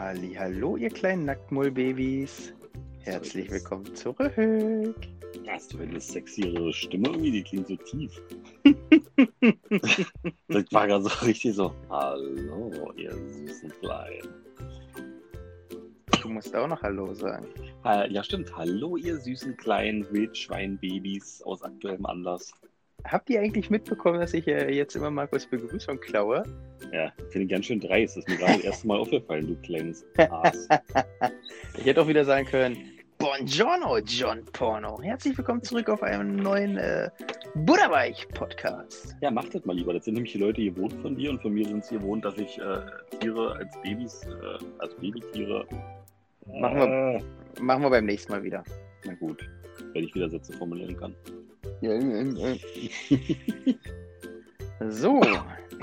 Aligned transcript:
Halli, 0.00 0.32
hallo, 0.32 0.76
ihr 0.78 0.88
kleinen 0.88 1.26
Nacktmullbabys. 1.26 2.54
Herzlich 3.00 3.50
willkommen 3.50 3.94
zurück. 3.94 4.32
Hast 5.46 5.74
du 5.74 5.78
eine 5.78 6.00
sexiere 6.00 6.72
Stimme 6.72 7.08
irgendwie? 7.08 7.32
Die 7.32 7.42
klingt 7.42 7.68
so 7.68 7.76
tief. 7.76 8.10
das 10.48 10.64
war 10.72 10.86
gerade 10.86 11.04
so 11.04 11.10
richtig 11.26 11.54
so. 11.54 11.74
Hallo, 11.90 12.90
ihr 12.96 13.12
süßen 13.12 13.70
Kleinen. 13.80 14.28
Du 16.22 16.30
musst 16.30 16.56
auch 16.56 16.66
noch 16.66 16.80
Hallo 16.80 17.12
sagen. 17.12 17.48
Ja, 17.84 18.24
stimmt. 18.24 18.56
Hallo, 18.56 18.96
ihr 18.96 19.18
süßen 19.18 19.54
kleinen 19.58 20.10
Wildschweinbabys 20.10 21.42
aus 21.42 21.62
aktuellem 21.62 22.06
Anlass. 22.06 22.54
Habt 23.04 23.30
ihr 23.30 23.40
eigentlich 23.40 23.70
mitbekommen, 23.70 24.20
dass 24.20 24.34
ich 24.34 24.46
äh, 24.46 24.72
jetzt 24.72 24.94
immer 24.94 25.10
Markus 25.10 25.46
Begrüßung 25.46 25.98
klaue? 26.00 26.42
Ja, 26.92 27.12
finde 27.30 27.44
ich 27.44 27.48
ganz 27.48 27.66
schön 27.66 27.80
dreist. 27.80 28.16
Das 28.16 28.24
ist 28.24 28.28
mir 28.28 28.36
gerade 28.36 28.54
das 28.54 28.64
erste 28.64 28.86
Mal 28.86 28.98
aufgefallen, 29.00 29.46
du 29.46 29.56
kleines 29.66 30.04
Aas. 30.18 30.68
ich 31.78 31.86
hätte 31.86 32.02
auch 32.02 32.08
wieder 32.08 32.24
sagen 32.24 32.46
können, 32.46 32.76
Buongiorno, 33.18 33.98
John 33.98 34.44
Porno. 34.52 34.98
Herzlich 35.02 35.36
willkommen 35.36 35.62
zurück 35.62 35.90
auf 35.90 36.02
einem 36.02 36.36
neuen 36.36 36.78
äh, 36.78 37.10
Butterweich-Podcast. 37.54 39.16
Ja, 39.20 39.30
mach 39.30 39.44
das 39.50 39.64
mal 39.66 39.76
lieber. 39.76 39.92
Das 39.92 40.06
sind 40.06 40.14
nämlich 40.14 40.32
die 40.32 40.38
Leute 40.38 40.64
gewohnt 40.64 40.94
von 41.02 41.16
dir 41.16 41.30
und 41.30 41.42
von 41.42 41.52
mir 41.52 41.66
sind 41.66 41.84
es 41.84 41.90
gewohnt, 41.90 42.24
dass 42.24 42.38
ich 42.38 42.58
äh, 42.58 42.80
Tiere 43.20 43.56
als 43.56 43.78
Babys, 43.82 44.22
äh, 44.24 44.64
als 44.78 44.94
Babytiere. 44.94 45.66
Machen 46.46 46.78
wir, 46.78 47.22
machen 47.60 47.82
wir 47.82 47.90
beim 47.90 48.06
nächsten 48.06 48.32
Mal 48.32 48.42
wieder. 48.42 48.64
Na 49.04 49.12
gut, 49.14 49.46
wenn 49.92 50.04
ich 50.04 50.14
wieder 50.14 50.30
Sätze 50.30 50.54
formulieren 50.54 50.96
kann. 50.96 51.14
so, 54.90 55.20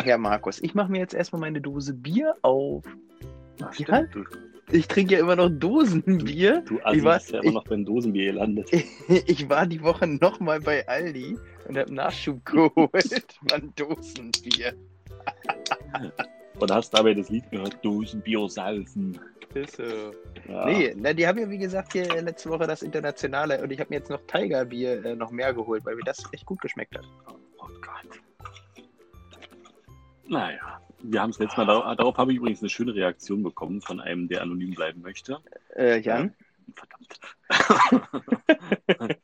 Herr 0.03 0.17
Markus, 0.17 0.61
ich 0.61 0.75
mache 0.75 0.91
mir 0.91 0.99
jetzt 0.99 1.13
erstmal 1.13 1.41
meine 1.41 1.61
Dose 1.61 1.93
Bier 1.93 2.35
auf. 2.43 2.83
Ach, 3.61 3.73
stimmt, 3.73 4.13
du, 4.13 4.23
Ich 4.71 4.87
trinke 4.87 5.15
ja 5.15 5.19
immer 5.19 5.35
noch 5.35 5.49
Dosenbier. 5.49 6.61
du 6.61 6.77
ich, 6.77 6.85
Assi 6.85 7.03
war, 7.03 7.17
bist 7.17 7.31
ja 7.31 7.41
immer 7.41 7.53
noch 7.53 7.63
beim 7.63 7.83
Dosenbier 7.83 8.33
gelandet. 8.33 8.71
ich, 8.71 8.85
ich 9.27 9.49
war 9.49 9.65
die 9.65 9.81
Woche 9.81 10.05
nochmal 10.05 10.59
bei 10.59 10.87
Aldi 10.87 11.37
und 11.67 11.77
habe 11.77 11.93
Nachschub 11.93 12.45
geholt 12.45 13.39
von 13.49 13.73
Dosenbier. 13.75 14.73
Und 16.59 16.71
hast 16.71 16.91
dabei 16.91 17.13
das 17.13 17.29
Lied 17.29 17.49
gehört, 17.51 17.77
Dosenbier 17.83 18.49
saufen. 18.49 19.19
Ist 19.53 19.77
so. 19.77 20.13
Ja. 20.47 20.65
Nee, 20.65 20.93
na, 20.95 21.13
die 21.13 21.25
haben 21.27 21.39
ja 21.39 21.49
wie 21.49 21.57
gesagt 21.57 21.93
hier 21.93 22.21
letzte 22.21 22.49
Woche 22.49 22.67
das 22.67 22.81
Internationale 22.81 23.61
und 23.61 23.71
ich 23.71 23.79
habe 23.79 23.89
mir 23.89 23.97
jetzt 23.97 24.09
noch 24.09 24.21
Tigerbier 24.27 25.03
äh, 25.05 25.15
noch 25.15 25.31
mehr 25.31 25.53
geholt, 25.53 25.85
weil 25.85 25.95
mir 25.95 26.03
das 26.03 26.23
echt 26.31 26.45
gut 26.45 26.61
geschmeckt 26.61 26.95
hat. 26.97 27.05
Oh 27.27 27.67
Gott. 27.81 28.19
Naja, 30.27 30.81
wir 31.01 31.21
haben 31.21 31.29
es 31.29 31.39
letztes 31.39 31.57
Mal, 31.57 31.65
darauf, 31.65 31.95
darauf 31.95 32.17
habe 32.17 32.31
ich 32.31 32.37
übrigens 32.37 32.61
eine 32.61 32.69
schöne 32.69 32.93
Reaktion 32.93 33.43
bekommen 33.43 33.81
von 33.81 33.99
einem, 33.99 34.27
der 34.27 34.41
anonym 34.41 34.73
bleiben 34.73 35.01
möchte. 35.01 35.39
Äh, 35.75 35.99
Jan? 36.01 36.33
Verdammt. 36.73 37.19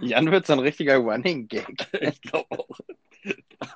Jan 0.00 0.30
wird 0.30 0.46
so 0.46 0.54
ein 0.54 0.60
richtiger 0.60 0.96
Running 0.96 1.46
Gag. 1.48 1.88
ich 2.00 2.22
glaube 2.22 2.46
auch. 2.50 2.80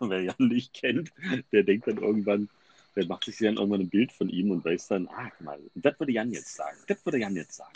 Wer 0.00 0.22
Jan 0.22 0.34
nicht 0.38 0.72
kennt, 0.72 1.12
der 1.52 1.64
denkt 1.64 1.86
dann 1.86 1.98
irgendwann, 1.98 2.48
der 2.96 3.06
macht 3.06 3.24
sich 3.24 3.38
dann 3.38 3.56
irgendwann 3.56 3.80
ein 3.80 3.90
Bild 3.90 4.12
von 4.12 4.28
ihm 4.28 4.50
und 4.50 4.64
weiß 4.64 4.88
dann, 4.88 5.08
ah, 5.08 5.30
guck 5.30 5.40
mal, 5.40 5.58
das 5.74 5.98
würde 5.98 6.12
Jan 6.12 6.32
jetzt 6.32 6.54
sagen. 6.54 6.76
Das 6.86 7.04
würde 7.04 7.18
Jan 7.18 7.36
jetzt 7.36 7.56
sagen. 7.56 7.72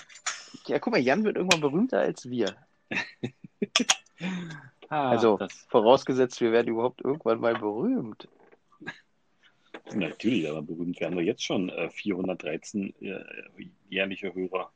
Ja, 0.66 0.78
guck 0.78 0.92
mal, 0.92 1.00
Jan 1.00 1.24
wird 1.24 1.36
irgendwann 1.36 1.60
berühmter 1.60 2.00
als 2.00 2.28
wir. 2.28 2.54
Ah, 4.90 5.10
Also, 5.10 5.36
das, 5.36 5.52
vorausgesetzt, 5.68 6.40
wir 6.40 6.50
werden 6.50 6.68
überhaupt 6.68 7.02
irgendwann 7.02 7.40
mal 7.40 7.54
berühmt. 7.54 8.26
natürlich, 9.94 10.48
aber 10.48 10.62
berühmt 10.62 10.98
werden 11.00 11.16
wir 11.16 11.24
jetzt 11.24 11.44
schon. 11.44 11.68
Äh, 11.68 11.90
413 11.90 12.94
äh, 13.02 13.22
jährliche 13.90 14.34
Hörer. 14.34 14.72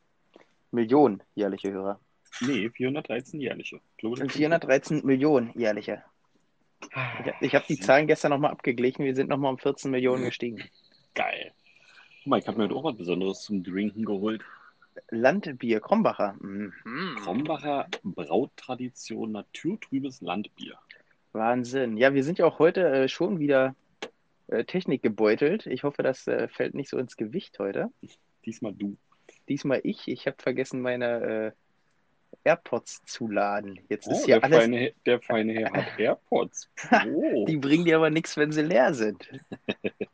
Millionen 0.70 1.22
jährliche 1.34 1.72
Hörer. 1.72 1.98
Nee, 2.40 2.68
413 2.70 3.40
jährliche. 3.40 3.80
Stimmt. 3.98 4.32
413 4.32 5.04
Millionen 5.04 5.50
jährliche. 5.58 6.02
Ich, 6.90 6.96
hab- 7.26 7.42
ich 7.42 7.54
habe 7.54 7.64
die 7.68 7.78
Zahlen 7.78 8.06
gestern 8.06 8.30
nochmal 8.30 8.50
abgeglichen. 8.50 9.04
Wir 9.04 9.14
sind 9.14 9.28
nochmal 9.28 9.52
um 9.52 9.58
14 9.58 9.90
Millionen 9.90 10.24
gestiegen. 10.24 10.62
Geil. 11.14 11.52
Guck 12.22 12.26
mal, 12.26 12.38
ich 12.38 12.46
habe 12.46 12.58
mir 12.58 12.64
heute 12.64 12.74
auch 12.74 12.84
was 12.84 12.96
Besonderes 12.96 13.42
zum 13.42 13.64
Trinken 13.64 14.04
geholt. 14.04 14.42
Landbier, 15.10 15.80
Krombacher. 15.80 16.34
Mhm. 16.40 16.72
Krombacher 17.22 17.88
Brauttradition 18.02 19.32
naturtrübes 19.32 20.20
Landbier. 20.20 20.78
Wahnsinn. 21.32 21.96
Ja, 21.96 22.12
wir 22.12 22.24
sind 22.24 22.38
ja 22.38 22.44
auch 22.44 22.58
heute 22.58 22.86
äh, 22.86 23.08
schon 23.08 23.38
wieder 23.38 23.74
äh, 24.48 24.64
Technik 24.64 25.02
gebeutelt. 25.02 25.66
Ich 25.66 25.82
hoffe, 25.82 26.02
das 26.02 26.26
äh, 26.26 26.48
fällt 26.48 26.74
nicht 26.74 26.90
so 26.90 26.98
ins 26.98 27.16
Gewicht 27.16 27.58
heute. 27.58 27.90
Diesmal 28.44 28.74
du. 28.74 28.96
Diesmal 29.48 29.80
ich. 29.82 30.08
Ich 30.08 30.26
habe 30.26 30.36
vergessen, 30.38 30.82
meine 30.82 31.06
äh, 31.22 31.52
AirPods 32.44 33.04
zu 33.04 33.28
laden. 33.28 33.78
Jetzt 33.88 34.06
ist 34.06 34.24
Oh, 34.24 34.28
ja 34.28 34.38
der, 34.40 34.44
alles. 34.44 34.58
feine, 34.58 34.92
der 35.06 35.20
feine 35.20 35.52
Herr 35.52 35.72
hat 35.72 35.86
AirPods. 35.98 36.68
Oh. 37.06 37.44
Die 37.46 37.56
bringen 37.56 37.84
dir 37.84 37.96
aber 37.96 38.10
nichts, 38.10 38.36
wenn 38.36 38.52
sie 38.52 38.62
leer 38.62 38.94
sind. 38.94 39.28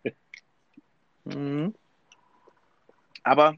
mhm. 1.24 1.74
Aber 3.22 3.56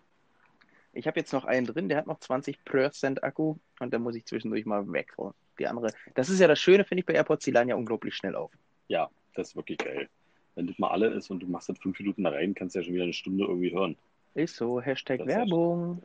ich 0.93 1.06
habe 1.06 1.21
jetzt 1.21 1.32
noch 1.32 1.44
einen 1.44 1.66
drin, 1.66 1.88
der 1.88 1.98
hat 1.98 2.06
noch 2.06 2.19
20% 2.19 3.22
Akku 3.22 3.56
und 3.78 3.93
da 3.94 3.98
muss 3.98 4.16
ich 4.16 4.25
zwischendurch 4.26 4.66
mal 4.66 4.91
weg. 4.92 5.15
Die 5.59 5.66
andere. 5.66 5.92
Das 6.15 6.28
ist 6.28 6.41
ja 6.41 6.48
das 6.48 6.59
Schöne, 6.59 6.84
finde 6.84 7.00
ich, 7.00 7.06
bei 7.06 7.15
AirPods, 7.15 7.44
die 7.44 7.50
laden 7.50 7.69
ja 7.69 7.77
unglaublich 7.77 8.15
schnell 8.16 8.34
auf. 8.34 8.50
Ja, 8.88 9.10
das 9.34 9.48
ist 9.50 9.56
wirklich 9.56 9.78
geil. 9.78 10.09
Wenn 10.54 10.66
das 10.66 10.78
mal 10.78 10.88
alle 10.88 11.09
ist 11.09 11.31
und 11.31 11.41
du 11.41 11.47
machst 11.47 11.69
das 11.69 11.78
fünf 11.78 11.98
Minuten 11.98 12.25
da 12.25 12.31
rein, 12.31 12.54
kannst 12.54 12.75
du 12.75 12.81
ja 12.81 12.84
schon 12.84 12.94
wieder 12.94 13.04
eine 13.04 13.12
Stunde 13.12 13.44
irgendwie 13.44 13.72
hören. 13.72 13.97
Ist 14.34 14.56
so, 14.56 14.81
Hashtag 14.81 15.19
Das 15.19 15.28
ist 15.28 15.34
Werbung. 15.34 16.03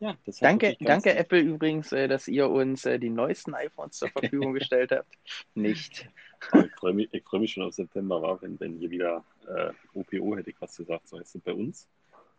Ja, 0.00 0.16
Danke, 0.40 0.78
danke 0.80 1.14
Apple 1.14 1.40
übrigens, 1.40 1.92
äh, 1.92 2.08
dass 2.08 2.26
ihr 2.26 2.48
uns 2.48 2.86
äh, 2.86 2.98
die 2.98 3.10
neuesten 3.10 3.54
iPhones 3.54 3.98
zur 3.98 4.08
Verfügung 4.08 4.54
gestellt 4.54 4.92
habt. 4.92 5.14
Nicht. 5.54 6.08
Aber 6.52 6.64
Ich 6.64 6.72
freue 6.72 6.94
mich, 6.94 7.12
ich 7.12 7.22
freu 7.22 7.38
mich 7.38 7.52
schon 7.52 7.64
auf 7.64 7.74
September, 7.74 8.22
war, 8.22 8.40
wenn, 8.40 8.58
wenn 8.60 8.78
hier 8.78 8.90
wieder 8.90 9.22
äh, 9.46 9.72
OPO 9.92 10.36
hätte 10.36 10.48
ich 10.50 10.60
was 10.60 10.74
gesagt, 10.74 11.06
so 11.06 11.18
heißt 11.18 11.36
es 11.36 11.42
bei 11.42 11.52
uns. 11.52 11.86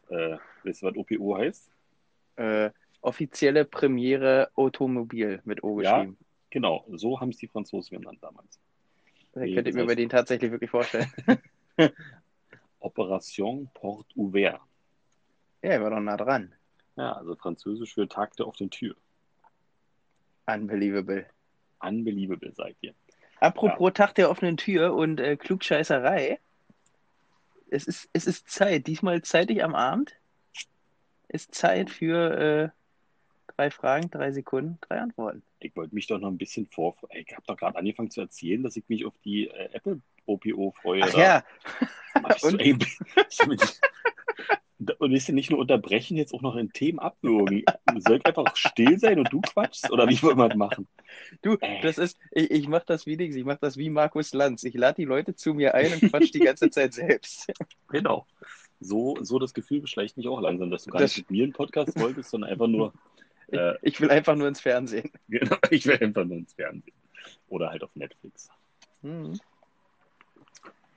Äh, 0.09 0.38
weißt 0.63 0.81
du, 0.81 0.85
was 0.88 0.95
OPO 0.95 1.38
heißt? 1.38 1.72
Äh, 2.38 2.72
offizielle 3.01 3.63
Premiere 3.66 4.49
Automobil 4.55 5.39
mit 5.45 5.63
O 5.63 5.79
Ja. 5.79 5.97
geschrieben. 5.97 6.17
Genau, 6.49 6.83
so 6.93 7.19
haben 7.22 7.29
es 7.29 7.38
die 7.38 7.47
Franzosen 7.47 7.99
genannt 7.99 8.17
damals. 8.22 8.59
Da 9.33 9.41
Nee, 9.41 9.53
könnt 9.53 9.67
ihr 9.67 9.73
das 9.73 9.75
mir 9.75 9.85
bei 9.85 9.95
denen 9.95 10.09
tatsächlich 10.09 10.49
wirklich 10.51 10.72
vorstellen. 10.72 11.11
Operation 12.79 13.69
Porte 13.75 14.19
Ouvert. 14.19 14.59
Ja, 15.61 15.69
er 15.69 15.83
war 15.83 15.91
doch 15.91 15.99
nah 15.99 16.17
dran. 16.17 16.55
Ja, 16.97 17.13
also 17.13 17.35
französisch 17.35 17.94
für 17.94 18.07
Tag 18.07 18.35
der 18.38 18.47
offenen 18.47 18.69
Tür. 18.69 18.96
Unbelievable. 20.46 21.25
Unbelievable, 21.79 22.52
sagt 22.53 22.75
ihr. 22.81 22.94
Apropos 23.40 23.94
Tag 23.94 24.13
der 24.16 24.29
offenen 24.29 24.57
Tür 24.57 24.94
und 24.94 25.19
äh, 25.19 25.35
Klugscheißerei. 25.35 26.40
Es 27.69 27.85
ist, 27.85 28.09
es 28.13 28.28
ist 28.28 28.50
Zeit. 28.50 28.88
Diesmal 28.88 29.22
zeitig 29.22 29.63
am 29.63 29.74
Abend. 29.75 30.16
Ist 31.29 31.56
Zeit 31.56 31.90
für 31.90 32.38
äh, 32.38 32.69
drei 33.56 33.72
Fragen, 33.72 34.12
drei 34.12 34.31
Sekunden, 34.31 34.78
drei 34.81 35.00
Antworten. 35.00 35.41
Ich 35.59 35.75
wollte 35.75 35.96
mich 35.96 36.08
doch 36.08 36.19
noch 36.19 36.28
ein 36.28 36.38
bisschen 36.38 36.68
vor. 36.68 36.97
Ich 37.12 37.31
habe 37.31 37.44
doch 37.47 37.58
gerade 37.58 37.78
angefangen 37.78 38.12
zu 38.12 38.22
erzählen, 38.22 38.62
dass 38.62 38.75
ich 38.75 38.84
mich 38.90 39.06
auf 39.06 39.13
die 39.23 39.47
äh, 39.47 39.69
Apple 39.73 40.02
OPO 40.25 40.73
freue. 40.81 41.03
Ach 41.03 41.13
ja, 41.13 41.44
machst 42.22 42.44
du, 42.44 42.47
und- 42.50 42.59
ey, 42.59 42.75
und 44.99 45.11
ist 45.11 45.27
ja 45.27 45.33
nicht 45.33 45.51
nur 45.51 45.59
unterbrechen, 45.59 46.17
jetzt 46.17 46.33
auch 46.33 46.41
noch 46.41 46.55
in 46.55 46.71
Themen 46.73 46.99
abwürgen. 46.99 47.63
Soll 47.99 48.17
ich 48.17 48.25
einfach 48.25 48.55
still 48.55 48.97
sein 48.99 49.19
und 49.19 49.31
du 49.31 49.41
quatschst? 49.41 49.91
Oder 49.91 50.07
wie 50.07 50.21
wollen 50.23 50.37
wir 50.37 50.49
das 50.49 50.57
machen? 50.57 50.87
du, 51.41 51.55
Äh. 51.61 51.81
das 51.81 51.97
ist, 51.97 52.17
ich, 52.31 52.49
ich 52.51 52.67
mache 52.67 52.85
das 52.87 53.05
wie 53.05 53.17
Dings, 53.17 53.35
ich 53.35 53.45
mache 53.45 53.59
das 53.61 53.77
wie 53.77 53.89
Markus 53.89 54.33
Lanz. 54.33 54.63
Ich 54.63 54.73
lade 54.73 54.95
die 54.95 55.05
Leute 55.05 55.35
zu 55.35 55.53
mir 55.53 55.75
ein 55.75 55.91
und 55.93 56.09
quatsch 56.09 56.33
die 56.33 56.39
ganze 56.39 56.69
Zeit 56.69 56.93
selbst. 56.93 57.51
Genau. 57.89 58.25
So, 58.79 59.17
so 59.21 59.37
das 59.37 59.53
Gefühl 59.53 59.81
beschleicht 59.81 60.17
mich 60.17 60.28
auch 60.28 60.41
langsam, 60.41 60.72
dass 60.72 60.85
du 60.85 60.91
gar 60.91 61.01
Das- 61.01 61.16
nicht 61.16 61.29
mit 61.29 61.37
mir 61.37 61.43
einen 61.43 61.53
Podcast 61.53 61.99
wolltest, 61.99 62.31
sondern 62.31 62.49
einfach 62.49 62.67
nur, 62.67 62.93
äh, 63.51 63.73
Ich 63.84 63.99
will 64.01 64.09
einfach 64.09 64.35
nur 64.35 64.47
ins 64.47 64.61
Fernsehen. 64.61 65.11
genau, 65.27 65.57
ich 65.69 65.85
will 65.85 65.99
einfach 66.01 66.23
nur 66.25 66.37
ins 66.37 66.53
Fernsehen. 66.53 66.93
Oder 67.49 67.69
halt 67.69 67.84
auf 67.84 67.95
Netflix. 67.95 68.49
Hm. 69.03 69.39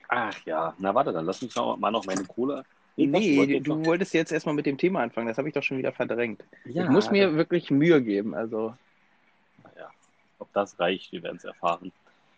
Ach 0.07 0.35
ja, 0.45 0.73
na 0.79 0.95
warte, 0.95 1.11
dann 1.11 1.25
lass 1.25 1.41
mich 1.41 1.53
mal 1.55 1.91
noch 1.91 2.05
meine 2.05 2.23
Cola. 2.23 2.63
Nee, 2.97 3.07
Nee, 3.07 3.59
du, 3.59 3.75
noch- 3.75 3.85
wolltest 3.85 4.13
jetzt 4.13 4.31
erstmal 4.31 4.55
mit 4.55 4.65
dem 4.65 4.77
Thema 4.77 5.01
anfangen. 5.01 5.27
Das 5.27 5.37
habe 5.37 5.47
ich 5.49 5.53
doch 5.53 5.63
schon 5.63 5.77
wieder 5.77 5.91
verdrängt. 5.91 6.43
Ja, 6.65 6.83
ich 6.83 6.89
muss 6.89 7.11
mir 7.11 7.35
wirklich 7.35 7.69
Mühe 7.69 8.01
geben. 8.01 8.33
Also, 8.33 8.73
Ja, 9.77 9.89
ob 10.39 10.51
das 10.53 10.79
reicht, 10.79 11.11
wir 11.11 11.21
werden 11.23 11.37
es 11.37 11.43
erfahren. 11.43 11.91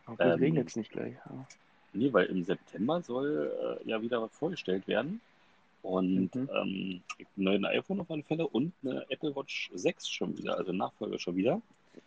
hoffentlich 0.07 0.33
Ähm, 0.33 0.39
regnet 0.39 0.67
es 0.69 0.75
nicht 0.75 0.91
gleich. 0.91 1.13
Nee, 1.93 2.11
weil 2.11 2.25
im 2.27 2.43
September 2.43 3.01
soll 3.01 3.79
äh, 3.85 3.89
ja 3.89 4.01
wieder 4.01 4.21
was 4.21 4.31
vorgestellt 4.35 4.87
werden. 4.87 5.21
Und 5.83 6.35
Mhm. 6.35 6.49
ähm, 6.53 7.01
ein 7.19 7.25
neues 7.35 7.63
iPhone 7.65 8.01
auf 8.01 8.09
alle 8.11 8.23
Fälle 8.23 8.47
und 8.47 8.73
eine 8.83 9.05
Apple 9.09 9.35
Watch 9.35 9.69
6 9.75 10.09
schon 10.09 10.37
wieder, 10.37 10.57
also 10.57 10.73
Nachfolger 10.73 11.19
schon 11.19 11.35
wieder. 11.35 11.61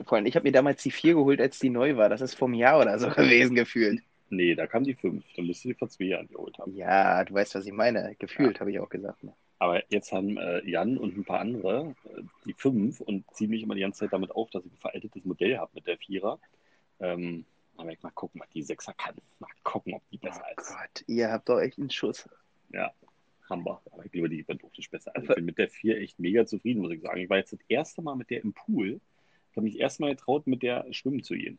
Vor 0.05 0.17
allem, 0.17 0.27
ich 0.27 0.35
habe 0.35 0.45
mir 0.45 0.53
damals 0.53 0.83
die 0.83 0.91
4 0.91 1.15
geholt, 1.15 1.41
als 1.41 1.59
die 1.59 1.71
neu 1.71 1.97
war. 1.97 2.09
Das 2.09 2.21
ist 2.21 2.35
vom 2.35 2.53
Jahr 2.53 2.81
oder 2.81 2.99
so 2.99 3.09
gewesen 3.51 3.55
gefühlt. 3.55 4.03
Nee, 4.31 4.55
da 4.55 4.67
kam 4.67 4.85
die 4.85 4.95
5. 4.95 5.25
Dann 5.37 5.47
müsste 5.47 5.69
die 5.69 5.75
vor 5.75 5.89
zwei 5.89 6.05
Jahren 6.05 6.29
geholt 6.29 6.57
haben. 6.59 6.75
Ja, 6.75 7.25
du 7.25 7.35
weißt, 7.35 7.57
was 7.57 7.67
ich 7.67 7.73
meine. 7.73 8.15
Gefühlt, 8.19 8.61
habe 8.61 8.71
ich 8.71 8.79
auch 8.79 8.89
gesagt. 8.89 9.25
Ne? 9.25 9.35
Aber 9.59 9.83
jetzt 9.93 10.13
haben 10.13 10.39
äh, 10.39 10.65
Jan 10.65 10.97
und 10.97 11.17
ein 11.17 11.25
paar 11.25 11.41
andere 11.41 11.95
äh, 12.05 12.23
die 12.47 12.55
fünf 12.55 13.01
und 13.01 13.25
ziehen 13.35 13.51
mich 13.51 13.63
immer 13.63 13.75
die 13.75 13.81
ganze 13.81 14.01
Zeit 14.01 14.13
damit 14.13 14.31
auf, 14.31 14.49
dass 14.51 14.65
ich 14.65 14.73
ein 14.73 14.79
veraltetes 14.79 15.25
Modell 15.25 15.59
habe 15.59 15.73
mit 15.75 15.87
der 15.87 15.99
Vierer. 15.99 16.39
Ähm, 17.01 17.45
aber 17.77 17.93
ich 17.93 18.03
mal 18.03 18.11
gucken, 18.11 18.41
was 18.41 18.49
die 18.51 18.63
Sechser 18.63 18.95
kann. 18.95 19.17
Mal 19.41 19.51
gucken, 19.65 19.95
ob 19.95 20.03
die 20.11 20.19
besser 20.19 20.45
oh 20.47 20.61
ist. 20.61 20.69
Gott, 20.69 21.05
ihr 21.09 21.31
habt 21.31 21.49
doch 21.49 21.59
echt 21.59 21.79
einen 21.79 21.91
Schuss. 21.91 22.29
Ja, 22.73 22.93
haben 23.49 23.65
wir. 23.65 23.83
Aber 23.91 24.05
ich 24.05 24.13
glaube, 24.13 24.29
die 24.29 24.47
wird 24.47 24.63
auch 24.63 24.77
nicht 24.77 24.91
besser. 24.91 25.15
Also 25.17 25.31
ich 25.31 25.35
bin 25.35 25.45
mit 25.45 25.59
der 25.59 25.69
vier 25.69 25.99
echt 25.99 26.21
mega 26.21 26.47
zufrieden, 26.47 26.83
muss 26.83 26.93
ich 26.93 27.03
sagen. 27.03 27.21
Ich 27.21 27.29
war 27.29 27.39
jetzt 27.39 27.53
das 27.53 27.61
erste 27.69 28.01
Mal 28.01 28.15
mit 28.15 28.31
der 28.31 28.43
im 28.45 28.53
Pool. 28.53 29.01
Ich 29.51 29.57
habe 29.57 29.65
mich 29.65 29.81
erstmal 29.81 30.15
getraut, 30.15 30.47
mit 30.47 30.63
der 30.63 30.87
schwimmen 30.93 31.25
zu 31.25 31.35
gehen. 31.35 31.59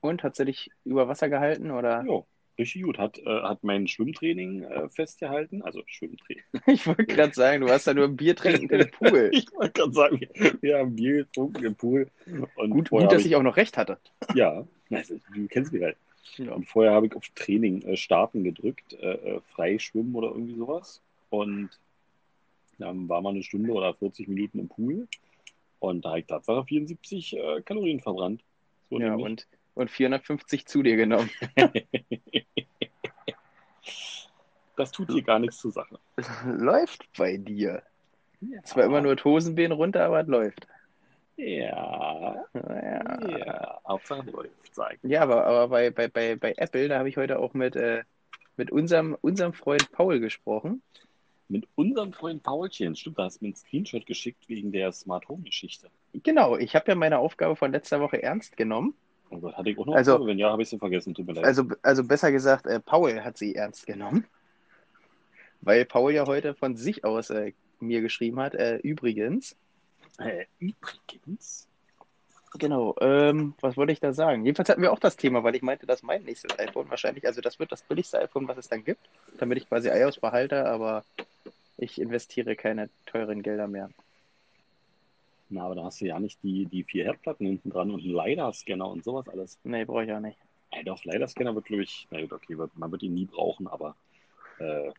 Und 0.00 0.22
hat 0.22 0.36
sie 0.36 0.44
dich 0.44 0.70
über 0.84 1.08
Wasser 1.08 1.28
gehalten 1.28 1.70
oder? 1.70 2.04
Ja, 2.06 2.22
richtig 2.58 2.82
gut. 2.82 2.98
Hat, 2.98 3.18
äh, 3.18 3.24
hat 3.42 3.64
mein 3.64 3.88
Schwimmtraining 3.88 4.62
äh, 4.62 4.88
festgehalten. 4.88 5.62
Also 5.62 5.82
Schwimmtraining. 5.86 6.44
Ich 6.66 6.86
wollte 6.86 7.06
gerade 7.06 7.34
sagen, 7.34 7.62
du 7.62 7.68
hast 7.72 7.86
da 7.86 7.94
nur 7.94 8.04
ein 8.04 8.16
Bier 8.16 8.36
trinken 8.36 8.80
im 8.80 8.90
Pool. 8.90 9.30
ich 9.32 9.46
wollte 9.54 9.72
gerade 9.72 9.92
sagen, 9.92 10.20
wir 10.60 10.78
haben 10.78 10.94
Bier 10.96 11.24
getrunken 11.24 11.64
im 11.64 11.74
Pool. 11.74 12.08
Und 12.56 12.70
Gut, 12.70 12.90
gut, 12.90 13.10
dass 13.10 13.24
ich 13.24 13.34
auch 13.36 13.42
noch 13.42 13.56
recht 13.56 13.76
hatte. 13.76 13.98
Ja, 14.34 14.64
du 14.90 15.46
kennst 15.48 15.72
mich 15.72 15.82
halt. 15.82 15.96
Ja. 16.36 16.52
Und 16.52 16.68
vorher 16.68 16.92
habe 16.92 17.06
ich 17.06 17.16
auf 17.16 17.26
Training 17.34 17.82
äh, 17.82 17.96
starten 17.96 18.44
gedrückt, 18.44 18.92
äh, 19.00 19.14
äh, 19.14 19.40
Freischwimmen 19.54 20.14
oder 20.14 20.28
irgendwie 20.28 20.54
sowas. 20.56 21.00
Und 21.30 21.70
dann 22.78 23.08
war 23.08 23.20
mal 23.22 23.30
eine 23.30 23.42
Stunde 23.42 23.72
oder 23.72 23.94
40 23.94 24.28
Minuten 24.28 24.60
im 24.60 24.68
Pool. 24.68 25.08
Und 25.80 26.04
da 26.04 26.10
habe 26.10 26.20
ich 26.20 26.26
Tatsache 26.26 26.64
74 26.64 27.36
äh, 27.36 27.62
Kalorien 27.62 28.00
verbrannt. 28.00 28.42
So 28.90 29.00
Ja, 29.00 29.10
nämlich. 29.10 29.26
und, 29.26 29.46
und 29.78 29.90
450 29.90 30.66
zu 30.66 30.82
dir 30.82 30.96
genommen. 30.96 31.30
das 34.76 34.90
tut 34.90 35.10
hier 35.12 35.22
gar 35.22 35.38
nichts 35.38 35.58
zur 35.58 35.70
Sache. 35.70 35.98
läuft 36.44 37.08
bei 37.16 37.36
dir. 37.36 37.82
Ja. 38.40 38.62
Zwar 38.64 38.84
immer 38.84 39.00
nur 39.00 39.16
Tosenbein 39.16 39.72
runter, 39.72 40.04
aber 40.04 40.20
es 40.20 40.28
läuft. 40.28 40.66
Ja, 41.36 42.44
Ja, 42.52 43.28
ja. 43.28 43.80
Hauptsache 43.86 44.28
läuft, 44.30 44.74
sagen. 44.74 44.98
ja 45.02 45.22
aber, 45.22 45.46
aber 45.46 45.68
bei, 45.68 45.90
bei, 45.90 46.08
bei, 46.08 46.34
bei 46.34 46.54
Apple, 46.56 46.88
da 46.88 46.98
habe 46.98 47.08
ich 47.08 47.16
heute 47.16 47.38
auch 47.38 47.54
mit, 47.54 47.76
äh, 47.76 48.02
mit 48.56 48.72
unserem, 48.72 49.16
unserem 49.20 49.52
Freund 49.52 49.92
Paul 49.92 50.18
gesprochen. 50.18 50.82
Mit 51.48 51.66
unserem 51.76 52.12
Freund 52.12 52.42
Paulchen, 52.42 52.96
stimmt, 52.96 53.18
da 53.18 53.24
hast 53.24 53.40
du 53.40 53.44
mir 53.44 53.48
einen 53.48 53.56
Screenshot 53.56 54.04
geschickt 54.04 54.48
wegen 54.48 54.72
der 54.72 54.92
Smart 54.92 55.28
Home 55.28 55.44
Geschichte. 55.44 55.88
Genau, 56.12 56.56
ich 56.56 56.74
habe 56.74 56.88
ja 56.88 56.94
meine 56.94 57.18
Aufgabe 57.18 57.56
von 57.56 57.72
letzter 57.72 58.00
Woche 58.00 58.22
ernst 58.22 58.56
genommen. 58.56 58.94
Oh 59.30 59.38
Gott, 59.38 59.56
hatte 59.56 59.70
ich 59.70 59.78
auch 59.78 59.86
noch 59.86 59.94
Also-? 59.94 60.26
Wenn 60.26 60.38
ja, 60.38 60.50
habe 60.50 60.62
ich 60.62 60.68
sie 60.68 60.78
vergessen, 60.78 61.14
tut 61.14 61.26
mir 61.26 61.34
leid. 61.34 61.44
Also, 61.44 61.64
also 61.82 62.04
besser 62.04 62.32
gesagt, 62.32 62.66
äh, 62.66 62.80
Paul 62.80 63.22
hat 63.22 63.36
sie 63.36 63.54
ernst 63.54 63.86
genommen. 63.86 64.24
Weil 65.60 65.84
Paul 65.84 66.12
ja 66.12 66.26
heute 66.26 66.54
von 66.54 66.76
sich 66.76 67.04
aus 67.04 67.30
äh, 67.30 67.52
mir 67.80 68.00
geschrieben 68.00 68.40
hat, 68.40 68.54
äh, 68.54 68.76
übrigens, 68.76 69.56
äh, 70.18 70.44
übrigens, 70.58 71.68
Genau, 72.54 72.96
ähm, 73.00 73.54
was 73.60 73.76
wollte 73.76 73.92
ich 73.92 74.00
da 74.00 74.12
sagen? 74.12 74.44
Jedenfalls 74.44 74.70
hatten 74.70 74.80
wir 74.80 74.92
auch 74.92 74.98
das 74.98 75.16
Thema, 75.16 75.44
weil 75.44 75.54
ich 75.54 75.62
meinte, 75.62 75.86
dass 75.86 76.02
mein 76.02 76.22
nächstes 76.22 76.58
iPhone 76.58 76.88
wahrscheinlich, 76.88 77.26
also 77.26 77.40
das 77.40 77.58
wird 77.58 77.72
das 77.72 77.82
billigste 77.82 78.18
iPhone, 78.20 78.48
was 78.48 78.56
es 78.56 78.68
dann 78.68 78.84
gibt, 78.84 79.00
damit 79.38 79.58
ich 79.58 79.68
quasi 79.68 79.88
iOS 79.88 80.18
behalte, 80.18 80.64
aber 80.66 81.04
ich 81.76 82.00
investiere 82.00 82.56
keine 82.56 82.88
teuren 83.04 83.42
Gelder 83.42 83.68
mehr. 83.68 83.90
Na, 85.50 85.64
aber 85.64 85.74
da 85.74 85.84
hast 85.84 86.00
du 86.00 86.06
ja 86.06 86.18
nicht 86.20 86.42
die, 86.42 86.66
die 86.66 86.84
vier 86.84 87.04
Herdplatten 87.04 87.46
hinten 87.46 87.70
dran 87.70 87.90
und 87.90 88.02
einen 88.02 88.14
LiDAR-Scanner 88.14 88.88
und 88.88 89.04
sowas 89.04 89.28
alles. 89.28 89.58
Nee, 89.64 89.84
brauche 89.84 90.04
ich 90.04 90.12
auch 90.12 90.20
nicht. 90.20 90.38
Ja, 90.72 90.82
doch, 90.82 91.04
LiDAR-Scanner 91.04 91.54
wird, 91.54 91.64
glaube 91.66 91.82
ich, 91.84 92.06
na 92.10 92.20
gut, 92.20 92.32
okay, 92.32 92.56
man 92.74 92.90
wird 92.92 93.02
ihn 93.02 93.14
nie 93.14 93.24
brauchen, 93.26 93.66
aber 93.66 93.96
äh, 94.58 94.90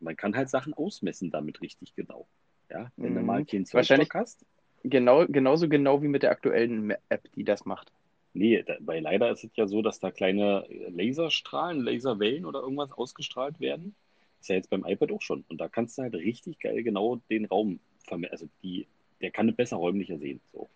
man 0.00 0.16
kann 0.16 0.36
halt 0.36 0.48
Sachen 0.50 0.74
ausmessen 0.74 1.30
damit 1.30 1.60
richtig 1.62 1.94
genau. 1.96 2.26
Ja, 2.70 2.90
wenn 2.96 3.14
du 3.14 3.20
Mhm. 3.20 3.26
mal 3.26 3.44
keinen 3.44 3.64
Wahrscheinlich- 3.72 4.08
Zollstock 4.08 4.14
hast. 4.14 4.44
Genau, 4.84 5.26
genauso 5.26 5.68
genau 5.68 6.02
wie 6.02 6.08
mit 6.08 6.22
der 6.22 6.30
aktuellen 6.30 6.94
App, 7.08 7.22
die 7.34 7.44
das 7.44 7.64
macht. 7.64 7.90
Nee, 8.34 8.62
da, 8.62 8.76
bei 8.80 9.00
LiDAR 9.00 9.30
ist 9.32 9.44
es 9.44 9.50
ja 9.56 9.66
so, 9.66 9.80
dass 9.80 9.98
da 10.00 10.10
kleine 10.10 10.66
Laserstrahlen, 10.90 11.80
Laserwellen 11.80 12.44
oder 12.44 12.60
irgendwas 12.60 12.92
ausgestrahlt 12.92 13.60
werden. 13.60 13.94
Ist 14.40 14.48
ja 14.48 14.56
jetzt 14.56 14.68
beim 14.70 14.84
iPad 14.84 15.12
auch 15.12 15.22
schon. 15.22 15.44
Und 15.48 15.60
da 15.60 15.68
kannst 15.68 15.96
du 15.96 16.02
halt 16.02 16.14
richtig 16.14 16.58
geil 16.58 16.82
genau 16.82 17.16
den 17.30 17.46
Raum 17.46 17.78
vermessen. 18.06 18.32
Also 18.32 18.48
die, 18.62 18.86
der 19.24 19.30
kann 19.30 19.48
es 19.48 19.56
besser 19.56 19.76
räumlicher 19.76 20.18
sehen. 20.18 20.40
So. 20.52 20.68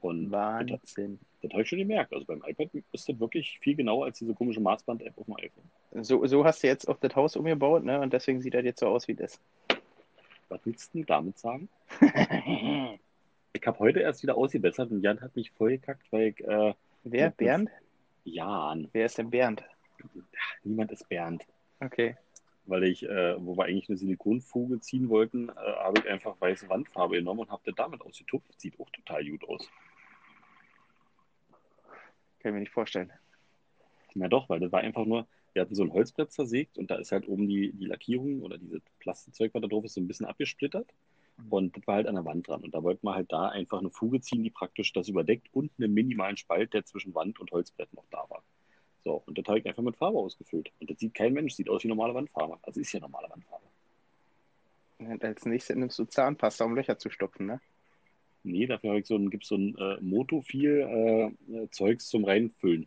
Und 0.00 0.30
das, 0.30 0.32
Wahnsinn. 0.32 1.18
das 1.42 1.52
habe 1.52 1.62
ich 1.62 1.68
schon 1.68 1.80
gemerkt. 1.80 2.12
Also 2.12 2.24
beim 2.24 2.40
iPad 2.46 2.70
ist 2.92 3.08
das 3.08 3.18
wirklich 3.18 3.58
viel 3.60 3.74
genauer 3.74 4.06
als 4.06 4.18
diese 4.20 4.32
komische 4.32 4.60
Maßband-App 4.60 5.18
auf 5.18 5.24
dem 5.26 5.34
iPhone. 5.34 6.04
So, 6.04 6.24
so 6.26 6.44
hast 6.44 6.62
du 6.62 6.68
jetzt 6.68 6.88
auch 6.88 6.98
das 7.00 7.16
Haus 7.16 7.34
umgebaut, 7.34 7.84
ne? 7.84 8.00
Und 8.00 8.12
deswegen 8.12 8.40
sieht 8.40 8.54
das 8.54 8.64
jetzt 8.64 8.78
so 8.78 8.86
aus, 8.86 9.08
wie 9.08 9.14
das. 9.14 9.40
Was 10.48 10.60
willst 10.64 10.94
du 10.94 11.04
damit 11.04 11.38
sagen? 11.38 11.68
Ich 13.54 13.66
habe 13.66 13.78
heute 13.80 14.00
erst 14.00 14.22
wieder 14.22 14.36
ausgebessert 14.36 14.90
und 14.92 15.02
Jan 15.02 15.20
hat 15.20 15.34
mich 15.34 15.50
voll 15.50 15.70
gekackt, 15.70 16.06
weil 16.12 16.28
ich, 16.28 16.46
äh, 16.46 16.74
Wer? 17.02 17.30
Bernd? 17.30 17.70
Jan, 18.22 18.88
Wer 18.92 19.06
ist 19.06 19.18
denn 19.18 19.30
Bernd? 19.30 19.64
niemand 20.62 20.92
ist 20.92 21.08
Bernd. 21.08 21.42
Okay. 21.80 22.16
Weil 22.68 22.84
ich, 22.84 23.02
äh, 23.02 23.34
wo 23.44 23.56
wir 23.56 23.64
eigentlich 23.64 23.88
eine 23.88 23.98
Silikonfuge 23.98 24.80
ziehen 24.80 25.08
wollten, 25.08 25.48
äh, 25.48 25.52
habe 25.52 26.00
ich 26.00 26.08
einfach 26.08 26.40
weiße 26.40 26.68
Wandfarbe 26.68 27.16
genommen 27.16 27.40
und 27.40 27.50
habe 27.50 27.62
das 27.64 27.74
damit 27.74 28.00
ausgetupft. 28.02 28.60
Sieht 28.60 28.78
auch 28.78 28.90
total 28.90 29.24
gut 29.28 29.48
aus. 29.48 29.68
Kann 32.40 32.50
ich 32.50 32.52
mir 32.52 32.60
nicht 32.60 32.72
vorstellen. 32.72 33.12
Na 34.14 34.28
doch, 34.28 34.48
weil 34.48 34.60
das 34.60 34.72
war 34.72 34.80
einfach 34.80 35.04
nur, 35.04 35.26
wir 35.52 35.62
hatten 35.62 35.74
so 35.74 35.82
ein 35.82 35.92
Holzbrett 35.92 36.32
zersägt 36.32 36.78
und 36.78 36.90
da 36.90 36.96
ist 36.96 37.12
halt 37.12 37.28
oben 37.28 37.48
die, 37.48 37.72
die 37.72 37.86
Lackierung 37.86 38.42
oder 38.42 38.58
dieses 38.58 38.82
Plastikzeug, 39.00 39.52
was 39.54 39.62
da 39.62 39.68
drauf 39.68 39.84
ist, 39.84 39.94
so 39.94 40.00
ein 40.00 40.08
bisschen 40.08 40.26
abgesplittert. 40.26 40.92
Und 41.50 41.76
das 41.76 41.86
war 41.86 41.96
halt 41.96 42.06
an 42.08 42.16
der 42.16 42.24
Wand 42.24 42.48
dran. 42.48 42.62
Und 42.62 42.74
da 42.74 42.82
wollten 42.82 43.06
wir 43.06 43.14
halt 43.14 43.30
da 43.32 43.48
einfach 43.48 43.78
eine 43.78 43.90
Fuge 43.90 44.20
ziehen, 44.20 44.42
die 44.42 44.50
praktisch 44.50 44.92
das 44.92 45.08
überdeckt 45.08 45.48
und 45.52 45.70
einen 45.78 45.94
minimalen 45.94 46.36
Spalt, 46.36 46.74
der 46.74 46.84
zwischen 46.84 47.14
Wand 47.14 47.38
und 47.38 47.50
Holzbrett 47.52 47.92
noch 47.94 48.06
da 48.10 48.24
war. 48.28 48.42
So, 49.08 49.22
und 49.24 49.38
das 49.38 49.46
habe 49.46 49.58
ich 49.58 49.66
einfach 49.66 49.82
mit 49.82 49.96
Farbe 49.96 50.18
ausgefüllt. 50.18 50.70
Und 50.80 50.90
das 50.90 50.98
sieht 50.98 51.14
kein 51.14 51.32
Mensch, 51.32 51.54
sieht 51.54 51.70
aus 51.70 51.82
wie 51.82 51.88
normale 51.88 52.12
Wandfarbe. 52.12 52.58
Also 52.60 52.78
ist 52.78 52.92
ja 52.92 53.00
normale 53.00 53.30
Wandfarbe. 53.30 53.64
Und 54.98 55.24
als 55.24 55.46
nächstes 55.46 55.76
nimmst 55.76 55.98
du 55.98 56.04
Zahnpasta, 56.04 56.66
um 56.66 56.74
Löcher 56.74 56.98
zu 56.98 57.08
stopfen, 57.08 57.46
ne? 57.46 57.58
Nee, 58.42 58.66
dafür 58.66 58.90
habe 58.90 59.00
ich 59.00 59.06
so 59.06 59.16
ein, 59.16 59.30
gibt's 59.30 59.48
so 59.48 59.54
ein 59.56 59.74
äh, 59.78 59.96
Motofil 60.02 61.32
äh, 61.50 61.54
äh, 61.56 61.70
Zeugs 61.70 62.08
zum 62.08 62.26
Reinfüllen. 62.26 62.86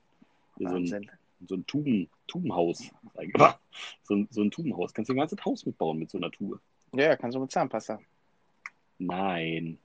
Hier 0.60 0.70
So 0.70 0.76
ein, 0.76 0.82
Wahnsinn. 0.84 1.12
so 1.48 1.56
ein 1.56 1.66
Tuben, 1.66 2.08
Tubenhaus. 2.28 2.92
sag 3.16 3.26
ich 3.28 3.34
mal. 3.34 3.56
So 4.04 4.14
ein, 4.14 4.28
so 4.30 4.44
ein 4.44 4.52
Tubenhaus. 4.52 4.94
Kannst 4.94 5.10
du 5.10 5.16
ein 5.16 5.18
ganzes 5.18 5.44
Haus 5.44 5.66
mitbauen 5.66 5.98
mit 5.98 6.12
so 6.12 6.20
einer 6.20 6.30
Tube. 6.30 6.60
Ja, 6.94 7.06
ja, 7.06 7.16
kannst 7.18 7.36
du 7.36 7.42
mit 7.42 7.52
Zahnpasta. 7.52 8.00
Nein. 9.00 9.80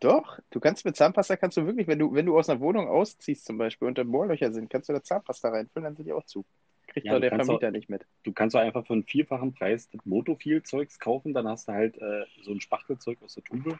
Doch, 0.00 0.38
du 0.50 0.60
kannst 0.60 0.84
mit 0.84 0.96
Zahnpasta 0.96 1.36
kannst 1.36 1.56
du 1.56 1.66
wirklich, 1.66 1.86
wenn 1.86 1.98
du, 1.98 2.12
wenn 2.12 2.26
du 2.26 2.38
aus 2.38 2.48
einer 2.48 2.60
Wohnung 2.60 2.88
ausziehst 2.88 3.44
zum 3.44 3.58
Beispiel 3.58 3.88
und 3.88 3.98
da 3.98 4.04
Bohrlöcher 4.04 4.52
sind, 4.52 4.68
kannst 4.70 4.88
du 4.88 4.92
da 4.92 5.02
Zahnpasta 5.02 5.48
reinfüllen, 5.48 5.84
dann 5.84 5.96
sind 5.96 6.06
die 6.06 6.12
auch 6.12 6.24
zu. 6.24 6.44
Kriegt 6.86 7.06
Ja, 7.06 7.12
doch 7.12 7.20
du 7.20 7.28
der 7.30 7.44
Vermieter 7.44 7.70
nicht 7.70 7.88
mit. 7.88 8.06
Du 8.22 8.32
kannst 8.32 8.54
doch 8.54 8.60
einfach 8.60 8.86
für 8.86 8.92
einen 8.92 9.04
vierfachen 9.04 9.54
Preis 9.54 9.88
das 9.90 10.04
Motofil-Zeugs 10.04 10.98
kaufen, 10.98 11.34
dann 11.34 11.48
hast 11.48 11.68
du 11.68 11.72
halt 11.72 11.96
äh, 11.98 12.24
so 12.42 12.52
ein 12.52 12.60
Spachtelzeug 12.60 13.18
aus 13.22 13.34
der 13.34 13.44
Tube 13.44 13.78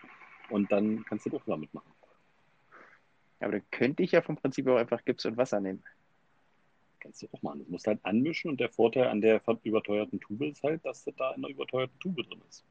und 0.50 0.70
dann 0.72 1.04
kannst 1.04 1.26
du 1.26 1.36
auch 1.36 1.44
damit 1.46 1.72
machen. 1.74 1.92
Aber 3.40 3.52
dann 3.52 3.70
könnte 3.70 4.02
ich 4.02 4.12
ja 4.12 4.22
vom 4.22 4.36
Prinzip 4.36 4.66
auch 4.66 4.76
einfach 4.76 5.04
Gips 5.04 5.26
und 5.26 5.36
Wasser 5.36 5.60
nehmen. 5.60 5.82
Kannst 7.00 7.22
du 7.22 7.28
auch 7.32 7.42
machen. 7.42 7.60
Das 7.60 7.68
musst 7.68 7.86
du 7.86 7.90
halt 7.90 8.00
anmischen 8.04 8.50
und 8.50 8.60
der 8.60 8.70
Vorteil 8.70 9.08
an 9.08 9.20
der 9.20 9.42
überteuerten 9.62 10.20
Tube 10.20 10.42
ist 10.42 10.62
halt, 10.62 10.84
dass 10.84 11.04
das 11.04 11.14
da 11.16 11.32
in 11.32 11.42
der 11.42 11.50
überteuerten 11.50 11.98
Tube 12.00 12.16
drin 12.16 12.40
ist. 12.48 12.64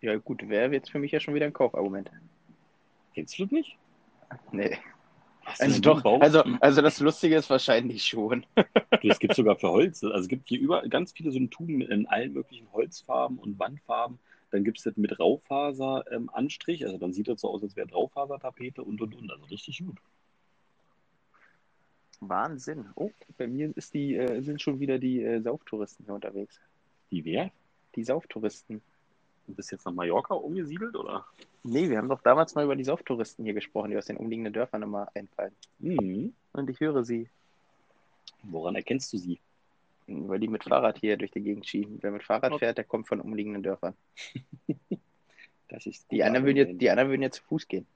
Ja, 0.00 0.16
gut, 0.16 0.48
wäre 0.48 0.72
jetzt 0.72 0.90
für 0.90 0.98
mich 0.98 1.12
ja 1.12 1.20
schon 1.20 1.34
wieder 1.34 1.46
ein 1.46 1.52
Kaufargument. 1.52 2.10
Kennst 3.16 3.38
du 3.38 3.44
das 3.44 3.50
nicht? 3.52 3.78
Nee. 4.52 4.76
Also 5.58 5.80
doch, 5.80 6.02
Baum- 6.02 6.20
also, 6.20 6.42
also 6.60 6.82
das 6.82 7.00
Lustige 7.00 7.36
ist 7.36 7.48
wahrscheinlich 7.48 8.04
schon. 8.04 8.44
Es 9.02 9.18
gibt 9.20 9.34
sogar 9.34 9.56
für 9.56 9.70
Holz. 9.70 10.02
Also 10.04 10.16
es 10.18 10.28
gibt 10.28 10.48
hier 10.48 10.58
über 10.60 10.86
ganz 10.88 11.12
viele 11.12 11.30
so 11.30 11.38
Tuben 11.46 11.80
in 11.80 12.06
allen 12.08 12.32
möglichen 12.32 12.70
Holzfarben 12.72 13.38
und 13.38 13.58
Wandfarben. 13.58 14.18
Dann 14.50 14.64
gibt 14.64 14.78
es 14.78 14.84
das 14.84 14.96
mit 14.96 15.18
Raufaser-Anstrich. 15.18 16.84
also 16.84 16.98
dann 16.98 17.12
sieht 17.12 17.28
das 17.28 17.40
so 17.40 17.48
aus, 17.48 17.62
als 17.62 17.74
wäre 17.76 17.88
Raufasertapete 17.90 18.82
und 18.82 19.00
und 19.00 19.14
und. 19.14 19.30
Also 19.30 19.44
richtig 19.46 19.78
gut. 19.78 19.96
Wahnsinn. 22.20 22.90
Oh, 22.96 23.10
bei 23.38 23.46
mir 23.46 23.72
die, 23.94 24.16
äh, 24.16 24.42
sind 24.42 24.60
schon 24.60 24.78
wieder 24.80 24.98
die 24.98 25.22
äh, 25.22 25.40
Sauftouristen 25.40 26.04
hier 26.04 26.14
unterwegs. 26.14 26.60
Die 27.10 27.24
wer? 27.24 27.50
Die 27.94 28.04
Sauftouristen. 28.04 28.82
Du 29.46 29.54
bist 29.54 29.70
jetzt 29.70 29.84
nach 29.86 29.92
Mallorca 29.92 30.34
umgesiedelt 30.34 30.96
oder? 30.96 31.24
Nee, 31.62 31.88
wir 31.88 31.98
haben 31.98 32.08
doch 32.08 32.20
damals 32.22 32.54
mal 32.54 32.64
über 32.64 32.76
die 32.76 32.84
Sauftouristen 32.84 33.44
hier 33.44 33.54
gesprochen, 33.54 33.90
die 33.90 33.96
aus 33.96 34.06
den 34.06 34.16
umliegenden 34.16 34.52
Dörfern 34.52 34.82
immer 34.82 35.08
einfallen. 35.14 35.54
Mhm. 35.78 36.34
Und 36.52 36.70
ich 36.70 36.80
höre 36.80 37.04
sie, 37.04 37.28
Woran 38.42 38.76
erkennst 38.76 39.12
du 39.12 39.18
sie? 39.18 39.40
weil 40.08 40.38
die 40.38 40.46
mit 40.46 40.62
Fahrrad 40.62 40.98
hier 40.98 41.16
durch 41.16 41.32
die 41.32 41.40
Gegend 41.40 41.66
schieben. 41.66 41.98
Wer 42.00 42.12
mit 42.12 42.22
Fahrrad 42.22 42.52
Okay. 42.52 42.60
fährt, 42.60 42.78
der 42.78 42.84
kommt 42.84 43.08
von 43.08 43.20
umliegenden 43.20 43.62
Dörfern. 43.62 43.94
Das 45.68 45.84
ist 45.84 46.08
Die 46.12 46.22
anderen 46.22 46.46
würden 46.46 46.58
jetzt, 46.58 46.80
die 46.80 46.88
anderen 46.90 47.10
würden 47.10 47.22
jetzt 47.22 47.38
zu 47.38 47.42
Fuß 47.44 47.66
gehen. 47.66 47.88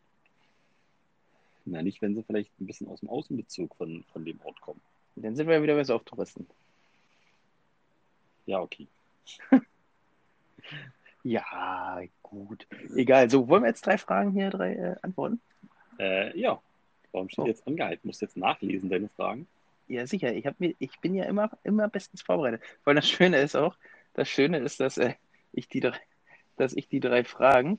Na, 1.66 1.82
nicht, 1.82 2.02
wenn 2.02 2.16
sie 2.16 2.24
vielleicht 2.24 2.50
ein 2.60 2.66
bisschen 2.66 2.88
aus 2.88 2.98
dem 2.98 3.08
Außenbezug 3.08 3.76
von, 3.76 4.02
von 4.12 4.24
dem 4.24 4.40
Ort 4.42 4.60
kommen. 4.60 4.80
Dann 5.14 5.36
sind 5.36 5.46
wir 5.46 5.54
ja 5.54 5.62
wieder 5.62 5.76
bei 5.76 5.84
Sauftouristen. 5.84 6.48
Ja, 8.46 8.60
okay. 8.60 8.88
Ja, 11.22 12.00
gut. 12.22 12.66
Egal. 12.94 13.30
So, 13.30 13.48
wollen 13.48 13.62
wir 13.62 13.68
jetzt 13.68 13.86
drei 13.86 13.98
Fragen 13.98 14.32
hier, 14.32 14.50
drei 14.50 14.74
äh, 14.74 14.96
antworten? 15.02 15.40
Äh, 15.98 16.38
ja. 16.38 16.60
Warum 17.12 17.28
steht 17.28 17.44
So. 17.44 17.46
jetzt 17.46 17.66
angehalten? 17.66 18.06
Musst 18.06 18.22
du 18.22 18.26
jetzt 18.26 18.36
nachlesen, 18.36 18.88
deine 18.88 19.08
Fragen? 19.08 19.46
Ja, 19.88 20.06
sicher. 20.06 20.32
Ich, 20.32 20.46
mir, 20.58 20.74
ich 20.78 20.98
bin 21.00 21.14
ja 21.14 21.24
immer, 21.24 21.50
immer 21.64 21.88
bestens 21.88 22.22
vorbereitet. 22.22 22.62
Weil 22.84 22.94
das 22.94 23.08
Schöne 23.08 23.40
ist 23.40 23.56
auch, 23.56 23.76
das 24.14 24.28
Schöne 24.28 24.58
ist, 24.58 24.80
dass, 24.80 24.96
äh, 24.98 25.14
ich 25.52 25.68
die 25.68 25.80
drei, 25.80 25.98
dass 26.56 26.72
ich 26.74 26.88
die 26.88 27.00
drei 27.00 27.24
Fragen 27.24 27.78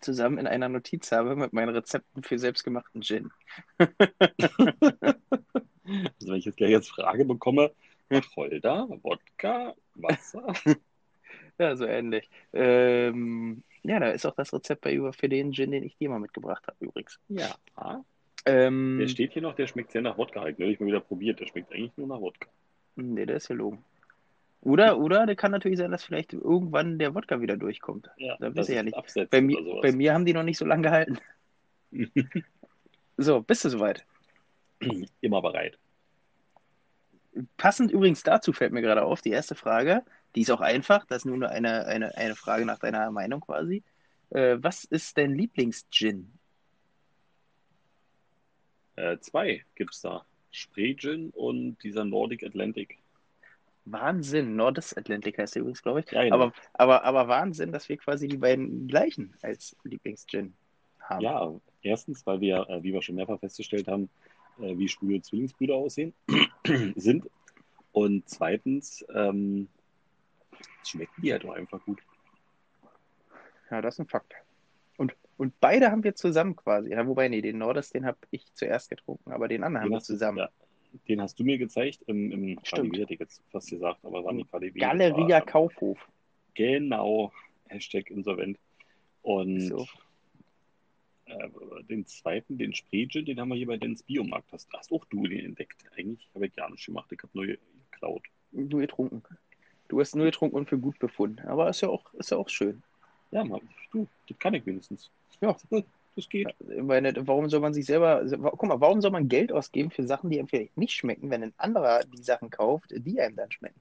zusammen 0.00 0.38
in 0.38 0.46
einer 0.46 0.68
Notiz 0.68 1.10
habe 1.12 1.34
mit 1.36 1.52
meinen 1.52 1.70
Rezepten 1.70 2.22
für 2.22 2.38
selbstgemachten 2.38 3.02
Gin. 3.02 3.30
Also 5.88 6.32
wenn 6.32 6.38
ich 6.38 6.44
jetzt 6.44 6.56
gleich 6.56 6.74
als 6.74 6.88
Frage 6.88 7.24
bekomme, 7.24 7.70
Wacholder, 8.08 8.88
Wodka, 9.02 9.74
Wasser. 9.94 10.52
Ja, 11.58 11.74
so 11.74 11.86
ähnlich. 11.86 12.28
Ähm, 12.52 13.62
ja, 13.82 13.98
da 13.98 14.10
ist 14.10 14.26
auch 14.26 14.34
das 14.34 14.52
Rezept 14.52 14.82
bei 14.82 14.92
über 14.92 15.12
für 15.14 15.28
den 15.28 15.52
Gin, 15.52 15.70
den 15.70 15.84
ich 15.84 15.96
dir 15.96 16.10
mal 16.10 16.18
mitgebracht 16.18 16.66
habe, 16.66 16.76
übrigens. 16.80 17.18
Ja. 17.28 17.54
Ähm, 18.44 18.98
Der 19.00 19.08
steht 19.08 19.32
hier 19.32 19.42
noch, 19.42 19.54
der 19.54 19.66
schmeckt 19.66 19.92
sehr 19.92 20.02
nach 20.02 20.18
Wodka. 20.18 20.40
Hab 20.40 20.48
Ich 20.48 20.58
neulich 20.58 20.78
mal 20.80 20.86
wieder 20.86 21.00
probiert. 21.00 21.40
Der 21.40 21.46
schmeckt 21.46 21.72
eigentlich 21.72 21.96
nur 21.96 22.06
nach 22.08 22.20
Wodka. 22.20 22.48
nee, 22.96 23.24
der 23.24 23.36
ist 23.36 23.48
ja 23.48 23.54
logen. 23.56 23.82
Oder, 24.60 24.98
oder 24.98 25.26
der 25.26 25.36
kann 25.36 25.52
natürlich 25.52 25.78
sein, 25.78 25.92
dass 25.92 26.04
vielleicht 26.04 26.32
irgendwann 26.32 26.98
der 26.98 27.14
Wodka 27.14 27.40
wieder 27.40 27.56
durchkommt. 27.56 28.10
Ja, 28.16 28.36
Da 28.40 28.48
das 28.50 28.56
weiß 28.56 28.68
ich 28.70 28.74
ja 28.76 28.82
nicht. 28.82 29.30
Bei 29.30 29.40
mir, 29.40 29.58
bei 29.80 29.92
mir 29.92 30.12
haben 30.12 30.24
die 30.26 30.32
noch 30.34 30.42
nicht 30.42 30.58
so 30.58 30.64
lange 30.66 30.82
gehalten. 30.82 31.18
So, 33.18 33.40
bist 33.40 33.64
du 33.64 33.70
soweit? 33.70 34.04
Immer 35.22 35.40
bereit. 35.40 35.78
Passend 37.56 37.90
übrigens 37.90 38.22
dazu 38.22 38.52
fällt 38.52 38.72
mir 38.72 38.82
gerade 38.82 39.02
auf, 39.04 39.22
die 39.22 39.30
erste 39.30 39.54
Frage, 39.54 40.02
die 40.36 40.42
ist 40.42 40.50
auch 40.50 40.60
einfach, 40.60 41.06
das 41.06 41.18
ist 41.18 41.24
nur 41.24 41.48
eine, 41.48 41.86
eine, 41.86 42.14
eine 42.16 42.36
Frage 42.36 42.66
nach 42.66 42.78
deiner 42.78 43.10
Meinung 43.10 43.40
quasi. 43.40 43.82
Äh, 44.30 44.58
was 44.60 44.84
ist 44.84 45.16
dein 45.16 45.34
Lieblings-Gin? 45.34 46.30
Äh, 48.96 49.18
zwei 49.20 49.64
gibt's 49.74 50.02
da. 50.02 50.26
Spree 50.50 50.94
Gin 50.94 51.30
und 51.30 51.78
dieser 51.82 52.04
Nordic 52.04 52.44
Atlantic. 52.44 52.98
Wahnsinn, 53.86 54.56
Nordes 54.56 54.94
Atlantic 54.94 55.38
heißt 55.38 55.54
der 55.54 55.62
übrigens, 55.62 55.82
glaube 55.82 56.00
ich. 56.00 56.10
Ja, 56.10 56.24
genau. 56.24 56.36
Aber, 56.36 56.52
aber, 56.74 57.04
aber 57.04 57.28
Wahnsinn, 57.28 57.72
dass 57.72 57.88
wir 57.88 57.96
quasi 57.96 58.28
die 58.28 58.36
beiden 58.36 58.88
gleichen 58.88 59.34
als 59.40 59.74
Lieblings-Gin 59.84 60.52
haben. 61.00 61.20
Ja, 61.22 61.54
erstens, 61.80 62.26
weil 62.26 62.40
wir, 62.40 62.68
äh, 62.68 62.82
wie 62.82 62.92
wir 62.92 63.00
schon 63.00 63.14
mehrfach 63.14 63.40
festgestellt 63.40 63.88
haben, 63.88 64.10
äh, 64.58 64.76
wie 64.76 64.88
schwule 64.88 65.22
Zwillingsbrüder 65.22 65.76
aussehen, 65.76 66.12
sind. 66.96 67.30
Und 67.92 68.28
zweitens, 68.28 69.02
ähm, 69.14 69.68
schmecken 70.84 71.22
die 71.22 71.32
halt 71.32 71.44
auch 71.44 71.54
einfach 71.54 71.82
gut. 71.84 72.00
Ja, 73.70 73.80
das 73.82 73.94
ist 73.94 74.00
ein 74.00 74.06
Fakt. 74.08 74.34
Und, 74.96 75.14
und 75.36 75.58
beide 75.60 75.90
haben 75.90 76.04
wir 76.04 76.14
zusammen 76.14 76.54
quasi. 76.56 76.90
Ja, 76.92 77.06
wobei, 77.06 77.28
nee, 77.28 77.40
den 77.42 77.58
Nordes, 77.58 77.90
den 77.90 78.06
habe 78.06 78.18
ich 78.30 78.52
zuerst 78.54 78.88
getrunken, 78.90 79.32
aber 79.32 79.48
den 79.48 79.64
anderen 79.64 79.82
haben 79.82 79.88
Den 79.88 79.92
wir 79.92 79.96
hast 79.98 80.08
du- 80.08 80.14
zusammen. 80.14 80.38
Ja, 80.38 80.48
den 81.08 81.20
hast 81.20 81.38
du 81.38 81.44
mir 81.44 81.58
gezeigt 81.58 82.02
im, 82.06 82.30
im 82.32 82.58
Stimmt. 82.62 82.92
KDW, 82.94 83.16
jetzt 83.18 83.42
fast 83.50 83.68
gesagt, 83.70 84.04
aber 84.04 84.24
war 84.24 84.32
nicht 84.32 84.50
KDW. 84.50 84.78
Galeria 84.78 85.36
war, 85.40 85.44
Kaufhof. 85.46 85.98
Genau, 86.54 87.32
Hashtag 87.68 88.10
insolvent. 88.10 88.58
Und 89.22 89.60
So. 89.60 89.86
äh, 91.26 91.48
den 91.90 92.06
zweiten, 92.06 92.56
den 92.56 92.72
Spreegel, 92.72 93.24
den 93.24 93.40
haben 93.40 93.48
wir 93.48 93.56
hier 93.56 93.66
bei 93.66 93.76
Dens 93.76 94.02
Biomarkt. 94.04 94.50
Hast, 94.52 94.72
hast 94.72 94.90
auch 94.92 95.04
du 95.06 95.26
den 95.26 95.44
entdeckt? 95.44 95.84
Eigentlich 95.98 96.26
habe 96.34 96.46
ich 96.46 96.54
gar 96.54 96.70
nicht 96.70 96.86
gemacht. 96.86 97.10
Ich 97.12 97.18
habe 97.22 97.30
nur 97.34 97.46
geklaut. 97.90 98.22
Nur 98.52 98.80
getrunken. 98.80 99.22
Du 99.88 100.00
hast 100.00 100.16
nur 100.16 100.26
getrunken 100.26 100.56
und 100.56 100.68
für 100.68 100.78
gut 100.78 100.98
befunden. 100.98 101.46
Aber 101.46 101.68
ist 101.68 101.80
ja 101.80 101.88
auch, 101.88 102.12
ist 102.14 102.30
ja 102.30 102.36
auch 102.36 102.48
schön. 102.48 102.82
Ja, 103.30 103.44
Mann, 103.44 103.60
du, 103.92 104.06
das 104.28 104.38
kann 104.38 104.54
ich 104.54 104.64
wenigstens. 104.66 105.10
Ja. 105.40 105.56
Das 106.16 106.30
geht. 106.30 106.48
Meine, 106.82 107.12
warum 107.26 107.50
soll 107.50 107.60
man 107.60 107.74
sich 107.74 107.84
selber. 107.84 108.24
Guck 108.40 108.62
mal, 108.64 108.80
warum 108.80 109.02
soll 109.02 109.10
man 109.10 109.28
Geld 109.28 109.52
ausgeben 109.52 109.90
für 109.90 110.02
Sachen, 110.02 110.30
die 110.30 110.38
einem 110.38 110.48
vielleicht 110.48 110.76
nicht 110.76 110.94
schmecken, 110.94 111.30
wenn 111.30 111.42
ein 111.42 111.52
anderer 111.58 112.04
die 112.04 112.22
Sachen 112.22 112.50
kauft, 112.50 112.90
die 112.90 113.20
einem 113.20 113.36
dann 113.36 113.52
schmecken? 113.52 113.78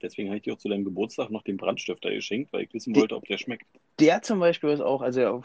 Deswegen 0.00 0.28
habe 0.28 0.38
ich 0.38 0.42
dir 0.42 0.54
auch 0.54 0.58
zu 0.58 0.68
deinem 0.68 0.84
Geburtstag 0.84 1.30
noch 1.30 1.42
den 1.42 1.56
Brandstifter 1.56 2.10
geschenkt, 2.10 2.52
weil 2.52 2.62
ich 2.62 2.74
wissen 2.74 2.96
wollte, 2.96 3.16
ob 3.16 3.26
der 3.26 3.38
schmeckt. 3.38 3.66
Der 4.00 4.22
zum 4.22 4.40
Beispiel 4.40 4.70
ist 4.70 4.80
auch, 4.80 5.02
also 5.02 5.42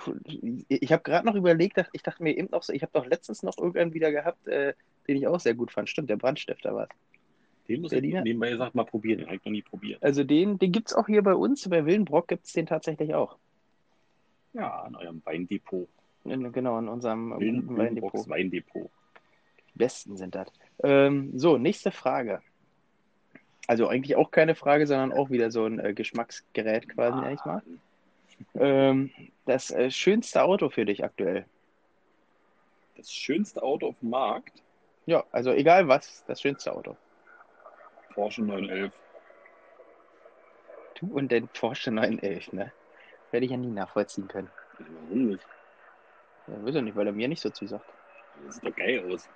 ich 0.69 0.91
habe 0.91 1.03
gerade 1.03 1.25
noch 1.25 1.35
überlegt, 1.35 1.77
ich 1.93 2.03
dachte 2.03 2.23
mir 2.23 2.35
eben 2.35 2.49
noch 2.51 2.63
so, 2.63 2.73
ich 2.73 2.81
habe 2.81 2.91
doch 2.93 3.05
letztens 3.05 3.43
noch 3.43 3.57
irgendwann 3.57 3.93
wieder 3.93 4.11
gehabt, 4.11 4.47
äh, 4.47 4.73
den 5.07 5.17
ich 5.17 5.27
auch 5.27 5.39
sehr 5.39 5.53
gut 5.53 5.71
fand. 5.71 5.89
Stimmt, 5.89 6.09
der 6.09 6.17
Brandstifter 6.17 6.73
war 6.73 6.87
Den 7.69 7.81
muss 7.81 7.91
Berliner? 7.91 8.19
ich 8.19 8.23
nebenbei 8.25 8.49
gesagt 8.49 8.75
mal 8.75 8.83
probieren. 8.85 9.19
Den 9.19 9.27
habe 9.27 9.37
ich 9.37 9.45
noch 9.45 9.51
nie 9.51 9.61
probiert. 9.61 10.03
Also 10.03 10.23
den, 10.23 10.57
den 10.59 10.71
gibt 10.71 10.89
es 10.89 10.93
auch 10.95 11.05
hier 11.07 11.21
bei 11.21 11.33
uns, 11.35 11.67
bei 11.69 11.85
Willenbrock 11.85 12.27
gibt 12.27 12.45
es 12.45 12.53
den 12.53 12.65
tatsächlich 12.65 13.13
auch. 13.13 13.37
Ja, 14.53 14.81
an 14.81 14.95
eurem 14.95 15.21
Weindepot. 15.25 15.87
In, 16.25 16.51
genau, 16.51 16.79
in 16.79 16.87
unserem 16.89 17.29
guten 17.31 17.77
Willenbrocks 17.77 18.27
Weindepot. 18.27 18.29
Weindepot. 18.29 18.91
Die 19.73 19.77
besten 19.77 20.17
sind 20.17 20.35
das. 20.35 20.51
Ähm, 20.83 21.31
so, 21.37 21.57
nächste 21.57 21.91
Frage. 21.91 22.41
Also 23.67 23.87
eigentlich 23.87 24.15
auch 24.15 24.31
keine 24.31 24.55
Frage, 24.55 24.87
sondern 24.87 25.13
auch 25.13 25.29
wieder 25.29 25.51
so 25.51 25.65
ein 25.65 25.79
äh, 25.79 25.93
Geschmacksgerät 25.93 26.89
quasi, 26.89 27.17
Ah. 27.17 27.21
nenn 27.21 27.35
ich 27.35 27.45
mal. 27.45 27.61
Ähm, 28.55 29.11
das 29.45 29.69
äh, 29.69 29.91
schönste 29.91 30.43
Auto 30.43 30.69
für 30.69 30.85
dich 30.85 31.03
aktuell? 31.03 31.45
Das 32.97 33.11
schönste 33.13 33.61
Auto 33.61 33.89
auf 33.89 33.99
dem 33.99 34.09
Markt, 34.09 34.63
Ja, 35.05 35.23
also 35.31 35.51
egal 35.51 35.87
was, 35.87 36.23
das 36.25 36.41
schönste 36.41 36.73
Auto. 36.75 36.97
Porsche 38.13 38.41
911. 38.43 38.91
Du 40.99 41.07
und 41.17 41.31
dein 41.31 41.47
Porsche 41.49 41.91
911, 41.91 42.51
ne? 42.53 42.71
Werde 43.31 43.45
ich 43.45 43.51
ja 43.51 43.57
nie 43.57 43.67
nachvollziehen 43.71 44.27
können. 44.27 44.49
Warum 44.79 45.27
nicht? 45.27 45.45
Ja, 46.47 46.63
weiß 46.63 46.75
ich 46.75 46.81
nicht, 46.81 46.95
weil 46.95 47.07
er 47.07 47.13
mir 47.13 47.27
nicht 47.27 47.41
so 47.41 47.49
zusagt. 47.49 47.85
Das 48.45 48.55
sieht 48.55 48.65
doch 48.65 48.75
geil 48.75 48.99
aus. 49.11 49.29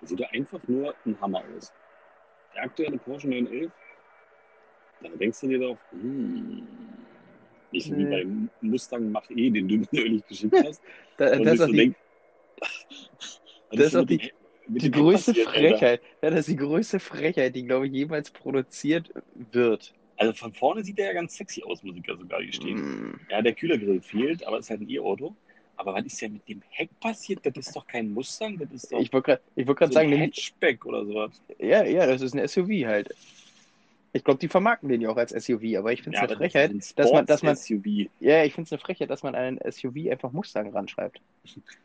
Das 0.00 0.10
sieht 0.10 0.20
doch 0.20 0.30
einfach 0.32 0.60
nur 0.66 0.94
ein 1.06 1.18
Hammer 1.20 1.42
aus. 1.56 1.72
Der 2.54 2.64
aktuelle 2.64 2.98
Porsche 2.98 3.28
911, 3.28 3.72
da 5.00 5.08
denkst 5.10 5.40
du 5.40 5.48
dir 5.48 5.58
doch, 5.60 5.78
hm, 5.92 6.66
nicht 7.70 7.90
wie 7.90 8.04
Nee. 8.04 8.10
beim 8.10 8.50
Mustang 8.60 9.10
Mach-E, 9.10 9.50
den 9.50 9.68
du 9.68 9.76
mir 9.76 9.88
neulich 9.92 10.26
geschickt 10.26 10.54
hast. 10.66 10.80
Da, 11.16 11.26
das 11.38 11.52
ist 11.54 11.58
so 11.60 11.66
die, 11.66 11.76
denk, 11.76 11.96
das 13.70 13.80
ist 13.86 13.96
auch 13.96 14.04
die- 14.06 14.32
die 14.68 14.90
größte 14.90 15.32
passiert, 15.32 15.48
Alter. 15.48 15.60
Frechheit. 15.60 16.02
Ja, 16.22 16.30
das 16.30 16.40
ist 16.40 16.48
die 16.48 16.56
größte 16.56 17.00
Frechheit, 17.00 17.54
die, 17.54 17.64
glaube 17.64 17.86
ich, 17.86 17.92
jemals 17.92 18.30
produziert 18.30 19.12
wird. 19.34 19.94
Also 20.16 20.32
von 20.32 20.52
vorne 20.52 20.82
sieht 20.82 20.98
der 20.98 21.06
ja 21.06 21.12
ganz 21.12 21.36
sexy 21.36 21.62
aus, 21.62 21.82
muss 21.82 21.96
ich 21.96 22.06
ja 22.06 22.16
sogar 22.16 22.42
gestehen. 22.42 23.10
Mm. 23.10 23.20
Ja, 23.30 23.42
der 23.42 23.54
Kühlergrill 23.54 24.00
fehlt, 24.00 24.46
aber 24.46 24.58
es 24.58 24.66
ist 24.66 24.70
halt 24.70 24.80
ein 24.80 24.90
E-Auto. 24.90 25.36
Aber 25.76 25.94
was 25.94 26.06
ist 26.06 26.20
ja 26.22 26.28
mit 26.28 26.48
dem 26.48 26.62
Heck 26.70 26.88
passiert? 27.00 27.44
Das 27.44 27.54
ist 27.54 27.76
doch 27.76 27.86
kein 27.86 28.10
Mustang, 28.10 28.58
das 28.58 28.70
ist 28.72 28.92
doch 28.92 28.98
Ich 28.98 29.12
wollte 29.12 29.40
gerade 29.56 29.66
wollt 29.66 29.78
so 29.78 29.86
sagen, 29.92 30.12
ein 30.12 30.20
Hatchback 30.20 30.86
oder 30.86 31.04
sowas. 31.04 31.42
ja, 31.58 31.84
ja, 31.84 32.06
das 32.06 32.22
ist 32.22 32.34
ein 32.34 32.48
SUV 32.48 32.86
halt. 32.86 33.14
Ich 34.16 34.24
glaube, 34.24 34.38
die 34.40 34.48
vermarkten 34.48 34.88
den 34.88 35.02
ja 35.02 35.10
auch 35.10 35.16
als 35.18 35.30
SUV, 35.32 35.76
aber 35.78 35.92
ich 35.92 36.02
finde 36.02 36.16
es 36.16 36.22
Ja, 36.22 36.28
eine 36.28 36.36
Frechheit, 36.36 36.70
ein 36.70 36.82
dass 36.96 37.12
man, 37.12 37.26
dass 37.26 37.42
man, 37.42 37.54
Sports-SUV. 37.54 38.10
ja, 38.20 38.44
ich 38.44 38.54
finde 38.54 38.66
es 38.66 38.72
eine 38.72 38.78
Frechheit, 38.78 39.10
dass 39.10 39.22
man 39.22 39.34
einen 39.34 39.58
SUV 39.70 40.10
einfach 40.10 40.32
Mustang 40.32 40.72
ranschreibt. 40.72 41.20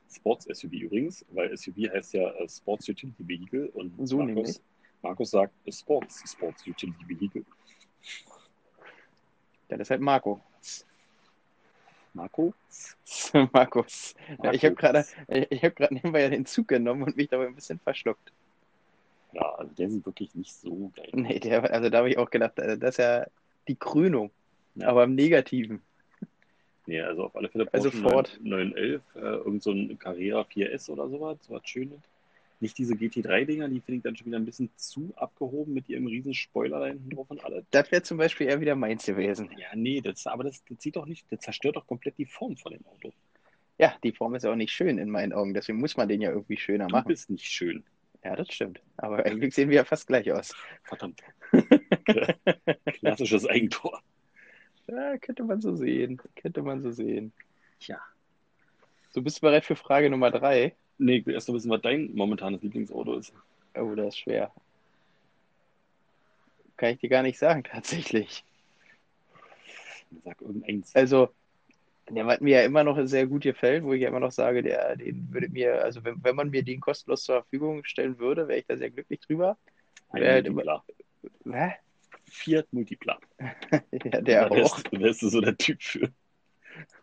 Sports-SUV 0.09 0.71
übrigens, 0.71 1.25
weil 1.29 1.55
SUV 1.57 1.91
heißt 1.93 2.13
ja 2.13 2.29
äh, 2.31 2.47
Sports 2.47 2.87
Utility 2.87 3.27
Vehicle 3.27 3.69
und 3.71 4.07
So 4.07 4.23
Markus, 4.23 4.35
nämlich. 4.35 4.61
Markus 5.01 5.31
sagt 5.31 5.53
äh, 5.65 5.71
Sports, 5.73 6.23
Sports 6.31 6.65
Utility 6.65 7.09
Vehicle. 7.09 7.45
Ja, 9.69 9.77
das 9.77 9.87
ist 9.87 9.91
halt 9.91 10.01
Marco. 10.01 10.41
Marco? 12.13 12.53
Markus. 13.53 14.15
Ja, 14.41 14.53
ich 14.53 14.63
habe 14.63 14.75
gerade 14.75 15.05
ich 15.27 15.63
hab 15.63 15.79
nebenbei 15.91 16.21
ja 16.21 16.29
den 16.29 16.45
Zug 16.45 16.69
genommen 16.69 17.03
und 17.03 17.17
mich 17.17 17.27
dabei 17.29 17.47
ein 17.47 17.55
bisschen 17.55 17.79
verschluckt. 17.79 18.31
Ja, 19.33 19.53
also 19.55 19.73
der 19.75 19.89
sieht 19.89 20.05
wirklich 20.05 20.35
nicht 20.35 20.53
so 20.53 20.91
geil 20.95 21.09
Nee, 21.13 21.39
der, 21.39 21.71
also 21.71 21.89
da 21.89 21.99
habe 21.99 22.09
ich 22.09 22.17
auch 22.17 22.29
gedacht, 22.29 22.59
äh, 22.59 22.77
das 22.77 22.91
ist 22.91 22.97
ja 22.97 23.25
die 23.67 23.75
Krönung, 23.75 24.31
Ja. 24.75 24.87
aber 24.89 25.03
im 25.05 25.15
Negativen. 25.15 25.81
Nee, 26.87 27.01
also 27.01 27.25
auf 27.25 27.35
alle 27.35 27.47
Fälle 27.49 27.67
Also 27.71 27.89
Porsche 27.91 28.01
Ford. 28.09 28.39
911, 28.41 29.01
äh, 29.15 29.19
irgend 29.19 29.63
so 29.63 29.71
ein 29.71 29.97
Carrera 29.99 30.41
4S 30.41 30.89
oder 30.89 31.07
sowas, 31.09 31.37
sowas 31.47 31.61
Schönes. 31.65 31.99
Nicht 32.59 32.77
diese 32.77 32.93
GT3-Dinger, 32.93 33.69
die 33.69 33.79
finde 33.81 33.97
ich 33.97 34.03
dann 34.03 34.15
schon 34.15 34.27
wieder 34.27 34.37
ein 34.37 34.45
bisschen 34.45 34.69
zu 34.75 35.11
abgehoben 35.15 35.73
mit 35.73 35.89
ihrem 35.89 36.05
riesen 36.07 36.33
Spoiler 36.33 36.79
da 36.79 36.87
hinten 36.87 37.09
drauf 37.09 37.25
und 37.29 37.43
alles. 37.43 37.65
Das 37.71 37.91
wäre 37.91 38.03
zum 38.03 38.17
Beispiel 38.17 38.47
eher 38.47 38.61
wieder 38.61 38.75
meins 38.75 39.05
gewesen. 39.05 39.49
Ja, 39.57 39.67
nee, 39.75 40.01
das, 40.01 40.27
aber 40.27 40.43
das, 40.43 40.63
das 40.65 40.79
sieht 40.81 40.95
doch 40.95 41.05
nicht, 41.07 41.25
das 41.31 41.39
zerstört 41.39 41.75
doch 41.75 41.87
komplett 41.87 42.17
die 42.17 42.25
Form 42.25 42.57
von 42.57 42.73
dem 42.73 42.85
Auto. 42.85 43.11
Ja, 43.79 43.95
die 44.03 44.11
Form 44.11 44.35
ist 44.35 44.43
ja 44.43 44.51
auch 44.51 44.55
nicht 44.55 44.71
schön 44.71 44.99
in 44.99 45.09
meinen 45.09 45.33
Augen, 45.33 45.55
deswegen 45.55 45.79
muss 45.79 45.97
man 45.97 46.07
den 46.07 46.21
ja 46.21 46.29
irgendwie 46.31 46.57
schöner 46.57 46.87
Du 46.87 46.91
machen. 46.95 47.07
bist 47.07 47.31
nicht 47.31 47.45
schön. 47.47 47.83
Ja, 48.23 48.35
das 48.35 48.53
stimmt. 48.53 48.81
Aber 48.97 49.25
eigentlich 49.25 49.55
sehen 49.55 49.69
wir 49.69 49.77
ja 49.77 49.83
fast 49.83 50.07
gleich 50.07 50.31
aus. 50.31 50.53
Verdammt. 50.83 51.21
Klassisches 52.99 53.47
Eigentor. 53.47 54.01
Ja, 54.87 55.17
könnte 55.17 55.43
man 55.43 55.61
so 55.61 55.75
sehen. 55.75 56.19
Könnte 56.35 56.61
man 56.61 56.81
so 56.81 56.91
sehen. 56.91 57.33
Tja. 57.79 57.99
So, 59.11 59.21
bist 59.21 59.37
du 59.37 59.41
bereit 59.41 59.65
für 59.65 59.75
Frage 59.75 60.09
Nummer 60.09 60.31
drei? 60.31 60.75
Nee, 60.97 61.17
ich 61.17 61.25
will 61.25 61.33
erst 61.33 61.47
noch 61.47 61.55
wissen, 61.55 61.71
was 61.71 61.81
dein 61.81 62.13
momentanes 62.13 62.61
Lieblingsauto 62.61 63.15
ist. 63.15 63.33
Oh, 63.75 63.95
das 63.95 64.09
ist 64.09 64.19
schwer. 64.19 64.51
Kann 66.77 66.93
ich 66.93 66.99
dir 66.99 67.09
gar 67.09 67.23
nicht 67.23 67.39
sagen, 67.39 67.63
tatsächlich. 67.63 68.43
Sag 70.23 70.41
irgendeins. 70.41 70.95
Also, 70.95 71.29
der 72.15 72.25
hat 72.25 72.41
mir 72.41 72.59
ja 72.59 72.65
immer 72.65 72.83
noch 72.83 72.97
sehr 73.05 73.27
gut 73.27 73.43
gefällt, 73.43 73.83
wo 73.83 73.93
ich 73.93 74.01
ja 74.01 74.09
immer 74.09 74.19
noch 74.19 74.31
sage, 74.31 74.61
der, 74.63 74.95
den 74.95 75.27
würde 75.31 75.49
mir, 75.49 75.83
also 75.83 76.03
wenn, 76.03 76.23
wenn 76.23 76.35
man 76.35 76.49
mir 76.49 76.63
den 76.63 76.79
kostenlos 76.79 77.23
zur 77.23 77.41
Verfügung 77.41 77.83
stellen 77.83 78.17
würde, 78.19 78.47
wäre 78.47 78.59
ich 78.59 78.65
da 78.65 78.77
sehr 78.77 78.89
glücklich 78.89 79.19
drüber. 79.21 79.57
Ein 80.09 80.23
halt 80.23 80.49
Multipler. 80.49 80.83
Hä? 81.51 81.71
Fiat 82.29 82.67
Multipler. 82.71 83.19
Ja, 84.03 84.21
der 84.21 84.49
da 84.49 84.55
wärst, 84.55 84.73
auch. 84.73 84.91
wärst 84.91 85.21
du 85.21 85.29
so 85.29 85.41
der 85.41 85.57
Typ 85.57 85.81
für. 85.81 86.09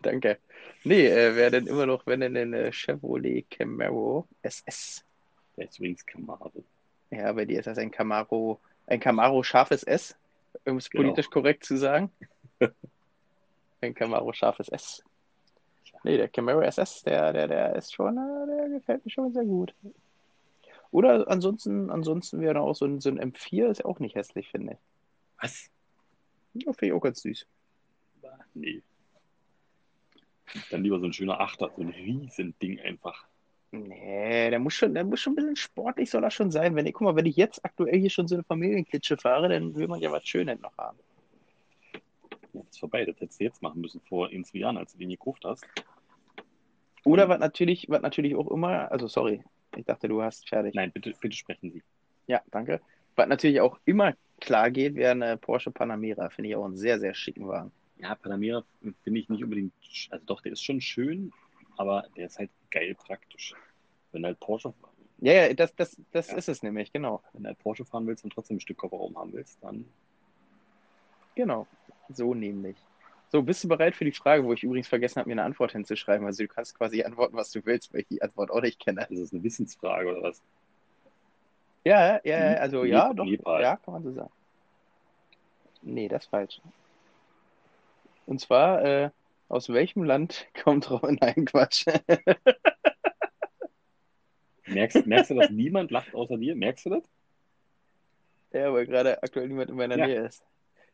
Danke. 0.03 0.39
Nee, 0.85 1.07
äh, 1.07 1.37
wäre 1.37 1.51
denn 1.51 1.67
immer 1.67 1.87
noch, 1.87 2.07
wenn 2.07 2.21
denn 2.21 2.37
ein 2.37 2.53
äh, 2.55 2.73
Chevrolet 2.73 3.47
Camaro 3.51 4.27
SS. 4.43 5.05
Der 5.57 5.67
ist 5.67 5.79
übrigens 5.79 6.05
Camaro. 6.07 6.65
Ja, 7.11 7.33
bei 7.33 7.45
dir 7.45 7.59
ist 7.59 7.67
das 7.67 7.79
ein 7.79 7.91
Camaro, 7.91 8.61
ein 8.87 9.01
Camaro 9.01 9.43
scharfes 9.43 9.83
S, 9.83 10.17
um 10.65 10.77
es 10.79 10.89
Genau. 10.91 11.03
politisch 11.05 11.31
korrekt 11.31 11.65
zu 11.65 11.77
sagen. 11.77 12.11
ein 13.81 13.95
Camaro 13.95 14.33
scharfes 14.33 14.69
S. 14.69 15.05
Nee, 16.05 16.17
der 16.17 16.29
Camaro 16.29 16.61
SS, 16.61 17.03
der, 17.03 17.33
der, 17.33 17.49
der 17.49 17.77
ist 17.77 17.93
schon, 17.93 18.17
äh, 18.17 18.47
der 18.47 18.69
gefällt 18.69 19.05
mir 19.05 19.11
schon 19.11 19.33
sehr 19.33 19.45
gut. 19.45 19.75
Oder 20.91 21.29
ansonsten, 21.29 21.91
ansonsten 21.91 22.41
wäre 22.41 22.61
auch 22.61 22.75
so 22.75 22.87
ein, 22.87 23.01
so 23.01 23.11
ein 23.11 23.21
M4, 23.21 23.71
ist 23.71 23.79
ja 23.79 23.85
auch 23.85 23.99
nicht 23.99 24.15
hässlich, 24.15 24.49
finde 24.49 24.75
ich. 24.75 24.79
Was? 25.41 25.71
Ja, 26.55 26.73
finde 26.73 26.87
ich 26.87 26.93
auch 26.93 27.03
ganz 27.03 27.21
süß. 27.21 27.47
Nee. 28.55 28.83
Dann 30.71 30.83
lieber 30.83 30.99
so 30.99 31.07
ein 31.07 31.13
schöner 31.13 31.41
Achter, 31.41 31.71
so 31.77 31.83
ein 31.83 31.91
Riesending 31.91 32.81
einfach. 32.81 33.27
Nee, 33.71 34.49
der 34.49 34.59
muss 34.59 34.75
schon, 34.75 34.95
der 34.95 35.05
muss 35.05 35.21
schon 35.21 35.35
ein 35.35 35.37
bisschen 35.37 35.57
sportlich, 35.57 36.09
soll 36.09 36.25
er 36.25 36.31
schon 36.31 36.51
sein. 36.51 36.75
Wenn 36.75 36.87
ich, 36.87 36.95
guck 36.95 37.03
mal, 37.03 37.17
wenn 37.17 37.27
ich 37.27 37.37
jetzt 37.37 37.63
aktuell 37.65 37.99
hier 38.01 38.09
schon 38.09 38.27
so 38.27 38.35
eine 38.35 38.45
Familienklitsche 38.45 39.19
fahre, 39.19 39.51
dann 39.51 39.75
will 39.75 39.89
man 39.89 40.01
ja 40.01 40.11
was 40.11 40.27
Schönes 40.27 40.59
noch 40.61 40.77
haben. 40.79 40.99
Das 42.53 42.65
ist 42.71 42.79
vorbei. 42.81 43.05
Das 43.05 43.21
hättest 43.21 43.41
du 43.41 43.45
jetzt 43.45 43.63
machen 43.63 43.81
müssen 43.81 44.01
vor 44.01 44.31
in 44.31 44.45
zwei 44.45 44.59
Jahren, 44.59 44.77
als 44.77 44.93
du 44.93 44.99
den 44.99 45.11
gekauft 45.11 45.45
hast. 45.45 45.65
Oder 47.05 47.29
was 47.29 47.39
natürlich, 47.39 47.89
was 47.89 48.03
natürlich 48.03 48.35
auch 48.35 48.51
immer, 48.51 48.91
also 48.91 49.07
sorry, 49.09 49.43
ich 49.77 49.85
dachte, 49.85 50.09
du 50.09 50.23
hast 50.23 50.49
fertig. 50.49 50.75
Nein, 50.75 50.93
bitte, 50.93 51.15
bitte 51.21 51.37
sprechen 51.37 51.71
Sie. 51.71 51.83
Ja, 52.27 52.43
danke. 52.51 52.81
Was 53.17 53.29
natürlich 53.29 53.61
auch 53.61 53.79
immer 53.85 54.15
klar 54.41 54.71
geht, 54.71 54.95
wäre 54.95 55.13
eine 55.13 55.37
Porsche 55.37 55.71
Panamera. 55.71 56.29
Finde 56.31 56.51
ich 56.51 56.57
auch 56.57 56.65
einen 56.65 56.77
sehr, 56.77 56.99
sehr 56.99 57.15
schicken 57.15 57.47
Wagen. 57.49 57.73
Ja, 57.97 58.15
Panamera 58.15 58.65
finde 59.03 59.21
ich 59.21 59.29
nicht 59.29 59.43
unbedingt, 59.43 59.73
also 60.11 60.25
doch, 60.27 60.41
der 60.41 60.53
ist 60.53 60.63
schon 60.63 60.81
schön, 60.81 61.33
aber 61.77 62.05
der 62.17 62.27
ist 62.27 62.39
halt 62.39 62.51
geil 62.71 62.95
praktisch. 62.95 63.55
Wenn 64.13 64.23
du 64.23 64.29
halt 64.29 64.41
Porsche, 64.41 64.73
Ja, 65.21 65.33
ja, 65.33 65.55
das, 65.55 65.75
das, 65.75 65.97
das 66.13 66.31
Ja. 66.31 66.37
ist 66.37 66.49
es 66.49 66.63
nämlich, 66.63 66.93
genau. 66.93 67.23
wenn 67.33 67.43
du 67.43 67.49
halt 67.49 67.59
Porsche 67.59 67.85
fahren 67.85 68.07
willst 68.07 68.23
und 68.23 68.33
trotzdem 68.33 68.59
ein 68.59 68.61
Stück 68.61 68.77
Kofferraum 68.79 69.17
haben 69.19 69.33
willst, 69.33 69.63
dann 69.65 69.85
Genau. 71.39 71.69
So 72.09 72.35
nämlich. 72.35 72.77
So, 73.29 73.43
bist 73.43 73.63
du 73.63 73.69
bereit 73.69 73.95
für 73.95 74.05
die 74.05 74.11
Frage, 74.11 74.43
wo 74.43 74.53
ich 74.53 74.65
übrigens 74.65 74.89
vergessen 74.89 75.21
habe, 75.21 75.29
mir 75.29 75.35
eine 75.35 75.45
Antwort 75.45 75.71
hinzuschreiben? 75.71 76.27
Also 76.27 76.43
du 76.43 76.49
kannst 76.49 76.77
quasi 76.77 77.05
antworten, 77.05 77.37
was 77.37 77.53
du 77.53 77.65
willst, 77.65 77.93
weil 77.93 78.01
ich 78.01 78.09
die 78.09 78.23
Antwort 78.23 78.51
auch 78.51 78.61
nicht 78.61 78.81
kenne. 78.81 79.07
ist 79.09 79.21
es 79.21 79.33
eine 79.33 79.45
Wissensfrage 79.45 80.11
oder 80.11 80.23
was? 80.23 80.43
Ja, 81.85 82.21
ja, 82.25 82.25
ja, 82.25 82.57
also 82.59 82.83
Ne- 82.83 82.89
ja, 82.89 83.15
doch. 83.15 83.25
Nepal. 83.25 83.63
Ja, 83.63 83.77
kann 83.77 83.95
man 83.95 84.03
so 84.03 84.13
sagen. 84.13 84.33
Nee, 85.83 86.09
das 86.09 86.25
ist 86.25 86.31
falsch. 86.31 86.61
Und 88.27 88.41
zwar, 88.41 88.85
äh, 88.85 89.11
aus 89.49 89.69
welchem 89.69 90.03
Land 90.03 90.49
kommt 90.65 90.91
Robin? 90.91 91.19
Nein, 91.21 91.45
Quatsch. 91.45 91.87
Merkst, 94.67 95.07
merkst 95.07 95.31
du, 95.31 95.35
dass 95.37 95.51
niemand 95.51 95.93
lacht 95.93 96.13
außer 96.17 96.37
dir? 96.37 96.57
Merkst 96.57 96.87
du 96.87 96.91
das? 96.91 97.05
Ja, 98.53 98.73
weil 98.73 98.87
gerade 98.87 99.23
aktuell 99.23 99.47
niemand 99.47 99.71
in 99.71 99.77
meiner 99.77 99.99
Ja. 99.99 100.07
Nähe 100.07 100.25
ist. 100.27 100.43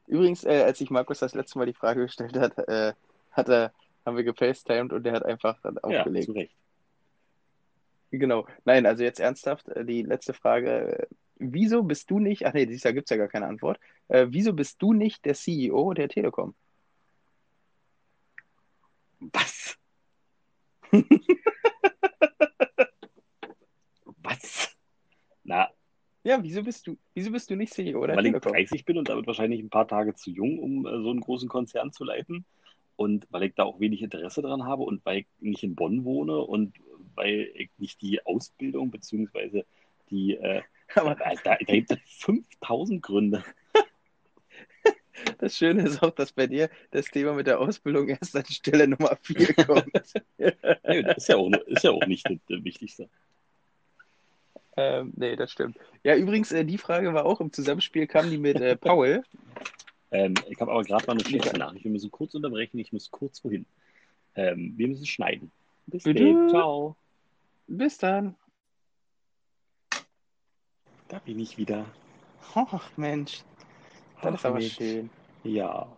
Übrigens, 0.07 0.45
äh, 0.45 0.63
als 0.65 0.81
ich 0.81 0.91
Markus 0.91 1.19
das 1.21 1.35
letzte 1.35 1.59
Mal 1.59 1.67
die 1.67 1.73
Frage 1.75 2.03
gestellt 2.03 2.37
hat, 2.37 2.59
äh, 2.69 2.93
hat 3.33 3.49
er, 3.49 3.73
haben 4.05 4.17
wir 4.17 4.25
gefacetimed 4.25 4.93
und 4.93 5.03
der 5.05 5.15
hat 5.15 5.25
einfach 5.25 5.59
dann 5.63 5.75
Ja, 5.77 6.01
aufgelegt. 6.01 6.27
zu 6.27 6.33
Recht. 6.33 6.55
Genau. 8.11 8.47
Nein, 8.65 8.87
also 8.87 9.03
jetzt 9.03 9.19
ernsthaft, 9.21 9.69
äh, 9.69 9.85
die 9.85 10.03
letzte 10.03 10.35
Frage. 10.35 10.99
äh, 11.01 11.07
Wieso 11.37 11.83
bist 11.83 12.11
du 12.11 12.21
nicht, 12.21 12.47
ach 12.47 12.53
nee, 12.53 12.65
dieses 12.67 12.85
Jahr 12.85 12.93
gibt 12.93 13.07
es 13.07 13.11
ja 13.11 13.17
gar 13.17 13.27
keine 13.29 13.47
Antwort. 13.47 13.81
Äh, 14.09 14.27
wieso 14.31 14.53
bist 14.53 14.81
du 14.81 14.93
nicht 14.93 15.25
der 15.25 15.35
CEO 15.35 15.93
der 15.95 16.09
Telekom? 16.09 16.55
Was? 19.21 19.77
Was? 24.23 24.77
Na, 25.45 25.69
Ja, 26.25 26.43
wieso 26.43 26.63
bist 26.63 26.87
du, 26.87 26.97
wieso 27.13 27.31
bist 27.31 27.51
du 27.51 27.57
nicht 27.57 27.75
CEO 27.75 28.07
der 28.07 28.17
weil 28.17 28.27
ich 28.27 28.33
Telekom? 28.33 28.53
30 28.53 28.85
bin 28.85 28.99
und 28.99 29.09
damit 29.09 29.27
wahrscheinlich 29.27 29.61
ein 29.61 29.71
paar 29.71 29.87
Tage 29.87 30.15
zu 30.15 30.31
jung, 30.31 30.59
um 30.59 30.87
äh, 30.87 31.03
so 31.03 31.11
einen 31.11 31.21
großen 31.21 31.49
Konzern 31.49 31.93
zu 31.93 32.05
leiten. 32.05 32.45
Und 32.97 33.27
weil 33.31 33.45
ich 33.45 33.55
da 33.55 33.65
auch 33.65 33.81
wenig 33.81 34.03
Interesse 34.03 34.41
dran 34.41 34.65
habe 34.65 34.85
und 34.85 35.05
weil 35.05 35.19
ich 35.19 35.27
nicht 35.41 35.63
in 35.63 35.75
Bonn 35.75 36.05
wohne 36.05 36.39
und 36.39 36.75
weil 37.15 37.51
ich 37.55 37.71
nicht 37.79 38.01
die 38.03 38.25
Ausbildung 38.25 38.91
beziehungsweise 38.91 39.67
die, 40.11 40.37
äh, 40.37 40.63
Aber 40.95 41.15
da, 41.15 41.35
da 41.43 41.57
gibt 41.57 41.91
es 41.91 41.99
5000 42.21 43.03
Gründe. 43.03 43.43
das 45.39 45.57
Schöne 45.57 45.83
ist 45.83 46.03
auch, 46.03 46.11
dass 46.11 46.33
bei 46.33 46.47
dir 46.47 46.71
das 46.91 47.07
Thema 47.07 47.35
mit 47.35 47.47
der 47.47 47.61
Ausbildung 47.61 48.09
erst 48.09 48.37
an 48.37 48.45
Stelle 48.47 48.89
Nummer 48.89 49.17
4 49.23 49.55
kommt. 49.55 50.15
Nee, 50.87 51.03
das 51.03 51.17
ist 51.19 51.29
ja 51.29 51.37
auch, 51.37 51.51
ist 51.51 51.85
ja 51.85 51.91
auch 51.91 52.07
nicht 52.07 52.29
das 52.29 52.65
Wichtigste. 52.65 53.09
Ähm, 54.77 55.13
nee, 55.17 55.37
das 55.37 55.53
stimmt. 55.53 55.79
Ja, 56.03 56.17
übrigens, 56.17 56.53
äh, 56.53 56.65
die 56.65 56.79
Frage 56.79 57.15
war 57.15 57.25
auch 57.27 57.41
im 57.41 57.53
Zusammenspiel, 57.53 58.07
kam 58.07 58.31
die 58.31 58.39
mit 58.39 58.61
äh, 58.61 58.77
Paul. 58.81 59.23
Ähm, 60.11 60.35
ich 60.49 60.61
habe 60.61 60.71
aber 60.71 60.83
gerade 60.85 61.07
mal 61.07 61.15
eine 61.15 61.25
schlechte 61.25 61.59
Nachricht. 61.59 61.85
Wir 61.85 61.91
müssen 61.91 62.11
kurz 62.11 62.35
unterbrechen. 62.35 62.79
Ich 62.79 62.93
muss 62.93 63.11
kurz 63.11 63.45
wohin. 63.45 63.67
Ähm, 64.37 64.75
wir 64.77 64.89
müssen 64.89 65.07
schneiden. 65.07 65.51
Bis 65.87 66.05
dann. 66.05 66.49
Ciao. 66.49 66.97
Bis 67.67 67.99
dann. 67.99 68.37
Da 71.09 71.19
bin 71.19 71.39
ich 71.39 71.59
wieder. 71.59 71.85
Ach, 72.55 72.91
Mensch. 72.97 73.43
Das 74.23 74.33
Ach, 74.33 74.39
ist 74.39 74.45
aber 74.47 74.59
Mensch. 74.59 74.75
schön. 74.75 75.11
Ja. 75.43 75.97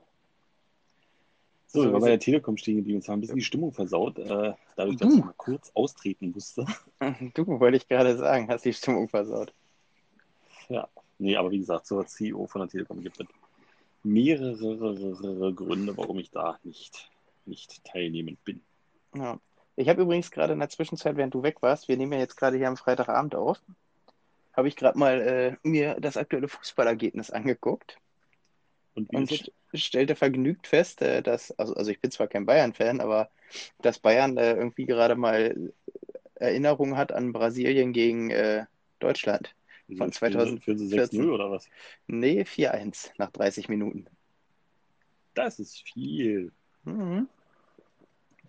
So, 1.67 1.81
So, 1.81 1.87
wir 1.87 1.93
waren 1.93 2.01
bei 2.01 2.09
der 2.09 2.19
Telekom 2.19 2.57
stehen 2.57 2.77
geblieben 2.77 3.01
und 3.01 3.09
haben 3.09 3.19
ein 3.19 3.21
bisschen 3.21 3.37
die 3.37 3.45
Stimmung 3.45 3.73
versaut, 3.73 4.19
äh, 4.19 4.55
dadurch, 4.77 4.97
dass 4.97 5.09
Du. 5.09 5.19
ich 5.19 5.25
mal 5.25 5.35
kurz 5.37 5.71
austreten 5.75 6.33
musste. 6.33 6.65
Du, 7.35 7.47
wollte 7.61 7.77
ich 7.77 7.89
gerade 7.89 8.17
sagen, 8.17 8.49
hast 8.49 8.65
die 8.65 8.73
Stimmung 8.73 9.09
versaut. 9.09 9.53
Ja. 10.69 10.89
Nee, 11.19 11.37
aber 11.37 11.51
wie 11.51 11.59
gesagt, 11.59 11.87
zur 11.87 12.07
CEO 12.07 12.47
von 12.47 12.61
der 12.61 12.69
Telekom 12.69 13.01
gibt 13.01 13.21
es 13.21 13.27
mehrere 14.03 15.53
Gründe, 15.55 15.97
warum 15.97 16.19
ich 16.19 16.31
da 16.31 16.59
nicht, 16.63 17.11
nicht 17.45 17.85
teilnehmend 17.85 18.43
bin. 18.45 18.61
Ja. 19.15 19.39
Ich 19.77 19.89
habe 19.89 20.03
übrigens 20.03 20.31
gerade 20.31 20.55
in 20.55 20.59
der 20.59 20.71
Zwischenzeit, 20.71 21.17
während 21.17 21.35
du 21.35 21.43
weg 21.43 21.61
warst, 21.61 21.89
wir 21.89 21.97
nehmen 21.97 22.13
ja 22.13 22.19
jetzt 22.19 22.37
gerade 22.37 22.57
hier 22.57 22.69
am 22.69 22.77
Freitagabend 22.77 23.35
auf, 23.35 23.61
habe 24.55 24.69
ich 24.69 24.77
gerade 24.77 24.99
mal 24.99 25.21
äh, 25.21 25.57
mir 25.69 25.97
das 26.01 26.17
aktuelle 26.17 26.49
Fußballergebnis 26.49 27.31
angeguckt 27.31 27.99
Und 28.97 29.13
wie 29.13 29.27
st 29.27 29.53
stellte 29.75 30.17
vergnügt 30.17 30.67
fest, 30.67 31.03
äh, 31.03 31.23
dass, 31.23 31.51
also, 31.59 31.75
also 31.75 31.91
ich 31.91 32.01
bin 32.01 32.11
zwar 32.11 32.29
kein 32.29 32.47
Bayern-Fan, 32.47 33.01
aber 33.01 33.31
dass 33.83 33.99
Bayern 33.99 34.37
äh, 34.39 34.55
irgendwie 34.55 34.87
gerade 34.87 35.15
mal 35.17 35.73
Erinnerung 36.37 36.97
hat 36.97 37.13
an 37.13 37.33
Brasilien 37.33 37.93
gegen 37.93 38.31
äh, 38.31 38.65
Deutschland. 38.99 39.55
von 39.97 40.13
Führen 40.13 40.57
sie- 40.57 40.61
führen 40.61 40.79
sie 40.79 40.89
2014. 40.89 41.21
6-0 41.21 41.31
oder 41.31 41.51
was? 41.51 41.69
Nee, 42.07 42.45
4-1 42.45 43.11
nach 43.19 43.31
30 43.31 43.69
Minuten. 43.69 44.07
Das 45.35 45.59
ist 45.59 45.83
viel. 45.93 46.53
Mhm. 46.85 47.29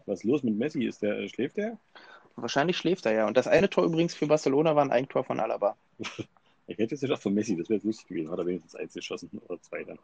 Was 0.05 0.19
ist 0.19 0.23
los 0.23 0.43
mit 0.43 0.57
Messi? 0.57 0.85
Ist 0.85 1.01
der, 1.01 1.17
äh, 1.19 1.27
schläft 1.27 1.57
der? 1.57 1.77
Wahrscheinlich 2.37 2.77
schläft 2.77 3.05
er 3.05 3.11
ja. 3.13 3.27
Und 3.27 3.35
das 3.35 3.47
eine 3.47 3.69
Tor 3.69 3.83
übrigens 3.83 4.15
für 4.15 4.27
Barcelona 4.27 4.75
war 4.75 4.85
ein 4.85 4.91
Eigentor 4.91 5.23
von 5.25 5.39
Alaba. 5.41 5.75
Ich 6.67 6.77
hätte 6.77 6.95
jetzt 6.95 7.01
gedacht 7.01 7.21
von 7.23 7.33
Messi, 7.33 7.55
das 7.55 7.69
wäre 7.69 7.77
jetzt 7.77 7.85
lustig 7.85 8.07
gewesen. 8.07 8.29
Hat 8.29 8.39
er 8.39 8.45
wenigstens 8.45 8.75
eins 8.75 8.93
geschossen 8.93 9.29
oder 9.47 9.61
zwei 9.61 9.83
dann. 9.83 9.97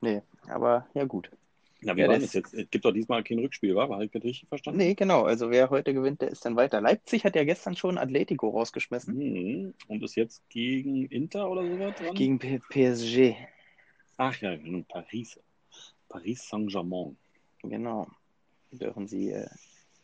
Nee, 0.00 0.22
aber 0.48 0.86
ja 0.94 1.04
gut. 1.04 1.30
Na, 1.82 1.94
wie 1.96 2.00
Ja, 2.00 2.08
war 2.08 2.14
das- 2.14 2.24
das 2.24 2.32
jetzt? 2.34 2.54
Es 2.54 2.70
gibt 2.70 2.84
doch 2.84 2.92
diesmal 2.92 3.22
kein 3.22 3.38
Rückspiel, 3.38 3.74
war? 3.74 3.88
War 3.88 4.00
ich 4.02 4.10
das 4.10 4.22
richtig 4.22 4.48
verstanden? 4.48 4.78
Nee, 4.78 4.94
genau. 4.94 5.22
Also 5.24 5.50
wer 5.50 5.70
heute 5.70 5.92
gewinnt, 5.94 6.20
der 6.22 6.28
ist 6.30 6.44
dann 6.44 6.56
weiter. 6.56 6.80
Leipzig 6.80 7.24
hat 7.24 7.36
ja 7.36 7.44
gestern 7.44 7.76
schon 7.76 7.98
Atletico 7.98 8.48
rausgeschmissen. 8.50 9.16
Mhm. 9.16 9.74
Und 9.88 10.02
ist 10.02 10.14
jetzt 10.14 10.46
gegen 10.48 11.06
Inter 11.06 11.50
oder 11.50 11.62
sowas 11.64 11.94
dran? 11.96 12.14
Gegen 12.14 12.38
P 12.38 12.58
PSG. 12.70 13.34
Ach 14.16 14.38
ja, 14.40 14.56
Paris. 14.88 15.38
Paris 16.08 16.48
Saint-Germain. 16.48 17.16
Genau. 17.62 18.06
Dürfen 18.72 19.06
sie, 19.06 19.30
äh, 19.30 19.48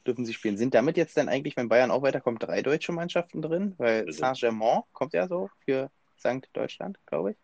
dürfen 0.07 0.25
sie 0.25 0.35
spielen. 0.35 0.57
Sind 0.57 0.75
damit 0.75 0.97
jetzt 0.97 1.17
dann 1.17 1.29
eigentlich, 1.29 1.57
wenn 1.57 1.69
Bayern 1.69 1.91
auch 1.91 2.03
weiterkommt, 2.03 2.43
drei 2.43 2.63
deutsche 2.63 2.93
Mannschaften 2.93 3.43
drin? 3.43 3.75
Weil 3.79 4.11
Saint-Germain 4.13 4.83
kommt 4.93 5.13
ja 5.13 5.29
so 5.29 5.51
für 5.65 5.91
Sankt 6.17 6.49
Deutschland, 6.55 6.99
glaube 7.07 7.33
ich. 7.33 7.37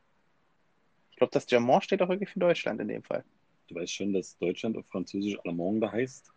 Ich 1.11 1.17
glaube, 1.17 1.33
das 1.33 1.47
Germain 1.47 1.83
steht 1.83 2.03
auch 2.03 2.09
wirklich 2.09 2.31
für 2.31 2.41
Deutschland 2.41 2.81
in 2.81 2.89
dem 2.89 3.03
Fall. 3.03 3.25
Du 3.69 3.75
weißt 3.75 3.93
schon, 3.93 4.13
dass 4.13 4.37
Deutschland 4.39 4.77
auf 4.77 4.87
Französisch 4.87 5.39
Allemand 5.45 5.83
da 5.83 5.93
heißt. 5.93 6.33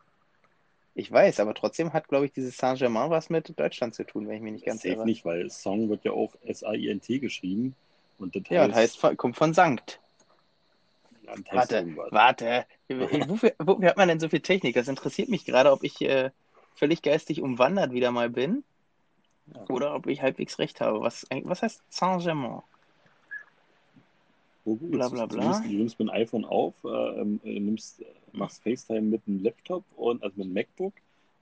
Ich 0.98 1.12
weiß, 1.12 1.42
aber 1.42 1.54
trotzdem 1.54 1.92
hat, 1.92 2.08
glaube 2.08 2.26
ich, 2.26 2.32
dieses 2.32 2.56
Saint-Germain 2.58 3.10
was 3.10 3.30
mit 3.30 3.58
Deutschland 3.60 3.96
zu 3.96 4.06
tun, 4.06 4.28
wenn 4.28 4.36
ich 4.36 4.42
mich 4.42 4.54
nicht 4.54 4.66
ganz 4.66 4.82
Safe 4.82 4.96
irre. 4.96 5.06
nicht, 5.06 5.26
weil 5.26 5.50
Song 5.50 5.90
wird 5.90 6.06
ja 6.06 6.12
auch 6.12 6.36
S-A-I-N-T 6.44 7.20
geschrieben. 7.20 7.76
Und 8.18 8.36
das 8.36 8.44
Ja, 8.50 8.62
heißt, 8.62 8.96
das 8.96 9.04
heißt, 9.04 9.18
kommt 9.18 9.36
von 9.36 9.54
Sankt. 9.54 10.00
Warte, 11.52 11.86
warte. 12.12 12.66
Wofür, 13.28 13.54
wofür 13.60 13.90
hat 13.90 13.98
man 13.98 14.08
denn 14.08 14.20
so 14.20 14.30
viel 14.30 14.42
Technik? 14.42 14.76
Das 14.76 14.88
interessiert 14.88 15.30
mich 15.30 15.46
gerade, 15.46 15.72
ob 15.72 15.84
ich 15.84 16.02
äh, 16.02 16.32
völlig 16.76 17.02
geistig 17.02 17.42
umwandert 17.42 17.92
wieder 17.92 18.12
mal 18.12 18.30
bin 18.30 18.64
Ja. 19.54 19.66
oder 19.70 19.96
ob 19.96 20.08
ich 20.08 20.22
halbwegs 20.22 20.60
recht 20.60 20.82
habe. 20.82 21.02
Was, 21.02 21.26
was 21.44 21.62
heißt 21.62 21.84
Saint-Germain? 21.90 22.62
Googelst 24.66 24.92
Bla, 24.94 25.10
du's? 25.10 25.12
bla, 25.12 25.26
Du 25.28 25.36
bla. 25.36 25.44
nimmst, 25.46 25.64
du 25.66 25.70
nimmst 25.70 26.00
mit 26.00 26.08
dem 26.10 26.14
iPhone 26.14 26.46
auf, 26.46 26.74
äh, 26.84 26.88
ähm, 27.22 27.40
äh, 27.44 27.60
nimmst, 27.60 28.02
äh, 28.02 28.06
machst 28.34 28.64
FaceTime 28.64 29.02
mit 29.02 29.22
einem 29.28 29.44
Laptop 29.44 29.84
und 29.96 30.24
also 30.24 30.36
mit 30.38 30.46
einem 30.46 30.54
MacBook 30.54 30.94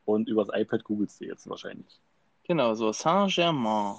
und 0.06 0.28
übers 0.28 0.50
iPad 0.54 0.84
googelst 0.84 1.22
du 1.22 1.26
jetzt 1.26 1.50
wahrscheinlich. 1.50 2.00
Genau, 2.44 2.74
so 2.74 2.92
Saint-Germain. 2.92 3.96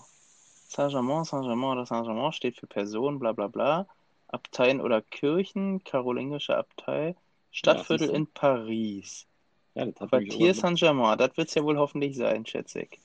Saint-Germain, 0.69 1.25
Saint-Germain 1.25 1.73
oder 1.79 1.87
Saint-Germain 1.87 2.33
steht 2.33 2.59
für 2.59 2.67
Person, 2.67 3.19
bla 3.19 3.33
bla 3.33 3.49
bla. 3.49 3.87
Abteien 4.35 4.81
oder 4.81 5.01
Kirchen, 5.01 5.83
karolingische 5.85 6.57
Abtei, 6.57 7.15
Stadtviertel 7.51 8.09
du. 8.09 8.15
in 8.15 8.27
Paris. 8.27 9.27
Ja, 9.75 9.87
das 9.87 10.09
Quartier 10.09 10.55
Saint-Germain, 10.55 11.19
das 11.19 11.37
wird 11.37 11.49
es 11.49 11.55
ja 11.55 11.65
wohl 11.65 11.79
hoffentlich 11.79 12.17
sein, 12.17 12.45
schätze 12.45 12.83
ich. 12.83 12.99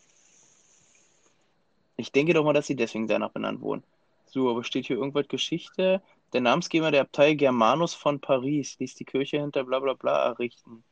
Ich 1.98 2.12
denke 2.12 2.34
doch 2.34 2.44
mal, 2.44 2.54
dass 2.54 2.68
sie 2.68 2.76
deswegen 2.76 3.08
danach 3.08 3.32
benannt 3.32 3.62
wurden. 3.62 3.84
So, 4.28 4.50
aber 4.50 4.64
steht 4.64 4.88
hier 4.88 4.98
irgendwas 4.98 5.28
Geschichte? 5.28 6.02
Der 6.34 6.42
Namensgeber 6.42 6.92
der 6.92 7.02
Abtei 7.02 7.34
Germanus 7.34 7.94
von 7.94 8.20
Paris 8.20 8.78
ließ 8.80 8.96
die 8.96 9.06
Kirche 9.06 9.40
hinter 9.40 9.64
bla 9.64 9.80
bla 9.80 9.94
bla 9.94 10.26
errichten. 10.26 10.84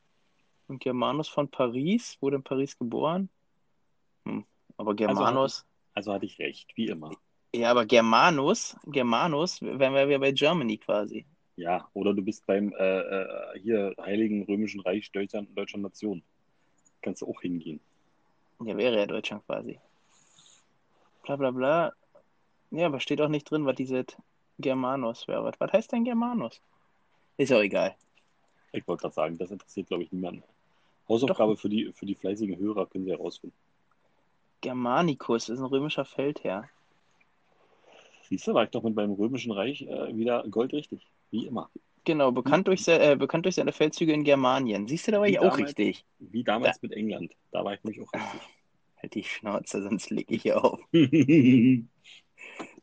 Und 0.68 0.80
Germanus 0.80 1.30
von 1.30 1.50
Paris 1.50 2.18
wurde 2.20 2.38
in 2.38 2.44
Paris 2.44 2.78
geboren? 2.78 3.30
Hm, 4.26 4.46
aber 4.78 4.96
Germanus. 4.96 5.66
Also 5.94 6.14
hatte 6.14 6.26
ich 6.26 6.38
recht, 6.40 6.76
wie 6.76 6.88
immer. 6.88 7.12
Ja, 7.54 7.72
aber 7.72 7.86
Germanus, 7.86 8.76
Germanus, 8.86 9.62
wären 9.62 9.94
wir 9.94 10.08
wieder 10.08 10.20
bei 10.20 10.32
Germany 10.32 10.78
quasi. 10.78 11.26
Ja, 11.56 11.88
oder 11.94 12.14
du 12.14 12.22
bist 12.22 12.46
beim 12.46 12.72
äh, 12.74 13.00
äh, 13.00 13.60
hier 13.60 13.96
Heiligen 14.00 14.44
Römischen 14.44 14.82
Reich 14.82 15.12
Deutschland, 15.12 15.58
Deutscher 15.58 15.80
Nation. 15.80 16.22
Kannst 17.02 17.22
du 17.22 17.28
auch 17.28 17.42
hingehen. 17.42 17.80
Ja, 18.64 18.78
wäre 18.78 18.98
ja 18.98 19.06
Deutschland 19.06 19.46
quasi. 19.46 19.80
Bla 21.24 21.36
bla 21.36 21.52
bla. 21.52 21.94
Ja, 22.72 22.88
aber 22.88 23.00
steht 23.00 23.22
auch 23.22 23.30
nicht 23.30 23.50
drin, 23.50 23.66
was 23.66 23.76
diese 23.76 24.06
Germanus 24.60 25.28
wäre. 25.28 25.44
Was, 25.44 25.60
was 25.60 25.72
heißt 25.72 25.92
denn 25.92 26.04
Germanus? 26.04 26.62
Ist 27.38 27.54
auch 27.54 27.62
egal. 27.62 27.96
Ich 28.72 28.88
wollte 28.88 29.02
gerade 29.02 29.16
sagen, 29.16 29.38
das 29.38 29.52
interessiert, 29.52 29.88
glaube 29.88 30.04
ich, 30.04 30.12
niemanden. 30.12 30.44
Hausaufgabe 31.08 31.56
für 31.56 31.70
die, 31.70 31.92
für 31.94 32.06
die 32.06 32.16
fleißigen 32.16 32.58
Hörer 32.58 32.86
können 32.88 33.06
sie 33.06 33.12
herausfinden. 33.12 33.56
Germanicus 34.62 35.50
ist 35.50 35.60
ein 35.60 35.66
römischer 35.66 36.06
Feldherr. 36.06 36.70
Siehst 38.28 38.48
du, 38.48 38.54
war 38.54 38.64
ich 38.64 38.70
doch 38.72 38.84
mit 38.84 38.96
meinem 38.96 39.14
Römischen 39.14 39.52
Reich 39.52 39.84
äh, 39.84 40.16
wieder 40.16 40.44
goldrichtig. 40.50 41.08
Wie 41.32 41.46
immer. 41.46 41.70
Genau, 42.04 42.32
bekannt 42.32 42.68
durch, 42.68 42.84
se 42.84 43.00
äh, 43.00 43.16
bekannt 43.16 43.46
durch 43.46 43.56
seine 43.56 43.74
Feldzüge 43.74 44.14
in 44.14 44.24
Germanien. 44.24 44.88
Siehst 44.88 45.08
du, 45.08 45.12
da 45.12 45.20
war 45.20 45.28
Wie 45.28 45.32
ich 45.32 45.40
auch 45.40 45.52
damals. 45.52 45.70
richtig. 45.70 46.06
Wie 46.20 46.44
damals 46.44 46.82
mit 46.82 46.94
England. 46.94 47.34
Da 47.52 47.66
war 47.66 47.74
ich 47.74 47.84
nämlich 47.84 48.02
auch 48.02 48.14
richtig. 48.14 48.42
Halt 49.02 49.14
die 49.14 49.24
Schnauze, 49.24 49.84
sonst 49.84 50.10
leg 50.10 50.26
ich 50.30 50.42
hier 50.42 50.64
auf. 50.64 50.80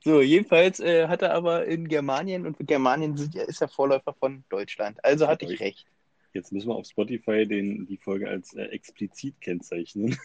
So, 0.04 0.20
jedenfalls 0.20 0.80
äh, 0.80 1.08
hat 1.08 1.22
er 1.22 1.32
aber 1.34 1.64
in 1.64 1.88
Germanien 1.88 2.46
und 2.46 2.58
Germanien 2.66 3.16
sind, 3.16 3.34
ist 3.34 3.60
ja 3.60 3.68
Vorläufer 3.68 4.12
von 4.12 4.44
Deutschland. 4.50 5.02
Also 5.02 5.26
hatte 5.26 5.46
ich 5.46 5.58
recht. 5.60 5.86
Jetzt 6.34 6.52
müssen 6.52 6.68
wir 6.68 6.74
auf 6.74 6.86
Spotify 6.86 7.46
den, 7.46 7.86
die 7.86 7.96
Folge 7.96 8.28
als 8.28 8.52
äh, 8.54 8.64
explizit 8.64 9.40
kennzeichnen. 9.40 10.18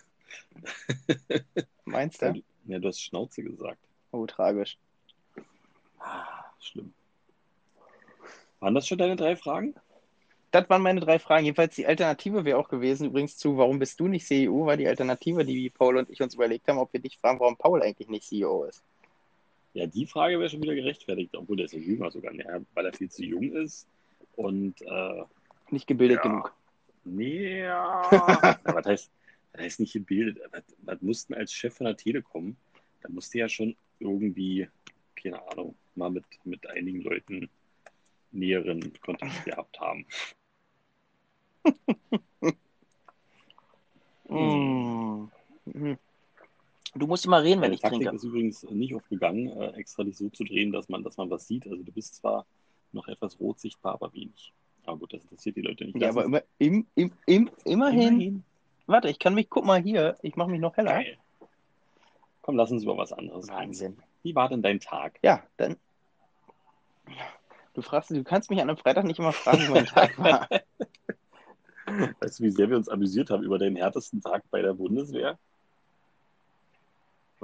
Meinst 1.86 2.22
du? 2.22 2.42
Ja, 2.66 2.78
du 2.78 2.88
hast 2.90 3.02
Schnauze 3.02 3.42
gesagt. 3.42 3.80
Oh, 4.12 4.28
tragisch. 4.28 4.78
Ah, 6.00 6.46
schlimm. 6.60 6.94
Waren 8.60 8.76
das 8.76 8.88
schon 8.88 8.98
deine 8.98 9.16
drei 9.16 9.36
Fragen? 9.36 9.74
Das 10.52 10.70
waren 10.70 10.82
meine 10.82 11.00
drei 11.00 11.20
Fragen. 11.20 11.46
Jedenfalls 11.46 11.76
die 11.76 11.86
Alternative 11.86 12.44
wäre 12.44 12.58
auch 12.58 12.70
gewesen, 12.70 13.08
übrigens 13.08 13.38
zu, 13.38 13.58
warum 13.58 13.78
bist 13.80 14.00
du 14.00 14.08
nicht 14.08 14.26
CEO, 14.26 14.66
war 14.66 14.78
die 14.78 14.88
Alternative, 14.88 15.46
die 15.46 15.70
Paul 15.70 15.98
und 15.98 16.10
ich 16.10 16.22
uns 16.22 16.34
überlegt 16.34 16.68
haben, 16.68 16.80
ob 16.80 16.92
wir 16.92 17.00
dich 17.00 17.18
fragen, 17.20 17.40
warum 17.40 17.56
Paul 17.56 17.82
eigentlich 17.84 18.10
nicht 18.10 18.24
CEO 18.24 18.64
ist. 18.66 18.84
Ja, 19.74 19.86
die 19.86 20.08
Frage 20.08 20.40
wäre 20.40 20.50
schon 20.50 20.64
wieder 20.64 20.74
gerechtfertigt, 20.74 21.36
obwohl 21.36 21.58
der 21.58 21.66
ist 21.66 21.74
ja 21.74 21.80
jünger 21.80 22.10
sogar, 22.10 22.34
ne, 22.34 22.66
weil 22.74 22.86
er 22.88 22.94
viel 22.94 23.10
zu 23.10 23.24
jung 23.24 23.52
ist. 23.54 23.86
Und 24.36 24.82
äh, 24.82 25.24
Nicht 25.70 25.86
gebildet 25.86 26.18
Ja. 26.18 26.24
genug. 26.24 26.54
nee, 27.04 27.60
ja. 27.62 28.58
Was 28.64 28.86
heißt, 28.86 29.12
was 29.54 29.62
heißt 29.62 29.80
nicht 29.82 29.94
gebildet? 29.94 30.42
Was, 30.52 30.64
was 30.80 31.02
mussten 31.02 31.34
als 31.36 31.54
Chef 31.54 31.76
von 31.76 31.86
der 31.86 31.96
Telekom? 31.98 32.56
Da 33.02 33.10
musste 33.10 33.38
ja 33.40 33.48
schon 33.50 33.76
irgendwie, 34.00 34.68
keine 35.16 35.40
Ahnung, 35.52 35.76
mal 36.00 36.10
mit, 36.10 36.26
mit 36.44 36.68
einigen 36.68 37.02
Leuten 37.02 37.50
näheren 38.32 38.92
Kontakt 39.02 39.46
gehabt 39.46 39.80
haben. 39.80 40.06
Mm. 44.32 45.28
Mhm. 45.66 45.98
Du 46.94 47.08
musst 47.08 47.26
immer 47.26 47.42
reden, 47.42 47.62
wenn 47.62 47.72
Meine 47.72 47.74
ich 47.74 47.82
Taktik 47.82 48.02
trinke. 48.02 48.16
ist 48.16 48.24
übrigens 48.24 48.64
nicht 48.70 48.94
aufgegangen, 48.94 49.48
äh, 49.48 49.70
extra 49.72 50.04
dich 50.04 50.18
so 50.18 50.30
zu 50.30 50.44
drehen, 50.44 50.72
dass 50.72 50.88
man, 50.88 51.04
dass 51.04 51.18
man 51.18 51.32
was 51.32 51.48
sieht. 51.48 51.66
Also 51.66 51.82
du 51.82 51.92
bist 51.92 52.16
zwar 52.16 52.46
noch 52.92 53.08
etwas 53.08 53.40
rot 53.40 53.60
sichtbar, 53.60 53.94
aber 53.96 54.14
wenig. 54.14 54.54
Aber 54.86 54.98
gut, 54.98 55.14
das 55.14 55.24
interessiert 55.24 55.56
die 55.56 55.62
Leute 55.62 55.86
nicht. 55.86 55.96
Ja, 55.96 56.08
Lass 56.08 56.18
aber 56.18 56.26
immer, 56.26 56.44
im, 56.60 56.86
im, 56.96 57.12
im, 57.26 57.50
immerhin. 57.66 58.08
immerhin. 58.14 58.44
Warte, 58.88 59.10
ich 59.10 59.20
kann 59.20 59.36
mich, 59.36 59.50
guck 59.50 59.66
mal 59.66 59.82
hier, 59.82 60.16
ich 60.22 60.36
mache 60.36 60.50
mich 60.50 60.60
noch 60.60 60.78
heller. 60.78 60.94
Geil. 60.94 61.18
Komm, 62.42 62.56
lass 62.56 62.72
uns 62.72 62.84
über 62.84 62.98
was 62.98 63.14
anderes 63.14 63.46
reden. 63.48 63.58
Wahnsinn. 63.58 63.98
Wie 64.24 64.34
war 64.36 64.50
denn 64.50 64.62
dein 64.62 64.80
Tag? 64.80 65.20
Ja, 65.24 65.44
dann. 65.58 65.76
Du 67.74 67.82
fragst, 67.82 68.10
du 68.10 68.24
kannst 68.24 68.50
mich 68.50 68.62
an 68.62 68.70
einem 68.70 68.78
Freitag 68.78 69.06
nicht 69.06 69.20
immer 69.20 69.32
fragen, 69.32 69.68
wie 69.68 69.72
mein 69.72 69.86
Tag 69.86 70.18
war. 70.18 70.48
Weißt 72.20 72.40
du, 72.40 72.44
wie 72.44 72.52
sehr 72.52 72.70
wir 72.70 72.78
uns 72.78 72.90
amüsiert 72.90 73.30
haben 73.30 73.44
über 73.44 73.58
den 73.58 73.76
härtesten 73.76 74.22
Tag 74.22 74.44
bei 74.52 74.62
der 74.62 74.74
Bundeswehr? 74.74 75.38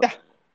Ja, 0.01 0.11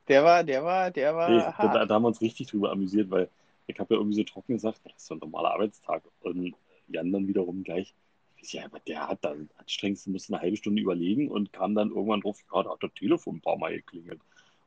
Der 0.08 0.24
war, 0.24 0.44
der 0.44 0.64
war, 0.64 0.90
der 0.90 1.14
war 1.14 1.30
Nee, 1.30 1.38
da, 1.38 1.86
da 1.86 1.94
haben 1.94 2.02
wir 2.02 2.08
uns 2.08 2.20
richtig 2.20 2.48
drüber 2.48 2.70
amüsiert, 2.72 3.10
weil 3.10 3.28
ich 3.66 3.78
habe 3.78 3.94
ja 3.94 4.00
irgendwie 4.00 4.16
so 4.16 4.24
trocken 4.24 4.54
gesagt, 4.54 4.80
das 4.84 4.94
ist 4.96 5.06
so 5.06 5.14
ein 5.14 5.18
normaler 5.18 5.52
Arbeitstag. 5.52 6.02
Und 6.20 6.54
Jan 6.88 7.12
dann 7.12 7.28
wiederum 7.28 7.62
gleich, 7.62 7.94
ja, 8.42 8.64
aber 8.64 8.80
der 8.80 9.08
hat 9.08 9.18
dann 9.22 9.50
anstrengendste 9.58 10.10
musste 10.10 10.32
eine 10.32 10.42
halbe 10.42 10.56
Stunde 10.56 10.82
überlegen 10.82 11.30
und 11.30 11.52
kam 11.52 11.74
dann 11.74 11.90
irgendwann 11.90 12.20
drauf, 12.20 12.38
ja, 12.52 12.62
da 12.62 12.70
hat 12.70 12.82
das 12.82 12.92
Telefon 12.94 13.36
ein 13.36 13.40
paar 13.40 13.56
Mal 13.56 13.76
geklingelt. 13.76 14.20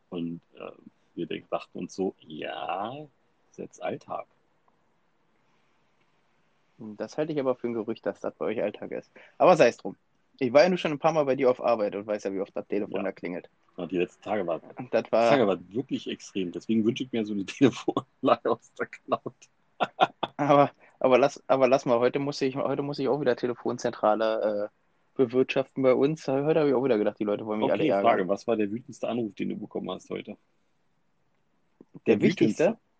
Und 0.09 0.41
äh, 0.55 0.71
wir 1.15 1.27
dachten 1.49 1.79
uns 1.79 1.95
so, 1.95 2.15
ja, 2.19 2.95
ist 3.51 3.57
jetzt 3.59 3.81
Alltag. 3.83 4.25
Das 6.77 7.17
halte 7.17 7.33
ich 7.33 7.39
aber 7.39 7.55
für 7.55 7.67
ein 7.67 7.73
Gerücht, 7.73 8.05
dass 8.05 8.19
das 8.19 8.35
bei 8.35 8.45
euch 8.45 8.61
Alltag 8.61 8.91
ist. 8.91 9.11
Aber 9.37 9.55
sei 9.55 9.67
es 9.69 9.77
drum. 9.77 9.95
Ich 10.39 10.51
war 10.51 10.63
ja 10.63 10.69
nur 10.69 10.77
schon 10.79 10.91
ein 10.91 10.99
paar 10.99 11.13
Mal 11.13 11.25
bei 11.25 11.35
dir 11.35 11.49
auf 11.49 11.63
Arbeit 11.63 11.95
und 11.95 12.07
weiß 12.07 12.23
ja, 12.23 12.33
wie 12.33 12.39
oft 12.41 12.55
das 12.55 12.67
Telefon 12.67 12.97
Ja. 12.97 13.03
da 13.03 13.11
klingelt. 13.11 13.49
Und 13.75 13.91
die 13.91 13.97
letzten 13.97 14.21
Tage 14.23 14.45
waren, 14.47 14.61
das 14.61 14.75
die 14.77 14.87
Tage 14.89 15.11
war, 15.11 15.47
waren 15.47 15.73
wirklich 15.73 16.09
extrem. 16.09 16.51
Deswegen 16.51 16.83
wünsche 16.85 17.03
ich 17.03 17.11
mir 17.11 17.25
so 17.25 17.33
eine 17.33 17.45
Telefonanlage 17.45 18.51
aus 18.51 18.71
der 18.79 18.87
Cloud. 18.87 19.33
aber, 20.37 20.71
aber 20.99 21.17
lass, 21.19 21.41
aber 21.47 21.67
lass 21.67 21.85
mal, 21.85 21.99
heute 21.99 22.19
muss 22.19 22.41
ich, 22.41 22.55
heute 22.55 22.81
muss 22.81 22.99
ich 22.99 23.07
auch 23.07 23.21
wieder 23.21 23.35
Telefonzentrale 23.35 24.69
äh, 24.71 24.77
bewirtschaften 25.15 25.83
bei 25.83 25.93
uns. 25.93 26.27
Heute 26.27 26.59
habe 26.59 26.69
ich 26.69 26.75
auch 26.75 26.83
wieder 26.83 26.97
gedacht, 26.97 27.19
die 27.19 27.23
Leute 27.25 27.45
wollen 27.45 27.59
mich 27.59 27.71
alle 27.71 27.83
Okay, 27.83 27.89
ärgern. 27.89 28.09
Frage, 28.11 28.27
was 28.27 28.47
war 28.47 28.55
der 28.57 28.71
wütendste 28.71 29.07
Anruf, 29.07 29.33
den 29.35 29.49
du 29.49 29.57
bekommen 29.57 29.91
hast 29.91 30.09
heute? 30.09 30.35
Der 32.07 32.15
Der 32.15 32.21
wichtigste? 32.21 32.63
wütendste. 32.63 32.92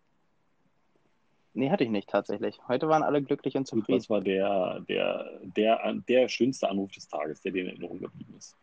Nee, 1.55 1.69
hatte 1.69 1.83
ich 1.83 1.91
nicht 1.91 2.09
tatsächlich. 2.09 2.59
Heute 2.67 2.89
waren 2.89 3.03
alle 3.03 3.21
glücklich 3.21 3.55
und 3.55 3.67
zufrieden. 3.67 3.99
was 3.99 4.09
war 4.09 4.21
der, 4.21 4.79
der, 4.89 5.39
der, 5.43 5.93
der 6.07 6.27
schönste 6.27 6.67
Anruf 6.67 6.91
des 6.91 7.07
Tages, 7.07 7.41
der 7.41 7.51
dir 7.51 7.63
in 7.63 7.69
Erinnerung 7.69 7.99
geblieben 7.99 8.33
ist? 8.37 8.55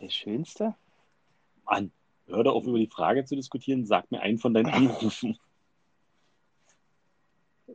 Der 0.00 0.08
schönste? 0.08 0.74
Mann, 1.66 1.90
hör 2.26 2.44
doch 2.44 2.54
auf, 2.54 2.66
über 2.66 2.78
die 2.78 2.86
Frage 2.86 3.24
zu 3.24 3.36
diskutieren. 3.36 3.84
Sag 3.84 4.10
mir 4.10 4.20
einen 4.20 4.38
von 4.38 4.54
deinen 4.54 4.70
Anrufen. 4.70 5.38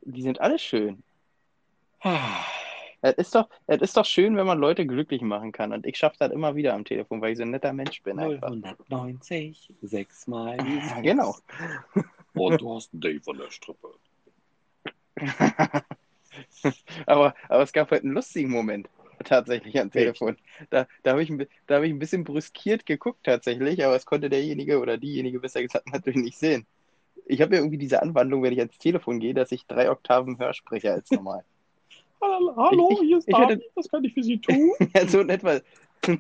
Die 0.01 0.23
sind 0.23 0.41
alle 0.41 0.57
schön. 0.57 1.03
Es 3.01 3.13
ist 3.13 3.35
doch, 3.35 3.47
es 3.67 3.81
ist 3.81 3.95
doch 3.95 4.05
schön, 4.05 4.35
wenn 4.37 4.47
man 4.47 4.57
Leute 4.57 4.87
glücklich 4.87 5.21
machen 5.21 5.51
kann. 5.51 5.71
Und 5.71 5.85
ich 5.85 5.97
schaffe 5.97 6.15
das 6.17 6.31
immer 6.31 6.55
wieder 6.55 6.73
am 6.73 6.83
Telefon, 6.83 7.21
weil 7.21 7.33
ich 7.33 7.37
so 7.37 7.43
ein 7.43 7.51
netter 7.51 7.73
Mensch 7.73 8.01
bin 8.01 8.17
einfach. 8.17 8.51
090, 8.89 9.71
sechsmal. 9.81 10.57
genau. 11.03 11.35
Und 12.33 12.61
du 12.61 12.75
hast 12.75 12.93
einen 12.93 13.01
Dave 13.01 13.21
von 13.21 13.37
der 13.37 13.51
Strippe. 13.51 13.89
aber, 17.05 17.35
aber 17.49 17.63
es 17.63 17.73
gab 17.73 17.91
halt 17.91 18.03
einen 18.03 18.13
lustigen 18.13 18.49
Moment 18.49 18.89
tatsächlich 19.23 19.79
am 19.79 19.91
Telefon. 19.91 20.37
Da, 20.69 20.87
da 21.03 21.11
habe 21.11 21.23
ich, 21.23 21.31
da 21.67 21.75
hab 21.75 21.83
ich 21.83 21.91
ein 21.91 21.99
bisschen 21.99 22.23
brüskiert 22.23 22.85
geguckt 22.85 23.19
tatsächlich, 23.23 23.85
aber 23.85 23.95
es 23.95 24.05
konnte 24.05 24.29
derjenige 24.29 24.79
oder 24.79 24.97
diejenige 24.97 25.39
besser 25.39 25.61
gesagt 25.61 25.87
natürlich 25.91 26.21
nicht 26.21 26.37
sehen. 26.37 26.65
Ich 27.25 27.41
habe 27.41 27.55
ja 27.55 27.61
irgendwie 27.61 27.77
diese 27.77 28.01
Anwandlung, 28.01 28.43
wenn 28.43 28.51
ich 28.51 28.59
ans 28.59 28.77
Telefon 28.77 29.19
gehe, 29.19 29.33
dass 29.33 29.51
ich 29.51 29.65
drei 29.65 29.89
Oktaven 29.89 30.39
höher 30.39 30.53
spreche 30.53 30.91
als 30.91 31.09
normal. 31.11 31.43
Hallo, 32.21 32.55
hallo 32.55 32.89
Ich- 32.91 33.01
ich- 33.01 33.07
hier 33.07 33.17
ist 33.17 33.27
ich 33.27 33.37
hätte- 33.37 33.57
Dani. 33.57 33.69
Was 33.75 33.89
kann 33.89 34.03
ich 34.03 34.13
für 34.13 34.23
Sie 34.23 34.39
tun? 34.39 34.71
Ja, 34.95 35.07
so 35.07 35.19
in 35.19 35.29
etwa, 35.29 35.59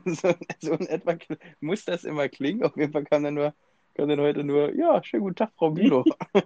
so, 0.05 0.33
so 0.59 0.73
in 0.73 0.87
etwa 0.87 1.15
muss 1.61 1.85
das 1.85 2.03
immer 2.03 2.27
klingen. 2.29 2.63
Auf 2.63 2.75
jeden 2.77 2.91
Fall 2.91 3.05
kam 3.05 3.23
dann 3.23 3.33
nur, 3.35 3.53
kam 3.93 4.09
dann 4.09 4.19
heute 4.19 4.43
nur, 4.43 4.73
ja, 4.75 5.03
schönen 5.03 5.23
guten 5.23 5.35
Tag, 5.35 5.51
Frau 5.55 5.71
Bülow. 5.71 6.03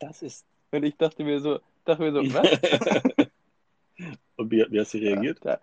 Was 0.00 0.22
ist? 0.22 0.46
Und 0.70 0.84
ich 0.84 0.96
dachte 0.96 1.24
mir 1.24 1.40
so, 1.40 1.60
dachte 1.84 2.02
mir 2.02 2.12
so, 2.12 2.20
was? 2.34 2.48
Und 4.36 4.50
wie, 4.50 4.66
wie 4.68 4.80
hast 4.80 4.92
du 4.92 4.98
reagiert? 4.98 5.38
Da, 5.42 5.60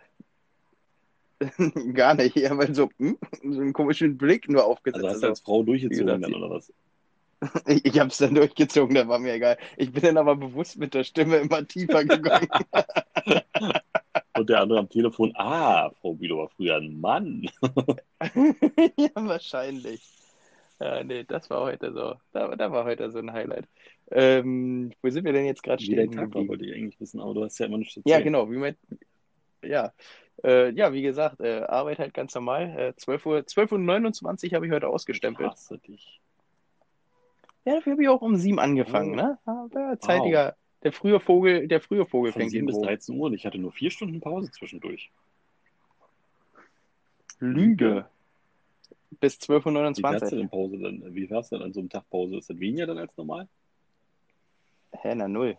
gar 1.94 2.15
nicht. 2.15 2.36
Ich 2.36 2.50
habe 2.50 2.74
so, 2.74 2.89
hm, 2.98 3.17
so 3.44 3.62
einen 3.62 3.74
komischen 3.74 4.17
Blick 4.17 4.50
nur 4.50 4.65
aufgesetzt. 4.65 5.04
Also 5.04 5.15
hast 5.15 5.24
du 5.24 5.28
als 5.28 5.39
Frau 5.41 5.63
durchgezogen 5.63 6.06
gesagt, 6.06 6.24
dann, 6.24 6.34
oder 6.34 6.50
was? 6.50 6.74
Ich, 7.65 7.86
ich 7.86 8.00
habe 8.00 8.10
es 8.10 8.17
dann 8.17 8.36
durchgezogen, 8.36 8.96
da 8.96 9.08
war 9.08 9.17
mir 9.20 9.34
egal. 9.34 9.58
Ich 9.76 9.91
bin 9.91 10.04
dann 10.04 10.17
aber 10.17 10.36
bewusst 10.36 10.78
mit 10.78 10.94
der 10.94 11.04
Stimme 11.04 11.38
immer 11.38 11.67
tiefer 11.67 12.06
gegangen. 12.06 12.48
Und 14.38 14.50
der 14.50 14.62
andere 14.62 14.80
am 14.80 14.89
Telefon, 14.89 15.34
ah, 15.36 15.89
Frau 16.02 16.13
Bülow 16.13 16.38
war 16.39 16.50
früher 16.50 16.78
ein 16.78 17.00
Mann. 17.00 17.50
ja, 18.98 19.10
wahrscheinlich. 19.15 20.02
Ja, 20.80 21.04
nee, 21.04 21.24
das 21.26 21.50
war 21.50 21.62
heute 21.62 21.91
so. 21.94 22.15
Da, 22.32 22.56
da 22.56 22.72
war 22.72 22.86
heute 22.86 23.12
so 23.12 23.20
ein 23.20 23.32
Highlight. 23.34 23.65
Ähm, 24.10 24.94
wo 25.02 25.10
sind 25.10 25.26
wir 25.26 25.34
denn 25.34 25.46
jetzt 25.46 25.63
gerade 25.63 25.84
stehen? 25.84 26.12
Tag 26.12 26.34
war, 26.34 26.48
wollte 26.48 26.65
ich 26.65 26.74
eigentlich 26.74 27.00
wissen, 27.00 27.20
aber 27.20 27.34
du 27.34 27.44
hast 27.44 27.60
ja 27.60 27.65
immer 27.67 27.78
nicht 27.78 28.00
Ja, 28.06 28.20
genau. 28.20 28.50
Wie 28.50 28.58
mein, 28.58 28.76
ja. 29.63 29.94
Äh, 30.44 30.72
ja, 30.72 30.91
wie 30.91 31.04
gesagt, 31.04 31.39
äh, 31.39 31.62
Arbeit 31.63 32.00
halt 32.00 32.13
ganz 32.13 32.34
normal. 32.34 32.74
Äh, 32.78 32.96
12 32.96 33.26
Uhr, 33.26 33.46
12 33.46 33.74
Uhr 33.74 33.80
29 33.80 34.54
habe 34.54 34.65
ich 34.65 34.72
heute 34.72 34.88
Ich 34.88 34.91
ausgestempelt. 34.91 35.52
hasse 35.52 35.78
dich. 35.78 36.20
Ja, 37.63 37.76
dafür 37.76 37.94
habe 37.94 38.02
ich 38.04 38.10
auch 38.10 38.22
um 38.22 38.36
7 38.38 38.58
angefangen, 38.60 39.12
Oh. 39.12 39.24
ne? 39.24 39.38
Aber 39.46 40.00
zeitiger, 40.00 40.56
der 40.84 40.91
frühe 40.91 41.20
Vogel, 41.20 41.67
der 41.67 41.82
frühe 41.82 42.06
Vogel 42.06 42.32
Von 42.32 42.41
fängt 42.41 42.52
7 42.52 42.65
bis 42.65 42.76
irgendwo. 42.76 42.88
13 42.89 43.17
Uhr 43.17 43.26
und 43.28 43.34
ich 43.34 43.46
hatte 43.46 43.58
nur 43.58 43.72
vier 43.72 43.91
Stunden 43.91 44.20
Pause 44.20 44.52
zwischendurch. 44.52 45.12
Lüge. 47.39 48.06
Bis 49.20 49.36
12.29 49.38 49.98
Wie 49.98 50.02
fährst 50.02 50.32
du 50.32 50.36
Uhr. 50.36 50.41
denn 50.41 50.50
Pause 50.50 50.78
dann? 50.80 51.15
Wie 51.15 51.28
fährst 51.28 51.52
du 51.52 51.58
denn 51.58 51.65
an 51.65 51.74
so 51.74 51.80
einem 51.80 51.89
Tag 51.89 52.10
Pause? 52.10 52.38
Ist 52.38 52.50
das 52.50 52.60
weniger 52.60 52.88
dann 52.88 52.98
als 52.98 53.15
normal? 53.17 53.48
Hä, 54.94 55.15
na 55.15 55.28
null. 55.28 55.58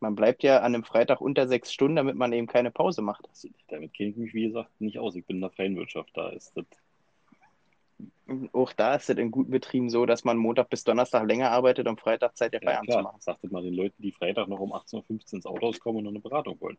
Man 0.00 0.14
bleibt 0.14 0.42
ja 0.42 0.58
an 0.58 0.74
einem 0.74 0.84
Freitag 0.84 1.20
unter 1.20 1.48
sechs 1.48 1.72
Stunden, 1.72 1.96
damit 1.96 2.16
man 2.16 2.32
eben 2.32 2.46
keine 2.46 2.70
Pause 2.70 3.00
macht. 3.00 3.26
Also, 3.28 3.48
damit 3.68 3.94
kenne 3.94 4.10
ich 4.10 4.16
mich, 4.16 4.34
wie 4.34 4.46
gesagt, 4.46 4.70
nicht 4.80 4.98
aus. 4.98 5.16
Ich 5.16 5.24
bin 5.24 5.36
in 5.36 5.42
der 5.42 5.50
freien 5.50 5.76
Wirtschaft. 5.76 6.10
Da 6.14 6.28
ist 6.28 6.52
das. 6.56 6.66
Auch 8.52 8.72
da 8.72 8.94
ist 8.94 9.10
es 9.10 9.18
in 9.18 9.30
guten 9.30 9.50
Betrieben 9.50 9.90
so, 9.90 10.06
dass 10.06 10.24
man 10.24 10.38
Montag 10.38 10.70
bis 10.70 10.84
Donnerstag 10.84 11.26
länger 11.26 11.50
arbeitet 11.50 11.86
und 11.88 12.00
Freitag 12.00 12.36
Zeit, 12.36 12.54
ja 12.54 12.60
Ja, 12.60 12.70
Feierabend 12.70 12.92
zu 12.92 13.00
machen. 13.00 13.20
Sagt 13.20 13.44
das 13.44 13.50
mal 13.50 13.62
den 13.62 13.74
Leuten, 13.74 14.02
die 14.02 14.12
Freitag 14.12 14.48
noch 14.48 14.60
um 14.60 14.72
18.15 14.72 15.02
Uhr 15.02 15.32
ins 15.34 15.46
Auto 15.46 15.72
kommen 15.78 15.98
und 15.98 16.04
noch 16.04 16.10
eine 16.10 16.20
Beratung 16.20 16.60
wollen. 16.60 16.78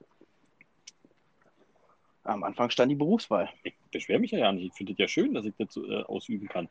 Am 2.24 2.44
Anfang 2.44 2.70
stand 2.72 2.92
die 2.92 2.96
Berufswahl. 2.96 3.50
Ich 3.64 3.76
beschwere 3.92 4.20
mich 4.20 4.32
ja 4.32 4.40
ja 4.40 4.52
nicht. 4.52 4.68
Ich 4.68 4.74
finde 4.74 4.94
es 4.94 4.98
ja 5.00 5.08
schön, 5.08 5.34
dass 5.34 5.46
ich 5.46 5.54
das 5.58 5.78
äh, 5.78 6.04
ausüben 6.04 6.48
kann. 6.48 6.68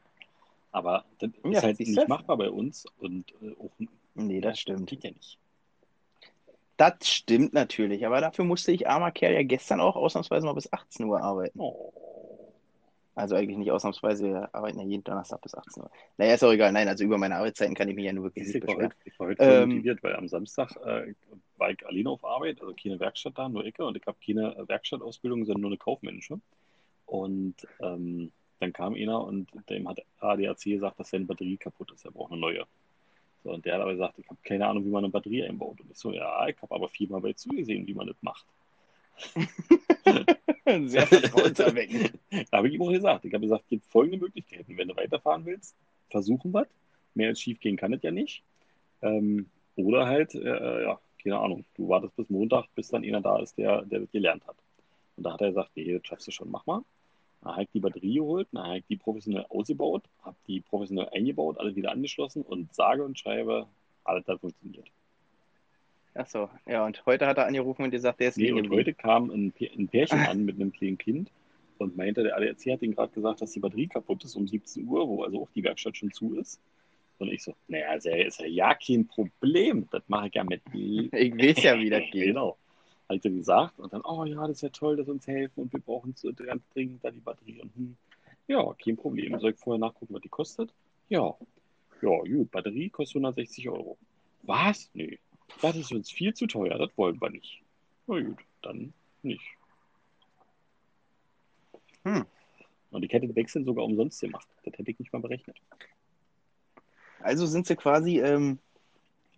Aber 0.73 1.05
das 1.19 1.31
Ja, 1.45 1.51
ist 1.59 1.63
halt 1.63 1.81
nicht 1.81 2.09
machbar 2.09 2.37
bei 2.37 2.51
uns 2.51 2.87
und 2.99 3.31
äh, 3.41 3.53
auch 3.61 3.71
Nee, 4.15 4.41
das 4.41 4.59
stimmt. 4.61 4.91
geht 4.91 5.05
ja 5.05 5.11
nicht. 5.11 5.39
Das 6.77 7.09
stimmt 7.09 7.53
natürlich, 7.53 8.05
aber 8.07 8.21
dafür 8.21 8.45
musste 8.45 8.73
ich, 8.73 8.89
armer 8.89 9.13
Kerl, 9.13 9.35
ja 9.35 9.43
gestern 9.45 9.81
auch 9.81 9.97
ausnahmsweise 9.97 10.45
mal 10.47 10.55
bis 10.55 10.73
18 10.73 11.07
Uhr 11.07 11.21
arbeiten. 11.23 11.59
Oh. 11.59 11.93
Also 13.17 13.37
eigentlich 13.37 13.59
nicht 13.59 13.71
ausnahmsweise, 13.71 14.25
wir 14.25 14.55
arbeiten 14.55 14.81
ja 14.81 14.85
jeden 14.85 15.05
Donnerstag 15.05 15.41
bis 15.41 15.55
18 15.55 15.85
Uhr. 15.85 15.91
Naja, 16.17 16.35
ist 16.35 16.43
auch 16.43 16.51
egal. 16.51 16.73
Nein, 16.73 16.89
also 16.89 17.05
über 17.05 17.17
meine 17.17 17.37
Arbeitszeiten 17.37 17.75
kann 17.75 17.89
ich 17.89 17.95
mich 17.95 18.05
ja 18.05 18.13
nur 18.13 18.25
wirklich 18.25 18.49
Ich 18.49 18.55
nicht 18.55 18.67
beschweren. 18.67 18.87
heute, 18.87 18.97
ich 19.05 19.19
war 19.21 19.29
heute 19.29 19.43
Ähm, 19.45 19.69
motiviert, 19.69 20.03
weil 20.03 20.17
am 20.17 20.27
Samstag 20.27 20.75
äh, 20.85 21.15
war 21.57 21.71
ich 21.71 21.87
alleine 21.87 22.11
auf 22.11 22.25
Arbeit, 22.25 22.61
also 22.61 22.75
keine 22.75 22.99
Werkstatt 22.99 23.39
da, 23.39 23.49
nur 23.49 23.65
Ecke 23.65 23.85
und 23.85 23.97
ich 23.97 24.05
habe 24.07 24.19
keine 24.25 24.57
Werkstattausbildung, 24.67 25.45
sondern 25.45 25.61
nur 25.61 25.71
eine 25.71 25.79
kaufmännische. 25.79 26.41
Und 27.07 27.55
ähm, 27.81 28.33
dann 28.59 28.73
kam 28.73 28.95
einer 28.95 29.23
und 29.25 29.49
dem 29.69 29.89
hat 29.89 30.01
ADAC 30.19 30.65
gesagt, 30.65 30.99
dass 30.99 31.11
seine 31.11 31.27
Batterie 31.27 31.57
kaputt 31.57 31.93
ist, 31.93 32.05
er 32.05 32.11
braucht 32.11 32.33
eine 32.33 32.41
neue. 32.41 32.67
So, 33.45 33.53
und 33.53 33.65
der 33.65 33.75
hat 33.75 33.83
aber 33.83 33.93
gesagt, 33.93 34.19
ich 34.19 34.29
habe 34.29 34.39
keine 34.43 34.67
Ahnung, 34.67 34.85
wie 34.87 34.91
man 34.91 35.05
eine 35.05 35.13
Batterie 35.13 35.45
einbaut. 35.45 35.81
Und 35.81 35.91
ich 35.91 35.99
so, 35.99 36.11
ja, 36.11 36.49
ich 36.49 36.61
habe 36.63 36.75
aber 36.75 36.89
viermal 36.89 37.21
bei 37.21 37.35
zugesehen, 37.35 37.87
wie 37.87 37.95
man 37.95 38.07
das 38.09 38.17
macht. 38.23 38.47
Sehr 40.87 41.07
vertrauenserweckend. 41.07 42.19
Da 42.51 42.59
habe 42.59 42.69
ich 42.69 42.75
ihm 42.75 42.83
auch 42.83 42.91
gesagt. 42.91 43.25
Ich 43.25 43.35
habe 43.35 43.43
gesagt, 43.43 43.63
es 43.65 43.69
gibt 43.69 43.87
folgende 43.87 44.19
Möglichkeiten. 44.19 44.77
Wenn 44.77 44.89
du 44.89 44.97
weiterfahren 44.97 45.45
willst, 45.45 45.75
versuchen 46.11 46.53
wir 46.53 46.67
Mehr 47.15 47.29
als 47.29 47.41
schief 47.41 47.61
gehen 47.61 47.77
kann 47.77 47.93
es 47.93 48.03
ja 48.03 48.11
nicht. 48.11 48.43
Ähm, 49.03 49.47
oder 49.77 50.07
halt, 50.07 50.35
äh, 50.35 50.83
ja, 50.83 50.99
keine 51.23 51.39
Ahnung, 51.39 51.65
du 51.77 51.89
wartest 51.89 52.17
bis 52.17 52.29
Montag, 52.29 52.67
bis 52.75 52.89
dann 52.89 53.05
einer 53.05 53.21
da 53.21 53.39
ist, 53.39 53.57
der, 53.57 53.83
der 53.83 54.01
das 54.01 54.11
gelernt 54.11 54.47
hat. 54.47 54.57
Und 55.17 55.25
da 55.25 55.35
hat 55.35 55.41
er 55.43 55.49
gesagt, 55.49 55.71
nee, 55.77 55.93
das 55.93 56.07
schaffst 56.07 56.27
du 56.27 56.33
schon, 56.33 56.51
mach 56.51 56.67
mal. 56.67 56.83
Dann 57.43 57.53
habe 57.53 57.63
ich 57.65 57.69
die 57.73 57.81
Batterie 57.81 58.15
geholt, 58.15 58.49
dann 58.53 58.65
habe 58.65 58.79
ich 58.79 58.85
die 58.89 58.97
professionell 58.97 59.47
ausgebaut, 59.49 60.03
habe 60.23 60.37
die 60.49 60.61
professionell 60.61 61.09
eingebaut, 61.11 61.59
alle 61.59 61.77
wieder 61.77 61.93
angeschlossen 61.93 62.43
und 62.43 62.73
sage 62.75 63.05
und 63.05 63.19
schreibe, 63.19 63.67
alles 64.03 64.27
hat 64.27 64.41
funktioniert. 64.41 64.91
Achso, 66.15 66.49
ja, 66.67 66.87
und 66.87 67.05
heute 67.07 67.27
hat 67.27 67.39
er 67.39 67.47
angerufen 67.47 67.83
und 67.83 67.91
gesagt, 67.91 68.21
der 68.21 68.29
ist 68.29 68.39
Nee, 68.39 68.53
und 68.53 68.71
heute 68.71 68.95
kam 68.95 69.31
ein, 69.31 69.53
ein 69.77 69.89
Pärchen 69.89 70.19
an 70.29 70.45
mit 70.45 70.57
einem 70.57 70.73
kleinen 70.73 70.97
Kind 70.97 71.31
und 71.79 71.97
meinte, 71.97 72.23
der 72.23 72.37
ADAC 72.37 72.73
hat 72.73 72.83
ihnen 72.83 72.95
gerade 72.95 73.13
gesagt, 73.13 73.43
dass 73.43 73.51
die 73.51 73.61
Batterie 73.61 73.89
kaputt 73.89 74.25
ist 74.25 74.37
um 74.37 74.47
17 74.47 74.87
Uhr, 74.87 75.09
wo 75.09 75.25
also 75.25 75.43
auch 75.43 75.51
die 75.55 75.65
Werkstatt 75.65 75.97
schon 75.97 76.13
zu 76.13 76.35
ist. 76.37 76.61
Und 77.19 77.33
ich 77.33 77.43
so, 77.43 77.55
naja, 77.69 77.89
also 77.89 78.11
ist 78.11 78.41
ja, 78.41 78.47
ja 78.47 78.75
kein 78.75 79.07
Problem, 79.07 79.89
das 79.91 80.03
mache 80.09 80.29
ich 80.29 80.35
ja 80.35 80.45
mit. 80.45 80.63
Ich 80.73 81.37
weiß 81.37 81.63
ja, 81.63 81.79
wie 81.79 81.91
das 81.91 82.03
geht. 82.13 82.27
Genau. 82.27 82.57
Hat 83.09 83.25
er 83.25 83.31
gesagt 83.31 83.79
und 83.81 83.93
dann, 83.93 84.03
oh 84.03 84.25
ja, 84.25 84.41
das 84.47 84.59
ist 84.59 84.63
ja 84.63 84.69
toll, 84.71 84.97
dass 84.97 85.09
uns 85.09 85.27
helfen 85.27 85.63
und 85.63 85.73
wir 85.73 85.81
brauchen 85.81 86.15
so 86.17 86.33
ganz 86.33 86.63
dringend 86.73 87.05
da 87.05 87.11
die 87.11 87.21
Batterie. 87.21 87.61
Und, 87.61 87.75
hm, 87.75 87.97
ja, 88.47 88.75
kein 88.83 88.97
Problem. 88.97 89.39
Soll 89.41 89.51
ich 89.51 89.59
vorher 89.59 89.81
nachgucken, 89.81 90.15
was 90.15 90.23
die 90.23 90.29
kostet? 90.29 90.71
Ja. 91.09 91.35
Ja, 92.01 92.19
gut, 92.19 92.51
Batterie 92.51 92.89
kostet 92.89 93.17
160 93.17 93.69
Euro. 93.69 93.99
Was? 94.43 94.91
Nee. 94.95 95.19
Das 95.61 95.77
ist 95.77 95.93
uns 95.93 96.11
viel 96.11 96.35
zu 96.35 96.47
teuer, 96.47 96.79
das 96.79 96.91
wollen 96.97 97.21
wir 97.21 97.31
nicht. 97.31 97.63
Na 98.07 98.21
gut, 98.21 98.39
dann 98.63 98.93
nicht. 99.23 99.45
Hm. 102.05 102.27
Und 102.91 103.03
ich 103.03 103.13
hätte 103.13 103.27
den 103.27 103.37
Wechsel 103.37 103.65
sogar 103.65 103.85
umsonst 103.85 104.21
gemacht. 104.21 104.47
Das 104.65 104.75
hätte 104.79 104.91
ich 104.91 104.99
nicht 104.99 105.13
mal 105.13 105.21
berechnet. 105.21 105.57
Also 107.21 107.47
sind 107.47 107.67
sie 107.67 107.77
quasi 107.77 108.21
ähm, 108.21 108.59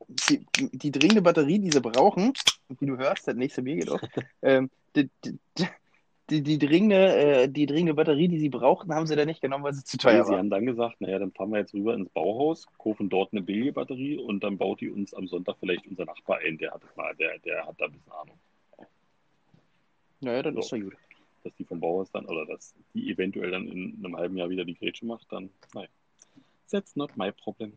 die, 0.08 0.44
die 0.56 0.90
dringende 0.90 1.22
Batterie, 1.22 1.58
die 1.58 1.70
sie 1.70 1.80
brauchen, 1.80 2.32
wie 2.68 2.86
du 2.86 2.96
hörst, 2.96 3.28
das 3.28 3.36
nächste 3.36 3.62
Bier 3.62 3.76
geht 3.76 3.90
auf, 3.90 4.00
ähm, 4.42 4.70
die, 4.94 5.08
die, 5.24 5.38
die, 6.30 6.42
die, 6.42 6.58
dringende, 6.58 7.16
äh, 7.44 7.48
die 7.48 7.66
dringende 7.66 7.94
Batterie, 7.94 8.28
die 8.28 8.38
sie 8.38 8.48
brauchten, 8.48 8.92
haben 8.94 9.06
sie 9.06 9.14
dann 9.16 9.26
nicht 9.28 9.40
genommen, 9.40 9.64
weil 9.64 9.74
sie 9.74 9.84
zu 9.84 9.96
teuer 9.98 10.24
sie 10.24 10.30
war. 10.32 10.38
haben 10.38 10.50
dann 10.50 10.66
gesagt, 10.66 11.00
naja, 11.00 11.18
dann 11.18 11.32
fahren 11.32 11.50
wir 11.50 11.58
jetzt 11.58 11.72
rüber 11.74 11.94
ins 11.94 12.08
Bauhaus, 12.10 12.66
kaufen 12.78 13.08
dort 13.08 13.32
eine 13.32 13.42
billige 13.42 13.72
Batterie 13.72 14.18
und 14.18 14.42
dann 14.42 14.58
baut 14.58 14.80
die 14.80 14.90
uns 14.90 15.14
am 15.14 15.28
Sonntag 15.28 15.56
vielleicht 15.60 15.86
unser 15.86 16.04
Nachbar 16.04 16.38
ein, 16.44 16.58
der 16.58 16.72
hat, 16.72 16.82
der, 17.18 17.38
der 17.38 17.66
hat 17.66 17.74
da 17.80 17.84
ein 17.86 17.92
bisschen 17.92 18.12
Ahnung. 18.12 18.38
Naja, 20.20 20.42
das 20.42 20.54
So. 20.54 20.60
ist 20.60 20.72
doch 20.72 20.80
gut. 20.80 20.96
Dass 21.44 21.54
die 21.54 21.64
vom 21.64 21.78
Bauhaus 21.80 22.10
dann, 22.10 22.26
oder 22.26 22.44
dass 22.46 22.74
die 22.92 23.08
eventuell 23.10 23.52
dann 23.52 23.68
in 23.68 23.94
einem 24.04 24.16
halben 24.16 24.36
Jahr 24.36 24.50
wieder 24.50 24.64
die 24.64 24.74
Grätsche 24.74 25.06
macht, 25.06 25.30
dann, 25.30 25.50
nein. 25.74 25.86
That's 26.70 26.96
not 26.96 27.16
my 27.16 27.30
problem. 27.30 27.72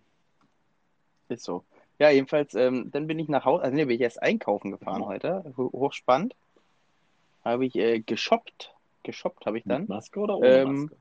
Ist 1.28 1.44
so. 1.44 1.64
Ja, 2.00 2.10
jedenfalls, 2.10 2.56
ähm, 2.56 2.90
dann 2.92 3.06
bin 3.06 3.20
ich 3.20 3.28
nach 3.28 3.46
Hause, 3.46 3.64
also 3.64 3.76
nee, 3.76 3.86
bin 3.86 3.96
ich 3.96 4.02
erst 4.02 4.24
einkaufen 4.24 4.72
gefahren 4.72 5.02
Mhm. 5.02 5.06
heute, 5.06 5.54
ho- 5.58 5.72
hochspannend. 5.72 6.34
Habe 7.44 7.66
ich 7.66 7.76
äh, 7.76 8.00
geshoppt. 8.00 8.74
Geshoppt 9.04 9.46
habe 9.46 9.58
ich 9.58 9.64
dann. 9.64 9.82
Mit 9.82 9.90
Maske 9.90 10.20
oder 10.20 10.38
ohne 10.38 10.48
Ähm, 10.48 10.82
Maske? 10.82 10.98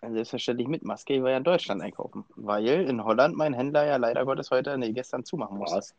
Also 0.00 0.14
Selbstverständlich 0.14 0.68
mit 0.68 0.84
Maske, 0.84 1.14
ich 1.14 1.22
war 1.22 1.30
ja 1.30 1.38
in 1.38 1.44
Deutschland 1.44 1.82
einkaufen, 1.82 2.24
weil 2.36 2.66
in 2.66 3.02
Holland 3.02 3.36
mein 3.36 3.52
Händler 3.52 3.84
ja 3.84 3.96
leider 3.96 4.24
Gottes 4.24 4.50
heute, 4.52 4.78
nee, 4.78 4.92
gestern 4.92 5.24
zumachen 5.24 5.58
musste. 5.58 5.78
Was? 5.78 5.94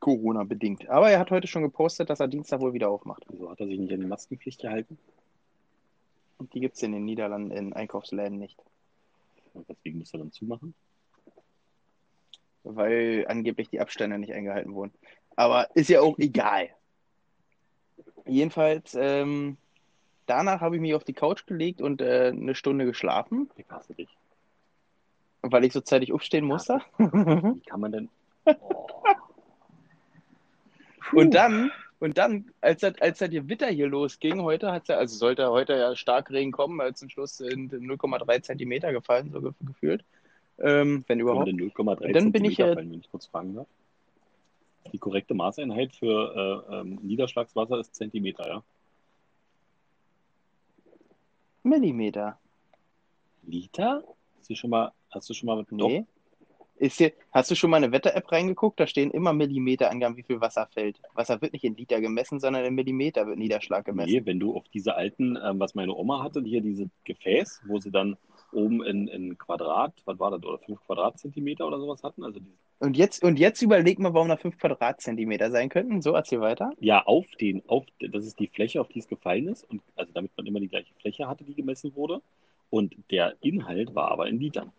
Corona-bedingt. 0.00 0.88
Aber 0.88 1.10
er 1.10 1.18
hat 1.18 1.30
heute 1.30 1.46
schon 1.46 1.62
gepostet, 1.62 2.08
dass 2.08 2.20
er 2.20 2.28
Dienstag 2.28 2.60
wohl 2.60 2.72
wieder 2.72 2.88
aufmacht. 2.88 3.24
Wieso 3.28 3.50
hat 3.50 3.60
er 3.60 3.66
sich 3.66 3.78
nicht 3.78 3.92
an 3.92 4.00
die 4.00 4.06
Maskenpflicht 4.06 4.62
gehalten? 4.62 4.98
Und 6.38 6.54
die 6.54 6.60
gibt 6.60 6.76
es 6.76 6.82
in 6.82 6.92
den 6.92 7.04
Niederlanden 7.04 7.50
in 7.50 7.72
Einkaufsläden 7.74 8.38
nicht. 8.38 8.58
Und 9.52 9.68
deswegen 9.68 9.98
muss 9.98 10.12
er 10.14 10.20
dann 10.20 10.32
zumachen? 10.32 10.74
weil 12.64 13.24
angeblich 13.28 13.68
die 13.70 13.80
Abstände 13.80 14.18
nicht 14.18 14.32
eingehalten 14.32 14.74
wurden. 14.74 14.92
Aber 15.36 15.74
ist 15.74 15.88
ja 15.88 16.00
auch 16.00 16.18
egal. 16.18 16.68
Jedenfalls, 18.26 18.94
ähm, 18.98 19.56
danach 20.26 20.60
habe 20.60 20.76
ich 20.76 20.80
mich 20.82 20.94
auf 20.94 21.04
die 21.04 21.12
Couch 21.12 21.46
gelegt 21.46 21.80
und 21.82 22.00
äh, 22.00 22.28
eine 22.34 22.54
Stunde 22.54 22.84
geschlafen, 22.84 23.50
Ich 23.56 23.68
hasse 23.68 23.94
dich. 23.94 24.08
weil 25.42 25.64
ich 25.64 25.72
so 25.72 25.80
zeitig 25.80 26.12
aufstehen 26.12 26.44
musste. 26.44 26.80
Wie 26.98 27.60
kann 27.60 27.80
man 27.80 27.92
denn. 27.92 28.08
Oh. 28.44 28.86
und 31.12 31.34
dann, 31.34 31.70
und 32.00 32.16
dann, 32.18 32.50
als 32.60 32.80
das, 32.80 32.94
als 33.00 33.18
das 33.18 33.30
Gewitter 33.30 33.66
hier 33.68 33.88
losging, 33.88 34.40
heute 34.42 34.72
hat 34.72 34.88
ja, 34.88 34.96
also 34.96 35.16
sollte 35.16 35.50
heute 35.50 35.74
ja 35.74 35.94
stark 35.96 36.30
Regen 36.30 36.52
kommen, 36.52 36.80
als 36.80 37.00
zum 37.00 37.10
Schluss 37.10 37.36
sind 37.36 37.72
0,3 37.72 38.42
Zentimeter 38.42 38.92
gefallen, 38.92 39.30
so 39.32 39.40
ge- 39.40 39.52
gefühlt. 39.60 40.04
Ähm, 40.58 41.04
wenn 41.08 41.18
überhaupt. 41.20 41.48
Runde 41.48 41.64
0,3 41.64 42.12
Dann 42.12 42.30
bin 42.32 42.44
ich, 42.44 42.58
äh, 42.60 42.74
fallen, 42.74 42.90
wenn 42.92 43.00
ich 43.00 43.10
kurz 43.10 43.26
fragen 43.26 43.54
darf. 43.56 43.66
Die 44.90 44.98
korrekte 44.98 45.34
Maßeinheit 45.34 45.94
für 45.94 46.66
äh, 46.70 46.80
ähm, 46.80 46.98
Niederschlagswasser 47.02 47.78
ist 47.78 47.94
Zentimeter, 47.94 48.46
ja? 48.48 48.62
Millimeter. 51.62 52.38
Liter? 53.44 54.02
Hast 54.38 54.50
du 54.50 54.54
schon 54.54 54.70
mal, 54.70 54.92
hast 55.10 55.30
du 55.30 55.34
schon 55.34 55.46
mal 55.46 55.56
mit 55.56 55.70
Nee. 55.70 56.04
Ist 56.76 56.98
hier, 56.98 57.12
hast 57.30 57.48
du 57.48 57.54
schon 57.54 57.70
mal 57.70 57.76
eine 57.76 57.92
Wetter-App 57.92 58.32
reingeguckt? 58.32 58.80
Da 58.80 58.88
stehen 58.88 59.12
immer 59.12 59.32
Millimeter-Angaben, 59.32 60.16
wie 60.16 60.24
viel 60.24 60.40
Wasser 60.40 60.66
fällt. 60.66 61.00
Wasser 61.14 61.40
wird 61.40 61.52
nicht 61.52 61.64
in 61.64 61.76
Liter 61.76 62.00
gemessen, 62.00 62.40
sondern 62.40 62.64
in 62.64 62.74
Millimeter 62.74 63.24
wird 63.26 63.38
Niederschlag 63.38 63.84
gemessen. 63.84 64.10
Nee, 64.10 64.26
wenn 64.26 64.40
du 64.40 64.56
auf 64.56 64.64
diese 64.74 64.96
alten, 64.96 65.38
ähm, 65.44 65.60
was 65.60 65.76
meine 65.76 65.94
Oma 65.94 66.24
hatte, 66.24 66.42
hier 66.42 66.60
diese 66.60 66.90
Gefäß, 67.04 67.62
wo 67.66 67.78
sie 67.78 67.92
dann 67.92 68.16
oben 68.52 68.84
in, 68.84 69.08
in 69.08 69.38
Quadrat, 69.38 69.92
was 70.04 70.18
war 70.18 70.30
das, 70.30 70.42
oder 70.42 70.58
5 70.58 70.80
Quadratzentimeter 70.86 71.66
oder 71.66 71.78
sowas 71.78 72.02
hatten, 72.02 72.24
also 72.24 72.40
Und 72.78 72.96
jetzt, 72.96 73.22
und 73.22 73.38
jetzt 73.38 73.62
überleg 73.62 73.98
mal, 73.98 74.14
warum 74.14 74.28
da 74.28 74.36
5 74.36 74.58
Quadratzentimeter 74.58 75.50
sein 75.50 75.68
könnten. 75.68 76.02
So, 76.02 76.12
erzähl 76.12 76.40
weiter. 76.40 76.72
Ja, 76.80 77.04
auf 77.04 77.26
den, 77.40 77.62
auf, 77.68 77.84
das 78.00 78.26
ist 78.26 78.38
die 78.38 78.48
Fläche, 78.48 78.80
auf 78.80 78.88
die 78.88 79.00
es 79.00 79.08
gefallen 79.08 79.48
ist. 79.48 79.68
Und 79.70 79.82
also 79.96 80.12
damit 80.12 80.32
man 80.36 80.46
immer 80.46 80.60
die 80.60 80.68
gleiche 80.68 80.94
Fläche 81.00 81.28
hatte, 81.28 81.44
die 81.44 81.54
gemessen 81.54 81.94
wurde. 81.94 82.20
Und 82.70 82.94
der 83.10 83.34
Inhalt 83.40 83.94
war 83.94 84.10
aber 84.10 84.28
in 84.28 84.40
Litern. 84.40 84.72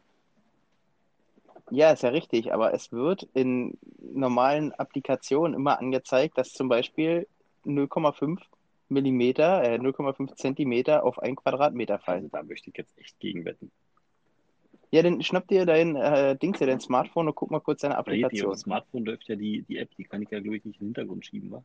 Ja, 1.69 1.91
ist 1.91 2.03
ja 2.03 2.09
richtig, 2.09 2.53
aber 2.53 2.73
es 2.73 2.91
wird 2.91 3.27
in 3.33 3.77
normalen 3.99 4.73
Applikationen 4.73 5.53
immer 5.53 5.79
angezeigt, 5.79 6.37
dass 6.37 6.53
zum 6.53 6.69
Beispiel 6.69 7.27
0,5 7.65 8.39
Millimeter, 8.89 9.63
äh, 9.63 9.77
0,5 9.77 10.35
Zentimeter 10.35 11.03
auf 11.03 11.19
ein 11.19 11.35
Quadratmeter 11.35 11.95
Also 11.95 12.05
fallen. 12.05 12.29
da 12.31 12.43
möchte 12.43 12.69
ich 12.69 12.77
jetzt 12.77 12.97
echt 12.97 13.19
gegen 13.19 13.45
wetten. 13.45 13.71
Ja, 14.91 15.01
dann 15.01 15.23
schnapp 15.23 15.47
dir 15.47 15.65
dein 15.65 15.95
äh, 15.95 16.35
Dings, 16.37 16.59
dein 16.59 16.79
Smartphone 16.79 17.27
und 17.27 17.35
guck 17.35 17.49
mal 17.49 17.59
kurz 17.59 17.81
deine 17.81 17.97
Applikation. 17.97 18.51
auf 18.51 18.57
dem 18.57 18.61
Smartphone 18.61 19.05
läuft 19.05 19.27
ja 19.27 19.35
die, 19.35 19.63
die 19.63 19.77
App, 19.77 19.89
die 19.97 20.03
kann 20.03 20.21
ich 20.21 20.29
ja, 20.29 20.39
glaube 20.39 20.57
ich, 20.57 20.65
nicht 20.65 20.75
in 20.79 20.87
den 20.87 20.87
Hintergrund 20.89 21.25
schieben, 21.25 21.51
wa? 21.51 21.63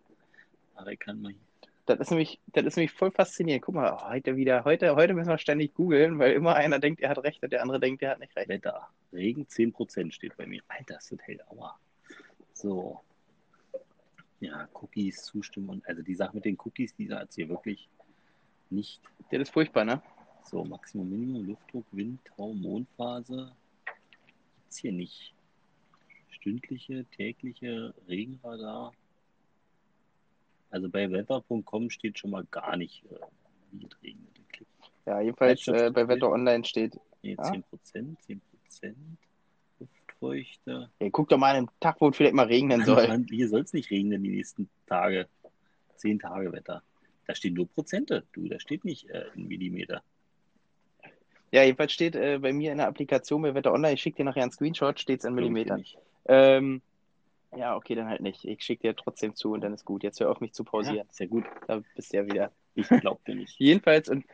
Aber 0.76 0.92
ich 0.92 0.98
kann 0.98 1.20
mal 1.20 1.32
hier. 1.32 1.40
Das 1.84 1.98
ist 2.00 2.10
nämlich, 2.10 2.38
das 2.48 2.64
ist 2.64 2.76
nämlich 2.76 2.92
voll 2.92 3.10
faszinierend. 3.10 3.64
Guck 3.64 3.74
mal, 3.74 4.10
heute 4.10 4.36
wieder, 4.36 4.64
heute, 4.64 4.94
heute 4.94 5.14
müssen 5.14 5.30
wir 5.30 5.38
ständig 5.38 5.74
googeln, 5.74 6.18
weil 6.18 6.32
immer 6.32 6.54
einer 6.54 6.78
denkt, 6.78 7.00
er 7.00 7.10
hat 7.10 7.18
recht 7.24 7.42
und 7.42 7.50
der 7.50 7.62
andere 7.62 7.80
denkt, 7.80 8.02
er 8.02 8.10
hat 8.10 8.20
nicht 8.20 8.36
recht. 8.36 8.48
Wetter. 8.48 8.88
Regen 9.12 9.46
10% 9.46 10.12
steht 10.12 10.36
bei 10.36 10.46
mir. 10.46 10.62
Alter, 10.68 10.98
ist 10.98 11.12
das 11.12 11.18
hell. 11.22 11.40
Aua. 11.48 11.78
So. 12.52 13.00
Ja, 14.40 14.68
Cookies, 14.72 15.24
Zustimmung. 15.24 15.82
Also 15.86 16.02
die 16.02 16.14
Sache 16.14 16.34
mit 16.34 16.44
den 16.44 16.56
Cookies, 16.64 16.94
die 16.94 17.12
hat 17.12 17.32
hier 17.34 17.48
wirklich 17.48 17.88
nicht 18.70 19.00
Das 19.30 19.42
ist 19.42 19.50
furchtbar, 19.50 19.84
ne? 19.84 20.02
so 20.44 20.64
Maximum, 20.64 21.10
Minimum, 21.10 21.46
Luftdruck, 21.46 21.84
Wind, 21.92 22.20
Tau, 22.24 22.54
Mondphase. 22.54 23.52
Gibt's 24.56 24.78
hier 24.78 24.92
nicht. 24.92 25.34
Stündliche, 26.30 27.04
tägliche 27.16 27.94
Regenradar. 28.08 28.92
Also 30.70 30.88
bei 30.88 31.10
wetter.com 31.10 31.90
steht 31.90 32.18
schon 32.18 32.30
mal 32.30 32.44
gar 32.50 32.76
nicht, 32.76 33.04
äh, 33.10 33.18
wie 33.72 33.86
es 33.86 34.02
regnet. 34.02 34.28
Ja, 35.06 35.20
jedenfalls 35.20 35.66
äh, 35.68 35.90
bei 35.90 36.06
Wetter 36.06 36.30
Online 36.30 36.64
steht, 36.64 36.98
Nee, 37.22 37.34
Ja. 37.34 37.42
10%, 37.42 38.16
10%. 38.70 38.94
Luftfeuchte. 40.20 40.90
ey, 40.98 41.10
guck 41.10 41.28
doch 41.28 41.38
mal 41.38 41.50
an 41.50 41.56
einem 41.56 41.68
Tag, 41.80 42.00
wo 42.00 42.08
es 42.08 42.16
vielleicht 42.16 42.34
mal 42.34 42.46
regnen 42.46 42.84
soll. 42.84 43.06
Mann, 43.08 43.26
hier 43.30 43.48
soll 43.48 43.60
es 43.62 43.72
nicht 43.72 43.90
regnen 43.90 44.22
die 44.22 44.30
nächsten 44.30 44.68
Tage. 44.86 45.28
Zehn 45.96 46.18
Tage 46.18 46.52
Wetter. 46.52 46.82
Da 47.26 47.34
stehen 47.34 47.54
nur 47.54 47.68
Prozente, 47.68 48.24
du, 48.32 48.48
da 48.48 48.58
steht 48.58 48.84
nicht 48.84 49.08
äh, 49.10 49.24
in 49.34 49.48
Millimeter. 49.48 50.02
Ja, 51.50 51.62
jedenfalls 51.62 51.92
steht 51.92 52.14
äh, 52.14 52.38
bei 52.40 52.52
mir 52.52 52.72
in 52.72 52.78
der 52.78 52.88
Applikation 52.88 53.42
bei 53.42 53.54
Wetter 53.54 53.72
Online, 53.72 53.94
ich 53.94 54.02
schicke 54.02 54.18
dir 54.18 54.24
nachher 54.24 54.42
einen 54.42 54.52
Screenshot, 54.52 55.00
steht 55.00 55.20
es 55.20 55.24
in 55.24 55.34
Millimetern. 55.34 55.84
Ähm, 56.26 56.82
ja, 57.56 57.74
okay, 57.76 57.94
dann 57.94 58.08
halt 58.08 58.20
nicht. 58.20 58.44
Ich 58.44 58.62
schicke 58.62 58.82
dir 58.88 58.94
trotzdem 58.96 59.34
zu 59.34 59.52
und 59.52 59.62
dann 59.62 59.72
ist 59.72 59.84
gut. 59.86 60.02
Jetzt 60.02 60.20
hör 60.20 60.30
auf 60.30 60.40
mich 60.40 60.52
zu 60.52 60.62
Ja, 60.64 60.70
pausieren. 60.70 61.08
ist 61.10 61.18
ja 61.20 61.26
gut. 61.26 61.44
Da 61.66 61.82
bist 61.94 62.12
du 62.12 62.16
ja 62.18 62.26
wieder. 62.26 62.52
Ich 62.74 62.86
glaub 62.88 63.24
dir 63.24 63.34
nicht. 63.34 63.54
Jedenfalls 63.58 64.08
und 64.10 64.24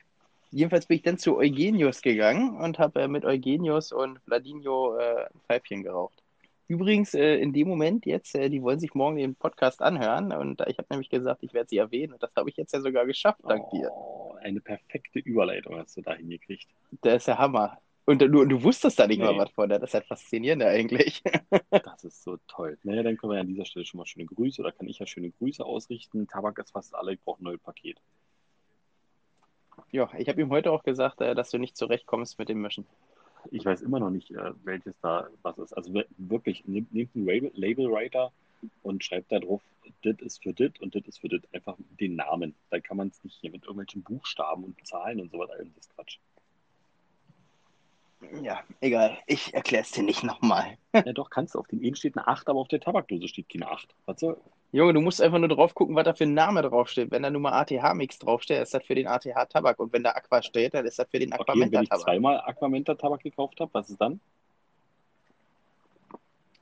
jedenfalls 0.55 0.87
bin 0.87 0.97
ich 0.97 1.03
dann 1.03 1.19
zu 1.19 1.37
Eugenius 1.37 2.01
gegangen 2.03 2.57
und 2.61 2.79
habe 2.79 3.03
äh, 3.03 3.09
mit 3.09 3.25
Eugenius 3.25 3.93
und 3.93 4.21
Vladinho 4.21 4.97
äh, 4.97 5.25
ein 5.27 5.41
Pfeifchen 5.47 5.83
geraucht. 5.83 6.23
Übrigens, 6.67 7.13
äh, 7.15 7.37
in 7.37 7.53
dem 7.53 7.69
Moment 7.69 8.07
jetzt, 8.07 8.35
äh, 8.35 8.49
die 8.49 8.63
wollen 8.63 8.81
sich 8.81 8.95
morgen 8.95 9.17
den 9.17 9.35
Podcast 9.35 9.83
anhören 9.83 10.33
und 10.33 10.63
ich 10.67 10.79
habe 10.79 10.89
nämlich 10.91 11.11
gesagt, 11.11 11.43
ich 11.43 11.53
werde 11.53 11.69
sie 11.69 11.77
erwähnen 11.79 12.15
und 12.15 12.23
das 12.23 12.35
habe 12.37 12.49
ich 12.49 12.57
jetzt 12.57 12.73
ja 12.73 12.81
sogar 12.81 13.05
geschafft, 13.05 13.41
dank 13.47 13.69
dir. 13.71 13.91
Oh, 13.93 14.35
eine 14.43 14.61
perfekte 14.61 15.19
Überleitung 15.19 15.77
hast 15.77 15.97
du 15.97 16.03
da 16.03 16.15
hingekriegt. 16.15 16.69
Der 17.03 17.17
ist 17.17 17.27
ja 17.29 17.37
Hammer. 17.39 17.79
Und 18.07 18.21
du, 18.21 18.29
du 18.45 18.63
wusstest 18.63 18.99
da 18.99 19.07
nicht 19.07 19.19
mal 19.21 19.33
Nee. 19.33 19.39
was 19.39 19.51
von, 19.51 19.69
der. 19.69 19.79
das 19.79 19.91
ist 19.91 19.95
halt 19.95 20.07
faszinierend 20.07 20.63
eigentlich. 20.63 21.23
Das 21.71 22.05
ist 22.05 22.23
so 22.23 22.37
toll. 22.49 22.79
Naja, 22.83 23.03
dann 23.03 23.17
können 23.17 23.33
wir 23.33 23.41
an 23.41 23.47
dieser 23.49 23.65
Stelle 23.65 23.85
schon 23.87 23.99
mal 23.99 24.07
schöne 24.07 24.27
Grüße 24.27 24.61
oder 24.61 24.73
kann 24.73 24.89
ich 24.89 24.99
ja 24.99 25.07
schöne 25.07 25.31
Grüße 25.31 25.65
ausrichten. 25.65 26.29
Tabak 26.29 26.59
ist 26.59 26.71
fast 26.73 26.95
alle, 26.95 27.15
ich 27.15 27.21
brauche 27.23 27.41
ein 27.43 27.45
neues 27.45 27.61
Paket. 27.61 27.99
Ja, 29.93 30.11
ich 30.19 30.29
habe 30.29 30.41
ihm 30.41 30.51
heute 30.51 30.73
auch 30.73 30.83
gesagt, 30.83 31.21
äh, 31.21 31.35
dass 31.35 31.51
du 31.51 31.59
nicht 31.59 31.77
zurechtkommst 31.77 32.39
mit 32.39 32.49
dem 32.49 32.61
Mischen. 32.63 32.87
Ich 33.51 33.65
weiß 33.65 33.83
immer 33.83 34.01
noch 34.01 34.11
nicht, 34.11 34.31
äh, 34.31 34.53
welches 34.65 34.99
da 35.01 35.29
was 35.43 35.59
ist. 35.59 35.73
Also 35.73 35.93
wir- 35.93 36.07
wirklich, 36.17 36.65
nehmt 36.67 36.93
einen 36.93 37.27
Label, 37.27 37.51
Labelwriter 37.55 38.33
und 38.83 39.05
schreibt 39.05 39.31
da 39.31 39.39
drauf, 39.39 39.63
dit 40.05 40.23
ist 40.23 40.43
für 40.43 40.55
dit 40.55 40.81
und 40.81 40.95
dit 40.95 41.07
ist 41.07 41.19
für 41.19 41.29
dit. 41.29 41.47
Einfach 41.53 41.77
den 42.01 42.17
Namen. 42.17 42.55
Dann 42.71 42.83
kann 42.83 42.97
man 42.97 43.09
es 43.09 43.23
nicht 43.23 43.37
hier 43.41 43.51
mit 43.51 43.63
irgendwelchen 43.65 44.03
Buchstaben 44.03 44.65
und 44.65 44.87
Zahlen 44.87 45.21
und 45.21 45.31
so 45.31 45.39
weiter. 45.39 45.57
Das 45.59 45.67
ist 45.77 45.95
Quatsch. 45.95 46.19
Ja, 48.43 48.61
egal. 48.81 49.19
Ich 49.27 49.55
erkläre 49.55 49.83
es 49.83 49.91
dir 49.91 50.03
nicht 50.03 50.25
nochmal. 50.25 50.77
Ja, 50.93 51.13
doch, 51.13 51.31
kannst 51.31 51.55
du. 51.55 51.59
Auf 51.61 51.69
dem 51.69 51.83
Ehen 51.83 51.95
steht 51.95 52.17
eine 52.17 52.27
8, 52.27 52.49
aber 52.49 52.61
auf 52.61 52.69
der 52.69 52.81
Tabakdose 52.81 53.29
steht 53.29 53.49
keine 53.49 53.71
8. 53.71 53.95
Was 54.07 54.21
soll? 54.21 54.37
Junge, 54.73 54.93
du 54.93 55.01
musst 55.01 55.23
einfach 55.23 55.39
nur 55.39 55.49
drauf 55.49 55.75
gucken, 55.75 55.95
was 55.95 56.05
da 56.05 56.15
für 56.15 56.25
ein 56.25 56.35
Name 56.35 56.63
draufsteht. 56.63 57.11
Wenn 57.11 57.23
da 57.23 57.31
nur 57.31 57.41
mal 57.41 57.53
ATH-Mix 57.61 58.19
draufsteht, 58.19 58.61
ist 58.61 58.75
das 58.75 58.85
für 58.85 58.95
den 58.95 59.07
ATH-Tabak. 59.07 59.79
Und 59.79 59.93
wenn 59.93 60.03
da 60.03 60.11
Aqua 60.11 60.43
steht, 60.43 60.75
dann 60.75 60.85
ist 60.85 60.99
das 60.99 61.09
für 61.09 61.19
den 61.21 61.33
Okay, 61.33 61.41
und 61.41 61.49
wenn 61.49 61.69
ich 61.69 61.91
Aquamenta-Tabak. 61.91 62.05
zweimal 62.05 62.41
Aquamenta-Tabak 62.41 63.23
gekauft 63.23 63.61
habe, 63.61 63.73
was 63.73 63.91
ist 63.91 64.01
dann? 64.01 64.21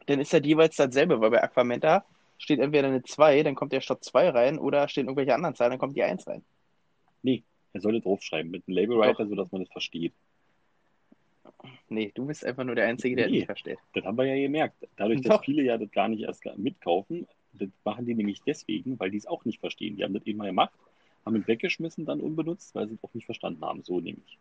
Dann 0.07 0.21
ist 0.21 0.33
das 0.33 0.43
jeweils 0.45 0.77
dasselbe, 0.77 1.21
weil 1.21 1.31
bei 1.31 1.43
Aquamenta 1.43 2.05
steht 2.39 2.61
entweder 2.61 2.89
eine 2.89 3.03
2, 3.03 3.45
dann 3.45 3.55
kommt 3.55 3.73
der 3.73 3.81
statt 3.81 4.05
2 4.05 4.31
rein, 4.31 4.59
oder 4.59 4.89
stehen 4.89 5.07
irgendwelche 5.07 5.35
anderen 5.35 5.55
Zahlen, 5.55 5.71
dann 5.71 5.79
kommt 5.79 5.97
die 5.97 6.03
1 6.03 6.27
rein. 6.27 6.45
Er 7.75 7.81
sollte 7.81 8.03
draufschreiben 8.03 8.51
mit 8.51 8.65
einem 8.67 8.77
Labelwriter, 8.77 9.27
sodass 9.27 9.51
man 9.51 9.63
das 9.63 9.73
versteht. 9.73 10.13
Nee, 11.89 12.11
du 12.15 12.27
bist 12.27 12.45
einfach 12.45 12.65
nur 12.65 12.75
der 12.75 12.87
Einzige, 12.87 13.17
der 13.17 13.27
Nee. 13.27 13.39
nicht 13.39 13.47
versteht. 13.47 13.79
Das 13.95 14.05
haben 14.05 14.17
wir 14.17 14.25
ja 14.25 14.41
gemerkt. 14.41 14.77
Dadurch, 14.97 15.21
dass 15.21 15.37
Doch. 15.37 15.45
viele 15.45 15.63
ja 15.63 15.79
das 15.79 15.91
gar 15.91 16.09
nicht 16.09 16.23
erst 16.23 16.45
mitkaufen, 16.57 17.27
das 17.53 17.69
machen 17.85 18.07
die 18.07 18.15
nämlich 18.15 18.43
deswegen, 18.47 18.99
weil 18.99 19.11
die 19.11 19.19
es 19.19 19.27
auch 19.27 19.45
nicht 19.45 19.61
verstehen. 19.61 19.97
Die 19.97 20.05
haben 20.05 20.15
das 20.15 20.25
eben 20.25 20.39
mal 20.39 20.47
gemacht, 20.47 20.73
haben 21.27 21.37
es 21.37 21.47
weggeschmissen, 21.47 22.07
dann 22.07 22.21
unbenutzt, 22.21 22.75
weil 22.75 22.89
sie 22.89 22.95
es 22.95 23.05
auch 23.05 23.15
nicht 23.15 23.27
verstanden 23.27 23.63
haben. 23.65 23.83
So 23.83 24.01
nämlich. 24.01 24.39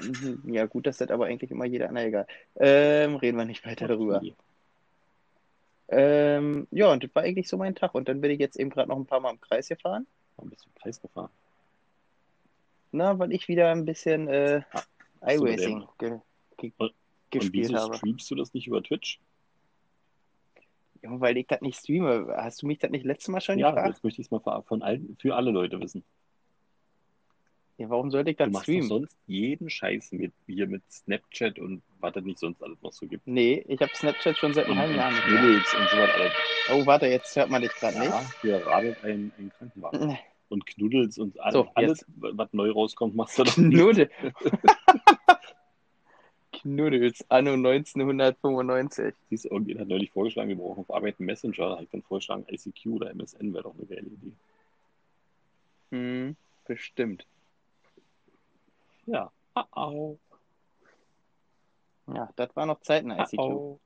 Mhm. 0.00 0.54
Ja, 0.54 0.66
gut, 0.66 0.86
das 0.86 1.00
hat 1.00 1.10
aber 1.10 1.26
eigentlich 1.26 1.50
immer 1.50 1.64
jeder. 1.64 1.90
Na 1.90 2.04
egal. 2.04 2.26
Ähm, 2.56 3.16
reden 3.16 3.38
wir 3.38 3.44
nicht 3.44 3.64
weiter 3.66 3.88
darüber. 3.88 4.22
Ähm, 5.88 6.66
ja, 6.70 6.90
und 6.90 7.04
das 7.04 7.14
war 7.14 7.22
eigentlich 7.22 7.48
so 7.48 7.56
mein 7.56 7.74
Tag. 7.74 7.94
Und 7.94 8.08
dann 8.08 8.20
bin 8.20 8.30
ich 8.30 8.40
jetzt 8.40 8.58
eben 8.58 8.70
gerade 8.70 8.88
noch 8.88 8.96
ein 8.96 9.06
paar 9.06 9.20
Mal 9.20 9.30
im 9.30 9.40
Kreis 9.40 9.68
gefahren. 9.68 10.06
Warum 10.36 10.50
bist 10.50 10.64
du 10.64 10.68
im 10.68 10.82
Kreis 10.82 11.00
gefahren? 11.00 11.30
Na, 12.92 13.18
weil 13.18 13.32
ich 13.32 13.48
wieder 13.48 13.70
ein 13.70 13.84
bisschen 13.84 14.28
äh, 14.28 14.62
so, 14.72 14.78
iRacing 15.22 15.86
ge 15.98 16.18
ge 16.58 16.72
Und- 16.76 16.90
Und 16.90 16.94
gespielt 17.30 17.68
wieso 17.70 17.78
habe. 17.78 17.94
streamst 17.96 18.30
du 18.30 18.34
das 18.34 18.54
nicht 18.54 18.66
über 18.66 18.82
Twitch? 18.82 19.20
Ja, 21.02 21.20
weil 21.20 21.36
ich 21.36 21.46
das 21.46 21.60
nicht 21.60 21.78
streame. 21.78 22.34
Hast 22.36 22.62
du 22.62 22.66
mich 22.66 22.78
das 22.78 22.90
nicht 22.90 23.04
letztes 23.04 23.28
Mal 23.28 23.40
schon 23.40 23.58
Ja, 23.58 23.70
gefragt? 23.70 23.88
jetzt 23.94 24.04
möchte 24.04 24.20
ich 24.20 24.26
es 24.26 24.30
mal 24.30 24.40
für, 24.40 24.62
von 24.62 24.82
allen, 24.82 25.16
für 25.20 25.34
alle 25.36 25.50
Leute 25.50 25.80
wissen. 25.80 26.04
Ja, 27.78 27.90
warum 27.90 28.10
sollte 28.10 28.30
ich 28.30 28.38
Du 28.38 28.44
das 28.44 28.52
doch 28.54 28.62
streamen? 28.62 28.88
sonst 28.88 29.16
jeden 29.26 29.68
Scheiß 29.68 30.12
mit, 30.12 30.32
hier 30.46 30.66
mit 30.66 30.82
Snapchat 30.90 31.58
und 31.58 31.82
was 32.00 32.16
es 32.16 32.24
nicht 32.24 32.38
sonst 32.38 32.62
alles 32.62 32.80
noch 32.80 32.92
so 32.92 33.06
gibt. 33.06 33.26
Nee, 33.26 33.62
ich 33.68 33.80
habe 33.82 33.94
Snapchat 33.94 34.38
schon 34.38 34.54
seit 34.54 34.64
einem 34.64 34.78
halben 34.78 34.94
Jahr 34.96 35.10
nicht 35.10 35.26
mehr. 35.26 35.42
Und 35.42 35.66
so 35.66 35.98
was 35.98 36.10
alles. 36.14 36.32
Oh, 36.72 36.86
warte, 36.86 37.06
jetzt 37.06 37.36
hört 37.36 37.50
man 37.50 37.60
dich 37.60 37.74
gerade 37.74 37.98
Ja, 37.98 38.32
hier 38.40 38.56
radelt 38.66 39.02
ein, 39.04 39.30
ein 39.38 39.50
Krankenwagen. 39.58 40.16
Und 40.48 40.66
Knuddels 40.66 41.18
und 41.18 41.38
alles, 41.40 41.52
So, 41.54 41.68
alles, 41.74 42.06
was 42.16 42.52
neu 42.52 42.70
rauskommt, 42.70 43.16
machst 43.16 43.38
du 43.38 43.44
doch 43.44 43.56
nicht. 43.56 43.74
Knuddel. 43.76 44.10
Knuddels, 46.52 47.24
anno 47.28 47.52
1995. 47.54 49.14
Siehst 49.28 49.44
du, 49.44 49.48
irgendjemand 49.50 49.82
hat 49.82 49.88
neulich 49.88 50.10
vorgeschlagen, 50.10 50.48
wir 50.48 50.56
brauchen 50.56 50.80
auf 50.80 50.90
Arbeit 50.94 51.16
einen 51.18 51.26
Messenger. 51.26 51.68
Da 51.68 51.70
habe 51.74 51.84
ich 51.84 51.90
dann 51.90 52.02
vorgeschlagen, 52.02 52.46
ICQ 52.48 52.86
oder 52.86 53.10
MSN 53.10 53.52
wäre 53.52 53.64
doch 53.64 53.74
eine 53.74 53.84
geile 53.86 54.06
Idee. 54.06 54.32
Hm, 55.90 56.36
bestimmt. 56.66 57.26
Ja. 59.06 59.30
Ah, 59.54 59.66
au. 59.72 60.18
Ja, 62.12 62.30
das 62.36 62.54
war 62.56 62.66
noch 62.66 62.80
Zeiten, 62.80 63.10
Ah, 63.10 63.24
ICQ. 63.24 63.38
au. 63.38 63.80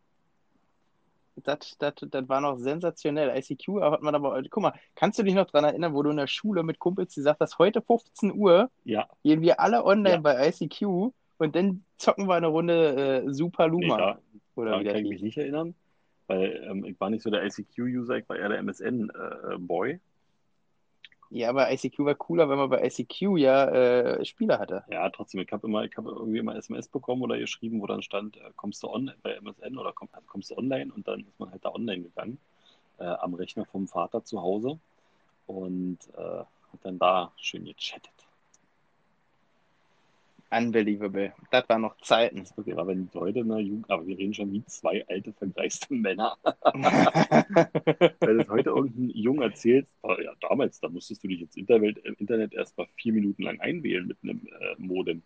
Das, 1.44 1.76
das, 1.78 1.94
das 2.00 2.28
war 2.28 2.40
noch 2.40 2.56
sensationell. 2.58 3.36
ICQ 3.36 3.80
hat 3.80 4.02
man 4.02 4.14
aber, 4.14 4.42
guck 4.50 4.62
mal, 4.62 4.72
kannst 4.94 5.18
du 5.18 5.22
dich 5.22 5.34
noch 5.34 5.46
dran 5.46 5.64
erinnern, 5.64 5.94
wo 5.94 6.02
du 6.02 6.10
in 6.10 6.16
der 6.16 6.26
Schule 6.26 6.62
mit 6.62 6.78
Kumpels 6.78 7.14
gesagt 7.14 7.40
hast, 7.40 7.58
heute 7.58 7.82
15 7.82 8.34
Uhr 8.34 8.70
Ja, 8.84 9.08
gehen 9.22 9.40
wir 9.42 9.60
alle 9.60 9.84
online 9.84 10.14
Ja. 10.16 10.20
bei 10.20 10.48
ICQ 10.48 10.82
und 11.38 11.56
dann 11.56 11.84
zocken 11.96 12.26
wir 12.28 12.34
eine 12.34 12.48
Runde 12.48 13.22
äh, 13.26 13.32
Super 13.32 13.68
nee, 13.68 13.86
Luma. 13.86 13.96
da, 13.96 14.18
oder 14.54 14.70
daran 14.70 14.80
wie 14.80 14.84
das 14.84 14.94
kann 14.94 15.04
ich 15.04 15.10
mich 15.10 15.22
nicht 15.22 15.38
erinnern, 15.38 15.74
weil 16.26 16.66
ähm, 16.68 16.84
ich 16.84 16.98
war 17.00 17.10
nicht 17.10 17.22
so 17.22 17.30
der 17.30 17.44
ICQ-User, 17.44 18.16
ich 18.18 18.28
war 18.28 18.36
eher 18.36 18.48
der 18.48 18.58
MSN-Boy. 18.58 20.00
Ja, 21.30 21.48
aber 21.50 21.70
ICQ 21.72 22.04
war 22.04 22.14
cooler, 22.16 22.48
wenn 22.48 22.58
man 22.58 22.68
bei 22.70 22.84
ICQ 22.84 23.36
ja 23.38 23.64
äh, 23.66 24.24
Spieler 24.24 24.58
hatte. 24.58 24.84
Ja, 24.90 25.08
trotzdem, 25.10 25.40
ich 25.40 25.52
habe 25.52 25.66
immer, 25.68 25.84
ich 25.84 25.96
habe 25.96 26.10
irgendwie 26.10 26.38
immer 26.38 26.56
SMS 26.56 26.88
bekommen 26.88 27.22
oder 27.22 27.38
geschrieben, 27.38 27.80
wo 27.80 27.86
dann 27.86 28.02
stand, 28.02 28.36
äh, 28.36 28.50
kommst 28.56 28.82
du 28.82 28.88
on 28.88 29.12
bei 29.22 29.34
MSN 29.34 29.78
oder 29.78 29.92
komm, 29.92 30.08
kommst 30.26 30.50
du 30.50 30.56
online 30.58 30.92
und 30.92 31.06
dann 31.06 31.20
ist 31.20 31.38
man 31.38 31.50
halt 31.52 31.64
da 31.64 31.72
online 31.72 32.02
gegangen, 32.02 32.38
äh, 32.98 33.04
am 33.04 33.34
Rechner 33.34 33.64
vom 33.66 33.88
Vater 33.88 34.24
zu 34.24 34.42
Hause 34.42 34.80
und 35.46 35.98
äh, 36.16 36.20
hat 36.40 36.80
dann 36.82 36.98
da 36.98 37.32
schön 37.36 37.64
gechattet. 37.64 38.19
Unbelievable. 40.52 41.32
Das 41.52 41.68
waren 41.68 41.82
noch 41.82 41.96
Zeiten. 41.98 42.40
Das 42.40 42.56
war 42.56 42.86
wenn 42.88 43.08
heute 43.14 43.40
in 43.40 43.48
der 43.48 43.58
Jugend, 43.58 43.88
aber 43.88 44.04
wir 44.06 44.18
reden 44.18 44.34
schon 44.34 44.52
wie 44.52 44.64
zwei 44.64 45.04
alte, 45.08 45.32
vergleichste 45.32 45.94
Männer. 45.94 46.36
wenn 48.20 48.38
du 48.38 48.48
heute 48.48 48.70
irgendein 48.70 49.10
Jung 49.10 49.42
erzählst, 49.42 49.88
oh 50.02 50.16
ja, 50.20 50.32
damals, 50.40 50.80
da 50.80 50.88
musstest 50.88 51.22
du 51.22 51.28
dich 51.28 51.42
ins 51.42 51.56
Internet, 51.56 51.98
im 51.98 52.14
Internet 52.18 52.52
erst 52.52 52.76
mal 52.76 52.88
vier 52.96 53.12
Minuten 53.12 53.44
lang 53.44 53.60
einwählen 53.60 54.08
mit 54.08 54.16
einem 54.22 54.40
äh, 54.46 54.74
Modem. 54.78 55.22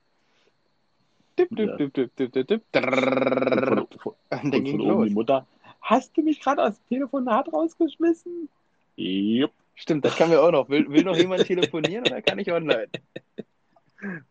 Dip, 1.38 1.48
dip, 1.56 1.78
dip, 1.78 1.94
dip, 1.94 2.16
dip, 2.16 2.32
dip, 2.32 2.46
dip. 2.46 2.72
Drrrr. 2.72 3.78
Und 3.80 4.00
von, 4.00 4.50
ging 4.50 4.78
von 4.78 4.80
oben 4.82 5.06
die 5.06 5.14
Mutter, 5.14 5.46
hast 5.80 6.14
du 6.16 6.22
mich 6.22 6.38
gerade 6.40 6.62
aus 6.62 6.76
dem 6.76 6.88
Telefonat 6.88 7.50
rausgeschmissen? 7.50 8.50
Jupp. 8.96 9.52
Stimmt, 9.74 10.04
das 10.04 10.16
kann 10.16 10.28
mir 10.28 10.40
auch 10.40 10.52
noch. 10.52 10.68
Will, 10.68 10.88
will 10.88 11.02
noch 11.02 11.16
jemand 11.16 11.46
telefonieren 11.46 12.06
oder 12.06 12.22
kann 12.22 12.38
ich 12.38 12.52
online? 12.52 12.88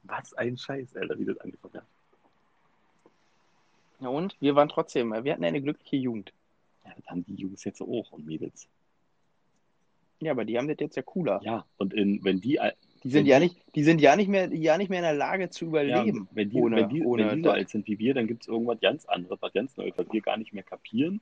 Was 0.03 0.33
ein 0.33 0.57
Scheiß, 0.57 0.95
Alter, 0.95 1.17
wie 1.19 1.25
das 1.25 1.37
angefangen 1.39 1.75
hat. 1.75 1.85
Ja, 3.99 4.09
und 4.09 4.35
wir 4.41 4.55
waren 4.55 4.69
trotzdem, 4.69 5.11
wir 5.11 5.31
hatten 5.31 5.45
eine 5.45 5.61
glückliche 5.61 5.95
Jugend. 5.95 6.33
Ja, 6.85 6.91
das 6.95 7.05
haben 7.07 7.23
die 7.25 7.35
Jungs 7.35 7.63
jetzt 7.63 7.81
auch 7.81 8.11
und 8.11 8.25
Mädels. 8.25 8.67
Ja, 10.19 10.31
aber 10.31 10.45
die 10.45 10.57
haben 10.57 10.67
das 10.67 10.77
jetzt 10.79 10.95
ja 10.95 11.01
cooler. 11.01 11.41
Ja, 11.43 11.65
und 11.77 11.93
in, 11.93 12.23
wenn 12.23 12.39
die, 12.39 12.59
Die 13.03 13.09
sind 13.09 13.25
ja 13.25 13.39
nicht, 13.39 13.57
die 13.75 13.83
sind 13.83 13.99
ja 13.99 14.15
nicht 14.15 14.29
mehr, 14.29 14.53
ja 14.53 14.77
nicht 14.77 14.89
mehr 14.89 14.99
in 14.99 15.03
der 15.03 15.13
Lage 15.13 15.49
zu 15.49 15.65
ja, 15.65 15.69
überleben. 15.69 16.27
wenn 16.31 16.49
die, 16.49 16.61
ohne, 16.61 16.75
wenn 16.77 16.89
die, 16.89 17.03
ohne 17.03 17.29
wenn 17.29 17.37
die 17.37 17.43
so 17.43 17.51
alt 17.51 17.69
sind 17.69 17.87
wie 17.87 17.99
wir, 17.99 18.13
dann 18.13 18.27
gibt 18.27 18.43
es 18.43 18.47
irgendwas 18.47 18.79
ganz 18.79 19.05
anderes, 19.05 19.41
was 19.41 19.51
ganz 19.53 19.75
Neues, 19.75 19.93
was 19.97 20.07
wir 20.11 20.21
gar 20.21 20.37
nicht 20.37 20.53
mehr 20.53 20.63
kapieren. 20.63 21.19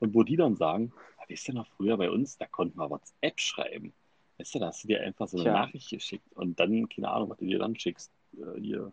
Und 0.00 0.14
wo 0.14 0.22
die 0.22 0.36
dann 0.36 0.56
sagen, 0.56 0.92
"Ah, 1.18 1.24
wisst 1.28 1.48
ihr 1.48 1.54
noch, 1.54 1.66
früher 1.76 1.96
bei 1.96 2.10
uns, 2.10 2.36
da 2.36 2.46
konnten 2.46 2.78
wir 2.78 2.90
WhatsApp 2.90 3.40
schreiben. 3.40 3.92
Weißt 4.38 4.54
du, 4.54 4.58
da 4.58 4.66
hast 4.66 4.82
du 4.84 4.88
dir 4.88 5.00
einfach 5.00 5.28
so 5.28 5.36
eine 5.36 5.44
Tja. 5.44 5.52
Nachricht 5.52 5.90
geschickt 5.90 6.26
und 6.34 6.58
dann, 6.58 6.88
keine 6.88 7.10
Ahnung, 7.10 7.30
was 7.30 7.38
du 7.38 7.46
dir 7.46 7.58
dann 7.58 7.78
schickst. 7.78 8.10
Äh, 8.36 8.60
hier. 8.60 8.92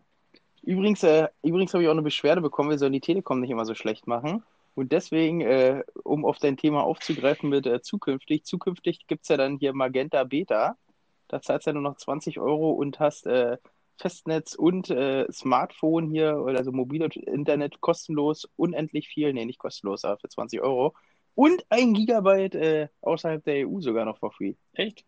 Übrigens, 0.62 1.02
äh, 1.02 1.28
übrigens 1.42 1.74
habe 1.74 1.82
ich 1.82 1.88
auch 1.88 1.92
eine 1.92 2.02
Beschwerde 2.02 2.40
bekommen, 2.40 2.70
wir 2.70 2.78
sollen 2.78 2.92
die 2.92 3.00
Telekom 3.00 3.40
nicht 3.40 3.50
immer 3.50 3.64
so 3.64 3.74
schlecht 3.74 4.06
machen. 4.06 4.44
Und 4.74 4.92
deswegen, 4.92 5.42
äh, 5.42 5.82
um 6.02 6.24
auf 6.24 6.38
dein 6.38 6.56
Thema 6.56 6.82
aufzugreifen 6.82 7.50
mit 7.50 7.66
äh, 7.66 7.82
zukünftig, 7.82 8.44
zukünftig 8.44 9.06
gibt 9.06 9.22
es 9.22 9.28
ja 9.28 9.36
dann 9.36 9.58
hier 9.58 9.74
Magenta 9.74 10.24
Beta. 10.24 10.76
Da 11.28 11.42
zahlst 11.42 11.66
du 11.66 11.70
ja 11.70 11.74
nur 11.74 11.82
noch 11.82 11.96
20 11.96 12.38
Euro 12.38 12.70
und 12.70 12.98
hast 12.98 13.26
äh, 13.26 13.58
Festnetz 13.98 14.54
und 14.54 14.90
äh, 14.90 15.30
Smartphone 15.30 16.10
hier, 16.10 16.38
oder 16.38 16.58
also 16.58 16.72
mobiles 16.72 17.16
Internet 17.16 17.80
kostenlos, 17.80 18.48
unendlich 18.56 19.08
viel, 19.08 19.32
nee, 19.32 19.44
nicht 19.44 19.58
kostenlos, 19.58 20.04
aber 20.04 20.18
für 20.18 20.28
20 20.28 20.62
Euro. 20.62 20.94
Und 21.34 21.64
ein 21.68 21.94
Gigabyte 21.94 22.54
äh, 22.54 22.88
außerhalb 23.00 23.44
der 23.44 23.68
EU 23.68 23.80
sogar 23.80 24.04
noch 24.04 24.18
for 24.18 24.32
free. 24.32 24.54
Echt? 24.72 25.04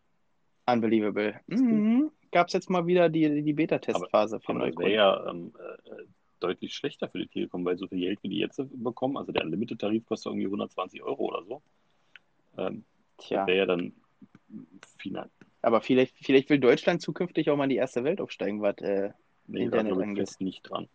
Unbelievable. 0.67 1.41
Mhm. 1.47 2.11
Gab 2.33 2.49
es 2.49 2.53
jetzt 2.53 2.71
mal 2.71 2.87
wieder 2.87 3.09
die, 3.09 3.43
die 3.43 3.53
Beta-Testphase 3.53 4.41
für 4.41 4.51
Aber 4.51 4.67
das 4.67 4.77
wäre 4.79 4.93
ja 4.95 5.31
ähm, 5.31 5.53
äh, 5.59 6.03
deutlich 6.41 6.75
schlechter 6.75 7.09
für 7.09 7.19
die 7.19 7.29
Telekom, 7.29 7.65
weil 7.65 7.77
so 7.77 7.87
viel 7.87 8.01
Geld, 8.01 8.23
wie 8.23 8.29
die 8.29 8.39
jetzt 8.39 8.61
bekommen, 8.83 9.17
also 9.17 9.33
der 9.33 9.45
Unlimited-Tarif 9.45 10.05
kostet 10.07 10.33
irgendwie 10.33 10.47
120 10.47 11.03
Euro 11.03 11.25
oder 11.27 11.45
so. 11.45 11.63
Ähm, 12.59 12.85
Tja. 13.19 13.47
Wäre 13.47 13.59
ja 13.59 13.67
dann 13.67 13.93
final. 14.99 15.31
Aber 15.63 15.81
vielleicht, 15.81 16.17
vielleicht 16.19 16.51
will 16.51 16.59
Deutschland 16.59 17.01
zukünftig 17.01 17.49
auch 17.49 17.57
mal 17.57 17.65
in 17.65 17.71
die 17.71 17.77
erste 17.77 18.05
Welt 18.05 18.21
aufsteigen, 18.21 18.61
was 18.61 18.79
äh, 18.79 19.11
Nee, 19.47 19.65
Internet 19.65 19.93
angeht. 19.93 20.29
fest 20.29 20.41
nicht 20.41 20.63
dran. 20.63 20.89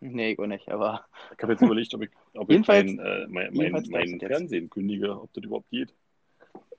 nee, 0.00 0.32
ich 0.32 0.38
auch 0.38 0.46
nicht, 0.46 0.68
aber 0.68 1.06
Ich 1.36 1.42
habe 1.42 1.52
jetzt 1.52 1.62
überlegt, 1.62 1.94
ob 1.94 2.02
ich, 2.02 2.10
ob 2.34 2.50
ich 2.50 2.66
mein, 2.66 2.98
äh, 2.98 3.26
mein, 3.28 3.52
mein, 3.54 3.84
mein. 3.90 4.20
Fernsehen 4.20 4.68
kündige, 4.68 5.20
ob 5.20 5.32
das 5.32 5.44
überhaupt 5.44 5.70
geht. 5.70 5.94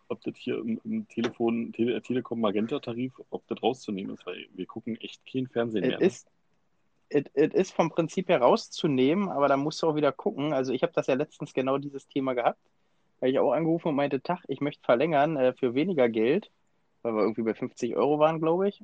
Ob 0.10 0.22
das 0.22 0.36
hier 0.38 0.58
im, 0.60 0.80
im 0.84 1.08
Telefon, 1.08 1.74
Tele, 1.74 2.01
Telekom 2.01 2.39
Magenta-Tarif, 2.39 3.14
ob 3.30 3.45
das 3.47 3.62
rauszunehmen 3.62 4.14
ist, 4.14 4.26
weil 4.26 4.47
wir 4.53 4.66
gucken 4.66 4.95
echt 5.01 5.22
kein 5.26 5.47
Fernsehen 5.47 5.84
es 5.84 5.89
mehr. 5.89 5.99
ne? 5.99 6.05
ist, 6.05 6.28
es 7.10 7.24
es 7.34 7.53
ist 7.53 7.72
vom 7.74 7.89
Prinzip 7.89 8.30
her 8.30 8.41
rauszunehmen, 8.41 9.30
aber 9.30 9.47
da 9.47 9.58
musst 9.58 9.82
du 9.82 9.88
auch 9.88 9.95
wieder 9.95 10.12
gucken. 10.12 10.53
Also 10.53 10.74
ich 10.74 10.84
habe 10.84 10.93
das 10.93 11.08
ja 11.08 11.16
letztens 11.16 11.53
genau 11.53 11.78
dieses 11.78 12.08
Thema 12.08 12.34
gehabt, 12.34 12.60
weil 13.20 13.32
ich 13.32 13.39
auch 13.39 13.51
angerufen 13.51 13.89
und 13.89 13.95
meinte, 13.95 14.22
Tag, 14.22 14.43
ich 14.47 14.62
möchte 14.62 14.84
verlängern 14.84 15.38
äh, 15.38 15.53
für 15.53 15.74
weniger 15.74 16.10
Geld, 16.10 16.49
weil 17.01 17.14
wir 17.14 17.22
irgendwie 17.22 17.43
bei 17.43 17.53
50 17.53 17.95
Euro 17.95 18.20
waren, 18.20 18.39
glaube 18.39 18.70
ich, 18.70 18.82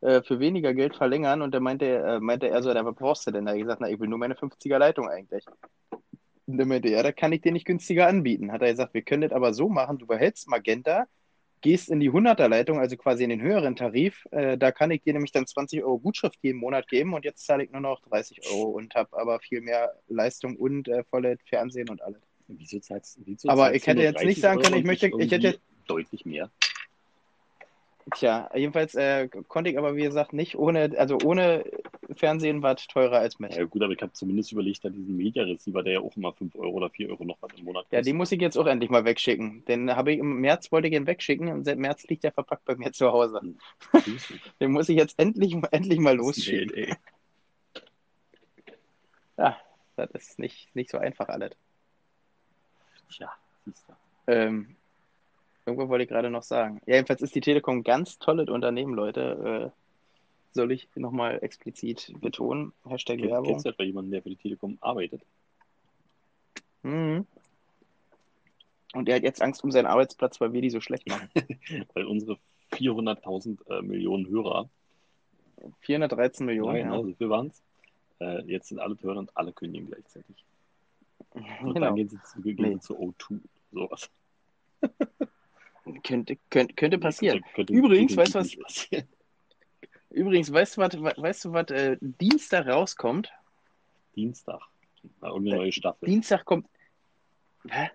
äh, 0.00 0.22
für 0.22 0.38
weniger 0.40 0.74
Geld 0.74 0.96
verlängern 0.96 1.42
und 1.42 1.52
dann 1.54 1.62
meinte, 1.62 1.86
äh, 1.86 2.20
meinte 2.20 2.48
er 2.48 2.62
so, 2.62 2.72
"Na, 2.72 2.84
was 2.84 2.94
brauchst 2.94 3.26
du 3.26 3.30
denn? 3.30 3.44
Da 3.44 3.50
habe 3.50 3.58
ich 3.58 3.64
gesagt, 3.64 3.80
na, 3.80 3.88
ich 3.88 3.98
will 4.00 4.08
nur 4.08 4.18
meine 4.18 4.34
50er 4.34 4.78
Leitung 4.78 5.08
eigentlich. 5.08 5.44
Er, 6.46 6.86
ja, 6.86 7.02
da 7.02 7.12
kann 7.12 7.32
ich 7.32 7.40
dir 7.40 7.52
nicht 7.52 7.64
günstiger 7.64 8.06
anbieten. 8.06 8.52
Hat 8.52 8.62
er 8.62 8.70
gesagt, 8.70 8.94
wir 8.94 9.02
können 9.02 9.22
das 9.22 9.32
aber 9.32 9.54
so 9.54 9.68
machen, 9.68 9.98
du 9.98 10.06
behältst 10.06 10.46
Magenta, 10.48 11.06
gehst 11.62 11.88
in 11.88 12.00
die 12.00 12.10
100er 12.10 12.48
Leitung, 12.48 12.78
also 12.78 12.96
quasi 12.98 13.24
in 13.24 13.30
den 13.30 13.40
höheren 13.40 13.76
Tarif, 13.76 14.26
äh, 14.32 14.58
da 14.58 14.70
kann 14.70 14.90
ich 14.90 15.02
dir 15.02 15.14
nämlich 15.14 15.32
dann 15.32 15.46
20 15.46 15.82
Euro 15.82 15.98
Gutschrift 15.98 16.38
jeden 16.42 16.58
Monat 16.58 16.86
geben 16.88 17.14
und 17.14 17.24
jetzt 17.24 17.46
zahle 17.46 17.64
ich 17.64 17.70
nur 17.70 17.80
noch 17.80 18.00
30 18.02 18.44
Euro 18.50 18.64
und 18.64 18.94
habe 18.94 19.16
aber 19.16 19.40
viel 19.40 19.62
mehr 19.62 19.94
Leistung 20.08 20.56
und 20.56 20.88
äh, 20.88 21.04
volle 21.04 21.38
Fernsehen 21.48 21.88
und 21.88 22.02
alles. 22.02 22.20
Wieso 22.48 22.78
zahlst, 22.80 23.18
wieso 23.24 23.48
Aber 23.48 23.62
zahlst 23.62 23.76
ich 23.76 23.86
hätte 23.86 24.02
jetzt 24.02 24.12
nicht 24.16 24.24
30 24.24 24.40
sagen 24.42 24.60
können, 24.60 24.76
ich 24.76 24.84
möchte- 24.84 25.10
ich 25.18 25.32
hätte- 25.32 25.58
deutlich 25.86 26.26
mehr. 26.26 26.50
Tja, 28.14 28.50
jedenfalls 28.54 28.94
äh, 28.94 29.28
konnte 29.48 29.70
ich 29.70 29.78
aber, 29.78 29.96
wie 29.96 30.02
gesagt, 30.02 30.34
nicht 30.34 30.56
ohne, 30.56 30.92
also 30.98 31.18
ohne 31.24 31.64
Fernsehen 32.14 32.62
war 32.62 32.76
teurer 32.76 33.18
als 33.18 33.38
mit. 33.38 33.54
Ja 33.54 33.64
gut, 33.64 33.82
aber 33.82 33.92
ich 33.92 34.00
habe 34.02 34.12
zumindest 34.12 34.52
überlegt, 34.52 34.84
da 34.84 34.88
diesen 34.88 35.16
Media-Receiver, 35.16 35.82
der 35.82 35.92
ja 35.94 36.00
auch 36.00 36.16
immer 36.16 36.32
5 36.32 36.54
Euro 36.56 36.70
oder 36.70 36.90
4 36.90 37.08
Euro 37.10 37.24
noch 37.24 37.36
was 37.40 37.52
im 37.58 37.64
Monat 37.64 37.84
Ja, 37.90 37.98
kostet. 37.98 38.06
den 38.06 38.16
muss 38.16 38.32
ich 38.32 38.40
jetzt 38.40 38.56
auch 38.56 38.66
endlich 38.66 38.90
mal 38.90 39.04
wegschicken. 39.04 39.64
Den 39.66 39.94
habe 39.94 40.12
ich 40.12 40.18
im 40.18 40.40
März 40.40 40.70
wollte 40.72 40.88
ich 40.88 40.94
ihn 40.94 41.06
wegschicken 41.06 41.48
und 41.48 41.64
seit 41.64 41.78
März 41.78 42.04
liegt 42.08 42.24
er 42.24 42.32
verpackt 42.32 42.64
bei 42.64 42.76
mir 42.76 42.92
zu 42.92 43.10
Hause. 43.12 43.40
Dich. 44.06 44.40
Den 44.60 44.72
muss 44.72 44.88
ich 44.88 44.96
jetzt 44.96 45.18
endlich, 45.18 45.56
endlich 45.70 45.98
mal 45.98 46.16
losschicken. 46.16 46.68
Geld, 46.74 46.88
ey. 46.90 46.94
Ja, 49.36 49.56
das 49.96 50.10
ist 50.14 50.38
nicht, 50.38 50.74
nicht 50.74 50.90
so 50.90 50.98
einfach 50.98 51.28
alles. 51.28 51.52
Tja, 53.10 53.30
siehst 53.64 53.84
du. 53.88 53.92
Ähm, 54.32 54.76
irgendwo 55.66 55.88
wollte 55.88 56.04
ich 56.04 56.08
gerade 56.08 56.30
noch 56.30 56.42
sagen. 56.42 56.80
Ja, 56.86 56.94
jedenfalls 56.96 57.22
ist 57.22 57.34
die 57.34 57.40
Telekom 57.40 57.78
ein 57.78 57.82
ganz 57.84 58.18
tolles 58.18 58.48
Unternehmen, 58.48 58.94
Leute. 58.94 59.72
Äh, 59.74 59.83
soll 60.54 60.72
ich 60.72 60.88
nochmal 60.94 61.38
explizit 61.42 62.12
betonen? 62.20 62.72
Hashtag 62.88 63.18
Kenn- 63.18 63.28
Werbung. 63.30 63.50
Kennst 63.50 63.66
du 63.66 63.70
etwa 63.70 63.82
jemanden, 63.82 64.10
der 64.12 64.22
für 64.22 64.30
die 64.30 64.36
Telekom 64.36 64.78
arbeitet? 64.80 65.22
Mhm. 66.82 67.26
Und 68.94 69.08
er 69.08 69.16
hat 69.16 69.22
jetzt 69.24 69.42
Angst 69.42 69.64
um 69.64 69.70
seinen 69.72 69.86
Arbeitsplatz, 69.86 70.40
weil 70.40 70.52
wir 70.52 70.60
die 70.62 70.70
so 70.70 70.80
schlecht 70.80 71.08
machen. 71.08 71.28
Weil 71.94 72.06
unsere 72.06 72.38
400.000 72.72 73.68
äh, 73.68 73.82
Millionen 73.82 74.28
Hörer, 74.28 74.68
413 75.80 76.46
Millionen. 76.46 76.76
ja, 76.76 76.82
genau, 76.84 77.02
so 77.04 77.12
viel 77.14 77.28
waren 77.28 77.48
es, 77.48 77.62
äh, 78.20 78.42
jetzt 78.44 78.68
sind 78.68 78.78
alle 78.78 78.96
Hörer 79.00 79.18
und 79.18 79.36
alle 79.36 79.52
kündigen 79.52 79.88
gleichzeitig. 79.88 80.36
Ja. 81.34 81.40
Und 81.62 81.74
Genau. 81.74 81.86
dann 81.86 81.96
gehen 81.96 82.08
sie 82.08 82.20
zu, 82.22 82.40
gehen 82.42 82.56
Nee. 82.74 82.78
zu 82.78 82.96
O2. 82.96 83.40
Sowas. 83.72 84.08
Könnte, 86.04 86.36
könnte, 86.50 86.74
könnte 86.74 86.98
passieren. 86.98 87.42
Könnte, 87.54 87.72
Übrigens, 87.72 88.16
weißt 88.16 88.34
du 88.36 88.38
was- 88.38 88.56
passieren. 88.56 89.08
Übrigens, 90.14 90.52
weißt 90.52 90.76
du, 90.76 90.80
was, 90.80 90.94
weißt 90.94 91.44
du, 91.44 91.52
was 91.52 91.70
äh, 91.70 91.96
Dienstag 92.00 92.68
rauskommt? 92.68 93.32
Dienstag. 94.14 94.60
Irgendeine 95.20 95.56
neue 95.56 95.72
Staffel. 95.72 96.06
Dienstag 96.06 96.44
kommt. 96.44 96.68
Hä? 97.68 97.90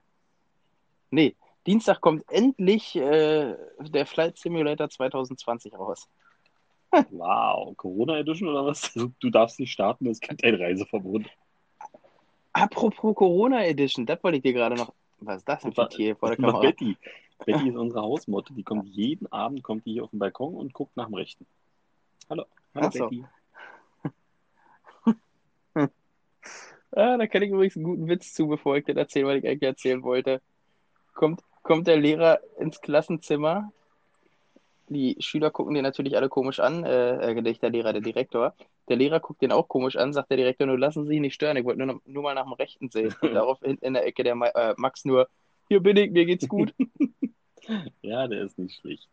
Nee, 1.12 1.36
Dienstag 1.66 2.02
kommt 2.02 2.30
endlich 2.30 2.96
äh, 2.98 3.56
der 3.80 4.06
Flight 4.06 4.38
Simulator 4.38 4.90
2020 4.90 5.74
raus. 5.74 6.10
Wow, 7.12 7.78
Corona 7.78 8.18
Edition 8.18 8.50
oder 8.50 8.66
was? 8.66 8.92
Du, 8.94 9.12
du 9.20 9.30
darfst 9.30 9.60
nicht 9.60 9.72
starten, 9.72 10.08
es 10.08 10.20
gibt 10.20 10.44
ein 10.44 10.56
Reiseverbot. 10.56 11.24
Apropos 12.52 13.16
Corona 13.16 13.64
Edition, 13.64 14.06
das 14.06 14.22
wollte 14.24 14.38
ich 14.38 14.44
dir 14.44 14.54
gerade 14.54 14.76
noch. 14.76 14.92
Was 15.22 15.38
ist 15.38 15.48
das 15.48 15.62
denn 15.62 15.74
für 15.74 15.84
ein 15.84 15.90
Tier 15.90 16.16
vor 16.16 16.30
der 16.30 16.38
Kamera? 16.38 16.60
Betty. 16.60 16.98
Betty 17.46 17.70
ist 17.70 17.78
unsere 17.78 18.02
Hausmotte, 18.02 18.54
die 18.54 18.64
kommt 18.64 18.90
jeden 18.90 19.32
Abend 19.32 19.64
kommt 19.64 19.86
die 19.86 19.94
hier 19.94 20.04
auf 20.04 20.10
den 20.10 20.20
Balkon 20.20 20.56
und 20.56 20.74
guckt 20.74 20.98
nach 20.98 21.06
dem 21.06 21.14
Rechten. 21.14 21.46
Hallo, 22.30 22.46
hallo 22.76 22.90
so. 22.92 23.10
Betty. 23.10 23.26
Ah, 26.92 27.18
da 27.18 27.28
kann 27.28 27.44
ich 27.44 27.52
übrigens 27.52 27.76
einen 27.76 27.86
guten 27.86 28.08
Witz 28.08 28.34
zu, 28.34 28.48
bevor 28.48 28.76
ich 28.76 28.84
das 28.84 28.98
erzähle, 28.98 29.28
weil 29.28 29.38
ich 29.38 29.48
eigentlich 29.48 29.62
erzählen 29.62 30.02
wollte. 30.02 30.42
Kommt, 31.14 31.42
kommt 31.62 31.86
der 31.86 31.98
Lehrer 31.98 32.40
ins 32.58 32.82
Klassenzimmer. 32.82 33.72
Die 34.88 35.16
Schüler 35.20 35.52
gucken 35.52 35.76
den 35.76 35.84
natürlich 35.84 36.18
alle 36.18 36.30
komisch 36.30 36.60
an. 36.60 36.84
Äh, 36.84 37.32
äh, 37.32 37.42
nicht 37.42 37.62
der 37.62 37.70
Lehrer, 37.70 37.94
der 37.94 38.02
Direktor. 38.02 38.56
Der 38.88 38.98
Lehrer 38.98 39.20
guckt 39.20 39.44
den 39.44 39.52
auch 39.52 39.68
komisch 39.68 39.98
an, 39.98 40.14
sagt 40.14 40.32
der 40.32 40.38
Direktor, 40.38 40.66
nur 40.66 40.80
lassen 40.80 41.04
Sie 41.04 41.10
sich 41.10 41.20
nicht 41.20 41.36
stören, 41.36 41.58
ich 41.58 41.64
wollte 41.64 41.86
nur, 41.86 42.02
nur 42.06 42.24
mal 42.24 42.34
nach 42.34 42.46
dem 42.46 42.54
Rechten 42.54 42.90
sehen. 42.90 43.14
Und 43.22 43.34
darauf 43.36 43.60
hinten 43.60 43.86
in 43.86 43.94
der 43.94 44.08
Ecke 44.08 44.24
der 44.24 44.34
Ma 44.34 44.48
äh, 44.48 44.74
Max 44.78 45.06
nur, 45.06 45.30
hier 45.68 45.82
bin 45.82 45.96
ich, 45.96 46.10
mir 46.10 46.26
geht's 46.26 46.48
gut. 46.48 46.74
Ja, 48.02 48.28
der 48.28 48.42
ist 48.42 48.58
nicht 48.58 48.80
schlecht. 48.82 49.08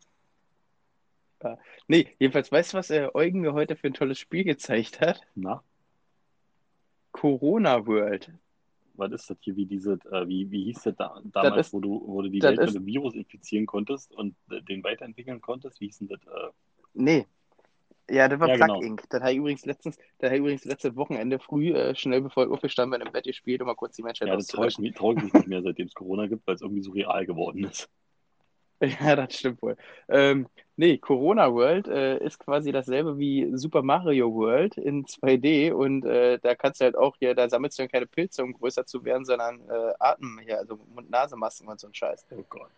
Nee, 1.89 2.09
jedenfalls, 2.19 2.51
weißt 2.51 2.73
du, 2.73 2.79
was 2.79 2.91
äh, 2.91 3.09
Eugen 3.15 3.41
mir 3.41 3.53
heute 3.53 3.77
für 3.77 3.87
ein 3.89 3.95
tolles 3.95 4.19
Spiel 4.19 4.45
gezeigt 4.45 5.01
hat? 5.01 5.21
Na, 5.35 5.63
Corona 7.13 7.87
World. 7.87 8.31
was 8.95 9.13
ist 9.13 9.29
das 9.31 9.37
hier, 9.41 9.57
wie 9.57 9.67
diese, 9.67 9.93
äh, 10.11 10.27
wie, 10.27 10.51
wie 10.51 10.65
hieß 10.65 10.83
das 10.85 10.97
da, 10.97 11.21
damals, 11.33 11.67
ist- 11.69 11.73
wo 11.75 11.81
du, 11.81 12.03
wo 12.07 12.23
du 12.23 12.31
die 12.31 12.39
das 12.39 12.51
Welt 12.51 12.61
mit 12.61 12.69
ist- 12.69 12.77
einem 12.77 12.87
Virus 12.87 13.15
infizieren 13.15 13.67
konntest 13.67 14.13
und 14.13 14.35
äh, 14.51 14.63
den 14.63 14.83
weiterentwickeln 14.85 15.41
konntest? 15.41 15.81
Wie 15.81 15.87
hieß 15.87 15.99
denn 15.99 16.09
das? 16.09 16.21
Äh, 16.27 16.51
Nee. 16.95 17.27
Ja, 18.09 18.29
das 18.29 18.39
war 18.41 18.49
Ja, 18.49 18.55
Plug 18.57 18.67
genau. 18.67 18.81
Inc. 18.83 19.03
Das 19.11 19.21
habe 19.21 19.33
ich 19.33 19.39
übrigens 19.39 19.67
letztens, 19.67 19.97
das 20.19 20.29
habe 20.29 20.37
ich 20.37 20.41
übrigens 20.41 20.65
letztes 20.65 20.95
Wochenende 20.97 21.39
früh, 21.41 21.73
äh, 21.75 21.95
schnell 21.95 22.23
bevor 22.23 22.45
ich 22.47 22.51
aufgestanden 22.51 22.99
bin, 22.99 23.07
im 23.07 23.13
Bett 23.13 23.25
gespielt, 23.25 23.61
um 23.61 23.67
mal 23.67 23.75
kurz 23.75 23.97
die 23.97 24.03
Menschheit 24.03 24.29
ja, 24.29 24.37
das 24.37 24.47
traue 24.47 24.67
auszulöschen. 24.67 24.83
mich- 24.85 24.95
trau 24.95 25.13
ich 25.13 25.23
mich 25.23 25.33
nicht 25.35 25.49
mehr, 25.49 25.61
seitdem 25.63 25.89
es 25.89 25.95
Corona 25.95 26.27
gibt, 26.27 26.47
weil 26.47 26.55
es 26.55 26.63
irgendwie 26.63 26.83
so 26.83 26.93
real 26.93 27.27
geworden 27.27 27.65
ist. 27.65 27.89
Ja, 28.81 29.17
das 29.17 29.35
stimmt 29.39 29.61
wohl. 29.63 29.77
Ähm, 30.09 30.47
nee, 30.77 30.99
Corona 30.99 31.53
World 31.53 31.89
äh, 31.89 32.19
ist 32.19 32.39
quasi 32.39 32.73
dasselbe 32.73 33.19
wie 33.19 33.51
Super 33.55 33.83
Mario 33.83 34.33
World 34.33 34.77
in 34.77 35.05
2D 35.05 35.73
und 35.73 36.05
äh, 36.05 36.39
da 36.39 36.55
kannst 36.55 36.81
du 36.81 36.85
halt 36.85 36.97
auch 36.97 37.17
hier, 37.19 37.35
da 37.35 37.49
sammelst 37.49 37.79
du 37.79 37.83
dann 37.83 37.91
keine 37.91 38.07
Pilze, 38.07 38.43
um 38.43 38.53
größer 38.53 38.87
zu 38.87 39.05
werden, 39.05 39.25
sondern 39.25 39.61
äh, 39.69 39.93
Atem 39.99 40.41
hier, 40.45 40.59
also 40.59 40.79
Mund-Nase-Masken 40.95 41.69
und 41.69 41.81
so 41.81 41.89
ein 41.89 41.95
Scheiß. 41.95 42.27
Oh 42.31 42.45
Gott. 42.49 42.71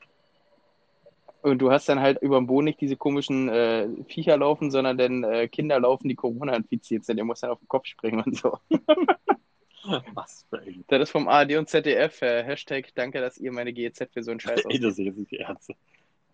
Und 1.43 1.59
du 1.59 1.71
hast 1.71 1.89
dann 1.89 2.01
halt 2.01 2.21
über 2.21 2.37
dem 2.37 2.47
Boden 2.47 2.65
nicht 2.65 2.81
diese 2.81 2.97
komischen 2.97 3.49
äh, 3.49 3.89
Viecher 4.09 4.37
laufen, 4.37 4.71
sondern 4.71 4.99
dann 4.99 5.23
äh, 5.23 5.49
Kinder 5.49 5.79
laufen, 5.79 6.09
die 6.09 6.17
Corona 6.17 6.55
infiziert 6.55 7.05
sind. 7.05 7.19
Ihr 7.19 7.25
musst 7.25 7.43
dann 7.43 7.51
auf 7.51 7.61
den 7.61 7.69
Kopf 7.69 7.87
springen 7.87 8.23
und 8.25 8.37
so. 8.37 8.59
Was 10.15 10.45
für 10.51 10.59
ein. 10.59 10.85
Das 10.89 11.03
ist 11.03 11.11
vom 11.11 11.29
ARD 11.29 11.57
und 11.57 11.69
ZDF. 11.69 12.23
Äh, 12.23 12.43
Hashtag 12.43 12.89
danke, 12.95 13.21
dass 13.21 13.39
ihr 13.39 13.53
meine 13.53 13.73
GEZ 13.73 14.09
für 14.13 14.23
so 14.23 14.33
einen 14.33 14.41
Scheiß 14.41 14.65
Ey, 14.69 14.81
das 14.81 14.99
ist 14.99 14.99
jetzt 14.99 15.19
nicht 15.19 15.31
die 15.31 15.37
Ärzte. 15.37 15.75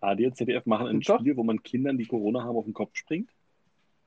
AD 0.05 0.25
und 0.25 0.37
ZDF 0.37 0.65
machen 0.65 0.87
ein 0.87 0.99
Doch. 1.01 1.19
Spiel, 1.19 1.35
wo 1.37 1.43
man 1.43 1.63
Kindern, 1.63 1.97
die 1.97 2.05
Corona 2.05 2.43
haben, 2.43 2.55
auf 2.55 2.65
den 2.65 2.73
Kopf 2.73 2.95
springt. 2.95 3.29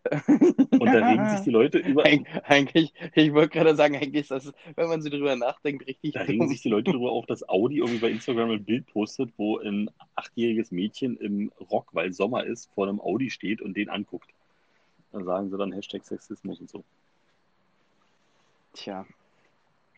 Und 0.28 0.86
da 0.86 1.07
regen 1.07 1.28
sich 1.30 1.40
die 1.40 1.51
Leute 1.51 1.78
über. 1.78 2.05
Eig 2.05 2.24
eigentlich, 2.44 2.94
ich 3.14 3.32
wollte 3.34 3.51
gerade 3.51 3.74
sagen, 3.76 3.96
eigentlich 3.96 4.22
ist 4.22 4.30
das, 4.30 4.53
wenn 4.74 4.88
man 4.88 5.03
so 5.03 5.11
drüber 5.11 5.36
nachdenkt, 5.36 5.86
richtig 5.86 6.12
Da 6.12 6.20
regen 6.22 6.40
dumm. 6.40 6.49
sich 6.49 6.62
die 6.62 6.68
Leute 6.68 6.92
darüber 6.92 7.12
auf, 7.12 7.26
dass 7.26 7.46
Audi 7.49 7.78
irgendwie 7.78 7.99
bei 7.99 8.11
Instagram 8.11 8.51
ein 8.51 8.64
Bild 8.64 8.86
postet, 8.86 9.30
wo 9.36 9.59
ein 9.59 9.90
achtjähriges 10.14 10.70
Mädchen 10.70 11.16
im 11.18 11.53
Rock, 11.70 11.88
weil 11.92 12.12
Sommer 12.12 12.44
ist, 12.44 12.70
vor 12.74 12.88
einem 12.88 13.01
Audi 13.01 13.30
steht 13.30 13.61
und 13.61 13.76
den 13.76 13.90
anguckt. 13.90 14.30
Dann 15.12 15.24
sagen 15.24 15.51
sie 15.51 15.59
dann 15.59 15.72
Hashtag 15.72 16.05
Sexismus 16.05 16.61
und 16.61 16.70
so. 16.70 16.84
Tja, 18.72 19.05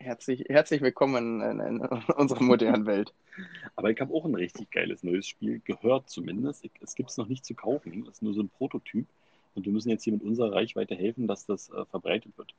herzlich, 0.01 0.45
herzlich 0.49 0.81
willkommen 0.81 1.41
in, 1.41 1.59
in, 1.59 1.81
unserer 2.15 2.43
modernen 2.43 2.85
Welt. 2.85 3.13
Aber 3.75 3.91
ich 3.91 3.99
habe 4.01 4.13
auch 4.13 4.25
ein 4.25 4.35
richtig 4.35 4.71
geiles 4.71 5.03
neues 5.03 5.27
Spiel 5.27 5.61
gehört 5.63 6.09
zumindest. 6.09 6.65
Ich, 6.65 6.71
es 6.81 6.95
gibt 6.95 7.11
es 7.11 7.17
noch 7.17 7.27
nicht 7.27 7.45
zu 7.45 7.53
kaufen. 7.53 8.03
Es 8.03 8.15
ist 8.15 8.23
nur 8.23 8.33
so 8.33 8.41
ein 8.41 8.49
Prototyp. 8.49 9.05
Und 9.53 9.65
wir 9.65 9.71
müssen 9.71 9.89
jetzt 9.89 10.03
hier 10.03 10.13
mit 10.13 10.23
unserer 10.23 10.53
Reichweite 10.53 10.95
helfen, 10.95 11.27
dass 11.27 11.45
das 11.45 11.69
äh, 11.69 11.85
verbreitet 11.85 12.37
wird. 12.37 12.53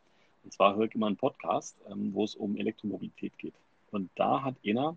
Und 0.44 0.52
zwar 0.52 0.76
höre 0.76 0.84
ich 0.84 0.94
immer 0.94 1.06
einen 1.06 1.16
Podcast, 1.16 1.76
ähm, 1.90 2.12
wo 2.14 2.24
es 2.24 2.34
um 2.34 2.56
Elektromobilität 2.56 3.36
geht. 3.38 3.54
Und 3.90 4.10
da 4.14 4.42
hat 4.42 4.54
einer, 4.66 4.96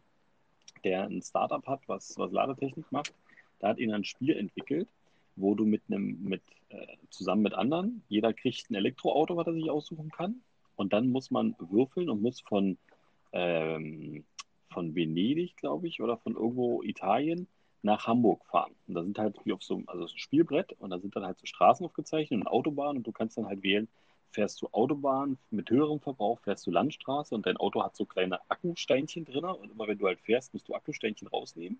der 0.83 1.03
ein 1.03 1.21
Startup 1.21 1.65
hat, 1.65 1.81
was, 1.87 2.17
was 2.17 2.31
Ladetechnik 2.31 2.91
macht, 2.91 3.13
da 3.59 3.69
hat 3.69 3.79
einer 3.79 3.95
ein 3.95 4.03
Spiel 4.03 4.35
entwickelt, 4.35 4.87
wo 5.35 5.55
du 5.55 5.65
mit 5.65 5.81
einem, 5.87 6.21
mit, 6.21 6.41
äh, 6.69 6.85
zusammen 7.09 7.43
mit 7.43 7.53
anderen, 7.53 8.03
jeder 8.09 8.33
kriegt 8.33 8.69
ein 8.69 8.75
Elektroauto, 8.75 9.35
was 9.35 9.47
er 9.47 9.53
sich 9.53 9.69
aussuchen 9.69 10.11
kann. 10.11 10.41
Und 10.75 10.93
dann 10.93 11.09
muss 11.09 11.31
man 11.31 11.55
würfeln 11.59 12.09
und 12.09 12.21
muss 12.21 12.41
von, 12.41 12.77
ähm, 13.31 14.25
von 14.69 14.95
Venedig, 14.95 15.55
glaube 15.57 15.87
ich, 15.87 16.01
oder 16.01 16.17
von 16.17 16.35
irgendwo 16.35 16.81
Italien 16.83 17.47
nach 17.81 18.07
Hamburg 18.07 18.43
fahren. 18.45 18.75
Und 18.87 18.95
da 18.95 19.03
sind 19.03 19.17
halt 19.17 19.37
wie 19.45 19.53
auf 19.53 19.63
so 19.63 19.75
einem, 19.75 19.87
also 19.87 20.07
so 20.07 20.15
ein 20.15 20.19
Spielbrett 20.19 20.73
und 20.73 20.89
da 20.89 20.99
sind 20.99 21.15
dann 21.15 21.25
halt 21.25 21.37
so 21.37 21.45
Straßen 21.45 21.85
aufgezeichnet 21.85 22.41
und 22.41 22.47
Autobahnen 22.47 22.97
und 22.97 23.07
du 23.07 23.11
kannst 23.11 23.37
dann 23.37 23.45
halt 23.45 23.63
wählen, 23.63 23.87
fährst 24.31 24.61
du 24.61 24.67
Autobahn 24.71 25.37
mit 25.51 25.69
höherem 25.69 25.99
Verbrauch, 25.99 26.39
fährst 26.41 26.65
du 26.67 26.71
Landstraße 26.71 27.33
und 27.33 27.45
dein 27.45 27.57
Auto 27.57 27.83
hat 27.83 27.95
so 27.95 28.05
kleine 28.05 28.39
Akkusteinchen 28.49 29.23
drin 29.23 29.45
und 29.45 29.71
immer 29.71 29.87
wenn 29.87 29.97
du 29.97 30.07
halt 30.07 30.19
fährst, 30.19 30.53
musst 30.53 30.67
du 30.67 30.73
Akkusteinchen 30.73 31.27
rausnehmen 31.27 31.79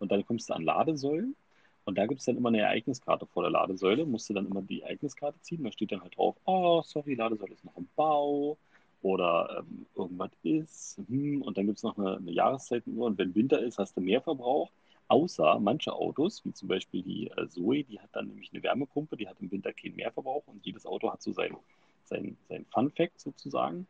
und 0.00 0.12
dann 0.12 0.26
kommst 0.26 0.50
du 0.50 0.54
an 0.54 0.62
Ladesäulen 0.62 1.36
und 1.84 1.98
da 1.98 2.06
gibt 2.06 2.20
es 2.20 2.26
dann 2.26 2.36
immer 2.36 2.48
eine 2.48 2.60
Ereigniskarte 2.60 3.26
vor 3.26 3.42
der 3.42 3.52
Ladesäule, 3.52 4.06
musst 4.06 4.28
du 4.30 4.34
dann 4.34 4.46
immer 4.46 4.62
die 4.62 4.82
Ereigniskarte 4.82 5.40
ziehen, 5.42 5.64
da 5.64 5.72
steht 5.72 5.92
dann 5.92 6.02
halt 6.02 6.16
drauf, 6.16 6.36
oh, 6.44 6.82
sorry, 6.82 7.14
Ladesäule 7.14 7.52
ist 7.52 7.64
noch 7.64 7.76
im 7.76 7.88
Bau 7.96 8.56
oder 9.02 9.58
ähm, 9.58 9.86
irgendwas 9.94 10.30
ist 10.42 10.98
hm, 11.08 11.42
und 11.42 11.58
dann 11.58 11.66
gibt 11.66 11.78
es 11.78 11.82
noch 11.82 11.98
eine, 11.98 12.16
eine 12.16 12.32
Jahreszeitenuhr. 12.32 13.06
Und 13.06 13.18
wenn 13.18 13.34
Winter 13.34 13.60
ist, 13.60 13.78
hast 13.78 13.96
du 13.96 14.00
mehr 14.00 14.22
Verbrauch, 14.22 14.70
außer 15.08 15.58
manche 15.60 15.92
Autos, 15.92 16.44
wie 16.44 16.54
zum 16.54 16.68
Beispiel 16.68 17.02
die 17.02 17.30
äh, 17.36 17.46
Zoe, 17.48 17.84
die 17.84 18.00
hat 18.00 18.08
dann 18.12 18.28
nämlich 18.28 18.50
eine 18.52 18.62
Wärmepumpe, 18.62 19.16
die 19.16 19.28
hat 19.28 19.36
im 19.40 19.50
Winter 19.50 19.72
keinen 19.72 19.96
Mehrverbrauch. 19.96 20.44
Und 20.46 20.64
jedes 20.64 20.86
Auto 20.86 21.12
hat 21.12 21.22
so 21.22 21.32
sein, 21.32 21.54
sein, 22.04 22.36
sein 22.48 22.64
Fun-Fact 22.72 23.20
sozusagen. 23.20 23.86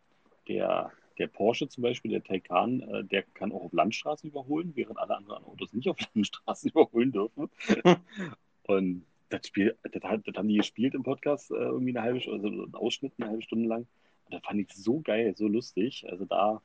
Der, 0.48 0.90
der 1.18 1.26
Porsche 1.28 1.68
zum 1.68 1.82
Beispiel, 1.82 2.10
der 2.10 2.22
Taycan, 2.22 2.80
äh, 2.80 3.04
der 3.04 3.22
kann 3.22 3.52
auch 3.52 3.64
auf 3.64 3.72
Landstraßen 3.72 4.30
überholen, 4.30 4.72
während 4.74 4.98
alle 4.98 5.16
anderen 5.16 5.44
Autos 5.44 5.72
nicht 5.72 5.88
auf 5.88 5.98
Landstraßen 6.14 6.70
überholen 6.70 7.12
dürfen. 7.12 7.50
Und 8.66 9.04
das 9.28 9.46
Spiel, 9.46 9.76
das, 9.82 9.92
das 9.92 10.36
haben 10.36 10.48
die 10.48 10.56
gespielt 10.56 10.94
im 10.94 11.02
Podcast 11.02 11.50
äh, 11.50 11.54
irgendwie 11.54 11.96
eine 11.96 12.02
halbe 12.02 12.20
Stunde, 12.20 12.48
also 12.48 12.62
einen 12.64 12.74
Ausschnitt 12.74 13.12
eine 13.18 13.30
halbe 13.30 13.42
Stunde 13.42 13.68
lang. 13.68 13.86
Und 14.24 14.34
das 14.34 14.42
fand 14.42 14.60
ich 14.60 14.72
so 14.72 15.00
geil, 15.00 15.34
so 15.36 15.48
lustig. 15.48 16.06
Also 16.08 16.24
da, 16.24 16.62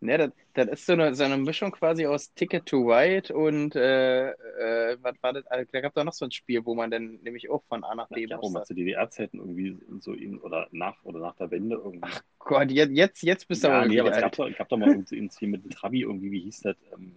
Ne, 0.00 0.16
das, 0.16 0.30
das 0.54 0.68
ist 0.68 0.86
so 0.86 0.92
eine, 0.92 1.12
so 1.16 1.24
eine 1.24 1.36
Mischung 1.38 1.72
quasi 1.72 2.06
aus 2.06 2.32
Ticket 2.34 2.66
to 2.66 2.78
Ride 2.82 3.34
und 3.34 3.74
äh, 3.74 4.30
äh, 4.30 4.96
was 5.02 5.20
war 5.22 5.32
das? 5.32 5.44
Also, 5.48 5.68
Da 5.72 5.80
gab 5.80 5.90
es 5.90 5.94
doch 5.94 6.04
noch 6.04 6.12
so 6.12 6.24
ein 6.24 6.30
Spiel, 6.30 6.64
wo 6.64 6.76
man 6.76 6.88
dann 6.90 7.18
nämlich 7.22 7.50
auch 7.50 7.64
von 7.64 7.82
A 7.82 7.96
nach 7.96 8.08
B 8.08 8.24
ja, 8.24 8.36
musste. 8.36 8.52
mal 8.52 8.64
zu 8.64 8.74
DDR-Zeiten 8.74 9.38
irgendwie 9.38 9.76
so 9.98 10.12
in, 10.12 10.38
oder 10.38 10.68
nach 10.70 11.02
oder 11.02 11.18
nach 11.18 11.34
der 11.34 11.50
Wende 11.50 11.76
irgendwie. 11.76 12.08
Gott, 12.38 12.70
jetzt, 12.70 12.92
jetzt, 12.92 13.22
jetzt 13.22 13.48
bist 13.48 13.64
du 13.64 13.68
Ja, 13.68 13.78
aber 13.78 13.86
nee, 13.88 13.98
aber 13.98 14.12
es 14.12 14.20
gab 14.20 14.36
doch, 14.36 14.46
ich 14.46 14.56
gab 14.56 14.68
doch 14.68 14.76
mal 14.76 14.88
irgendwie 14.88 15.28
hier 15.36 15.48
mit 15.48 15.68
Trabi 15.72 16.02
irgendwie, 16.02 16.30
wie 16.30 16.40
hieß 16.42 16.60
das? 16.60 16.76
Ähm, 16.92 17.16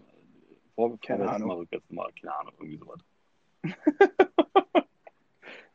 vor, 0.73 0.99
Keine 1.01 1.29
Ahnung. 1.29 1.49
mal 1.49 1.57
rückwärts 1.57 1.87
mal, 1.91 2.09
keine 2.19 2.35
Ahnung, 2.35 2.53
irgendwie 2.57 2.77
sowas. 2.77 2.99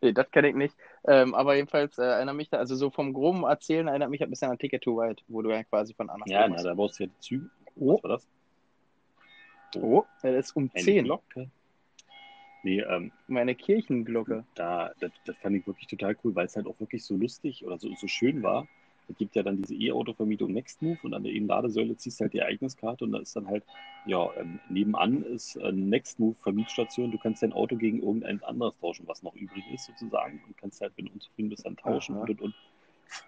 Nee, 0.02 0.12
das 0.12 0.30
kenne 0.30 0.48
ich 0.50 0.54
nicht. 0.54 0.74
Ähm, 1.08 1.34
aber 1.34 1.54
jedenfalls 1.54 1.98
äh, 1.98 2.02
erinnert 2.02 2.34
mich 2.36 2.50
da, 2.50 2.58
also 2.58 2.74
so 2.74 2.90
vom 2.90 3.12
groben 3.12 3.44
Erzählen 3.44 3.86
erinnert 3.86 4.10
mich 4.10 4.22
ein 4.22 4.30
bisschen 4.30 4.50
an 4.50 4.58
Ticket 4.58 4.82
to 4.82 4.98
Ride, 5.00 5.22
wo 5.28 5.40
du 5.42 5.50
ja 5.50 5.62
quasi 5.62 5.94
von 5.94 6.10
A 6.10 6.18
nach 6.18 6.26
B 6.26 6.32
Ja, 6.32 6.48
na, 6.48 6.62
da 6.62 6.74
brauchst 6.74 6.98
du 6.98 7.04
ja 7.04 7.10
die 7.10 7.20
Züge. 7.20 7.50
Oh, 7.76 7.94
Was 7.94 8.02
war 8.02 8.10
das? 8.10 8.26
oh, 9.76 10.04
das 10.22 10.46
ist 10.46 10.56
um 10.56 10.70
Eine 10.74 10.84
10. 10.84 11.04
Glocke. 11.04 11.50
Nee, 12.62 12.80
ähm, 12.80 13.12
Meine 13.28 13.54
Kirchenglocke. 13.54 14.44
da, 14.56 14.92
das, 14.98 15.12
das 15.24 15.36
fand 15.36 15.56
ich 15.56 15.66
wirklich 15.66 15.86
total 15.86 16.16
cool, 16.24 16.34
weil 16.34 16.46
es 16.46 16.56
halt 16.56 16.66
auch 16.66 16.80
wirklich 16.80 17.04
so 17.04 17.14
lustig 17.14 17.64
oder 17.64 17.78
so, 17.78 17.94
so 17.94 18.08
schön 18.08 18.42
war. 18.42 18.66
Es 19.08 19.16
gibt 19.16 19.36
ja 19.36 19.42
dann 19.42 19.56
diese 19.56 19.74
E-Auto-Vermietung 19.74 20.52
Nextmove 20.52 21.02
und 21.04 21.14
an 21.14 21.22
der 21.22 21.32
einen 21.32 21.46
Ladesäule 21.46 21.96
ziehst 21.96 22.20
du 22.20 22.24
halt 22.24 22.32
die 22.32 22.38
Ereigniskarte 22.38 23.04
und 23.04 23.12
da 23.12 23.18
ist 23.18 23.36
dann 23.36 23.46
halt, 23.46 23.64
ja, 24.04 24.28
ähm, 24.36 24.60
nebenan 24.68 25.22
ist 25.22 25.58
eine 25.58 25.80
Nextmove-Vermietstation. 25.80 27.10
Du 27.10 27.18
kannst 27.18 27.42
dein 27.42 27.52
Auto 27.52 27.76
gegen 27.76 28.02
irgendein 28.02 28.42
anderes 28.42 28.76
tauschen, 28.78 29.06
was 29.06 29.22
noch 29.22 29.34
übrig 29.34 29.70
ist 29.70 29.84
sozusagen 29.84 30.40
und 30.46 30.56
kannst 30.56 30.80
halt, 30.80 30.92
wenn 30.96 31.06
du 31.06 31.12
unzufrieden 31.12 31.50
bist, 31.50 31.64
dann 31.66 31.76
tauschen 31.76 32.16
Aha. 32.16 32.22
und 32.22 32.30
und 32.30 32.40
und. 32.40 32.54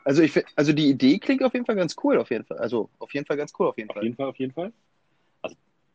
Also 0.05 0.22
ich 0.22 0.43
also 0.57 0.72
die 0.72 0.89
Idee 0.89 1.18
klingt 1.18 1.43
auf 1.45 1.53
jeden 1.55 1.64
Fall 1.64 1.76
ganz 1.76 1.95
cool, 2.03 2.18
auf 2.18 2.31
jeden 2.31 2.45
Fall. 2.45 2.59
Also 2.59 2.91
auf 2.99 3.14
jeden 3.14 3.26
Fall 3.26 3.37
ganz 3.37 3.53
cool, 3.59 3.68
auf 3.68 3.79
jeden 3.79 3.91
Auf 3.91 3.95
Fall. 3.95 4.05
jeden 4.05 4.16
Fall, 4.16 4.26
auf 4.26 4.37
jeden 4.37 4.53
Fall. 4.53 4.72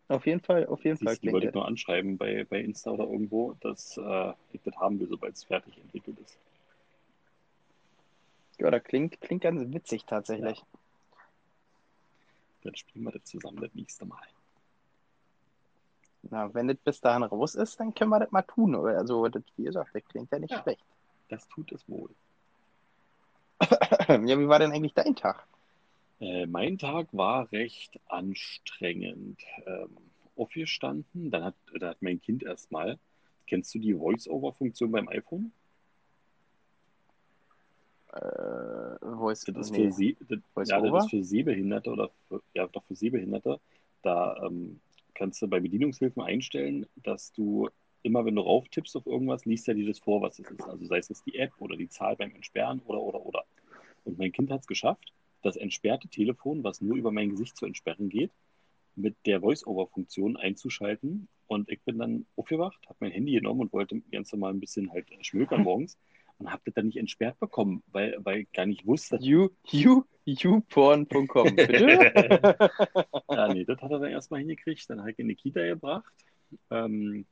Auf 0.09 0.25
jeden 0.25 0.41
Fall, 0.41 0.65
auf 0.67 0.83
jeden 0.83 0.97
Fall 0.97 1.17
die 1.17 1.31
wollte 1.31 1.47
ich 1.47 1.53
nur 1.53 1.65
anschreiben 1.65 2.17
bei, 2.17 2.45
bei 2.47 2.59
Insta 2.59 2.91
oder 2.91 3.05
irgendwo, 3.05 3.55
dass 3.61 3.97
äh, 3.97 4.33
ich 4.51 4.61
das 4.61 4.75
haben 4.77 4.99
will, 4.99 5.07
sobald 5.07 5.33
es 5.33 5.43
fertig 5.43 5.77
entwickelt 5.77 6.19
ist. 6.19 6.37
Ja, 8.59 8.69
das 8.71 8.83
klingt, 8.83 9.19
klingt 9.21 9.41
ganz 9.43 9.73
witzig 9.73 10.05
tatsächlich. 10.05 10.61
Dann 12.63 12.75
spielen 12.75 13.03
wir 13.05 13.11
das 13.11 13.23
zusammen 13.25 13.61
das 13.61 13.73
nächste 13.73 14.05
Mal. 14.05 14.21
Na, 16.23 16.53
wenn 16.53 16.67
das 16.69 16.77
bis 16.77 17.01
dahin 17.01 17.23
raus 17.23 17.55
ist, 17.55 17.79
dann 17.79 17.93
können 17.93 18.09
wir 18.11 18.19
das 18.19 18.31
mal 18.31 18.43
tun. 18.43 18.75
oder? 18.75 18.97
Also, 18.97 19.27
das, 19.27 19.43
wie 19.57 19.63
gesagt, 19.65 19.89
das 19.93 20.03
klingt 20.05 20.31
ja 20.31 20.39
nicht 20.39 20.51
Ja. 20.51 20.61
schlecht. 20.61 20.83
Das 21.29 21.47
tut 21.49 21.71
es 21.71 21.87
wohl. 21.89 22.09
Ja, 24.07 24.37
wie 24.39 24.47
war 24.47 24.59
denn 24.59 24.71
eigentlich 24.71 24.93
dein 24.93 25.15
Tag? 25.15 25.45
Äh, 26.19 26.45
mein 26.45 26.77
Tag 26.77 27.07
war 27.11 27.51
recht 27.51 27.99
anstrengend. 28.07 29.41
Ähm, 29.65 29.97
aufgestanden, 30.35 31.29
dann 31.29 31.43
hat, 31.45 31.55
da 31.79 31.89
hat 31.89 32.01
mein 32.01 32.19
Kind 32.21 32.43
erstmal, 32.43 32.97
kennst 33.47 33.73
du 33.75 33.79
die 33.79 33.93
Voice-Over-Funktion 33.93 34.91
beim 34.91 35.07
iPhone? 35.09 35.51
Äh, 38.13 39.15
Voice, 39.15 39.41
Das 39.45 39.67
ist, 39.67 39.71
nee. 39.71 39.85
für, 39.85 39.91
Se 39.91 40.15
das, 40.27 40.39
Voice 40.53 40.69
ja, 40.69 40.79
over? 40.79 40.97
das 40.97 41.05
ist 41.05 41.09
für 41.11 41.23
Sehbehinderte 41.23 41.91
oder 41.91 42.09
für, 42.27 42.41
ja, 42.53 42.67
doch 42.67 42.83
für 42.83 42.95
Sehbehinderte. 42.95 43.59
Da 44.03 44.45
ähm, 44.45 44.79
kannst 45.15 45.41
du 45.41 45.47
bei 45.47 45.59
Bedienungshilfen 45.59 46.21
einstellen, 46.21 46.85
dass 46.95 47.31
du 47.33 47.69
immer, 48.03 48.25
wenn 48.25 48.35
du 48.35 48.41
rauf 48.41 48.67
tippst 48.69 48.95
auf 48.97 49.05
irgendwas, 49.05 49.45
liest 49.45 49.67
dir 49.67 49.87
das 49.87 49.99
vor, 49.99 50.21
was 50.21 50.37
es 50.37 50.51
ist. 50.51 50.67
Also 50.67 50.85
sei 50.85 50.97
es 50.97 51.09
jetzt 51.09 51.25
die 51.25 51.35
App 51.35 51.53
oder 51.59 51.75
die 51.75 51.89
Zahl 51.89 52.15
beim 52.15 52.35
Entsperren 52.35 52.81
oder, 52.85 53.01
oder, 53.01 53.25
oder. 53.25 53.45
Und 54.03 54.19
mein 54.19 54.31
Kind 54.31 54.51
hat 54.51 54.61
es 54.61 54.67
geschafft, 54.67 55.13
das 55.41 55.55
entsperrte 55.55 56.07
Telefon, 56.07 56.63
was 56.63 56.81
nur 56.81 56.95
über 56.95 57.11
mein 57.11 57.29
Gesicht 57.29 57.57
zu 57.57 57.65
entsperren 57.65 58.09
geht, 58.09 58.31
mit 58.95 59.15
der 59.25 59.41
Voice-Over-Funktion 59.41 60.37
einzuschalten 60.37 61.27
Und 61.47 61.69
ich 61.69 61.81
bin 61.81 61.97
dann 61.97 62.25
aufgewacht, 62.35 62.79
habe 62.85 62.97
mein 62.99 63.11
Handy 63.11 63.31
genommen 63.31 63.61
und 63.61 63.73
wollte 63.73 64.01
ganz 64.11 64.31
normal 64.31 64.53
ein 64.53 64.59
bisschen 64.59 64.91
halt 64.91 65.07
schmökern 65.21 65.63
morgens 65.63 65.97
und 66.39 66.51
habe 66.51 66.61
das 66.65 66.73
dann 66.73 66.87
nicht 66.87 66.97
entsperrt 66.97 67.39
bekommen, 67.39 67.83
weil, 67.87 68.17
weil 68.19 68.41
ich 68.41 68.51
gar 68.51 68.65
nicht 68.65 68.85
wusste. 68.85 69.17
You, 69.21 69.49
you, 69.67 70.03
youporn.com, 70.25 71.55
bitte? 71.55 72.55
ja, 73.29 73.53
nee, 73.53 73.65
das 73.65 73.81
hat 73.81 73.91
er 73.91 73.99
dann 73.99 74.11
erstmal 74.11 74.39
hingekriegt. 74.41 74.89
Dann 74.89 74.99
habe 74.99 75.11
ich 75.11 75.19
in 75.19 75.27
die 75.27 75.35
Kita 75.35 75.61
gebracht. 75.61 76.11
Ähm, 76.69 77.25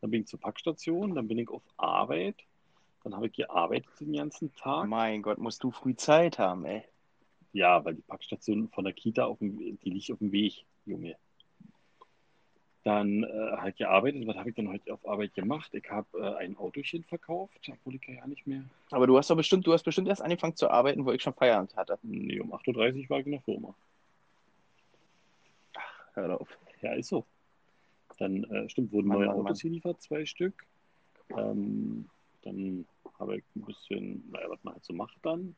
dann 0.00 0.10
bin 0.10 0.22
ich 0.22 0.28
zur 0.28 0.40
Packstation, 0.40 1.14
dann 1.14 1.28
bin 1.28 1.38
ich 1.38 1.48
auf 1.48 1.62
Arbeit. 1.76 2.36
Dann 3.04 3.14
habe 3.14 3.26
ich 3.26 3.32
gearbeitet 3.32 3.88
den 4.00 4.12
ganzen 4.12 4.54
Tag. 4.54 4.88
mein 4.88 5.22
Gott, 5.22 5.38
musst 5.38 5.62
du 5.62 5.70
früh 5.70 5.94
Zeit 5.94 6.38
haben, 6.38 6.64
ey. 6.64 6.82
Ja, 7.52 7.84
weil 7.84 7.94
die 7.94 8.02
Packstation 8.02 8.68
von 8.68 8.84
der 8.84 8.92
Kita, 8.92 9.24
auf 9.24 9.38
dem, 9.38 9.78
die 9.80 9.90
liegt 9.90 10.10
auf 10.12 10.18
dem 10.18 10.32
Weg, 10.32 10.64
Junge. 10.86 11.16
Dann 12.82 13.24
äh, 13.24 13.68
ich 13.68 13.76
gearbeitet. 13.76 14.26
Was 14.26 14.36
habe 14.36 14.50
ich 14.50 14.56
dann 14.56 14.68
heute 14.68 14.92
auf 14.92 15.06
Arbeit 15.06 15.34
gemacht? 15.34 15.70
Ich 15.74 15.88
habe 15.90 16.06
äh, 16.18 16.34
ein 16.36 16.56
Autochen 16.56 17.04
verkauft, 17.04 17.70
obwohl 17.70 17.96
ich 17.96 18.08
ja 18.08 18.26
nicht 18.26 18.46
mehr. 18.46 18.64
Aber 18.90 19.06
du 19.06 19.18
hast 19.18 19.28
doch 19.28 19.36
bestimmt, 19.36 19.66
du 19.66 19.72
hast 19.72 19.82
bestimmt 19.82 20.08
erst 20.08 20.22
angefangen 20.22 20.56
zu 20.56 20.70
arbeiten, 20.70 21.04
wo 21.04 21.12
ich 21.12 21.22
schon 21.22 21.34
Feierabend 21.34 21.76
hatte. 21.76 21.98
Nee, 22.02 22.40
um 22.40 22.54
8.30 22.54 23.02
Uhr 23.02 23.10
war 23.10 23.20
ich 23.20 23.26
in 23.26 23.32
der 23.32 23.42
Firma. 23.42 23.74
Hör 26.14 26.40
auf. 26.40 26.48
Ja, 26.80 26.94
ist 26.94 27.08
so. 27.08 27.26
Dann, 28.18 28.44
äh, 28.44 28.68
stimmt, 28.68 28.92
wurden 28.92 29.08
Mann, 29.08 29.18
neue 29.18 29.26
Mann, 29.28 29.36
Autos 29.36 29.60
geliefert, 29.60 30.00
zwei 30.00 30.24
Stück. 30.24 30.66
Ähm, 31.36 32.08
dann 32.42 32.86
habe 33.18 33.38
ich 33.38 33.44
ein 33.56 33.62
bisschen, 33.62 34.24
naja, 34.30 34.48
was 34.48 34.62
man 34.64 34.74
halt 34.74 34.84
so 34.84 34.94
macht 34.94 35.18
dann. 35.22 35.54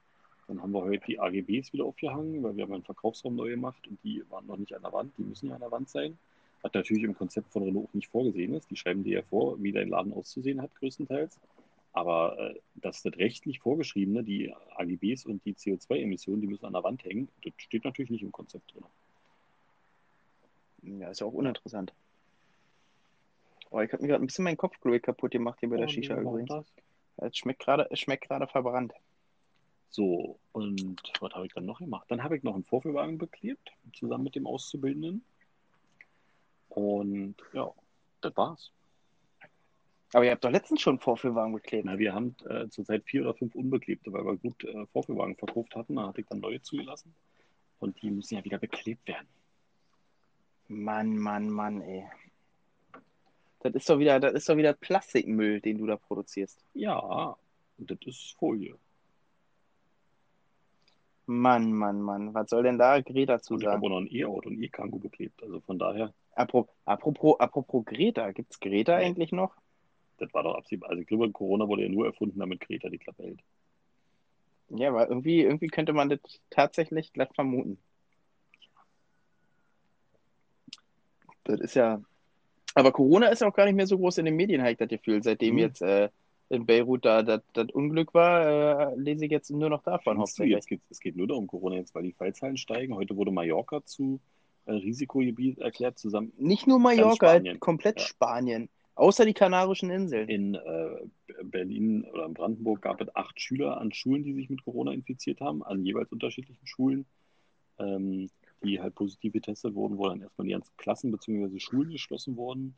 Dann 0.49 0.61
haben 0.61 0.73
wir 0.73 0.83
heute 0.83 1.05
die 1.07 1.21
AGBs 1.21 1.73
wieder 1.73 1.85
aufgehangen, 1.85 2.43
weil 2.43 2.57
wir 2.57 2.65
haben 2.65 2.73
einen 2.73 2.83
Verkaufsraum 2.83 3.37
neu 3.37 3.51
gemacht 3.51 3.87
und 3.89 4.03
die 4.03 4.25
waren 4.29 4.47
noch 4.47 4.57
nicht 4.57 4.75
an 4.75 4.83
der 4.83 4.93
Wand, 4.93 5.17
die 5.17 5.23
müssen 5.23 5.49
ja 5.49 5.55
an 5.55 5.61
der 5.61 5.71
Wand 5.71 5.89
sein. 5.89 6.19
Was 6.63 6.73
natürlich 6.75 7.03
im 7.03 7.17
Konzept 7.17 7.51
von 7.53 7.65
Renault 7.65 7.89
auch 7.89 7.95
nicht 7.95 8.09
vorgesehen 8.09 8.55
ist. 8.55 8.71
Die 8.71 8.77
schreiben 8.77 9.03
dir 9.05 9.19
ja 9.19 9.23
vor, 9.23 9.61
wie 9.63 9.73
dein 9.73 9.89
Laden 9.89 10.13
auszusehen 10.13 10.63
hat, 10.63 10.75
größtenteils. 10.77 11.39
Aber 11.93 12.39
äh, 12.39 12.61
dass 12.77 13.03
das 13.03 13.17
rechtlich 13.17 13.61
vorgeschriebene, 13.61 14.25
die 14.25 14.55
AGBs 14.77 15.27
und 15.27 15.45
die 15.45 15.55
CO2-Emissionen, 15.55 16.41
die 16.41 16.47
müssen 16.47 16.65
an 16.65 16.73
der 16.73 16.85
Wand 16.85 17.05
hängen, 17.05 17.29
das 17.45 17.53
steht 17.59 17.85
natürlich 17.85 18.11
nicht 18.11 18.23
im 18.23 18.33
Konzept 18.33 18.73
drin. 18.75 18.85
Ja, 21.01 21.11
ist 21.11 21.21
ja 21.21 21.27
auch 21.27 21.33
uninteressant. 21.33 21.93
Oh, 23.71 23.81
ich 23.81 23.93
habe 23.93 24.03
mir 24.03 24.09
gerade 24.09 24.23
ein 24.23 24.27
bisschen 24.27 24.45
meinen 24.45 24.57
Kopf, 24.57 24.81
glaube 24.81 24.97
ich, 24.97 25.03
kaputt 25.03 25.31
gemacht 25.31 25.61
hier 25.61 25.69
bei 25.69 25.77
der 25.77 25.87
Oh, 25.87 25.89
Shisha 25.89 26.15
nee, 26.15 26.25
warum 26.25 26.41
übrigens. 26.41 26.67
das? 27.17 27.29
Es 27.29 27.37
schmeckt 27.37 27.61
gerade, 27.61 27.87
es 27.91 28.01
schmeckt 28.01 28.29
gerade 28.29 28.47
verbrannt. 28.47 28.93
So, 29.91 30.39
und 30.53 31.03
was 31.21 31.33
habe 31.35 31.47
ich 31.47 31.53
dann 31.53 31.67
noch 31.67 31.79
gemacht? 31.79 32.07
Dann 32.09 32.23
habe 32.23 32.37
ich 32.37 32.43
noch 32.43 32.55
einen 32.55 32.65
Vorführwagen 32.65 33.19
beklebt, 33.19 33.73
zusammen 33.93 34.25
mit 34.25 34.35
dem 34.35 34.47
Auszubildenden. 34.47 35.23
Und 36.75 37.37
ja, 37.53 37.71
das 38.23 38.37
war's. 38.37 38.73
Aber 40.15 40.25
ihr 40.25 40.31
habt 40.31 40.45
doch 40.45 40.51
letztens 40.51 40.81
schon 40.81 40.99
Vorführwagen 40.99 41.55
geklebt. 41.55 41.87
Na, 41.87 41.99
wir 41.99 42.15
haben 42.15 42.35
äh, 42.49 42.69
zurzeit 42.69 43.05
vier 43.05 43.23
oder 43.23 43.35
fünf 43.35 43.55
Unbeklebte, 43.55 44.13
weil 44.13 44.25
wir 44.25 44.37
gut 44.37 44.63
äh, 44.65 44.87
Vorführwagen 44.87 45.37
verkauft 45.37 45.75
hatten. 45.75 45.97
Da 45.97 46.09
hatte 46.09 46.21
ich 46.21 46.27
dann 46.27 46.41
neue 46.41 46.61
zugelassen. 46.61 47.15
Und 47.79 48.01
die 48.03 48.11
müssen 48.11 48.35
ja 48.35 48.45
wieder 48.45 48.59
beklebt 48.59 49.07
werden. 49.09 49.27
Mann, 50.69 51.17
Mann, 51.17 51.51
Mann, 51.51 51.81
ey. 51.83 52.07
Das 53.61 53.75
ist 53.75 53.89
doch 53.89 53.99
wieder, 53.99 54.19
das 54.21 54.33
ist 54.33 54.49
doch 54.49 54.57
wieder 54.57 54.73
Plastikmüll, 54.73 55.61
den 55.61 55.79
du 55.79 55.87
da 55.87 55.97
produzierst. 55.97 56.65
Ja, 56.75 57.37
und 57.79 57.91
das 57.91 57.99
ist 58.05 58.37
Folie. 58.39 58.77
Mann, 61.41 61.73
Mann, 61.73 62.01
Mann. 62.03 62.35
Was 62.35 62.51
soll 62.51 62.63
denn 62.63 62.79
da 62.79 63.01
Greta 63.01 63.41
zu 63.41 63.55
Und 63.55 63.61
ich 63.61 63.67
habe 63.67 63.77
sagen? 63.77 63.87
auch 63.87 63.89
noch 63.91 63.99
ein 63.99 64.15
E-Auto 64.15 64.49
und 64.49 64.63
E-Kangoo 64.63 64.99
beklebt. 64.99 65.43
Also 65.43 65.61
von 65.61 65.79
daher, 65.79 66.13
Apropos, 66.35 66.75
apropos, 66.85 67.41
apropos 67.41 67.85
Greta, 67.85 68.31
gibt's 68.33 68.59
Greta 68.61 68.99
Nee. 68.99 69.05
eigentlich 69.07 69.33
noch? 69.33 69.55
das 70.19 70.33
war 70.35 70.45
doch 70.45 70.55
absehbar. 70.55 70.91
Also 70.91 71.03
ich 71.03 71.09
glaube, 71.09 71.31
Corona 71.33 71.67
wurde 71.67 71.83
ja 71.83 71.89
nur 71.89 72.07
erfunden, 72.07 72.39
damit 72.39 72.61
Greta 72.61 72.89
die 72.89 72.99
Klappe 72.99 73.25
hält. 73.25 73.41
Ja, 74.69 74.89
aber 74.91 75.09
irgendwie, 75.09 75.41
irgendwie 75.43 75.67
könnte 75.67 75.93
man 75.93 76.09
das 76.11 76.21
tatsächlich 76.49 77.13
glatt 77.13 77.35
vermuten. 77.35 77.79
Das 81.45 81.61
ist 81.61 81.75
ja. 81.75 82.01
Aber 82.75 82.93
Corona 82.93 83.27
ist 83.29 83.41
ja 83.43 83.49
auch 83.49 83.55
gar 83.55 83.65
nicht 83.67 83.75
mehr 83.75 83.87
so 83.87 83.99
groß 83.99 84.19
in 84.19 84.25
den 84.27 84.37
Medien, 84.37 84.61
habe 84.63 84.71
ich 84.73 84.79
das 84.79 84.89
Gefühl. 84.89 85.23
Seitdem 85.23 85.55
Mhm. 85.55 85.61
jetzt 85.61 85.83
äh, 85.83 86.09
in 86.53 86.67
Beirut 86.67 87.05
da 87.05 87.23
das, 87.23 87.41
Unglück 87.73 88.13
war, 88.13 88.93
äh, 88.93 88.95
lese 88.97 89.25
ich 89.25 89.31
jetzt 89.31 89.51
nur 89.51 89.71
noch 89.71 89.83
davon 89.83 90.19
hauptsächlich. 90.19 90.55
jetzt 90.55 90.67
geht, 90.67 90.83
es 90.91 91.01
geht 91.01 91.17
nur 91.17 91.27
darum 91.27 91.47
Corona 91.47 91.77
jetzt, 91.77 91.95
weil 91.95 92.03
die 92.03 92.13
Fallzahlen 92.13 92.59
steigen. 92.59 92.95
Heute 92.95 93.17
wurde 93.17 93.31
Mallorca 93.31 93.83
zu 93.87 94.21
äh, 94.67 94.73
Risikogebiet 94.73 95.59
erklärt, 95.59 95.99
zusammen 95.99 96.33
Nicht 96.37 96.67
nur 96.67 96.79
Mallorca, 96.79 97.31
Spanien. 97.31 97.59
komplett 97.59 98.01
Ja. 98.01 98.07
Spanien. 98.07 98.69
Außer 98.95 99.25
die 99.25 99.33
Kanarischen 99.33 99.89
Inseln. 99.89 100.29
in 100.29 100.55
äh, 100.55 101.43
Berlin 101.43 102.05
oder 102.13 102.27
in 102.27 102.35
Brandenburg 102.35 102.83
gab 102.83 103.01
es 103.01 103.17
acht 103.17 103.41
Schüler 103.41 103.81
an 103.81 103.91
Schulen, 103.91 104.23
die 104.23 104.35
sich 104.35 104.51
mit 104.51 104.63
Corona 104.63 104.93
infiziert 104.93 105.41
haben, 105.41 105.63
an 105.63 105.83
jeweils 105.87 106.13
unterschiedlichen 106.13 106.67
Schulen, 106.67 107.07
ähm, 107.79 108.29
die 108.63 108.79
halt 108.79 108.95
positiv 108.95 109.33
getestet 109.33 109.75
wurden, 109.75 109.97
wo 109.97 110.07
dann 110.07 110.21
erstmal 110.21 110.47
die 110.47 110.53
ganzen 110.53 110.77
Klassen 110.77 111.11
bzw. 111.11 111.59
Schulen 111.59 111.91
geschlossen 111.91 112.37
wurden. 112.37 112.75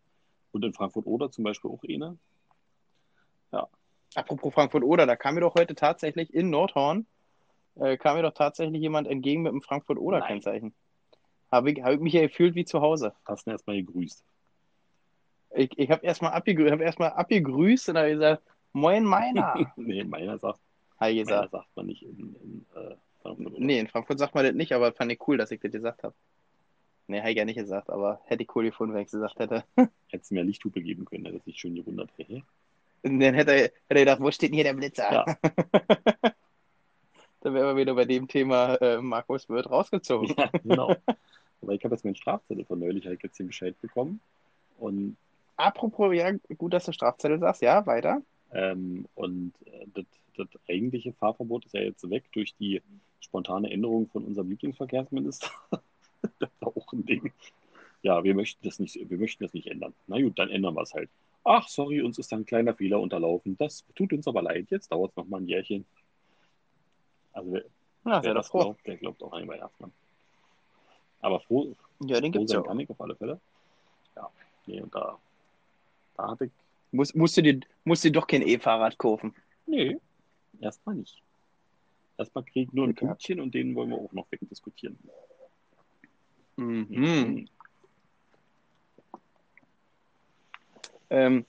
Und 0.53 0.65
in 0.65 0.73
Frankfurt-Oder 0.73 1.33
zum 1.33 1.43
Beispiel 1.43 1.73
auch 1.73 1.83
eine. 1.83 2.17
Apropos 4.15 4.55
Frankfurt-Oder, 4.55 5.07
da 5.07 5.17
kam 5.17 5.35
mir 5.35 5.41
doch 5.41 5.55
heute 5.55 5.75
tatsächlich 5.75 6.33
in 6.33 6.51
Nordhorn, 6.51 7.07
äh, 7.77 7.97
kam 7.97 8.17
mir 8.17 8.23
doch 8.23 8.35
tatsächlich 8.35 8.81
jemand 8.81 9.09
entgegen 9.09 9.43
mit 9.43 9.51
einem 9.51 9.63
Frankfurt-Oder-Kennzeichen. 9.63 10.73
Habe 11.51 11.73
ich, 11.73 11.83
hab 11.83 11.93
ich 11.93 12.01
mich 12.01 12.13
ja 12.13 12.23
gefühlt 12.23 12.55
wie 12.55 12.65
zu 12.65 12.81
Hause. 12.81 13.15
Hast 13.25 13.47
du 13.47 13.51
erstmal 13.51 13.77
gegrüßt. 13.77 14.25
Ich, 15.57 15.79
ich 15.79 15.91
habe 15.91 16.05
erstmal 16.05 16.33
abgegrü 16.33 16.71
hab 16.71 16.81
erst 16.81 17.01
abgegrüßt 17.01 17.91
und 17.91 17.99
habe 17.99 18.11
gesagt, 18.11 18.43
Moin 18.73 19.05
Meiner, 19.05 19.73
nee, 19.77 20.03
meiner 20.03 20.37
sagt, 20.39 20.59
ich 21.09 21.25
meiner 21.25 21.49
sagt 21.49 21.69
man 21.77 21.87
nicht 21.87 22.03
in, 22.03 22.35
in 22.43 22.67
äh, 22.75 22.97
Frankfurt-Oder. 23.23 23.65
Nee, 23.65 23.79
in 23.79 23.89
Frankfurt 23.89 24.19
sagt 24.19 24.35
man 24.35 24.45
das 24.45 24.55
nicht, 24.55 24.73
aber 24.73 24.93
fand 24.93 25.13
ich 25.13 25.29
cool, 25.29 25.39
dass 25.39 25.51
ich 25.51 25.61
das 25.61 25.71
gesagt 25.71 26.03
habe. 26.03 26.15
Nee, 27.07 27.21
habe 27.21 27.31
ich 27.31 27.37
ja 27.37 27.45
nicht 27.45 27.59
gesagt, 27.59 27.91
aber 27.91 28.21
hätte 28.25 28.43
ich 28.43 28.57
cool 28.57 28.65
gefunden, 28.65 28.95
wenn 28.95 29.03
ich 29.03 29.09
es 29.09 29.13
gesagt 29.13 29.39
hätte. 29.39 29.65
Hättest 30.09 30.31
du 30.31 30.35
mir 30.35 30.43
Lichthupe 30.43 30.81
geben 30.81 31.05
können, 31.05 31.27
hätte 31.27 31.41
sich 31.41 31.59
schön 31.59 31.75
gewundert. 31.75 32.11
Hä? 32.17 32.43
Und 33.05 33.21
dann 33.21 33.35
hätte 33.35 33.53
er, 33.53 33.63
hätte 33.65 33.75
er 33.89 34.01
gedacht, 34.01 34.21
wo 34.21 34.31
steht 34.31 34.51
denn 34.51 34.55
hier 34.55 34.65
der 34.65 34.75
Blitzer? 34.75 35.13
Ja. 35.13 35.25
Dann 37.43 37.53
wären 37.53 37.67
wir 37.67 37.77
wieder 37.77 37.95
bei 37.95 38.07
dem 38.07 38.27
Thema, 38.27 38.77
äh, 38.77 39.03
Markus 39.03 39.51
wird 39.51 39.71
rausgezogen. 39.71 40.35
Ja, 40.39 40.51
genau. 40.63 40.97
Aber 41.63 41.73
ich 41.73 41.85
habe 41.85 41.95
jetzt 41.95 42.05
meinen 42.05 42.17
Strafzettel 42.17 42.65
von 42.65 42.79
neulich, 42.79 43.05
habe 43.05 43.17
ich 43.17 43.23
jetzt 43.23 43.39
den 43.39 43.49
Bescheid 43.49 43.79
bekommen. 43.83 44.21
Und 44.79 45.19
Apropos, 45.57 46.15
ja, 46.15 46.33
gut, 46.57 46.73
dass 46.73 46.87
du 46.87 46.93
Strafzettel 46.93 47.39
sagst, 47.39 47.63
ja, 47.63 47.87
weiter. 47.87 48.23
Ähm, 48.53 49.07
und 49.15 49.53
äh, 49.67 49.87
das, 49.95 50.05
das 50.37 50.49
eigentliche 50.69 51.13
Fahrverbot 51.13 51.67
ist 51.67 51.75
ja 51.75 51.83
jetzt 51.83 52.09
weg 52.11 52.25
durch 52.33 52.55
die 52.57 52.83
spontane 53.21 53.71
Änderung 53.71 54.09
von 54.09 54.25
unserem 54.25 54.51
Lieblingsverkehrsminister. 54.51 55.51
das 56.39 56.51
war 56.61 56.77
auch 56.77 56.93
ein 56.93 57.05
Ding. 57.05 57.33
Ja, 58.03 58.25
wir 58.25 58.35
möchten 58.35 58.67
das 58.67 58.79
nicht, 58.79 58.99
wir 59.09 59.19
möchten 59.19 59.45
das 59.45 59.55
nicht 59.55 59.69
ändern. 59.69 59.95
Na 60.07 60.21
gut, 60.21 60.39
dann 60.39 60.51
ändern 60.51 60.75
wir 60.75 60.83
es 60.83 60.95
halt. 60.95 61.11
Ach, 61.45 61.69
sorry, 61.69 62.01
uns 62.03 62.19
ist 62.19 62.33
da 62.33 62.37
ein 62.37 62.47
kleiner 62.47 62.75
Fehler 62.75 63.01
unterlaufen. 63.01 63.57
Das 63.59 63.85
tut 63.95 64.13
uns 64.13 64.27
aber 64.27 64.43
leid. 64.43 64.71
Jetzt 64.71 64.91
dauert 64.91 65.11
es 65.11 65.17
nochmal 65.17 65.41
ein 65.43 65.49
Jährchen. 65.49 65.85
Also 67.33 67.53
wer, 67.53 67.65
Ja, 68.07 68.23
wer 68.23 68.35
das 68.35 68.49
froh. 68.49 68.61
glaubt, 68.61 68.87
der 68.87 68.97
glaubt 68.97 69.23
auch 69.23 69.33
einmal 69.33 69.59
erstmal. 69.59 69.91
Aber 71.21 71.41
froh, 71.41 71.75
Ja, 72.01 72.21
den 72.21 72.33
froh 72.33 72.39
gibt's 72.41 72.53
ja 72.53 72.59
sein 72.59 72.65
auch. 72.65 72.69
kann 72.69 72.81
ich 72.81 72.89
auf 72.91 73.01
alle 73.01 73.15
Fälle. 73.17 73.41
Ja, 74.17 74.31
nee, 74.67 74.81
und 74.81 74.95
da, 74.95 75.19
da 76.17 76.31
hatte 76.31 76.47
ich 76.47 76.53
Muss, 76.93 77.15
musst, 77.15 77.37
du 77.37 77.43
dir, 77.43 77.61
musst 77.85 78.05
du 78.05 78.11
doch 78.13 78.27
kein 78.27 78.43
E-Fahrrad 78.43 78.97
kaufen. 78.99 79.35
Nee, 79.67 79.99
erstmal 80.61 80.95
nicht. 80.95 81.21
Erstmal 82.17 82.45
krieg 82.45 82.73
nur 82.73 82.87
ein. 82.87 82.95
Pünktchen 82.95 83.41
und 83.41 83.53
den 83.55 83.75
wollen 83.75 83.91
wir 83.91 83.99
auch 83.99 84.13
noch 84.13 84.31
wegdiskutieren. 84.31 84.97
Mhm. 86.57 87.49
Ähm, 91.11 91.45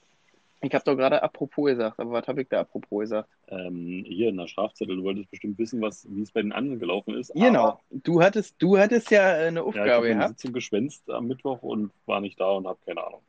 ich 0.62 0.74
habe 0.74 0.84
doch 0.84 0.96
gerade 0.96 1.22
apropos 1.22 1.66
gesagt, 1.66 2.00
aber 2.00 2.12
was 2.12 2.26
habe 2.28 2.42
ich 2.42 2.48
da 2.48 2.60
apropos 2.60 3.00
gesagt? 3.00 3.28
Ähm, 3.48 4.04
hier 4.06 4.30
in 4.30 4.36
der 4.38 4.48
Strafzettel, 4.48 4.96
du 4.96 5.02
wolltest 5.04 5.30
bestimmt 5.30 5.58
wissen, 5.58 5.80
was, 5.80 6.06
wie 6.10 6.22
es 6.22 6.32
bei 6.32 6.42
den 6.42 6.52
anderen 6.52 6.80
gelaufen 6.80 7.14
ist. 7.14 7.32
Genau, 7.34 7.78
du 7.90 8.22
hattest, 8.22 8.56
du 8.58 8.78
hattest 8.78 9.10
ja 9.10 9.36
äh, 9.36 9.46
eine 9.48 9.60
ja, 9.60 9.66
ich 9.68 9.76
habe 9.76 9.80
Aufgabe 9.82 10.08
gehabt. 10.08 10.28
Sitzung 10.40 10.52
geschwänzt 10.54 11.08
am 11.10 11.26
Mittwoch 11.26 11.62
und 11.62 11.92
war 12.06 12.20
nicht 12.20 12.40
da 12.40 12.50
und 12.52 12.66
habe 12.66 12.78
keine 12.84 13.04
Ahnung. 13.06 13.20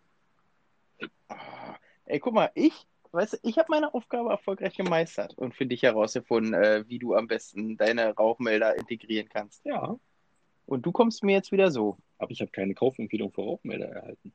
Ah, 1.29 1.75
Ey, 2.05 2.19
guck 2.19 2.33
mal, 2.33 2.49
ich, 2.55 2.73
weißt 3.11 3.33
du, 3.33 3.37
ich 3.43 3.57
habe 3.57 3.67
meine 3.69 3.93
Aufgabe 3.93 4.29
erfolgreich 4.29 4.75
gemeistert 4.75 5.37
und 5.37 5.53
für 5.53 5.65
dich 5.65 5.83
herausgefunden, 5.83 6.53
äh, 6.53 6.85
wie 6.87 6.99
du 6.99 7.13
am 7.13 7.27
besten 7.27 7.77
deine 7.77 8.15
Rauchmelder 8.15 8.77
integrieren 8.77 9.27
kannst. 9.29 9.65
Ja, 9.65 9.97
Und 10.65 10.85
du 10.85 10.91
kommst 10.91 11.23
mir 11.23 11.33
jetzt 11.33 11.51
wieder 11.51 11.69
so. 11.71 11.97
aber 12.17 12.31
ich 12.31 12.39
habe 12.41 12.51
keine 12.51 12.73
Kaufempfehlung 12.73 13.31
für 13.31 13.41
Rauchmelder 13.41 13.87
erhalten. 13.89 14.31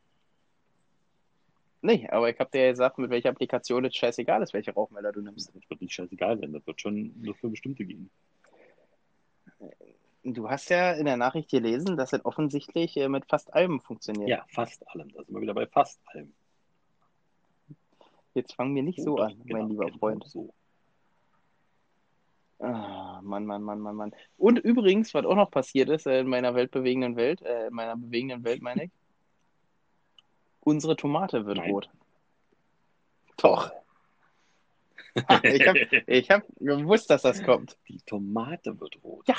Nee, 1.84 2.08
aber 2.10 2.30
ich 2.30 2.38
habe 2.38 2.50
dir 2.50 2.64
ja 2.64 2.70
gesagt, 2.70 2.98
mit 2.98 3.10
welcher 3.10 3.30
Applikation 3.30 3.84
es 3.84 3.96
scheißegal 3.96 4.40
ist, 4.42 4.54
welche 4.54 4.72
Rauchmelder 4.72 5.10
du 5.10 5.20
nimmst. 5.20 5.52
Das 5.54 5.68
wird 5.68 5.80
nicht 5.80 5.92
scheißegal 5.92 6.38
sein, 6.38 6.52
das 6.52 6.64
wird 6.64 6.80
schon 6.80 7.12
nur 7.20 7.34
für 7.34 7.48
bestimmte 7.48 7.84
gehen. 7.84 8.08
Du 10.22 10.48
hast 10.48 10.70
ja 10.70 10.92
in 10.92 11.06
der 11.06 11.16
Nachricht 11.16 11.50
gelesen, 11.50 11.96
dass 11.96 12.12
es 12.12 12.24
offensichtlich 12.24 12.96
äh, 12.96 13.08
mit 13.08 13.26
fast 13.28 13.52
allem 13.52 13.80
funktioniert. 13.80 14.28
Ja, 14.28 14.44
fast 14.48 14.88
allem. 14.90 15.12
Da 15.12 15.24
sind 15.24 15.34
wir 15.34 15.40
wieder 15.40 15.54
bei 15.54 15.66
fast 15.66 16.00
allem. 16.06 16.32
Jetzt 18.34 18.54
fangen 18.54 18.76
wir 18.76 18.84
nicht 18.84 19.02
so 19.02 19.16
Doch, 19.16 19.24
an, 19.24 19.42
genau, 19.44 19.58
mein 19.58 19.70
lieber 19.70 19.86
genau 19.86 19.98
Freund. 19.98 20.24
So. 20.28 20.54
Ah, 22.60 23.20
Mann, 23.24 23.44
Mann, 23.44 23.62
Mann, 23.62 23.80
Mann, 23.80 23.96
Mann. 23.96 24.14
Und 24.38 24.60
übrigens, 24.60 25.12
was 25.14 25.26
auch 25.26 25.34
noch 25.34 25.50
passiert 25.50 25.88
ist 25.88 26.06
äh, 26.06 26.20
in 26.20 26.28
meiner 26.28 26.54
weltbewegenden 26.54 27.16
Welt, 27.16 27.42
äh, 27.42 27.66
in 27.66 27.74
meiner 27.74 27.96
bewegenden 27.96 28.44
Welt, 28.44 28.62
meine 28.62 28.84
ich, 28.84 28.90
unsere 30.64 30.96
Tomate 30.96 31.46
wird 31.46 31.58
Nein. 31.58 31.70
rot. 31.70 31.90
Doch. 33.36 33.70
ich 35.42 35.66
habe 35.66 36.02
ich 36.06 36.30
hab 36.30 36.42
gewusst, 36.58 37.10
dass 37.10 37.22
das 37.22 37.42
kommt. 37.42 37.76
Die 37.88 38.00
Tomate 38.06 38.80
wird 38.80 38.98
rot. 39.04 39.28
Ja. 39.28 39.36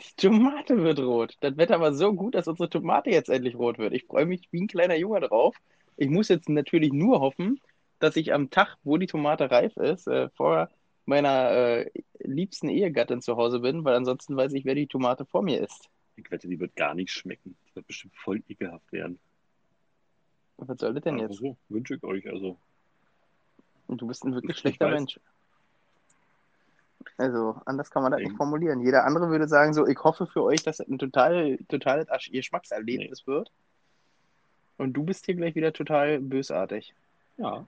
Die 0.00 0.14
Tomate 0.16 0.82
wird 0.82 0.98
rot. 0.98 1.36
Das 1.40 1.56
Wetter 1.56 1.80
war 1.80 1.94
so 1.94 2.12
gut, 2.12 2.34
dass 2.34 2.48
unsere 2.48 2.68
Tomate 2.68 3.10
jetzt 3.10 3.30
endlich 3.30 3.56
rot 3.56 3.78
wird. 3.78 3.94
Ich 3.94 4.04
freue 4.04 4.26
mich 4.26 4.48
wie 4.50 4.60
ein 4.60 4.66
kleiner 4.66 4.96
Junge 4.96 5.20
drauf. 5.20 5.56
Ich 5.96 6.10
muss 6.10 6.28
jetzt 6.28 6.50
natürlich 6.50 6.92
nur 6.92 7.20
hoffen, 7.20 7.60
dass 7.98 8.16
ich 8.16 8.34
am 8.34 8.50
Tag, 8.50 8.76
wo 8.84 8.98
die 8.98 9.06
Tomate 9.06 9.50
reif 9.50 9.76
ist, 9.78 10.06
äh, 10.06 10.28
vor 10.30 10.68
meiner 11.06 11.50
äh, 11.50 11.90
liebsten 12.18 12.68
Ehegattin 12.68 13.22
zu 13.22 13.36
Hause 13.36 13.60
bin, 13.60 13.84
weil 13.84 13.94
ansonsten 13.94 14.36
weiß 14.36 14.52
ich, 14.52 14.66
wer 14.66 14.74
die 14.74 14.88
Tomate 14.88 15.24
vor 15.24 15.42
mir 15.42 15.60
ist. 15.60 15.88
Ich 16.16 16.30
wette, 16.30 16.48
die 16.48 16.60
wird 16.60 16.76
gar 16.76 16.94
nicht 16.94 17.10
schmecken. 17.10 17.56
Die 17.70 17.76
wird 17.76 17.86
bestimmt 17.86 18.14
voll 18.16 18.42
ekelhaft 18.48 18.92
werden. 18.92 19.18
Was 20.58 20.78
soll 20.78 20.94
das 20.94 21.02
denn 21.04 21.18
jetzt? 21.18 21.36
so 21.36 21.56
wünsche 21.68 21.94
ich 21.96 22.02
euch. 22.04 22.26
Also, 22.28 22.56
Und 23.86 24.00
du 24.00 24.06
bist 24.06 24.24
ein 24.24 24.34
wirklich 24.34 24.56
Ich 24.56 24.60
schlechter 24.60 24.86
weiß. 24.86 24.94
Mensch. 24.94 25.20
Also, 27.18 27.60
anders 27.64 27.90
kann 27.90 28.02
man 28.02 28.12
das 28.12 28.18
nicht 28.20 28.28
Eben. 28.30 28.36
formulieren. 28.36 28.80
Jeder 28.80 29.04
andere 29.04 29.28
würde 29.30 29.48
sagen, 29.48 29.72
so, 29.72 29.86
ich 29.86 29.98
hoffe 30.02 30.26
für 30.26 30.42
euch, 30.42 30.62
dass 30.62 30.78
das 30.78 30.88
ein 30.88 30.98
total, 30.98 31.56
totales 31.68 32.06
Geschmackserlebnis 32.30 33.26
wird. 33.26 33.50
Und 34.76 34.92
du 34.92 35.04
bist 35.04 35.24
hier 35.24 35.34
gleich 35.34 35.54
wieder 35.54 35.72
total 35.72 36.20
bösartig. 36.20 36.94
ja, 37.38 37.66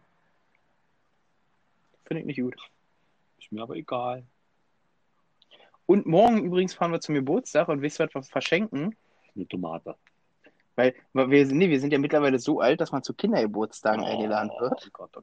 Finde 2.05 2.21
ich 2.23 2.27
nicht 2.27 2.41
gut. 2.41 2.57
ist 3.39 3.53
mir 3.53 3.63
aber 3.63 3.77
egal. 3.77 4.25
Und 5.85 6.07
morgen 6.07 6.43
übrigens 6.45 6.73
fahren 6.75 6.91
wir 6.93 7.01
zum 7.01 7.15
Geburtstag 7.15 7.69
und 7.69 7.83
wisst 7.83 8.01
ihr, 8.01 8.09
was 8.15 8.29
verschenken? 8.31 8.97
Eine 9.35 9.47
Tomate. 9.47 9.95
Weil, 10.79 10.95
weil 11.13 11.29
wir, 11.31 11.45
sind- 11.45 11.59
nee, 11.59 11.69
wir 11.71 11.81
sind 11.81 11.93
ja 11.93 11.99
mittlerweile 11.99 12.39
so 12.39 12.61
alt, 12.61 12.81
dass 12.81 12.93
man 12.93 13.03
zu 13.03 13.13
Kindergeburtstagen 13.13 14.01
Oh, 14.05 14.07
eingeladen 14.07 14.53
wird. 14.61 14.89
Gott, 14.93 15.11
oh 15.17 15.23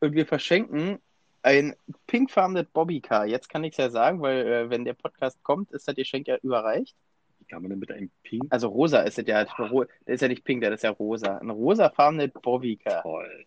Und 0.00 0.14
wir 0.14 0.24
verschenken 0.24 0.98
ein 1.42 1.76
pinkfarbenes 2.06 2.64
Bobbycar. 2.72 3.26
Jetzt 3.26 3.50
kann 3.50 3.62
ich 3.62 3.72
es 3.72 3.76
ja 3.76 3.90
sagen, 3.90 4.22
weil 4.22 4.38
äh, 4.46 4.70
wenn 4.70 4.86
der 4.86 4.94
Podcast 4.94 5.42
kommt, 5.42 5.70
ist 5.72 5.86
das 5.86 5.94
Geschenk 5.96 6.26
ja 6.28 6.38
überreicht. 6.42 6.96
Wie 7.40 7.44
kann 7.44 7.60
man 7.60 7.68
denn 7.72 7.78
mit 7.78 7.92
einem 7.92 8.10
Pink 8.22 8.46
Also 8.48 8.68
rosa 8.68 9.00
ist 9.02 9.18
es 9.18 9.26
ja. 9.26 9.42
ro- 9.58 9.84
Das 10.06 10.14
ist 10.14 10.20
ja 10.22 10.28
nicht 10.28 10.44
pink, 10.44 10.62
das 10.62 10.72
ist 10.76 10.82
ja 10.84 10.90
rosa. 10.90 11.36
Ein 11.36 11.50
rosafarbenes 11.50 12.30
Bobbycar. 12.32 13.02
toll? 13.02 13.44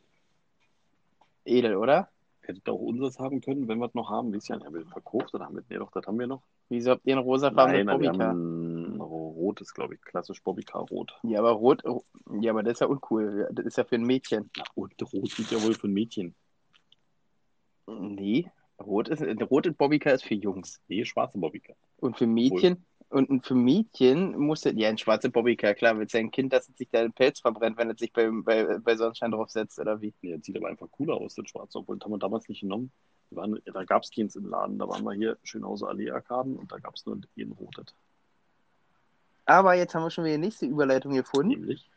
Edel, 1.45 1.77
oder? 1.77 2.09
Hättet 2.41 2.67
ihr 2.67 2.73
auch 2.73 2.79
unseres 2.79 3.17
haben 3.17 3.41
können, 3.41 3.67
wenn 3.67 3.79
wir 3.79 3.87
es 3.87 3.95
noch 3.95 4.11
haben. 4.11 4.31
Wisst 4.33 4.49
ihr, 4.51 4.59
haben 4.59 4.73
wir 4.75 4.85
verkauft 4.85 5.33
oder 5.33 5.45
haben 5.45 5.55
wir, 5.55 5.63
nee, 5.67 5.77
doch, 5.77 5.89
das 5.91 6.05
haben 6.05 6.19
wir 6.19 6.27
noch. 6.27 6.43
Wieso 6.69 6.91
habt 6.91 7.01
ihr 7.07 7.15
ein 7.15 7.23
rosafarbenes 7.23 7.87
Bobbycar? 7.87 8.33
Ein 9.47 9.49
rotes, 9.49 9.73
glaube 9.73 9.95
ich, 9.95 10.01
klassisch 10.01 10.43
Bobbycar 10.43 10.81
rot. 10.81 11.17
Ja, 11.23 11.39
aber 11.39 11.51
rot, 11.51 11.83
ja, 12.41 12.51
aber 12.51 12.63
das 12.63 12.73
ist 12.73 12.79
ja 12.81 12.87
uncool. 12.87 13.47
Das 13.51 13.65
ist 13.65 13.77
ja 13.77 13.83
für 13.83 13.95
ein 13.95 14.03
Mädchen. 14.03 14.49
Na, 14.57 14.63
und 14.75 14.93
rot 15.13 15.31
sieht 15.31 15.51
ja 15.51 15.61
wohl 15.61 15.73
für 15.73 15.87
ein 15.87 15.93
Mädchen. 15.93 16.35
Nee, 17.87 18.51
rot 18.79 19.07
ist, 19.07 19.21
ein 19.21 19.41
rotes 19.41 19.73
Bobbycar 19.73 20.13
ist 20.13 20.25
für 20.25 20.35
Jungs. 20.35 20.81
Nee, 20.87 21.05
schwarze 21.05 21.37
Bobbycar. 21.37 21.75
Und 21.97 22.17
für 22.17 22.27
Mädchen, 22.27 22.85
und 23.09 23.45
für 23.45 23.55
Mädchen 23.55 24.37
muss 24.37 24.61
das, 24.61 24.73
ja, 24.75 24.89
ein 24.89 24.97
schwarzer 24.97 25.29
Bobbycar, 25.29 25.73
klar, 25.73 25.97
willst 25.97 26.13
ja 26.13 26.19
ein 26.19 26.31
Kind, 26.31 26.51
dass 26.51 26.67
es 26.67 26.75
sich 26.75 26.89
da 26.89 27.01
den 27.01 27.13
Pelz 27.13 27.39
verbrennt, 27.39 27.77
wenn 27.77 27.89
es 27.89 27.99
sich 27.99 28.11
bei, 28.11 28.29
bei, 28.29 28.79
bei 28.79 28.97
Sonnenschein 28.97 29.31
draufsetzt, 29.31 29.79
oder 29.79 30.01
wie? 30.01 30.13
Nee, 30.21 30.35
das 30.35 30.45
sieht 30.45 30.57
aber 30.57 30.67
einfach 30.67 30.91
cooler 30.91 31.15
aus, 31.15 31.35
das 31.35 31.47
schwarze, 31.49 31.79
obwohl 31.79 31.97
das 31.97 32.05
haben 32.05 32.11
wir 32.11 32.19
damals 32.19 32.49
nicht 32.49 32.61
genommen. 32.61 32.91
Waren, 33.29 33.59
da 33.65 33.83
gab 33.83 34.03
es 34.03 34.11
keins 34.11 34.35
im 34.35 34.47
Laden, 34.47 34.77
da 34.79 34.87
waren 34.87 35.03
wir 35.03 35.13
hier 35.13 35.37
Schönhauser 35.43 35.89
Allee-Arkaden 35.89 36.57
und 36.57 36.71
da 36.71 36.77
gab 36.77 36.95
es 36.95 37.05
nur 37.05 37.15
ein 37.15 37.51
rotes. 37.51 37.93
Aber 39.47 39.73
jetzt 39.75 39.95
haben 39.95 40.03
wir 40.03 40.11
schon 40.11 40.25
wieder 40.25 40.35
die 40.35 40.41
nächste 40.41 40.65
Überleitung 40.65 41.13
gefunden. 41.13 41.61
Nämlich, 41.61 41.89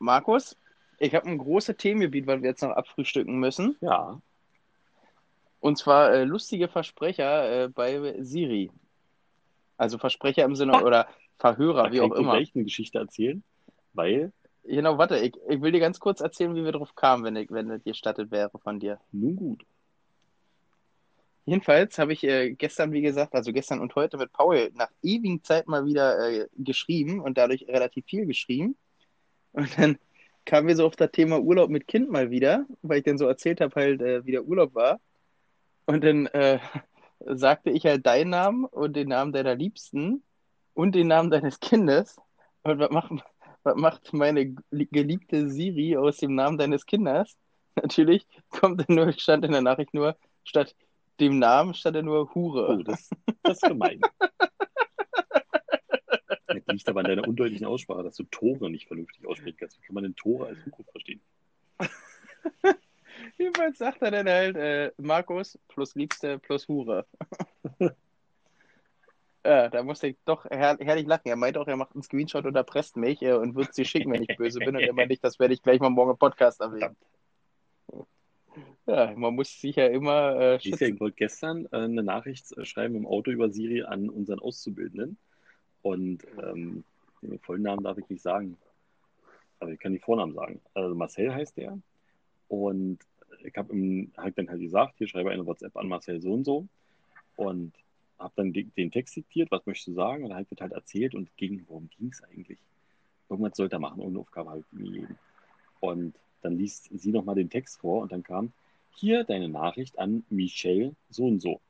Markus, 0.00 0.56
ich 0.98 1.14
habe 1.14 1.26
ein 1.28 1.38
großes 1.38 1.76
Themengebiet, 1.76 2.26
weil 2.26 2.42
wir 2.42 2.50
jetzt 2.50 2.62
noch 2.62 2.70
abfrühstücken 2.70 3.38
müssen. 3.38 3.76
ja, 3.80 4.20
Und 5.60 5.78
zwar 5.78 6.12
äh, 6.12 6.24
lustige 6.24 6.68
Versprecher 6.68 7.64
äh, 7.64 7.68
bei 7.68 8.16
Siri. 8.22 8.70
Also 9.76 9.98
Versprecher 9.98 10.44
im 10.44 10.56
Sinne, 10.56 10.82
oder 10.82 11.06
Verhörer, 11.38 11.84
da 11.84 11.92
wie 11.92 12.00
auch 12.00 12.12
ich 12.12 12.18
immer. 12.18 12.32
gleich 12.32 12.52
eine 12.54 12.64
Geschichte 12.64 12.98
erzählen, 12.98 13.42
weil, 13.94 14.32
Genau, 14.64 14.98
warte, 14.98 15.16
ich, 15.18 15.34
ich 15.48 15.62
will 15.62 15.72
dir 15.72 15.80
ganz 15.80 16.00
kurz 16.00 16.20
erzählen, 16.20 16.54
wie 16.54 16.64
wir 16.64 16.72
drauf 16.72 16.94
kamen, 16.94 17.24
wenn, 17.24 17.36
ich, 17.36 17.50
wenn 17.50 17.68
das 17.68 17.82
gestattet 17.82 18.30
wäre 18.30 18.50
von 18.58 18.78
dir. 18.80 19.00
nun 19.12 19.36
gut, 19.36 19.64
Jedenfalls 21.50 21.98
habe 21.98 22.12
ich 22.12 22.22
äh, 22.22 22.52
gestern, 22.52 22.92
wie 22.92 23.00
gesagt, 23.00 23.34
also 23.34 23.52
gestern 23.52 23.80
und 23.80 23.96
heute 23.96 24.16
mit 24.18 24.32
Paul 24.32 24.70
nach 24.72 24.88
ewigen 25.02 25.42
Zeit 25.42 25.66
mal 25.66 25.84
wieder 25.84 26.30
äh, 26.30 26.46
geschrieben 26.56 27.18
und 27.20 27.36
dadurch 27.38 27.66
relativ 27.66 28.04
viel 28.06 28.24
geschrieben. 28.24 28.76
Und 29.50 29.76
dann 29.76 29.98
kamen 30.44 30.68
wir 30.68 30.76
so 30.76 30.86
auf 30.86 30.94
das 30.94 31.10
Thema 31.10 31.40
Urlaub 31.40 31.68
mit 31.68 31.88
Kind 31.88 32.08
mal 32.08 32.30
wieder, 32.30 32.66
weil 32.82 32.98
ich 32.98 33.04
dann 33.04 33.18
so 33.18 33.26
erzählt 33.26 33.60
habe, 33.60 33.74
halt, 33.74 34.00
äh, 34.00 34.24
wie 34.24 34.30
der 34.30 34.44
Urlaub 34.44 34.76
war. 34.76 35.00
Und 35.86 36.04
dann 36.04 36.26
äh, 36.26 36.60
sagte 37.18 37.70
ich 37.70 37.84
halt 37.84 38.06
deinen 38.06 38.30
Namen 38.30 38.64
und 38.66 38.94
den 38.94 39.08
Namen 39.08 39.32
deiner 39.32 39.56
Liebsten 39.56 40.22
und 40.74 40.94
den 40.94 41.08
Namen 41.08 41.32
deines 41.32 41.58
Kindes. 41.58 42.16
Und 42.62 42.78
was 42.78 42.90
macht, 42.90 43.24
was 43.64 43.74
macht 43.74 44.12
meine 44.12 44.54
geliebte 44.70 45.50
Siri 45.50 45.96
aus 45.96 46.18
dem 46.18 46.36
Namen 46.36 46.58
deines 46.58 46.86
Kindes? 46.86 47.36
Natürlich 47.74 48.24
kommt 48.50 48.88
dann 48.88 48.94
nur, 48.94 49.12
stand 49.14 49.44
in 49.44 49.50
der 49.50 49.62
Nachricht 49.62 49.94
nur, 49.94 50.16
statt 50.44 50.76
dem 51.20 51.38
Namen 51.38 51.74
stand 51.74 51.96
da 51.96 52.02
nur 52.02 52.34
Hure. 52.34 52.78
oh, 52.78 52.82
das, 52.82 53.10
das 53.42 53.62
ist 53.62 53.68
gemein. 53.68 54.00
Das 56.66 56.74
liegt 56.74 56.88
aber 56.88 57.00
an 57.00 57.06
deiner 57.06 57.28
undeutlichen 57.28 57.66
Aussprache, 57.66 58.02
dass 58.02 58.16
du 58.16 58.24
Tore 58.24 58.70
nicht 58.70 58.86
vernünftig 58.88 59.26
aussprechen 59.26 59.56
kannst. 59.58 59.78
Wie 59.78 59.86
kann 59.86 59.94
man 59.94 60.04
denn 60.04 60.16
Tore 60.16 60.48
als 60.48 60.58
Hugo 60.66 60.82
verstehen? 60.90 61.20
Jedenfalls 63.38 63.78
sagt 63.78 64.02
er 64.02 64.10
dann 64.10 64.28
halt 64.28 64.56
äh, 64.56 64.92
Markus 64.96 65.58
plus 65.68 65.94
Liebste 65.94 66.38
plus 66.38 66.66
Hure. 66.68 67.06
ja, 69.44 69.68
da 69.68 69.82
musste 69.82 70.08
ich 70.08 70.16
doch 70.24 70.44
her 70.44 70.76
herrlich 70.80 71.06
lachen. 71.06 71.28
Er 71.28 71.36
meinte 71.36 71.60
auch, 71.60 71.68
er 71.68 71.76
macht 71.76 71.94
einen 71.94 72.02
Screenshot 72.02 72.44
und 72.44 72.56
erpresst 72.56 72.96
mich 72.96 73.22
äh, 73.22 73.34
und 73.34 73.54
wird 73.54 73.74
sie 73.74 73.84
schicken, 73.84 74.12
wenn 74.12 74.22
ich 74.22 74.36
böse 74.36 74.58
bin. 74.58 74.76
Und 74.76 74.82
er 74.82 74.92
meinte, 74.92 75.14
ich, 75.14 75.20
das 75.20 75.38
werde 75.38 75.54
ich 75.54 75.62
gleich 75.62 75.80
mal 75.80 75.90
morgen 75.90 76.12
im 76.12 76.18
Podcast 76.18 76.60
erwähnen. 76.60 76.96
Ja, 78.90 79.12
man 79.16 79.36
muss 79.36 79.60
sich 79.60 79.76
ja 79.76 79.86
immer 79.86 80.34
äh, 80.40 80.56
Ich, 80.56 80.62
schützen. 80.62 80.94
ich 80.94 81.00
wollte 81.00 81.16
gestern 81.16 81.66
äh, 81.66 81.76
eine 81.76 82.02
Nachricht 82.02 82.50
äh, 82.58 82.64
schreiben 82.64 82.96
im 82.96 83.06
Auto 83.06 83.30
über 83.30 83.48
Siri 83.48 83.82
an 83.82 84.10
unseren 84.10 84.40
Auszubildenden. 84.40 85.16
Und 85.82 86.26
ähm, 86.42 86.82
den 87.22 87.38
vollen 87.38 87.62
Namen 87.62 87.84
darf 87.84 87.98
ich 87.98 88.08
nicht 88.08 88.22
sagen. 88.22 88.56
Aber 89.60 89.70
ich 89.70 89.78
kann 89.78 89.92
die 89.92 90.00
Vornamen 90.00 90.34
sagen. 90.34 90.60
Also 90.74 90.94
Marcel 90.96 91.32
heißt 91.32 91.56
der. 91.56 91.78
Und 92.48 92.98
ich 93.44 93.56
habe 93.56 93.72
hab 94.16 94.34
dann 94.34 94.48
halt 94.48 94.60
gesagt, 94.60 94.98
hier 94.98 95.06
schreibe 95.06 95.30
eine 95.30 95.46
WhatsApp 95.46 95.76
an 95.76 95.86
Marcel 95.86 96.20
so 96.20 96.32
und 96.32 96.44
so. 96.44 96.66
Und 97.36 97.72
habe 98.18 98.32
dann 98.34 98.52
de- 98.52 98.66
den 98.76 98.90
Text 98.90 99.14
diktiert, 99.14 99.52
was 99.52 99.64
möchtest 99.66 99.88
du 99.88 99.92
sagen? 99.92 100.24
Und 100.24 100.30
dann 100.30 100.40
hat 100.40 100.48
er 100.50 100.62
halt 100.62 100.72
erzählt 100.72 101.14
und 101.14 101.34
ging, 101.36 101.64
worum 101.68 101.88
ging 101.96 102.08
es 102.08 102.24
eigentlich? 102.24 102.58
Irgendwas 103.28 103.56
sollte 103.56 103.76
er 103.76 103.78
machen, 103.78 104.00
irgendeine 104.00 104.22
Aufgabe 104.22 104.50
halt 104.50 104.72
mir 104.72 104.90
geben. 104.90 105.18
Und 105.78 106.14
dann 106.42 106.58
liest 106.58 106.90
sie 106.92 107.12
nochmal 107.12 107.36
den 107.36 107.50
Text 107.50 107.78
vor 107.80 108.02
und 108.02 108.10
dann 108.10 108.24
kam, 108.24 108.52
hier 108.94 109.24
deine 109.24 109.48
Nachricht 109.48 109.98
an 109.98 110.24
Michelle 110.30 110.94
so 111.10 111.26
und 111.26 111.40
so. 111.40 111.60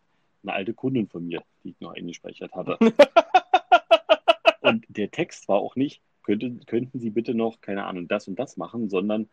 Eine 0.42 0.54
alte 0.54 0.74
Kundin 0.74 1.06
von 1.06 1.26
mir, 1.26 1.42
die 1.64 1.70
ich 1.70 1.80
noch 1.80 1.94
eingespeichert 1.94 2.52
hatte. 2.54 2.78
und 4.60 4.86
der 4.88 5.10
Text 5.10 5.48
war 5.48 5.58
auch 5.58 5.76
nicht, 5.76 6.00
könnte, 6.22 6.52
könnten 6.66 6.98
Sie 6.98 7.10
bitte 7.10 7.34
noch, 7.34 7.60
keine 7.60 7.84
Ahnung, 7.84 8.08
das 8.08 8.28
und 8.28 8.38
das 8.38 8.56
machen, 8.56 8.88
sondern 8.88 9.28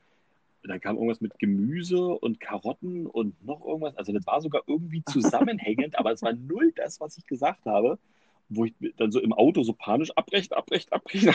da 0.64 0.80
kam 0.80 0.96
irgendwas 0.96 1.22
mit 1.22 1.40
Gemüse 1.40 2.10
und 2.10 2.40
Karotten 2.40 3.08
und 3.08 3.44
noch 3.46 3.66
irgendwas. 3.66 3.96
Also 3.96 4.12
das 4.12 4.26
war 4.28 4.42
sogar 4.42 4.64
irgendwie 4.68 5.04
zusammenhängend, 5.06 5.98
aber 5.98 6.12
es 6.12 6.22
war 6.22 6.34
null 6.34 6.74
das, 6.76 7.00
was 7.00 7.18
ich 7.18 7.26
gesagt 7.26 7.66
habe, 7.66 8.00
wo 8.50 8.66
ich 8.66 8.74
dann 8.98 9.12
so 9.12 9.20
im 9.20 9.34
Auto 9.34 9.64
so 9.64 9.74
panisch 9.74 10.12
abbrechen, 10.12 10.54
abbrechen, 10.54 10.92
abbrechen. 10.92 11.34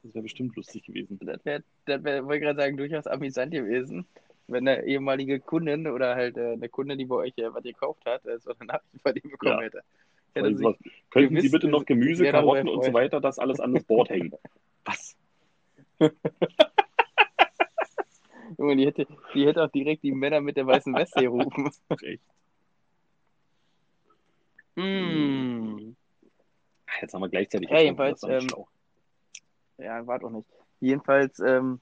das 0.06 0.14
wäre 0.14 0.24
bestimmt 0.24 0.56
lustig 0.56 0.84
gewesen. 0.84 1.20
Das 1.22 1.44
wäre, 1.46 1.64
das 1.86 2.04
wär, 2.04 2.24
wollte 2.26 2.38
ich 2.38 2.44
gerade 2.44 2.60
sagen, 2.60 2.78
durchaus 2.78 3.08
amüsant 3.08 3.52
gewesen, 3.52 4.06
wenn 4.48 4.68
eine 4.68 4.86
ehemalige 4.86 5.40
Kundin 5.40 5.88
oder 5.88 6.16
halt 6.16 6.38
äh, 6.38 6.52
eine 6.54 6.70
Kundin, 6.70 7.00
die 7.00 7.06
bei 7.06 7.16
euch 7.16 7.34
äh, 7.38 7.52
was 7.52 7.64
gekauft 7.64 8.06
hat, 8.06 8.24
äh, 8.26 8.38
so 8.40 8.52
eine 8.60 8.68
Nachricht 8.68 9.02
von 9.02 9.14
dir 9.16 9.22
bekommen 9.22 9.60
Ja. 9.60 9.62
hätte. 9.62 9.82
Hätte 10.36 10.56
sowas, 10.56 10.78
sich, 10.78 10.94
könnten 11.10 11.30
Sie 11.30 11.36
gewiss, 11.36 11.52
bitte 11.52 11.68
noch 11.70 11.86
Gemüse, 11.86 12.26
Karotten 12.26 12.68
und 12.68 12.84
so 12.84 12.94
weiter, 12.94 13.20
das 13.22 13.40
alles 13.40 13.60
an 13.60 13.74
das 13.74 13.84
Board 13.86 14.10
hängen? 14.10 14.34
Was? 14.86 15.18
Junge, 18.58 18.76
die 18.76 18.86
hätte, 18.86 19.08
die 19.34 19.48
hätte 19.48 19.64
auch 19.64 19.72
direkt 19.72 20.04
die 20.04 20.12
Männer 20.12 20.40
mit 20.40 20.56
der 20.56 20.68
weißen 20.68 20.94
Weste 20.94 21.22
gerufen. 21.22 21.72
Echt? 22.02 22.22
Mm. 24.76 25.96
Jetzt 27.02 27.14
haben 27.14 27.22
wir 27.22 27.30
gleichzeitig 27.30 27.70
Ja, 27.70 27.80
jedenfalls, 27.80 28.22
ähm. 28.24 28.48
Ja, 29.78 30.06
war 30.08 30.20
doch 30.20 30.30
nicht. 30.30 30.48
Jedenfalls 30.80 31.40
ähm, 31.40 31.80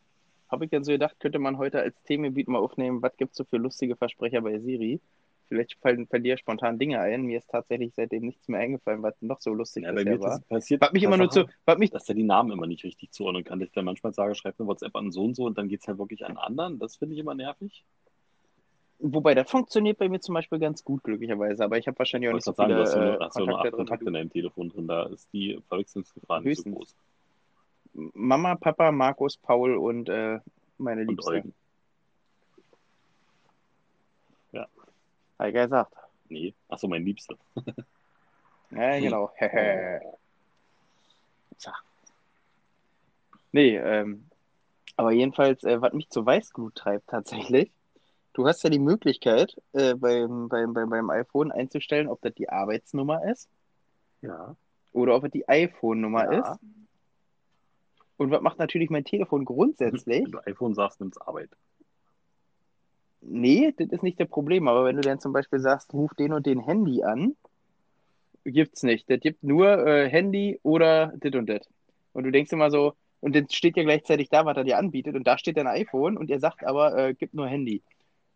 habe 0.50 0.66
ich 0.66 0.72
dann 0.72 0.84
so 0.84 0.92
gedacht, 0.92 1.20
könnte 1.20 1.40
man 1.40 1.58
heute 1.58 1.80
als 1.82 1.96
Themengebiet 2.04 2.48
mal 2.48 2.60
aufnehmen, 2.60 3.02
was 3.02 3.16
gibt 3.18 3.32
es 3.32 3.38
so 3.38 3.44
für 3.44 3.58
lustige 3.58 3.96
Versprecher 3.96 4.42
bei 4.42 4.60
Siri? 4.60 5.00
Vielleicht 5.48 5.78
fallen, 5.82 6.08
fallen 6.08 6.24
dir 6.24 6.38
spontan 6.38 6.80
Dinge 6.80 7.00
ein. 7.00 7.24
Mir 7.24 7.38
ist 7.38 7.50
tatsächlich 7.50 7.94
seitdem 7.96 8.26
nichts 8.26 8.48
mehr 8.48 8.62
eingefallen, 8.62 9.04
was 9.04 9.22
noch 9.22 9.42
so 9.42 9.54
lustig 9.54 9.84
Ja, 9.84 9.92
bei 9.92 10.04
mir 10.04 10.20
war. 10.20 10.40
passiert, 10.42 10.82
Was 10.82 10.94
mich 10.94 11.04
immer 11.04 11.18
nur 11.18 11.30
zu, 11.30 11.46
was 11.66 11.78
mich, 11.78 11.92
dass 11.92 12.08
er 12.10 12.16
die 12.16 12.24
Namen 12.24 12.52
immer 12.52 12.66
nicht 12.66 12.84
richtig 12.84 13.12
zuordnen 13.12 13.44
kann. 13.44 13.60
Dass 13.60 13.68
ich 13.68 13.74
dann 13.74 13.86
manchmal 13.86 14.14
sage, 14.14 14.36
schreib 14.36 14.58
mir 14.60 14.66
WhatsApp 14.66 14.96
an 14.96 15.12
so 15.12 15.24
und 15.24 15.36
so 15.36 15.46
und 15.46 15.58
dann 15.58 15.68
geht 15.68 15.82
es 15.82 15.88
halt 15.88 15.98
wirklich 16.00 16.26
an 16.26 16.38
anderen. 16.38 16.80
Das 16.80 16.96
finde 16.96 17.14
ich 17.16 17.20
immer 17.20 17.36
nervig. 17.36 17.84
wobei 19.00 19.36
das 19.36 19.50
funktioniert 19.52 19.98
bei 19.98 20.10
mir 20.10 20.22
zum 20.22 20.34
Beispiel 20.34 20.60
ganz 20.60 20.84
gut, 20.84 21.04
glücklicherweise, 21.04 21.64
aber 21.64 21.78
ich 21.78 21.88
habe 21.88 22.00
wahrscheinlich 22.00 22.30
auch 22.30 22.34
Ich 22.34 22.36
nicht 22.36 22.46
so 22.46 22.54
sagen, 22.54 22.70
viele 22.70 22.76
du 22.76 22.82
hast 22.82 22.96
äh, 22.96 23.18
hast 23.20 23.40
ja 23.40 23.46
nur 23.46 23.58
Kontakte 23.58 23.68
acht 23.68 23.78
drin. 23.78 23.78
Kontakte 23.78 24.06
in 24.08 24.14
deinem 24.14 24.30
Telefon 24.32 24.70
drin. 24.70 24.88
Da 24.88 25.04
ist 25.08 25.32
die 25.34 25.60
Verwechslungsgefahr 25.68 26.42
nicht 26.42 26.64
so 26.64 26.72
groß. 26.72 26.96
Mama, 27.94 28.56
Papa, 28.56 28.92
Markus, 28.92 29.38
Paul 29.38 29.78
und 29.78 30.10
äh, 30.10 30.40
meine 30.78 31.02
Und 31.02 31.08
Liebste. 31.10 31.32
Eugen. 31.32 31.54
Habe 35.40 35.50
ich 35.50 35.56
ja 35.56 35.64
gesagt. 35.66 35.94
Nee. 36.30 36.54
Achso, 36.70 36.88
mein 36.88 37.04
Liebster. 37.06 37.36
Ja, 38.72 39.00
genau. 39.00 39.32
Tja. 41.60 41.74
Nee, 43.52 43.78
ähm, 43.78 44.26
aber 44.96 45.12
jedenfalls, 45.12 45.64
äh, 45.64 45.80
was 45.80 45.94
mich 45.94 46.10
zur 46.10 46.26
Weißglut 46.26 46.74
treibt 46.74 47.08
tatsächlich, 47.08 47.72
du 48.34 48.48
hast 48.48 48.64
ja 48.64 48.72
die 48.72 48.80
Möglichkeit, 48.80 49.56
äh, 49.74 49.94
beim, 49.94 50.50
beim, 50.50 50.74
beim, 50.74 50.90
beim 50.90 51.10
iPhone 51.12 51.52
einzustellen, 51.52 52.08
ob 52.08 52.20
das 52.22 52.34
die 52.34 52.50
Arbeitsnummer 52.50 53.24
ist 53.30 53.48
Ja. 54.22 54.56
oder 54.92 55.16
ob 55.18 55.26
es 55.26 55.32
die 55.32 55.48
iPhone-Nummer 55.48 56.34
Ja. 56.34 56.40
ist. 56.54 56.60
Und 58.24 58.32
was 58.32 58.42
macht 58.42 58.58
natürlich 58.58 58.90
mein 58.90 59.04
Telefon 59.04 59.44
grundsätzlich? 59.44 60.24
Wenn 60.24 60.32
du 60.32 60.48
iPhone 60.48 60.74
sagst, 60.74 61.02
nimm's 61.02 61.18
Arbeit. 61.18 61.50
Nee, 63.20 63.74
das 63.78 63.90
ist 63.90 64.02
nicht 64.02 64.18
das 64.18 64.30
Problem. 64.30 64.70
Aber 64.70 64.86
wenn 64.86 64.96
du 64.96 65.02
dann 65.02 65.20
zum 65.20 65.34
Beispiel 65.34 65.60
sagst, 65.60 65.94
ruf 65.94 66.14
den 66.14 66.32
und 66.32 66.46
den 66.46 66.62
Handy 66.62 67.04
an, 67.04 67.36
gibt's 68.46 68.82
nicht. 68.84 69.10
Das 69.10 69.20
gibt 69.20 69.44
nur 69.44 69.86
äh, 69.86 70.10
Handy 70.10 70.58
oder 70.64 71.08
dit 71.18 71.36
und 71.36 71.50
dit. 71.50 71.68
Und 72.14 72.24
du 72.24 72.32
denkst 72.32 72.54
immer 72.54 72.72
so, 72.72 72.94
und 73.20 73.36
dann 73.36 73.50
steht 73.50 73.76
ja 73.76 73.84
gleichzeitig 73.84 74.30
da, 74.30 74.46
was 74.46 74.56
er 74.56 74.64
dir 74.64 74.78
anbietet, 74.78 75.16
und 75.16 75.28
da 75.28 75.38
steht 75.38 75.58
dein 75.58 75.68
iPhone 75.68 76.18
und 76.18 76.30
er 76.30 76.40
sagt 76.40 76.66
aber, 76.66 76.98
äh, 76.98 77.14
gibt 77.14 77.34
nur 77.34 77.48
Handy. 77.48 77.82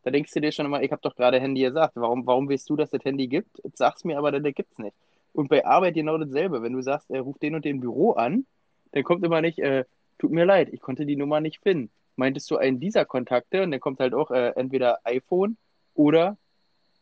Da 0.04 0.12
denkst 0.12 0.34
du 0.34 0.42
dir 0.42 0.52
schon 0.52 0.66
immer, 0.66 0.82
ich 0.82 0.92
habe 0.92 1.02
doch 1.02 1.16
gerade 1.16 1.40
Handy 1.40 1.62
gesagt. 1.62 1.94
Warum, 1.96 2.26
warum 2.26 2.50
willst 2.50 2.70
du, 2.70 2.76
dass 2.76 2.90
das 2.90 3.06
Handy 3.06 3.28
gibt? 3.28 3.62
Jetzt 3.64 3.78
sag's 3.78 4.04
mir 4.04 4.18
aber, 4.18 4.34
dann 4.34 4.44
das 4.44 4.54
gibt's 4.54 4.78
nicht. 4.80 4.96
Und 5.32 5.48
bei 5.48 5.66
Arbeit 5.66 5.96
genau 5.96 6.18
dasselbe. 6.18 6.62
Wenn 6.62 6.74
du 6.74 6.82
sagst, 6.82 7.10
er 7.10 7.22
ruft 7.22 7.42
den 7.42 7.56
und 7.56 7.64
den 7.64 7.80
Büro 7.80 8.12
an, 8.12 8.46
dann 8.92 9.04
kommt 9.04 9.24
immer 9.26 9.42
nicht, 9.42 9.60
äh, 9.60 9.86
tut 10.18 10.32
mir 10.32 10.46
leid, 10.46 10.70
ich 10.72 10.82
konnte 10.82 11.06
die 11.06 11.16
Nummer 11.16 11.42
nicht 11.42 11.62
finden. 11.62 11.92
Meintest 12.16 12.50
du 12.50 12.58
einen 12.58 12.80
dieser 12.80 13.06
Kontakte? 13.06 13.64
Und 13.64 13.72
dann 13.72 13.80
kommt 13.80 14.00
halt 14.00 14.14
auch 14.14 14.32
äh, 14.32 14.50
entweder 14.56 15.00
iPhone 15.04 15.58
oder 15.94 16.38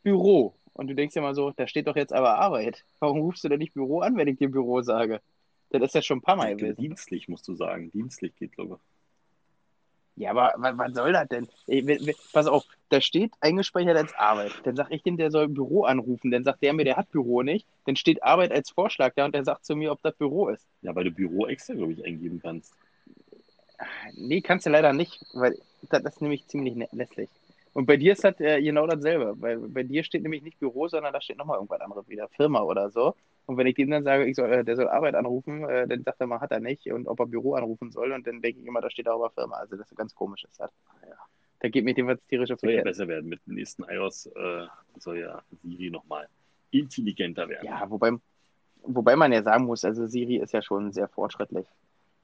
Büro. 0.04 0.56
Und 0.74 0.88
du 0.88 0.96
denkst 0.96 1.16
ja 1.16 1.22
mal 1.22 1.36
so, 1.36 1.52
da 1.52 1.68
steht 1.68 1.88
doch 1.88 1.96
jetzt 1.96 2.14
aber 2.14 2.38
Arbeit. 2.38 2.84
Warum 3.00 3.22
rufst 3.22 3.44
du 3.44 3.50
denn 3.50 3.60
nicht 3.60 3.74
Büro 3.74 4.02
an, 4.02 4.18
wenn 4.18 4.28
ich 4.28 4.38
dir 4.38 4.52
Büro 4.52 4.82
sage? 4.82 5.22
Das 5.70 5.82
ist 5.82 5.96
ja 5.96 6.02
schon 6.02 6.20
ein 6.20 6.22
paar 6.22 6.36
Mal 6.36 6.56
gewesen. 6.56 6.76
Dienstlich 6.76 7.28
musst 7.30 7.48
du 7.48 7.56
sagen. 7.56 7.92
Dienstlich 7.92 8.36
geht, 8.36 8.52
glaube 8.52 8.80
Ja, 10.18 10.32
aber 10.32 10.54
was, 10.58 10.78
was 10.78 10.94
soll 10.94 11.12
das 11.12 11.28
denn? 11.28 11.48
Ey, 11.68 11.86
wenn- 11.86 12.06
wenn- 12.06 12.16
pass 12.32 12.48
auf, 12.48 12.64
da 12.90 13.02
steht 13.02 13.32
eingespeichert 13.42 13.98
als 13.98 14.14
Arbeit. 14.16 14.54
Dann 14.64 14.76
sag 14.76 14.90
ich 14.92 15.04
dem, 15.04 15.18
der 15.18 15.30
soll 15.30 15.50
Büro 15.50 15.84
anrufen. 15.84 16.32
Dann 16.32 16.44
sagt 16.46 16.62
der 16.64 16.74
mir, 16.74 16.86
der 16.86 16.96
hat 16.96 17.12
Büro 17.12 17.42
nicht. 17.44 17.68
Dann 17.86 17.96
steht 17.98 18.24
Arbeit 18.24 18.52
als 18.52 18.70
Vorschlag 18.70 19.14
da 19.16 19.26
und 19.26 19.36
der 19.36 19.44
sagt 19.44 19.66
zu 19.66 19.76
mir, 19.76 19.92
ob 19.92 20.02
das 20.02 20.16
Büro 20.16 20.48
ist. 20.50 20.66
Ja, 20.82 20.96
weil 20.96 21.04
du 21.06 21.12
Büro 21.12 21.48
extra, 21.48 21.74
glaube 21.74 21.92
ich, 21.94 22.06
eingeben 22.06 22.40
kannst. 22.42 22.74
Nee, 24.16 24.42
kannst 24.42 24.66
du 24.66 24.70
leider 24.70 24.94
nicht, 24.94 25.20
weil 25.34 25.58
das 25.90 26.04
ist 26.04 26.22
nämlich 26.22 26.48
ziemlich 26.48 26.76
lässlich. 26.92 27.30
Und 27.76 27.88
bei 27.88 27.98
dir 27.98 28.14
ist 28.14 28.24
das 28.24 28.40
äh, 28.40 28.62
genau 28.62 28.88
dasselbe. 28.88 29.36
Weil 29.42 29.58
bei 29.58 29.84
dir 29.84 30.06
steht 30.06 30.24
nämlich 30.24 30.42
nicht 30.42 30.58
Büro, 30.60 30.88
sondern 30.88 31.12
da 31.12 31.20
steht 31.20 31.38
nochmal 31.38 31.58
irgendwas 31.58 31.82
anderes 31.82 32.08
wieder, 32.08 32.30
Firma 32.30 32.62
oder 32.62 32.90
so. 32.90 33.16
Und 33.48 33.58
wenn 33.58 33.68
ich 33.68 33.76
dem 33.76 33.90
dann 33.90 34.06
sage, 34.06 34.24
ich 34.24 34.38
soll, 34.38 34.50
äh, 34.50 34.64
der 34.64 34.78
soll 34.78 34.88
Arbeit 34.88 35.14
anrufen, 35.14 35.68
äh, 35.68 35.86
dann 35.86 36.02
sagt 36.04 36.22
er 36.22 36.28
mal, 36.28 36.40
hat 36.40 36.52
er 36.52 36.62
nicht 36.62 36.90
und 36.90 37.06
ob 37.06 37.20
er 37.20 37.26
Büro 37.26 37.54
anrufen 37.56 37.92
soll. 37.92 38.14
Und 38.14 38.26
dann 38.26 38.42
denke 38.42 38.62
ich 38.62 38.66
immer, 38.66 38.80
da 38.80 38.90
steht 38.90 39.10
auch 39.10 39.16
aber 39.16 39.30
Firma. 39.30 39.58
Also 39.58 39.76
das 39.76 39.92
ist 39.92 39.98
ganz 39.98 40.16
komisch. 40.16 40.46
Ist 40.46 40.58
das. 40.58 40.72
Ja. 41.06 41.18
Da 41.60 41.68
geht 41.68 41.84
mir 41.84 41.92
jedenfalls 41.92 42.26
tierisch 42.28 42.50
auf 42.52 42.62
Soll 42.62 42.72
ja 42.72 42.82
besser 42.82 43.10
werden. 43.10 43.28
Mit 43.28 43.46
dem 43.46 43.56
nächsten 43.56 43.84
iOS 43.84 44.28
äh, 44.28 44.68
soll 44.98 45.20
ja 45.20 45.42
Siri 45.62 45.90
nochmal 45.90 46.30
intelligenter 46.72 47.50
werden. 47.50 47.66
Ja, 47.66 47.90
wobei, 47.90 48.14
wobei 48.84 49.18
man 49.18 49.34
ja 49.34 49.44
sagen 49.44 49.66
muss, 49.66 49.84
also 49.84 50.08
Siri 50.08 50.38
ist 50.38 50.54
ja 50.54 50.62
schon 50.62 50.94
sehr 50.94 51.10
fortschrittlich. 51.10 51.68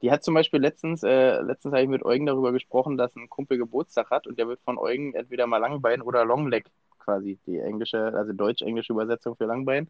Die 0.02 0.10
hat 0.10 0.24
zum 0.24 0.34
Beispiel 0.34 0.60
letztens, 0.60 1.02
äh, 1.02 1.40
letztens 1.40 1.72
habe 1.72 1.82
ich 1.82 1.88
mit 1.88 2.04
Eugen 2.04 2.26
darüber 2.26 2.52
gesprochen, 2.52 2.96
dass 2.96 3.14
ein 3.14 3.28
Kumpel 3.28 3.56
Geburtstag 3.56 4.10
hat 4.10 4.26
und 4.26 4.38
der 4.38 4.48
wird 4.48 4.60
von 4.62 4.76
Eugen 4.76 5.14
entweder 5.14 5.46
mal 5.46 5.58
Langbein 5.58 6.02
oder 6.02 6.24
Longleg 6.24 6.66
quasi 6.98 7.38
die 7.46 7.58
englische, 7.58 8.12
also 8.14 8.32
deutsch-englische 8.32 8.92
Übersetzung 8.92 9.36
für 9.36 9.44
Langbein 9.44 9.88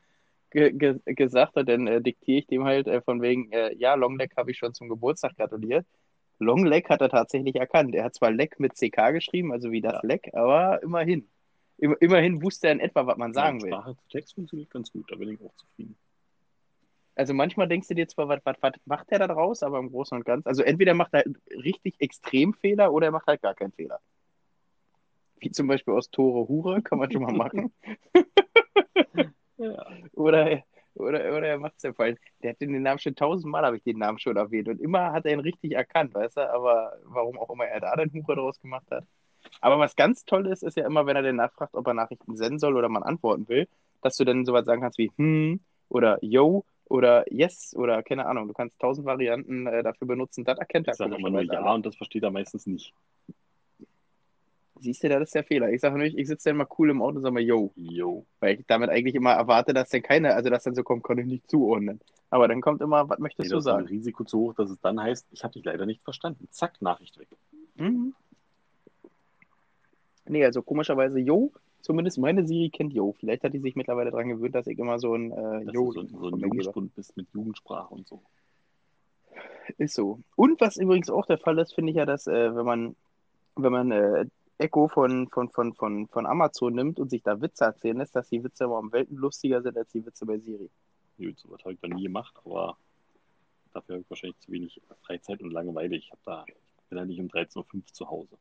ge 0.52 0.72
ge 0.72 1.00
gesagt 1.06 1.56
hat, 1.56 1.68
dann 1.68 1.86
äh, 1.86 2.00
diktiere 2.00 2.38
ich 2.38 2.46
dem 2.46 2.64
halt 2.64 2.86
äh, 2.86 3.00
von 3.00 3.22
wegen, 3.22 3.50
äh, 3.52 3.74
ja, 3.76 3.94
Longleg 3.94 4.36
habe 4.36 4.50
ich 4.50 4.58
schon 4.58 4.74
zum 4.74 4.88
Geburtstag 4.88 5.36
gratuliert. 5.36 5.86
Longleg 6.38 6.88
hat 6.90 7.00
er 7.00 7.08
tatsächlich 7.08 7.56
erkannt. 7.56 7.94
Er 7.94 8.04
hat 8.04 8.14
zwar 8.14 8.30
Leck 8.30 8.58
mit 8.58 8.74
CK 8.74 9.12
geschrieben, 9.12 9.52
also 9.52 9.70
wie 9.70 9.80
das 9.80 9.94
Ja. 9.94 10.00
Leck, 10.02 10.30
aber 10.34 10.82
immerhin. 10.82 11.28
Im, 11.78 11.96
immerhin 12.00 12.42
wusste 12.42 12.68
er 12.68 12.74
in 12.74 12.80
etwa, 12.80 13.06
was 13.06 13.16
man 13.16 13.32
sagen 13.32 13.62
will. 13.62 13.70
Sprache 13.70 13.96
zu 13.96 14.08
Text 14.08 14.34
funktioniert 14.34 14.70
ganz 14.70 14.92
gut, 14.92 15.10
da 15.10 15.16
bin 15.16 15.30
ich 15.30 15.40
auch 15.40 15.54
zufrieden. 15.54 15.96
Also 17.14 17.34
manchmal 17.34 17.68
denkst 17.68 17.88
du 17.88 17.94
dir 17.94 18.08
zwar, 18.08 18.28
was, 18.28 18.40
was, 18.44 18.56
was 18.60 18.72
macht 18.86 19.10
er 19.10 19.18
da 19.18 19.28
draus, 19.28 19.62
aber 19.62 19.78
im 19.78 19.90
Großen 19.90 20.16
und 20.16 20.24
Ganzen, 20.24 20.48
also 20.48 20.62
entweder 20.62 20.94
macht 20.94 21.12
er 21.12 21.24
richtig 21.50 21.96
extrem 21.98 22.54
Fehler 22.54 22.92
oder 22.92 23.06
er 23.06 23.12
macht 23.12 23.26
halt 23.26 23.42
gar 23.42 23.54
keinen 23.54 23.72
Fehler. 23.72 24.00
Wie 25.36 25.50
zum 25.50 25.66
Beispiel 25.66 25.94
aus 25.94 26.10
Tore 26.10 26.48
Hure, 26.48 26.82
kann 26.82 26.98
man 26.98 27.10
schon 27.10 27.22
mal 27.22 27.32
machen. 27.32 27.72
Ja. 29.62 29.86
Oder, 30.14 30.62
oder, 30.94 31.18
oder 31.36 31.46
er 31.46 31.58
macht 31.58 31.74
es 31.76 31.82
ja 31.82 31.92
falsch. 31.92 32.18
Der 32.42 32.50
hat 32.50 32.60
den 32.60 32.82
Namen 32.82 32.98
schon 32.98 33.14
tausendmal, 33.14 33.64
habe 33.64 33.76
ich 33.76 33.84
den 33.84 33.98
Namen 33.98 34.18
schon 34.18 34.36
erwähnt. 34.36 34.68
Und 34.68 34.80
immer 34.80 35.12
hat 35.12 35.24
er 35.24 35.32
ihn 35.32 35.40
richtig 35.40 35.72
erkannt, 35.72 36.14
weißt 36.14 36.36
du? 36.36 36.52
Aber 36.52 36.98
warum 37.04 37.38
auch 37.38 37.50
immer 37.50 37.66
er 37.66 37.80
da 37.80 37.94
den 37.94 38.12
Hure 38.12 38.36
draus 38.36 38.60
gemacht 38.60 38.90
hat. 38.90 39.04
Aber 39.60 39.78
was 39.78 39.96
ganz 39.96 40.24
toll 40.24 40.46
ist, 40.46 40.62
ist 40.62 40.76
ja 40.76 40.86
immer, 40.86 41.06
wenn 41.06 41.16
er 41.16 41.22
den 41.22 41.36
nachfragt, 41.36 41.74
ob 41.74 41.86
er 41.86 41.94
Nachrichten 41.94 42.36
senden 42.36 42.58
soll 42.58 42.76
oder 42.76 42.88
man 42.88 43.02
antworten 43.02 43.48
will, 43.48 43.68
dass 44.00 44.16
du 44.16 44.24
dann 44.24 44.44
sowas 44.44 44.64
sagen 44.64 44.82
kannst 44.82 44.98
wie 44.98 45.12
hm 45.16 45.60
oder 45.88 46.18
yo 46.22 46.64
oder 46.92 47.24
yes 47.32 47.74
oder 47.74 48.02
keine 48.02 48.26
Ahnung. 48.26 48.48
Du 48.48 48.54
kannst 48.54 48.78
tausend 48.78 49.06
Varianten 49.06 49.66
äh, 49.66 49.82
dafür 49.82 50.06
benutzen. 50.06 50.44
Das 50.44 50.58
erkennt 50.58 50.86
er 50.88 50.92
Ich 50.92 50.98
sage 50.98 51.16
immer 51.16 51.30
nur 51.30 51.42
Ja 51.42 51.62
alle. 51.62 51.74
und 51.74 51.86
das 51.86 51.96
versteht 51.96 52.22
er 52.22 52.30
meistens 52.30 52.66
nicht. 52.66 52.92
Siehst 54.80 55.02
du, 55.02 55.08
das 55.08 55.22
ist 55.22 55.34
der 55.34 55.44
Fehler. 55.44 55.70
Ich 55.70 55.80
sage 55.80 55.94
nämlich, 55.96 56.18
ich 56.18 56.26
sitze 56.26 56.48
dann 56.50 56.56
mal 56.58 56.66
cool 56.78 56.90
im 56.90 57.00
Auto 57.02 57.16
und 57.16 57.22
sage 57.22 57.32
mal 57.34 57.40
yo. 57.42 57.72
Jo. 57.76 58.26
Weil 58.40 58.58
ich 58.60 58.66
damit 58.66 58.90
eigentlich 58.90 59.14
immer 59.14 59.32
erwarte, 59.32 59.72
dass 59.72 59.88
dann 59.90 60.02
keine, 60.02 60.34
also 60.34 60.50
dass 60.50 60.64
dann 60.64 60.74
so 60.74 60.82
kommt, 60.82 61.02
kann 61.04 61.18
ich 61.18 61.26
nicht 61.26 61.48
zuordnen. 61.50 62.00
Aber 62.30 62.48
dann 62.48 62.60
kommt 62.60 62.80
immer, 62.82 63.08
was 63.08 63.18
Nee, 63.18 63.22
möchtest 63.22 63.46
das 63.46 63.50
du 63.52 63.58
ist 63.58 63.66
ein 63.68 63.76
sagen? 63.84 63.86
Risiko 63.88 64.24
zu 64.24 64.38
hoch, 64.40 64.54
dass 64.54 64.70
es 64.70 64.80
dann 64.80 65.00
heißt, 65.00 65.26
ich 65.30 65.44
habe 65.44 65.52
dich 65.54 65.64
leider 65.64 65.86
nicht 65.86 66.02
verstanden. 66.02 66.48
Zack, 66.50 66.82
Nachricht 66.82 67.18
weg. 67.18 67.28
Mhm. 67.76 68.14
Nee, 70.26 70.44
also 70.44 70.62
komischerweise 70.62 71.18
Yo, 71.20 71.52
zumindest 71.82 72.18
meine 72.18 72.46
Siri 72.46 72.70
kennt 72.70 72.94
Yo. 72.94 73.12
Vielleicht 73.12 73.44
hat 73.44 73.52
die 73.52 73.58
sich 73.58 73.76
mittlerweile 73.76 74.10
daran 74.10 74.28
gewöhnt, 74.28 74.54
dass 74.54 74.66
ich 74.66 74.78
immer 74.78 74.98
so 74.98 75.14
ein 75.14 75.32
äh, 75.32 75.64
du 75.66 75.92
so, 75.92 76.06
so 76.06 76.28
ein. 76.28 76.40
Jugendspund 76.40 76.94
bist 76.94 77.16
mit 77.16 77.28
Jugendsprache 77.34 77.92
und 77.92 78.06
so. 78.06 78.22
Ist 79.78 79.94
so. 79.94 80.20
Und 80.36 80.60
was 80.60 80.76
übrigens 80.76 81.10
auch 81.10 81.26
der 81.26 81.38
Fall 81.38 81.58
ist, 81.58 81.74
finde 81.74 81.90
ich 81.90 81.96
ja, 81.96 82.06
dass 82.06 82.26
äh, 82.26 82.54
wenn 82.54 82.64
man, 82.64 82.96
wenn 83.56 83.72
man 83.72 83.90
äh, 83.90 84.26
Echo 84.58 84.88
von, 84.88 85.28
von, 85.28 85.50
von, 85.50 85.74
von, 85.74 86.06
von 86.08 86.26
Amazon 86.26 86.74
nimmt 86.74 87.00
und 87.00 87.10
sich 87.10 87.22
da 87.22 87.40
Witze 87.40 87.64
erzählen 87.64 87.98
lässt, 87.98 88.14
dass 88.14 88.28
die 88.28 88.42
Witze 88.44 88.64
immer 88.64 88.78
um 88.78 88.92
Welten 88.92 89.16
lustiger 89.16 89.62
sind 89.62 89.76
als 89.76 89.90
die 89.90 90.04
Witze 90.04 90.26
bei 90.26 90.38
Siri. 90.38 90.70
Gut, 91.18 91.38
sowas 91.38 91.60
habe 91.64 91.74
ich 91.74 91.82
noch 91.82 91.90
nie 91.90 92.04
gemacht, 92.04 92.34
aber 92.44 92.76
dafür 93.72 93.94
habe 93.94 94.02
ich 94.02 94.10
wahrscheinlich 94.10 94.38
zu 94.40 94.52
wenig 94.52 94.80
Freizeit 95.04 95.42
und 95.42 95.52
Langeweile. 95.52 95.96
Ich, 95.96 96.10
hab 96.10 96.22
da, 96.24 96.44
ich 96.46 96.88
bin 96.88 96.98
da 96.98 97.04
nicht 97.04 97.20
um 97.20 97.28
13.05 97.28 97.74
Uhr 97.74 97.82
zu 97.92 98.08
Hause. 98.08 98.38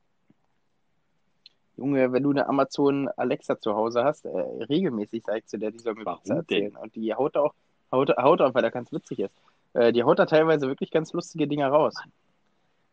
Junge, 1.78 2.12
wenn 2.12 2.24
du 2.24 2.32
eine 2.32 2.48
Amazon 2.48 3.08
Alexa 3.16 3.60
zu 3.60 3.76
Hause 3.76 4.04
hast, 4.04 4.26
äh, 4.26 4.30
regelmäßig 4.30 5.24
sagst 5.24 5.54
du 5.54 5.58
der, 5.58 5.72
die 5.72 5.80
soll 5.80 5.96
mir 5.96 6.06
Warum 6.06 6.20
Witze 6.22 6.34
erzählen. 6.36 6.72
denn? 6.74 6.78
Und 6.78 6.96
die 6.96 7.14
haut 7.14 7.36
auch, 7.38 7.54
haut, 7.92 8.10
haut 8.18 8.42
auch, 8.42 8.54
weil 8.54 8.64
er 8.64 8.72
ganz 8.72 8.92
witzig 8.92 9.20
ist. 9.20 9.34
Äh, 9.74 9.92
die 9.94 10.04
haut 10.04 10.20
da 10.20 10.26
teilweise 10.26 10.68
wirklich 10.68 10.92
ganz 10.92 11.14
lustige 11.14 11.48
Dinge 11.48 11.66
raus. 11.68 11.96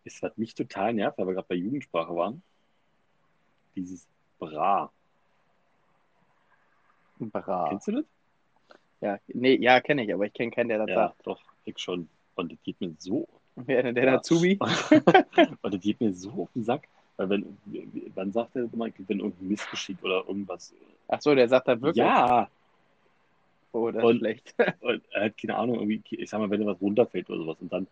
Es 0.05 0.23
hat 0.23 0.39
mich 0.39 0.55
total 0.55 0.95
nervt, 0.95 1.19
weil 1.19 1.27
wir 1.27 1.35
gerade 1.35 1.47
bei 1.49 1.55
Jugendsprache 1.57 2.15
waren. 2.15 2.43
Dieses 3.77 4.07
Bra. 4.39 4.91
Bra. 7.19 7.69
Kennst 7.69 7.89
du 7.89 7.93
das? 7.93 8.05
Ja, 9.01 9.19
nee, 9.29 9.57
ja, 9.57 9.81
kenne 9.81 10.05
ich, 10.05 10.13
aber 10.15 10.27
ich 10.27 10.33
kenne 10.33 10.51
keinen, 10.51 10.69
der 10.69 10.79
das 10.79 10.89
Ja, 10.89 10.95
sagt. 10.95 11.27
doch, 11.27 11.41
ich 11.65 11.79
schon. 11.79 12.09
Und 12.37 12.53
das 12.53 12.59
geht 12.63 12.81
mir 12.81 12.95
so. 12.99 13.27
Denn 13.57 13.95
der 13.95 14.05
Ja. 14.05 14.15
Azubi? 14.19 14.59
und 15.63 15.75
das 15.75 15.81
geht 15.81 16.01
mir 16.01 16.15
so 16.15 16.31
auf 16.43 16.49
den 16.55 16.65
Sack. 16.65 16.87
Weil 17.19 17.29
wenn, 17.31 17.59
wann 18.15 18.33
sagt 18.33 18.57
er 18.57 18.63
immer, 18.73 18.87
wenn 18.97 19.19
irgendein 19.21 19.49
Missgeschick 19.49 20.03
oder 20.03 20.25
irgendwas. 20.27 20.73
Ach 21.09 21.21
so, 21.21 21.35
der 21.35 21.49
sagt 21.49 21.69
das 21.69 21.81
wirklich. 21.83 21.97
Ja, 22.05 22.49
Oh, 23.73 23.91
das 23.91 24.03
Und- 24.03 24.13
ist 24.15 24.19
schlecht. 24.21 24.55
Und 24.81 25.03
er 25.13 25.25
hat 25.27 25.37
keine 25.37 25.57
Ahnung, 25.57 25.77
irgendwie, 25.81 26.03
ich 26.17 26.31
sag 26.31 26.39
mal, 26.41 26.49
wenn 26.49 26.61
dir 26.61 26.67
was 26.67 26.81
runterfällt 26.81 27.29
oder 27.29 27.39
sowas 27.41 27.57
und 27.61 27.71
dann 27.71 27.87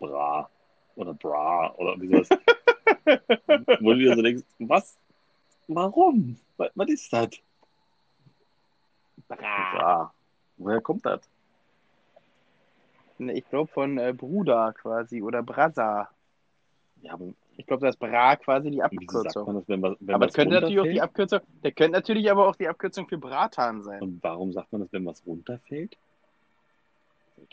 bra 0.00 0.48
oder 0.96 1.12
bra 1.12 1.74
oder 1.76 1.90
irgendwie 1.96 2.24
sowas. 2.24 2.28
Wo 3.80 3.92
du 3.92 3.98
dir 3.98 4.14
so 4.16 4.22
denkst, 4.22 4.42
was? 4.60 4.96
Warum? 5.66 6.38
Was, 6.56 6.70
was 6.74 6.88
ist 6.88 7.12
das? 7.12 7.28
Bra. 9.28 10.12
Woher 10.56 10.80
kommt 10.80 11.04
das? 11.04 11.20
Ne, 13.18 13.34
Ich 13.34 13.48
glaube 13.50 13.70
von 13.70 13.98
äh, 13.98 14.14
Bruder 14.16 14.72
quasi 14.72 15.20
oder 15.22 15.42
Brasa. 15.42 16.08
Ja, 17.02 17.12
aber 17.12 17.26
Ich 17.58 17.66
glaube, 17.66 17.84
das 17.84 17.96
ist 17.96 17.98
Bra 17.98 18.36
quasi 18.36 18.70
die 18.70 18.80
Abkürzung. 18.82 19.52
das, 19.56 19.68
wenn, 19.68 19.82
was- 19.82 19.96
wenn 19.98 20.14
Aber 20.14 20.26
es 20.26 20.32
könnte 20.34 20.54
natürlich 20.54 20.78
auch 20.78 20.84
die? 20.84 21.00
Abkürzung, 21.00 21.40
der 21.64 21.72
könnte 21.72 21.98
natürlich 21.98 22.30
aber 22.30 22.46
auch 22.46 22.54
die 22.54 22.68
Abkürzung 22.68 23.08
für 23.08 23.18
Bratan 23.18 23.82
sein. 23.82 24.00
Und 24.00 24.22
warum 24.22 24.52
sagt 24.52 24.70
man 24.70 24.82
das, 24.82 24.92
wenn 24.92 25.04
was 25.04 25.26
runterfällt? 25.26 25.96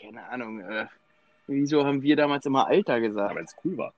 Keine 0.00 0.28
Ahnung. 0.28 0.60
Äh, 0.60 0.86
wieso 1.48 1.84
haben 1.84 2.02
wir 2.02 2.14
damals 2.14 2.46
immer 2.46 2.68
Alter 2.68 2.94
Ja, 2.94 3.08
gesagt? 3.08 3.34
weil 3.34 3.44
es 3.44 3.56
cool 3.64 3.76
war. 3.76 3.94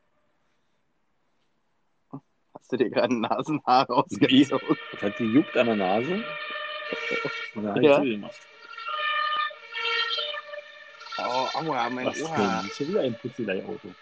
Hast 2.54 2.72
du 2.72 2.78
dir 2.78 2.88
gerade 2.88 3.12
ein 3.14 3.20
Nasenhaar 3.20 3.86
rausgezogen? 3.90 4.78
Das 4.92 5.02
hat 5.02 5.16
gejuckt 5.16 5.56
an 5.58 5.66
der 5.66 5.76
Nase. 5.76 6.24
Und 7.54 7.64
dann 7.64 7.74
hab 7.74 7.82
Ja. 7.82 7.90
ich 7.90 7.96
so 7.96 8.02
gemacht. 8.02 8.40
Oh, 11.18 11.48
aua, 11.52 11.90
mein 11.90 12.06
Was 12.06 12.22
Ohr. 12.22 12.36
denn? 12.36 12.70
Schon 12.70 12.88
wieder 12.88 13.00
ein 13.02 13.14
Putzilei-Auto. 13.18 13.94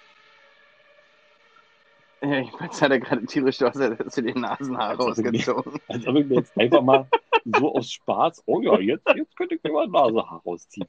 Ja, 2.22 2.38
Ich 2.40 2.52
weiß, 2.52 2.82
hat 2.82 2.90
er 2.90 3.00
gerade 3.00 3.24
tierisch 3.26 3.58
du 3.58 4.22
dir 4.22 4.34
Nasenhaar 4.38 4.90
Als 4.90 5.00
ob 5.00 5.10
ich 5.12 5.16
mir- 5.18 5.32
rausgezogen. 5.52 5.80
Als 5.88 6.06
ob 6.06 6.16
ich 6.16 6.26
mir 6.26 6.34
jetzt 6.36 6.56
einfach 6.58 6.82
mal 6.82 7.08
so 7.44 7.74
aus 7.74 7.90
Spaß, 7.92 8.42
oh 8.46 8.60
ja, 8.60 8.78
jetzt, 8.80 9.06
jetzt 9.14 9.36
könnte 9.36 9.54
ich 9.56 9.62
mir 9.62 9.72
mal 9.72 9.86
Nasenhaar 9.86 10.42
rausziehen. 10.44 10.88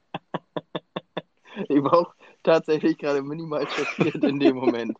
Ich 1.70 1.84
war 1.84 1.94
auch 1.94 2.14
tatsächlich 2.44 2.98
gerade 2.98 3.22
minimal 3.24 3.68
schockiert 3.68 4.24
in 4.24 4.40
dem 4.40 4.56
Moment. 4.58 4.96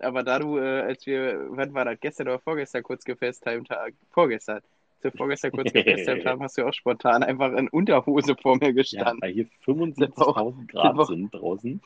Aber 0.00 0.24
da 0.24 0.40
du, 0.40 0.58
äh, 0.58 0.80
als 0.80 1.06
wir, 1.06 1.46
wann 1.50 1.72
war 1.74 1.84
das, 1.84 2.00
gestern 2.00 2.26
oder 2.28 2.40
vorgestern 2.40 2.82
kurz 2.82 3.04
gefacetimed 3.04 3.70
haben, 3.70 3.96
vorgestern, 4.10 4.60
zu 5.00 5.12
vorgestern 5.12 5.52
kurz 5.52 5.72
gefacetimed 5.72 6.26
haben, 6.26 6.42
hast 6.42 6.58
du 6.58 6.66
auch 6.66 6.72
spontan 6.74 7.22
einfach 7.22 7.52
in 7.52 7.68
Unterhose 7.68 8.34
vor 8.34 8.56
mir 8.56 8.66
Ja, 8.66 8.72
gestanden. 8.72 9.20
weil 9.22 9.32
hier 9.32 9.46
75.000 9.64 10.66
Grad 10.68 11.06
sind 11.06 11.30
draußen. 11.32 11.80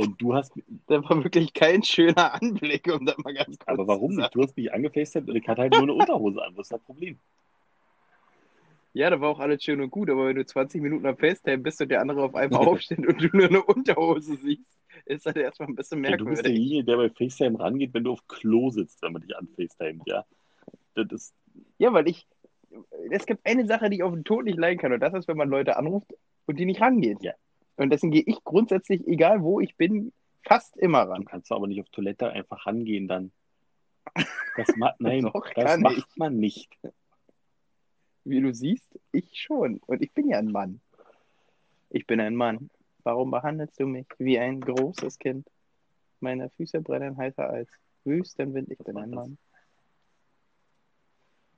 Und 0.00 0.20
du 0.20 0.34
hast, 0.34 0.52
Das 0.86 1.02
war 1.04 1.22
wirklich 1.22 1.52
kein 1.52 1.82
schöner 1.82 2.34
Anblick, 2.34 2.90
um 2.92 3.04
das 3.04 3.18
mal 3.18 3.34
ganz 3.34 3.58
kurz 3.58 3.68
aber 3.68 3.86
warum 3.86 4.14
nicht? 4.14 4.34
Du 4.34 4.42
hast 4.42 4.56
mich 4.56 4.72
angefastet 4.72 5.28
und 5.28 5.36
ich 5.36 5.46
hatte 5.46 5.62
halt 5.62 5.72
nur 5.72 5.82
eine 5.82 5.94
Unterhose 5.94 6.42
an. 6.42 6.56
Was 6.56 6.66
ist 6.66 6.72
das 6.72 6.82
Problem? 6.82 7.18
Ja, 8.92 9.08
da 9.10 9.20
war 9.20 9.28
auch 9.28 9.38
alles 9.38 9.62
schön 9.62 9.80
und 9.80 9.90
gut, 9.90 10.10
aber 10.10 10.26
wenn 10.26 10.36
du 10.36 10.44
20 10.44 10.82
Minuten 10.82 11.06
am 11.06 11.16
FaceTime 11.16 11.58
bist 11.58 11.80
und 11.80 11.90
der 11.90 12.00
andere 12.00 12.22
auf 12.22 12.34
einmal 12.34 12.60
aufsteht 12.66 13.06
und 13.06 13.20
du 13.22 13.28
nur 13.36 13.46
eine 13.46 13.62
Unterhose 13.62 14.36
siehst, 14.36 14.66
ist 15.04 15.26
das 15.26 15.36
erstmal 15.36 15.68
ein 15.68 15.76
bisschen 15.76 16.02
Ja, 16.02 16.16
du 16.16 16.24
bist 16.24 16.42
merkwürdig. 16.42 16.54
derjenige, 16.54 16.84
der 16.84 16.96
bei 16.96 17.10
FaceTime 17.10 17.60
rangeht, 17.60 17.94
wenn 17.94 18.04
du 18.04 18.12
auf 18.12 18.26
Klo 18.26 18.70
sitzt, 18.70 19.02
wenn 19.02 19.12
man 19.12 19.22
dich 19.22 19.36
anfacetimet, 19.36 20.06
ja. 20.06 20.24
Das 20.94 21.06
ist, 21.12 21.34
Ja, 21.78 21.92
weil 21.92 22.08
ich, 22.08 22.26
es 23.10 23.26
gibt 23.26 23.46
eine 23.46 23.66
Sache, 23.66 23.90
die 23.90 23.96
ich 23.96 24.02
auf 24.02 24.12
den 24.12 24.24
Tod 24.24 24.44
nicht 24.44 24.58
leiden 24.58 24.80
kann 24.80 24.92
und 24.92 25.00
das 25.00 25.14
ist, 25.14 25.28
wenn 25.28 25.36
man 25.36 25.48
Leute 25.50 25.76
anruft 25.76 26.12
und 26.46 26.58
die 26.58 26.66
nicht 26.66 26.80
rangehen. 26.80 27.18
Ja. 27.20 27.32
Und 27.76 27.90
deswegen 27.90 28.12
gehe 28.12 28.22
ich 28.26 28.42
grundsätzlich, 28.44 29.06
egal 29.06 29.42
wo 29.42 29.60
ich 29.60 29.76
bin, 29.76 30.12
fast 30.42 30.76
immer 30.76 31.06
du 31.06 31.12
ran. 31.12 31.24
kannst 31.24 31.50
aber 31.52 31.66
nicht 31.66 31.80
auf 31.80 31.88
Toilette 31.90 32.30
einfach 32.30 32.66
rangehen 32.66 33.08
dann. 33.08 33.32
Das 34.56 34.68
ma 34.76 34.94
nein, 34.98 35.30
Doch, 35.32 35.48
das 35.54 35.78
macht 35.78 35.98
ich. 35.98 36.16
man 36.16 36.36
nicht. 36.36 36.76
Wie 38.24 38.40
du 38.40 38.52
siehst, 38.52 38.86
ich 39.12 39.40
schon. 39.40 39.80
Und 39.86 40.02
ich 40.02 40.12
bin 40.12 40.28
ja 40.28 40.38
ein 40.38 40.50
Mann. 40.52 40.80
Ich 41.88 42.06
bin 42.06 42.20
ein 42.20 42.36
Mann. 42.36 42.70
Warum 43.02 43.30
behandelst 43.30 43.80
du 43.80 43.86
mich 43.86 44.06
wie 44.18 44.38
ein 44.38 44.60
großes 44.60 45.18
Kind? 45.18 45.48
Meine 46.20 46.50
Füße 46.50 46.82
brennen 46.82 47.16
heißer 47.16 47.48
als 47.48 47.70
Wüstenwind. 48.04 48.70
Ich 48.70 48.78
bin 48.78 48.98
ein? 48.98 49.10
Mann. 49.10 49.38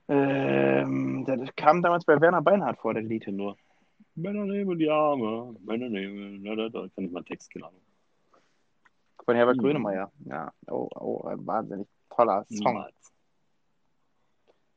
Ähm, 0.08 1.24
das 1.26 1.54
kam 1.56 1.82
damals 1.82 2.04
bei 2.04 2.20
Werner 2.20 2.42
Beinhardt 2.42 2.78
vor, 2.78 2.94
der 2.94 3.02
Lied. 3.02 3.26
Nur. 3.28 3.56
Männer 4.14 4.44
nehmen 4.44 4.78
die 4.78 4.90
Arme, 4.90 5.56
Männer 5.64 5.88
nehmen, 5.88 6.44
da, 6.44 6.54
da, 6.54 6.68
da 6.68 6.88
kann 6.94 7.04
ich 7.04 7.10
mal 7.10 7.18
einen 7.20 7.26
Text 7.26 7.50
genau. 7.50 7.70
Von 9.24 9.36
Herbert 9.36 9.56
Mhm. 9.56 9.62
Grönemeyer. 9.62 10.12
Ja, 10.26 10.52
oh, 10.68 10.88
oh, 10.94 11.22
ein 11.26 11.46
wahnsinnig 11.46 11.88
toller 12.10 12.44
Song. 12.48 12.58
Niemals. 12.74 13.12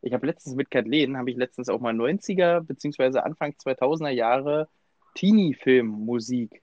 Ich 0.01 0.13
habe 0.13 0.27
letztens 0.27 0.55
mit 0.55 0.69
Kathleen, 0.69 1.17
habe 1.17 1.31
ich 1.31 1.35
letztens 1.35 1.67
auch 1.67 1.79
mal 1.79 1.93
90er 1.93 2.61
beziehungsweise 2.61 3.23
Anfang 3.23 3.53
2000er 3.53 4.09
Jahre 4.11 4.69
Teenie-Film-Musik 5.15 6.61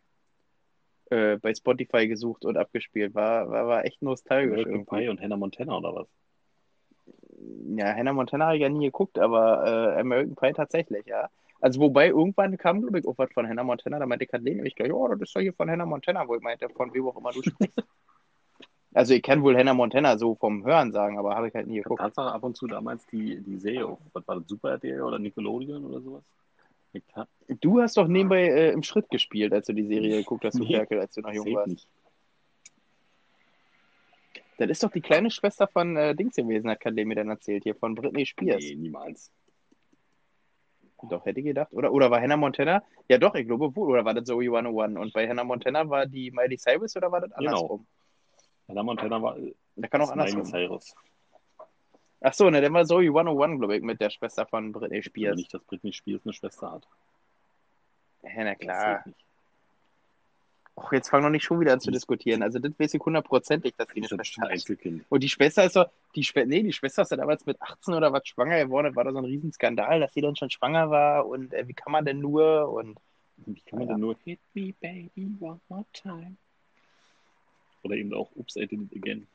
äh, 1.10 1.38
bei 1.38 1.52
Spotify 1.52 2.06
gesucht 2.06 2.44
und 2.44 2.56
abgespielt. 2.56 3.14
War, 3.14 3.50
war, 3.50 3.66
war 3.66 3.84
echt 3.84 4.00
nostalgisch 4.00 4.64
American. 4.64 4.86
Pie 4.86 5.08
und 5.08 5.20
Hannah 5.20 5.36
Montana 5.36 5.76
oder 5.76 5.94
was? 5.94 6.08
Ja, 7.76 7.92
Hannah 7.94 8.12
Montana 8.12 8.46
habe 8.46 8.56
ich 8.56 8.62
ja 8.62 8.68
nie 8.68 8.86
geguckt, 8.86 9.18
aber 9.18 9.96
äh, 9.96 10.00
American 10.00 10.36
Pie 10.36 10.52
tatsächlich, 10.52 11.06
ja. 11.06 11.28
Also 11.62 11.80
wobei 11.80 12.08
irgendwann 12.08 12.58
kam, 12.58 12.80
glaube 12.80 12.98
ich, 12.98 13.06
auch 13.06 13.16
was 13.18 13.32
von 13.32 13.48
Hannah 13.48 13.62
Montana, 13.62 14.00
da 14.00 14.04
meinte 14.04 14.26
Kathleen 14.26 14.56
nämlich 14.56 14.74
gleich, 14.74 14.92
oh, 14.92 15.06
das 15.06 15.28
ist 15.28 15.36
doch 15.36 15.40
hier 15.40 15.52
von 15.52 15.70
Hannah 15.70 15.86
Montana, 15.86 16.26
wo 16.26 16.34
ich 16.34 16.42
meinte, 16.42 16.68
von 16.68 16.92
wem 16.92 17.06
auch 17.06 17.16
immer 17.16 17.30
du 17.30 17.40
sprichst. 17.40 17.78
also 18.94 19.14
ich 19.14 19.22
kann 19.22 19.44
wohl 19.44 19.56
Hannah 19.56 19.72
Montana 19.72 20.18
so 20.18 20.34
vom 20.34 20.64
Hören 20.64 20.90
sagen, 20.90 21.20
aber 21.20 21.36
habe 21.36 21.46
ich 21.46 21.54
halt 21.54 21.68
nie 21.68 21.76
geguckt. 21.76 22.00
Tatsache 22.00 22.32
ab 22.32 22.42
und 22.42 22.56
zu 22.56 22.66
damals 22.66 23.06
die, 23.06 23.40
die 23.40 23.58
Serie 23.58 23.96
was 24.12 24.26
war 24.26 24.40
das, 24.40 24.48
Super 24.48 24.70
RTL 24.72 25.02
oder 25.02 25.20
Nickelodeon 25.20 25.84
oder 25.84 26.00
sowas? 26.00 26.24
Hab, 27.14 27.28
Du 27.60 27.80
hast 27.80 27.96
doch 27.96 28.08
nebenbei 28.08 28.48
äh, 28.48 28.72
im 28.72 28.82
Schritt 28.82 29.08
gespielt, 29.08 29.52
als 29.52 29.68
du 29.68 29.72
die 29.72 29.86
Serie 29.86 30.18
geguckt 30.18 30.44
hast, 30.44 30.58
du 30.58 30.64
Nee. 30.64 30.74
Ferkel, 30.74 30.98
als 30.98 31.14
du 31.14 31.20
noch 31.20 31.32
jung 31.32 31.54
warst. 31.54 31.68
nicht. 31.68 31.88
Das 34.58 34.68
ist 34.68 34.82
doch 34.82 34.90
die 34.90 35.00
kleine 35.00 35.30
Schwester 35.30 35.68
von 35.68 35.96
äh, 35.96 36.16
Dings 36.16 36.34
gewesen, 36.34 36.68
hat 36.68 36.80
Kathleen 36.80 37.06
mir 37.06 37.14
dann 37.14 37.28
erzählt, 37.28 37.62
hier 37.62 37.76
von 37.76 37.94
Britney 37.94 38.26
Spears. 38.26 38.62
Nee, 38.62 38.74
niemals. 38.74 39.30
Doch, 41.08 41.24
hätte 41.26 41.40
ich 41.40 41.46
gedacht. 41.46 41.72
Oder, 41.72 41.92
oder 41.92 42.10
war 42.10 42.20
Hannah 42.20 42.36
Montana? 42.36 42.82
Ja 43.08 43.18
doch, 43.18 43.34
ich 43.34 43.46
glaube 43.46 43.74
wohl. 43.74 43.90
Oder 43.90 44.04
war 44.04 44.14
das 44.14 44.24
Zoe 44.24 44.44
101? 44.44 44.96
Und 44.98 45.12
bei 45.12 45.28
Hannah 45.28 45.44
Montana 45.44 45.88
war 45.88 46.06
die 46.06 46.30
Miley 46.30 46.56
Cyrus 46.56 46.96
oder 46.96 47.10
war 47.10 47.20
das 47.22 47.30
Genau. 47.36 47.50
andersrum? 47.50 47.86
Hannah 48.68 48.82
Montana 48.84 49.20
war 49.22 49.36
Da 49.76 49.88
kann 49.88 50.00
auch 50.00 50.10
ist 50.10 50.16
Miley 50.16 50.30
andersrum. 50.32 50.44
Cyrus. 50.52 50.94
Ach 52.20 52.32
so, 52.32 52.48
ne, 52.50 52.60
dann 52.60 52.72
war 52.72 52.84
Zoe 52.84 53.08
101, 53.10 53.58
glaube 53.58 53.76
ich, 53.76 53.82
mit 53.82 54.00
der 54.00 54.10
Schwester 54.10 54.46
von 54.46 54.70
Britney 54.70 55.02
Spears. 55.02 55.36
nicht, 55.36 55.52
dass 55.52 55.62
Britney 55.64 55.92
Spears 55.92 56.22
eine 56.24 56.32
Schwester 56.32 56.70
hat. 56.70 56.86
Ja, 58.22 58.30
na 58.36 58.50
Das 58.50 58.58
klar. 58.58 59.02
nicht. 59.06 59.16
Och, 60.74 60.90
jetzt 60.92 61.10
fangen 61.10 61.24
wir 61.24 61.30
nicht 61.30 61.44
schon 61.44 61.60
wieder 61.60 61.74
an 61.74 61.80
zu 61.80 61.90
Die- 61.90 61.94
diskutieren. 61.96 62.42
Also 62.42 62.58
das 62.58 62.72
weiß 62.78 62.94
ich 62.94 63.00
hundertprozentig, 63.00 63.74
dass 63.76 63.88
die 63.88 64.00
eine 64.00 64.08
ja 64.08 64.24
Schwester 64.24 64.48
hat. 64.48 65.04
Und 65.10 65.22
die 65.22 65.28
Schwester 65.28 65.64
ist 65.64 65.76
doch, 65.76 65.90
die 66.14 66.24
Schwester, 66.24 66.48
nee, 66.48 66.62
die 66.62 66.72
Schwester 66.72 67.02
ist 67.02 67.10
ja 67.10 67.18
damals 67.18 67.44
mit 67.44 67.60
18 67.60 67.92
oder 67.94 68.10
was 68.12 68.26
schwanger 68.26 68.64
geworden. 68.64 68.86
Das 68.86 68.96
war 68.96 69.04
da 69.04 69.12
so 69.12 69.18
ein 69.18 69.24
Riesenskandal, 69.26 70.00
dass 70.00 70.14
sie 70.14 70.22
dann 70.22 70.34
schon 70.34 70.48
schwanger 70.50 70.90
war. 70.90 71.26
Und 71.26 71.52
äh, 71.52 71.68
wie 71.68 71.74
kann 71.74 71.92
man 71.92 72.04
denn 72.06 72.20
nur? 72.20 72.72
Und 72.72 72.98
Wie 73.36 73.60
kann 73.60 73.80
man 73.80 73.88
Ja. 73.88 73.94
denn 73.94 74.00
nur 74.00 74.16
Hit 74.24 74.40
me 74.54 74.72
baby 74.80 75.30
one 75.40 75.60
more 75.68 75.84
time? 75.92 76.36
Oder 77.82 77.96
eben 77.96 78.14
auch 78.14 78.30
Oops, 78.36 78.56
I 78.56 78.66
did 78.66 78.80
it 78.80 78.96
again. 78.96 79.26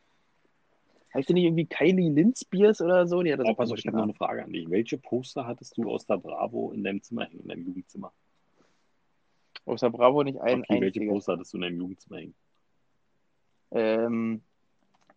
heißt 1.14 1.30
die 1.30 1.34
nicht 1.34 1.44
irgendwie 1.46 1.66
Kylie 1.66 2.10
Lynn 2.10 2.34
Spears 2.36 2.82
oder 2.82 3.06
so? 3.06 3.22
Die 3.22 3.32
hat 3.32 3.40
das 3.40 3.48
Aber 3.48 3.54
auch 3.64 3.66
komisch 3.68 3.82
ich 3.82 3.88
habe 3.88 3.98
noch 3.98 4.04
eine 4.06 4.14
Frage 4.14 4.44
an 4.44 4.52
dich. 4.54 4.68
Welche 4.70 4.98
Poster 4.98 5.46
hattest 5.46 5.78
du 5.78 5.90
aus 5.92 6.06
der 6.08 6.18
Bravo 6.18 6.72
in 6.72 6.84
deinem 6.84 7.02
Zimmer 7.04 7.26
hängen, 7.26 7.42
in 7.42 7.48
deinem 7.50 7.66
Jugendzimmer? 7.66 8.12
Außer 9.68 9.90
Bravo 9.90 10.24
nicht 10.24 10.40
ein 10.40 10.62
okay, 10.62 10.82
welche. 10.82 11.06
Poster 11.06 11.34
hattest 11.34 11.54
du 11.54 11.58
in 11.58 11.62
deinem 11.62 11.80
Jugendzimmer 11.80 12.18
hängen? 12.18 12.36
Ähm, 13.72 14.42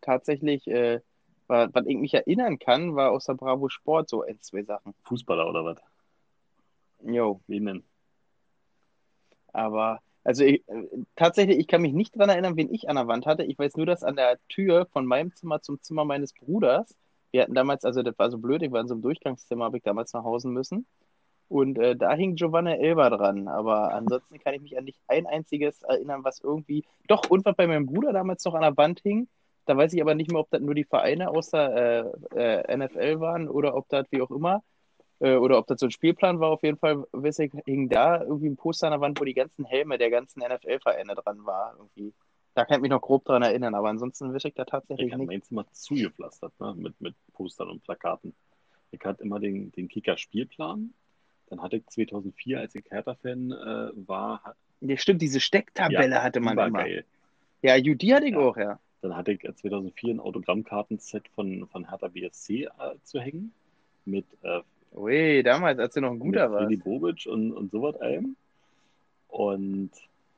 tatsächlich, 0.01 0.66
äh, 0.66 1.01
war, 1.46 1.72
was 1.72 1.86
ich 1.86 1.96
mich 1.96 2.14
erinnern 2.14 2.59
kann, 2.59 2.96
war 2.96 3.12
außer 3.12 3.34
Bravo 3.34 3.68
Sport 3.68 4.09
so 4.09 4.22
ein, 4.22 4.40
zwei 4.40 4.62
Sachen. 4.64 4.94
Fußballer 5.05 5.48
oder 5.48 5.64
was? 5.64 5.78
Jo, 7.03 7.40
Wen 7.46 7.66
denn? 7.66 7.84
aber 9.53 10.01
also 10.22 10.44
ich, 10.44 10.68
äh, 10.68 10.86
tatsächlich, 11.16 11.59
ich 11.59 11.66
kann 11.66 11.82
mich 11.82 11.92
nicht 11.92 12.16
dran 12.16 12.28
erinnern, 12.28 12.57
wen 12.57 12.72
ich 12.72 12.88
an 12.88 12.96
der 12.96 13.09
Wand 13.09 13.26
hatte. 13.26 13.44
Ich 13.44 13.59
weiß 13.59 13.76
nur, 13.76 13.86
dass 13.86 14.03
an 14.05 14.16
der 14.16 14.38
Tür 14.48 14.86
von 14.86 15.07
meinem 15.07 15.34
Zimmer 15.34 15.62
zum 15.62 15.80
Zimmer 15.80 16.05
meines 16.05 16.34
Bruders, 16.34 16.94
wir 17.30 17.42
hatten 17.42 17.55
damals, 17.55 17.84
also 17.84 18.03
das 18.03 18.18
war 18.18 18.30
so 18.30 18.38
blöd, 18.38 18.62
ich 18.62 18.70
war 18.70 18.80
in 18.80 18.88
so 18.88 18.94
einem 18.94 19.03
Durchgangszimmer, 19.03 19.64
habe 19.64 19.78
ich 19.78 19.82
damals 19.82 20.12
nach 20.12 20.24
Hause 20.24 20.48
müssen. 20.48 20.86
Und 21.51 21.78
äh, 21.80 21.96
da 21.96 22.14
hing 22.14 22.36
Giovanna 22.36 22.76
Elber 22.76 23.11
dran. 23.11 23.48
Aber 23.48 23.92
ansonsten 23.92 24.38
kann 24.38 24.55
ich 24.55 24.62
mich 24.62 24.78
an 24.78 24.84
nicht 24.84 25.01
ein 25.09 25.26
einziges 25.26 25.82
erinnern, 25.82 26.22
was 26.22 26.38
irgendwie. 26.38 26.84
Doch, 27.09 27.28
und 27.28 27.44
was 27.44 27.57
bei 27.57 27.66
meinem 27.66 27.86
Bruder 27.86 28.12
damals 28.12 28.44
noch 28.44 28.55
an 28.55 28.62
der 28.62 28.76
Wand 28.76 29.01
hing. 29.01 29.26
Da 29.66 29.76
weiß 29.76 29.92
ich 29.92 30.01
aber 30.01 30.14
nicht 30.14 30.30
mehr, 30.30 30.40
ob 30.40 30.51
das 30.51 30.61
nur 30.61 30.76
die 30.76 30.84
Vereine 30.84 31.28
aus 31.28 31.51
der 31.51 32.14
äh, 32.36 32.61
äh, 32.62 32.76
NFL 32.76 33.18
waren 33.18 33.48
oder 33.48 33.74
ob 33.74 33.88
das 33.88 34.07
wie 34.12 34.22
auch 34.22 34.30
immer. 34.30 34.62
Äh, 35.18 35.34
oder 35.34 35.59
ob 35.59 35.66
das 35.66 35.80
so 35.80 35.86
ein 35.86 35.90
Spielplan 35.90 36.38
war. 36.38 36.51
Auf 36.51 36.62
jeden 36.62 36.78
Fall, 36.78 37.05
weiß 37.11 37.40
ich, 37.40 37.53
hing 37.66 37.88
da 37.88 38.22
irgendwie 38.22 38.48
ein 38.48 38.57
Poster 38.57 38.86
an 38.86 38.92
der 38.92 39.01
Wand, 39.01 39.20
wo 39.20 39.24
die 39.24 39.34
ganzen 39.34 39.64
Helme 39.64 39.98
der 39.98 40.11
ganzen 40.11 40.44
NFL-Vereine 40.44 41.16
dran 41.16 41.44
war. 41.44 41.74
Irgendwie. 41.76 42.14
Da 42.55 42.64
kann 42.64 42.76
ich 42.76 42.82
mich 42.82 42.90
noch 42.92 43.03
grob 43.03 43.24
dran 43.24 43.42
erinnern, 43.42 43.74
aber 43.74 43.88
ansonsten 43.88 44.32
weiß 44.32 44.44
ich 44.44 44.55
da 44.55 44.64
tatsächlich 44.64 45.09
Ich 45.09 45.12
habe 45.12 45.22
nicht. 45.22 45.30
mein 45.30 45.42
Zimmer 45.42 45.66
zugepflastert, 45.72 46.53
ne? 46.61 46.74
mit, 46.76 47.01
mit 47.01 47.16
Postern 47.32 47.70
und 47.70 47.82
Plakaten. 47.82 48.34
Ich 48.92 49.05
hatte 49.05 49.24
immer 49.24 49.40
den, 49.40 49.72
den 49.72 49.88
Kicker-Spielplan. 49.88 50.94
Dann 51.51 51.61
hatte 51.62 51.76
ich 51.76 51.86
2004, 51.86 52.61
als 52.61 52.74
ich 52.74 52.84
Hertha-Fan 52.90 53.51
äh, 53.53 53.90
war, 54.09 54.55
Ja, 54.80 54.96
stimmt, 54.96 55.20
diese 55.20 55.40
Stecktabelle 55.40 56.14
ja, 56.16 56.22
hatte 56.22 56.40
man 56.40 56.57
immer. 56.57 56.70
geil. 56.84 57.05
Ja, 57.62 57.74
ju- 57.74 57.96
die 57.96 58.14
hatte 58.14 58.26
ich 58.26 58.32
Ja. 58.32 58.38
auch, 58.38 58.57
ja. 58.57 58.78
Dann 59.03 59.16
hatte 59.16 59.32
ich 59.32 59.44
äh, 59.44 59.55
2004 59.55 60.14
ein 60.14 60.20
Autogrammkartenset 60.20 61.28
von, 61.34 61.66
von 61.68 61.88
Hertha 61.88 62.09
BSC 62.09 62.64
äh, 62.64 62.68
zu 63.05 63.20
hängen. 63.20 63.53
Mit, 64.07 64.24
äh, 64.42 64.61
Ui, 64.94 65.42
damals, 65.42 65.78
als 65.78 65.94
du 65.94 66.01
noch 66.01 66.11
ein 66.11 66.14
mit 66.14 66.22
guter 66.22 66.51
warst. 66.51 66.84
Bobic 66.84 67.26
und, 67.26 67.53
und 67.53 67.70
sowas 67.70 67.96
allem. 68.01 68.36
Und 69.28 69.90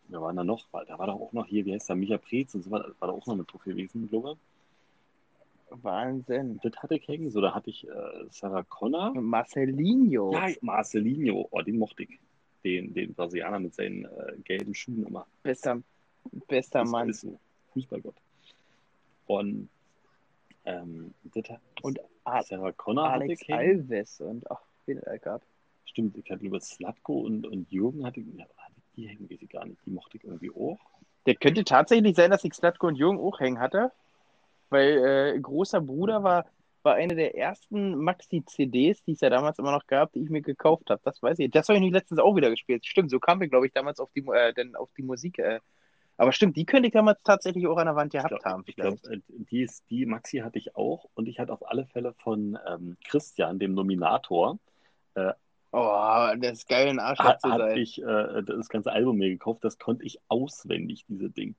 wer 0.08 0.20
war 0.20 0.32
da 0.32 0.44
noch? 0.44 0.72
War- 0.72 0.84
Da 0.84 0.98
war 0.98 1.06
doch 1.06 1.20
auch 1.20 1.32
noch 1.32 1.46
hier, 1.46 1.64
wie 1.64 1.74
heißt 1.74 1.88
der, 1.88 1.96
Micha 1.96 2.18
Preetz 2.18 2.54
und 2.54 2.62
sowas, 2.62 2.84
war 2.98 3.08
da 3.08 3.14
auch 3.14 3.26
noch 3.26 3.36
mit 3.36 3.52
drauf 3.52 3.62
gewesen, 3.64 4.08
glaube 4.08 4.32
ich. 4.32 4.38
Wahnsinn. 5.82 6.60
Das 6.62 6.72
hatte 6.82 6.94
ich 6.96 7.06
hängen. 7.08 7.30
So, 7.30 7.40
da 7.40 7.54
hatte 7.54 7.70
ich 7.70 7.86
äh, 7.88 7.92
Sarah 8.30 8.62
Connor. 8.64 9.14
Marcelinho. 9.14 10.32
Ja, 10.32 10.48
Marcelinho, 10.60 11.48
oh, 11.50 11.60
den 11.62 11.78
mochte 11.78 12.04
ich. 12.04 12.18
Den, 12.64 12.94
den 12.94 13.14
Brasilianer 13.14 13.58
mit 13.58 13.74
seinen 13.74 14.04
äh, 14.04 14.36
gelben 14.44 14.74
Schuhen 14.74 15.04
immer. 15.06 15.26
Bester, 15.42 15.80
bester 16.46 16.80
Das 16.80 16.90
Mann. 16.90 17.12
so. 17.12 17.38
Fußballgott. 17.72 18.14
Und 19.26 19.68
ähm, 20.64 21.12
das 21.34 21.50
hat, 21.50 21.60
Und 21.82 22.00
A- 22.24 22.42
Sarah 22.42 22.72
Connor 22.72 23.10
hatte 23.10 23.24
Alex 23.24 23.42
ich 23.42 23.48
hängen. 23.48 23.80
Alves 23.80 24.20
und 24.20 24.50
ach, 24.50 24.60
wen 24.86 24.98
er 24.98 25.18
gab. 25.18 25.42
Stimmt, 25.86 26.16
ich 26.16 26.30
hatte 26.30 26.44
über 26.44 26.60
Slatko 26.60 27.20
und, 27.20 27.46
und 27.46 27.70
Jürgen 27.70 28.06
hatte, 28.06 28.20
ja, 28.20 28.44
hatte 28.56 28.74
ich 28.78 28.94
die 28.96 29.08
hängen, 29.08 29.28
weiß 29.28 29.38
ich 29.42 29.48
gar 29.48 29.64
nicht. 29.66 29.78
Die 29.84 29.90
mochte 29.90 30.16
ich 30.18 30.24
irgendwie 30.24 30.50
auch. 30.50 30.78
Der 31.26 31.34
könnte 31.34 31.64
tatsächlich 31.64 32.14
sein, 32.16 32.30
dass 32.30 32.44
ich 32.44 32.52
Slatko 32.54 32.86
und 32.88 32.96
Jürgen 32.96 33.18
auch 33.18 33.40
hängen 33.40 33.58
hatte. 33.58 33.90
Weil 34.72 35.34
äh, 35.36 35.40
großer 35.40 35.80
Bruder 35.80 36.22
war, 36.22 36.46
war 36.82 36.94
eine 36.94 37.14
der 37.14 37.36
ersten 37.36 37.96
Maxi-CDs, 37.96 39.02
die 39.04 39.12
es 39.12 39.20
ja 39.20 39.30
damals 39.30 39.58
immer 39.58 39.72
noch 39.72 39.86
gab, 39.86 40.12
die 40.12 40.20
ich 40.22 40.30
mir 40.30 40.42
gekauft 40.42 40.90
habe. 40.90 41.00
Das 41.04 41.22
weiß 41.22 41.38
ich. 41.38 41.50
Das 41.50 41.68
habe 41.68 41.76
ich 41.76 41.82
nicht 41.82 41.92
letztens 41.92 42.20
auch 42.20 42.34
wieder 42.34 42.50
gespielt. 42.50 42.84
Stimmt, 42.86 43.10
so 43.10 43.20
kam 43.20 43.40
ich, 43.42 43.50
glaube 43.50 43.66
ich, 43.66 43.72
damals 43.72 44.00
auf 44.00 44.10
die, 44.12 44.24
äh, 44.32 44.52
denn 44.52 44.74
auf 44.74 44.90
die 44.96 45.02
Musik. 45.02 45.38
Äh. 45.38 45.60
Aber 46.16 46.32
stimmt, 46.32 46.56
die 46.56 46.66
könnte 46.66 46.88
ich 46.88 46.92
damals 46.92 47.22
tatsächlich 47.22 47.66
auch 47.66 47.76
an 47.76 47.86
der 47.86 47.96
Wand 47.96 48.12
gehabt 48.12 48.28
glaube, 48.28 48.44
haben. 48.44 48.64
ich 48.66 48.76
glaub, 48.76 48.98
vielleicht. 48.98 49.28
äh, 49.30 49.34
die, 49.50 49.62
ist, 49.62 49.88
die 49.90 50.06
Maxi 50.06 50.38
hatte 50.38 50.58
ich 50.58 50.74
auch 50.76 51.08
und 51.14 51.28
ich 51.28 51.38
hatte 51.38 51.52
auf 51.52 51.68
alle 51.68 51.86
Fälle 51.86 52.14
von 52.14 52.58
ähm, 52.68 52.96
Christian, 53.04 53.58
dem 53.58 53.74
Nominator, 53.74 54.58
Oh, 55.74 56.28
das 56.38 56.58
ist 56.58 56.68
geil, 56.68 56.88
ein 56.88 56.98
Arschloch 56.98 57.24
hat, 57.24 57.40
zu 57.40 57.50
hat 57.50 57.58
sein. 57.60 57.78
ich 57.78 57.98
äh, 58.02 58.42
das 58.42 58.68
ganze 58.68 58.92
Album 58.92 59.16
mir 59.16 59.30
gekauft. 59.30 59.64
Das 59.64 59.78
konnte 59.78 60.04
ich 60.04 60.18
auswendig, 60.28 61.06
diese 61.08 61.30
Ding. 61.30 61.56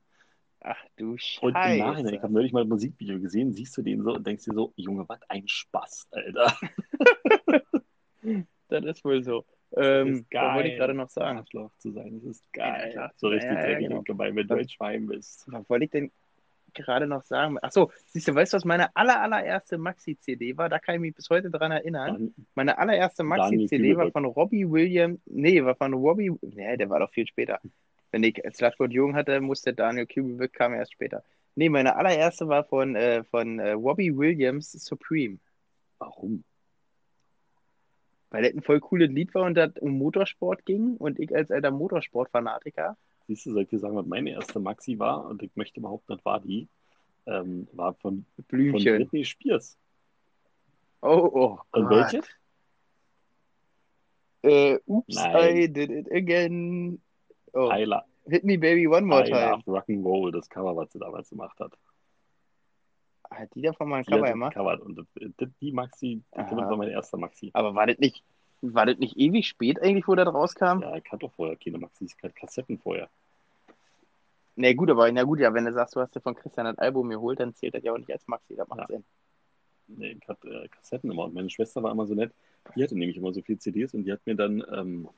Ach 0.63 0.85
du 0.95 1.17
Scheiße. 1.17 1.45
Und 1.45 1.55
im 1.55 1.77
Nachhinein, 1.79 2.13
ich 2.13 2.21
habe 2.21 2.33
neulich 2.33 2.53
mal 2.53 2.61
ein 2.61 2.69
Musikvideo 2.69 3.19
gesehen, 3.19 3.51
siehst 3.53 3.75
du 3.77 3.81
den 3.81 4.01
so 4.01 4.13
und 4.13 4.25
denkst 4.25 4.45
dir 4.45 4.53
so, 4.53 4.73
Junge, 4.77 5.07
was 5.07 5.19
ein 5.29 5.47
Spaß, 5.47 6.07
Alter. 6.11 6.57
Das 8.69 8.85
ist 8.85 9.05
wohl 9.05 9.23
so. 9.23 9.45
Das 9.71 9.85
Ähm, 9.85 10.25
was 10.31 10.55
wollte 10.55 10.69
ich 10.69 10.77
gerade 10.77 10.93
noch 10.93 11.09
sagen? 11.09 11.39
Arschloch 11.39 11.71
zu 11.77 11.91
sein, 11.91 12.13
das 12.15 12.23
ist 12.23 12.53
geil. 12.53 12.93
Ja, 12.95 13.11
so 13.17 13.27
richtig 13.27 13.51
ja, 13.51 13.61
dreckig 13.61 13.87
genau. 13.87 13.99
und 13.99 14.05
gemein, 14.05 14.35
wenn 14.35 14.47
du 14.47 14.55
ein 14.55 14.69
Schwein 14.69 15.05
bist. 15.07 15.43
Was 15.47 15.69
wollte 15.69 15.85
ich 15.85 15.91
denn 15.91 16.11
gerade 16.73 17.05
noch 17.05 17.21
sagen? 17.21 17.57
Ach 17.61 17.71
so, 17.71 17.91
siehst 18.07 18.27
du, 18.27 18.35
weißt 18.35 18.53
du, 18.53 18.57
was 18.57 18.65
meine 18.65 18.95
aller, 18.95 19.21
allererste 19.21 19.77
Maxi-CD 19.77 20.57
war? 20.57 20.69
Da 20.69 20.79
kann 20.79 20.95
ich 20.95 21.01
mich 21.01 21.15
bis 21.15 21.29
heute 21.29 21.51
dran 21.51 21.71
erinnern. 21.71 22.33
Meine 22.55 22.77
allererste 22.77 23.23
Maxi-CD 23.23 23.95
war 23.95 24.11
von 24.11 24.25
Robbie 24.25 24.69
Williams. 24.69 25.19
Nee, 25.25 25.63
war 25.63 25.75
von 25.75 25.93
Robbie. 25.93 26.31
Nee, 26.41 26.77
der 26.77 26.89
war 26.89 26.99
doch 26.99 27.11
viel 27.11 27.27
später. 27.27 27.59
Wenn 28.13 28.23
ich 28.23 28.39
Slatko 28.53 28.85
Jung 28.85 29.15
hatte, 29.15 29.41
musste 29.41 29.73
Daniel 29.73 30.05
Kübelberg 30.05 30.53
kam 30.53 30.75
erst 30.75 30.93
später. 30.93 31.23
Nee, 31.55 31.67
meine 31.69 31.95
allererste 31.95 32.47
war 32.47 32.63
von, 32.63 32.95
äh, 32.95 33.23
von 33.23 33.57
äh, 33.57 33.71
Robbie 33.71 34.15
Williams 34.15 34.71
Supreme. 34.71 35.39
warum? 35.97 36.43
Weil 38.29 38.43
das 38.43 38.53
ein 38.53 38.61
voll 38.61 38.79
cooles 38.81 39.09
Lied 39.09 39.33
war 39.33 39.45
und 39.45 39.55
das 39.55 39.71
um 39.79 39.97
Motorsport 39.97 40.63
ging. 40.63 40.95
Und 40.97 41.19
ich 41.19 41.35
als 41.35 41.49
alter 41.49 41.71
Motorsportfanatiker. 41.71 42.95
Siehst 43.25 43.47
du, 43.47 43.53
soll 43.53 43.63
ich 43.63 43.69
dir 43.69 43.79
sagen, 43.79 43.95
was 43.95 44.05
meine 44.05 44.29
erste 44.29 44.59
Maxi 44.59 44.99
war? 44.99 45.25
Und 45.25 45.41
ich 45.41 45.55
möchte 45.55 45.81
behaupten, 45.81 46.13
das 46.13 46.23
war 46.23 46.39
die. 46.39 46.67
Ähm, 47.25 47.67
war 47.71 47.95
von, 47.95 48.27
von 48.35 48.45
Blümchen. 48.47 48.97
Britney 48.97 49.25
Spears. 49.25 49.75
Oh, 51.01 51.31
oh. 51.33 51.59
Und 51.71 51.87
Gott. 51.87 52.13
welche? 52.13 52.21
Äh, 54.43 54.79
oops, 54.85 55.15
Nein. 55.15 55.57
I 55.57 55.67
did 55.67 55.89
it 55.89 56.11
again. 56.11 57.01
Oh, 57.53 57.69
I, 57.71 57.85
hit 58.27 58.43
me 58.43 58.57
baby 58.57 58.87
one 58.87 59.05
more 59.05 59.23
I 59.25 59.29
time. 59.29 59.63
Love 59.65 59.79
Rock'n'Roll, 59.79 60.31
das 60.31 60.49
Cover, 60.49 60.75
was 60.75 60.91
sie 60.91 60.99
damals 60.99 61.29
gemacht 61.29 61.59
hat. 61.59 61.73
Hat 63.29 63.49
die 63.55 63.61
davon 63.61 63.89
mal 63.89 63.97
ein 63.97 64.03
Die 64.03 64.11
Cover 64.11 64.21
hat 64.21 64.27
das 64.27 64.33
gemacht? 64.33 64.53
gecovert. 64.53 64.81
Und 64.81 64.95
das, 64.95 65.05
das, 65.37 65.49
die 65.61 65.71
Maxi, 65.71 66.21
das 66.31 66.45
Aha. 66.51 66.69
war 66.69 66.77
meine 66.77 66.91
erste 66.91 67.17
Maxi. 67.17 67.51
Aber 67.53 67.75
war 67.75 67.87
das 67.87 67.97
nicht, 67.99 68.23
war 68.61 68.85
das 68.85 68.97
nicht 68.97 69.17
ewig 69.17 69.47
spät 69.47 69.81
eigentlich, 69.81 70.07
wo 70.07 70.15
das 70.15 70.27
rauskam? 70.33 70.81
Ja, 70.81 70.95
ich 70.95 71.05
hatte 71.05 71.19
doch 71.19 71.31
vorher 71.33 71.55
keine 71.55 71.77
Maxis, 71.77 72.15
ich 72.17 72.23
hatte 72.23 72.33
Kassetten 72.33 72.77
vorher. 72.79 73.09
Nee, 74.55 74.75
gut, 74.75 74.89
aber 74.91 75.11
na 75.11 75.23
gut, 75.23 75.39
ja, 75.39 75.51
wenn 75.53 75.65
du 75.65 75.73
sagst, 75.73 75.95
du 75.95 75.99
hast 75.99 76.15
dir 76.15 76.21
von 76.21 76.35
Christian 76.35 76.65
das 76.67 76.77
Album 76.77 77.09
geholt, 77.09 77.39
dann 77.39 77.55
zählt 77.55 77.73
das 77.73 77.83
ja 77.83 77.91
auch 77.91 77.97
nicht 77.97 78.11
als 78.11 78.27
Maxi, 78.27 78.55
das 78.55 78.67
macht 78.67 78.81
Ja. 78.81 78.87
Sinn. 78.87 79.03
Nee, 79.87 80.17
ich 80.21 80.27
hatte 80.27 80.47
äh, 80.47 80.67
Kassetten 80.69 81.11
immer. 81.11 81.25
Und 81.25 81.33
meine 81.33 81.49
Schwester 81.49 81.81
war 81.83 81.91
immer 81.91 82.05
so 82.05 82.13
nett. 82.13 82.31
Die 82.75 82.83
hatte 82.83 82.97
nämlich 82.97 83.17
immer 83.17 83.33
so 83.33 83.41
viele 83.41 83.57
CDs 83.59 83.93
und 83.93 84.05
die 84.05 84.11
hat 84.13 84.21
mir 84.25 84.35
dann, 84.35 84.63
ähm, 84.71 85.09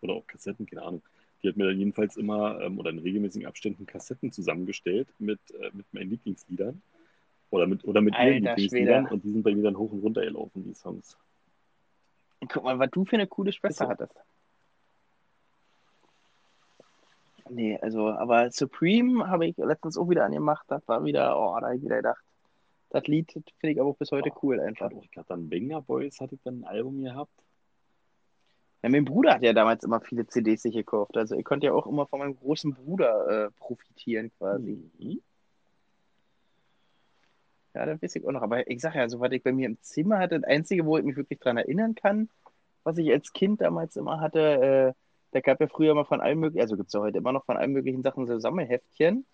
oder 0.00 0.14
auch 0.14 0.26
Kassetten, 0.26 0.66
keine 0.66 0.82
Ahnung, 0.82 1.02
die 1.42 1.48
hat 1.48 1.56
mir 1.56 1.66
dann 1.66 1.78
jedenfalls 1.78 2.16
immer 2.16 2.60
ähm, 2.60 2.78
oder 2.78 2.90
in 2.90 2.98
regelmäßigen 2.98 3.46
Abständen 3.46 3.86
Kassetten 3.86 4.32
zusammengestellt 4.32 5.08
mit, 5.18 5.40
äh, 5.60 5.70
mit 5.72 5.86
meinen 5.92 6.10
Lieblingsliedern. 6.10 6.82
Oder 7.50 7.66
mit, 7.66 7.84
oder 7.84 8.00
mit 8.00 8.14
ihren 8.14 8.44
Lieblingsliedern 8.44 9.04
Schwede. 9.04 9.14
und 9.14 9.24
die 9.24 9.30
sind 9.30 9.42
bei 9.42 9.54
mir 9.54 9.62
dann 9.62 9.78
hoch 9.78 9.90
und 9.90 10.00
runter 10.00 10.22
gelaufen, 10.22 10.64
die 10.64 10.74
Songs. 10.74 11.16
Guck 12.46 12.62
mal, 12.62 12.78
was 12.78 12.90
du 12.90 13.04
für 13.04 13.16
eine 13.16 13.26
coole 13.26 13.52
Schwester 13.52 13.86
so. 13.86 13.90
hattest. 13.90 14.14
Nee, 17.50 17.78
also, 17.80 18.10
aber 18.10 18.50
Supreme 18.50 19.26
habe 19.28 19.46
ich 19.46 19.56
letztens 19.56 19.96
auch 19.96 20.10
wieder 20.10 20.24
angemacht. 20.24 20.66
Das 20.68 20.86
war 20.86 21.04
wieder, 21.04 21.38
oh, 21.38 21.56
da 21.58 21.68
habe 21.68 21.76
ich 21.76 21.82
wieder 21.82 21.96
gedacht. 21.96 22.22
Das 22.90 23.06
Lied 23.06 23.32
finde 23.32 23.72
ich 23.72 23.80
aber 23.80 23.90
auch 23.90 23.96
bis 23.96 24.12
heute 24.12 24.30
Oh, 24.30 24.38
cool 24.42 24.56
Ich 24.56 24.62
einfach. 24.62 24.90
ich 24.90 25.16
hatte 25.16 25.28
dann 25.28 25.48
Banger 25.48 25.82
Boys, 25.82 26.20
hatte 26.20 26.34
ich 26.34 26.42
dann 26.42 26.60
ein 26.60 26.64
Album 26.64 27.02
gehabt. 27.02 27.32
Ja, 28.82 28.88
mein 28.88 29.04
Bruder 29.04 29.34
hat 29.34 29.42
ja 29.42 29.52
damals 29.52 29.82
immer 29.84 30.00
viele 30.00 30.26
CDs 30.26 30.62
sich 30.62 30.74
gekauft. 30.74 31.16
Also 31.16 31.36
ich 31.36 31.44
konnte 31.44 31.66
ja 31.66 31.72
auch 31.72 31.86
immer 31.86 32.06
von 32.06 32.20
meinem 32.20 32.36
großen 32.36 32.74
Bruder 32.74 33.46
äh, 33.46 33.50
profitieren 33.58 34.30
quasi. 34.38 34.78
Mhm. 34.98 35.20
Ja, 37.74 37.86
das 37.86 38.00
weiß 38.00 38.16
ich 38.16 38.26
auch 38.26 38.32
noch. 38.32 38.42
Aber 38.42 38.68
ich 38.70 38.80
sag 38.80 38.94
ja, 38.94 39.08
so 39.08 39.20
was 39.20 39.32
ich 39.32 39.42
bei 39.42 39.52
mir 39.52 39.66
im 39.66 39.80
Zimmer 39.82 40.18
hatte, 40.18 40.40
das 40.40 40.48
Einzige, 40.48 40.86
wo 40.86 40.96
ich 40.96 41.04
mich 41.04 41.16
wirklich 41.16 41.40
dran 41.40 41.56
erinnern 41.56 41.94
kann, 41.94 42.28
was 42.84 42.98
ich 42.98 43.10
als 43.10 43.32
Kind 43.32 43.60
damals 43.60 43.96
immer 43.96 44.20
hatte, 44.20 44.94
äh, 44.94 45.02
da 45.32 45.40
gab 45.40 45.60
ja 45.60 45.66
früher 45.66 45.94
mal 45.94 46.04
von 46.04 46.20
allen 46.20 46.38
möglichen, 46.38 46.62
also 46.62 46.76
gibt 46.76 46.88
es 46.88 46.94
ja 46.94 47.00
heute 47.00 47.18
immer 47.18 47.32
noch 47.32 47.44
von 47.44 47.56
allen 47.56 47.72
möglichen 47.72 48.02
Sachen 48.02 48.26
so 48.26 48.38
Sammelheftchen. 48.38 49.26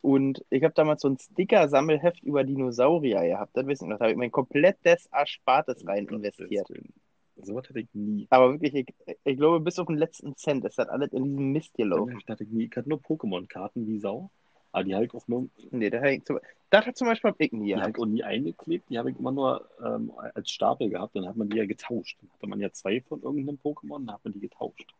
Und 0.00 0.44
ich 0.50 0.62
habe 0.62 0.74
damals 0.74 1.00
so 1.02 1.08
ein 1.08 1.18
Sticker-Sammelheft 1.18 2.22
über 2.22 2.44
Dinosaurier 2.44 3.22
gehabt. 3.22 3.56
Das 3.56 3.66
weiß 3.66 3.80
ich 3.82 3.88
noch. 3.88 3.98
Da 3.98 4.04
habe 4.04 4.12
ich 4.12 4.18
mein 4.18 4.30
komplettes 4.30 5.06
Erspartes 5.06 5.86
rein 5.86 6.06
investiert. 6.06 6.68
Gottes 7.34 7.36
Willen. 7.36 7.46
So 7.46 7.54
was 7.54 7.68
hatte 7.68 7.80
ich 7.80 7.88
nie. 7.94 8.26
Aber 8.30 8.52
wirklich, 8.52 8.74
ich, 8.74 9.16
ich 9.24 9.36
glaube, 9.36 9.60
bis 9.60 9.78
auf 9.78 9.86
den 9.86 9.96
letzten 9.96 10.36
Cent 10.36 10.64
ist 10.64 10.78
das 10.78 10.88
alles 10.88 11.12
in 11.12 11.24
diesem 11.24 11.52
Mist 11.52 11.74
gelaufen. 11.74 12.18
Ich 12.20 12.28
hatte, 12.28 12.44
nie, 12.44 12.64
ich 12.64 12.76
hatte 12.76 12.88
nur 12.88 12.98
Pokémon-Karten 13.00 13.86
wie 13.86 13.98
Sau. 13.98 14.30
Aber 14.72 14.82
die 14.84 14.94
habe 14.94 15.04
ich 15.04 15.14
auch, 15.14 15.28
nur, 15.28 15.48
Nee, 15.70 15.88
das 15.88 16.02
hat, 16.02 16.10
ich 16.10 16.24
zum, 16.24 16.40
das 16.70 16.84
hat 16.86 16.96
zum 16.96 17.06
Beispiel 17.06 17.30
hab 17.30 17.40
ich 17.40 17.52
nie 17.52 17.66
die 17.66 17.74
habe 17.74 17.92
gehabt. 17.92 17.96
ich 17.96 18.02
auch 18.02 18.06
nie 18.06 18.22
eingeklebt. 18.24 18.90
Die 18.90 18.98
habe 18.98 19.10
ich 19.10 19.18
immer 19.18 19.30
nur 19.30 19.68
ähm, 19.84 20.10
als 20.16 20.50
Stapel 20.50 20.90
gehabt. 20.90 21.14
Dann 21.14 21.28
hat 21.28 21.36
man 21.36 21.48
die 21.48 21.58
ja 21.58 21.66
getauscht. 21.66 22.18
Dann 22.20 22.30
hatte 22.32 22.46
man 22.48 22.60
ja 22.60 22.72
zwei 22.72 23.00
von 23.02 23.22
irgendeinem 23.22 23.58
Pokémon, 23.62 24.04
dann 24.04 24.14
hat 24.14 24.24
man 24.24 24.32
die 24.32 24.40
getauscht. 24.40 24.92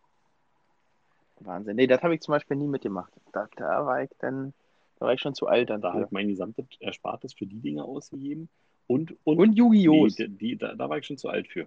Wahnsinn. 1.40 1.76
Nee, 1.76 1.88
das 1.88 2.02
habe 2.02 2.14
ich 2.14 2.20
zum 2.20 2.32
Beispiel 2.32 2.56
nie 2.56 2.68
mitgemacht. 2.68 3.12
Da, 3.32 3.48
da 3.56 3.84
war 3.84 4.02
ich 4.02 4.10
dann, 4.20 4.54
da 5.00 5.06
war 5.06 5.14
ich 5.14 5.20
schon 5.20 5.34
zu 5.34 5.48
alt 5.48 5.70
dann 5.70 5.80
Da 5.80 5.92
habe 5.92 6.04
ich 6.04 6.10
mein 6.12 6.28
gesamtes 6.28 6.66
Erspartes 6.78 7.34
für 7.34 7.46
die 7.46 7.58
Dinge 7.60 7.84
ausgegeben. 7.84 8.48
Und, 8.86 9.16
und, 9.24 9.38
Und 9.38 9.54
Yu-Gi-Oh! 9.54 10.08
nee, 10.40 10.54
da, 10.56 10.74
da 10.74 10.88
war 10.88 10.98
ich 10.98 11.06
schon 11.06 11.18
zu 11.18 11.28
alt 11.28 11.48
für. 11.48 11.66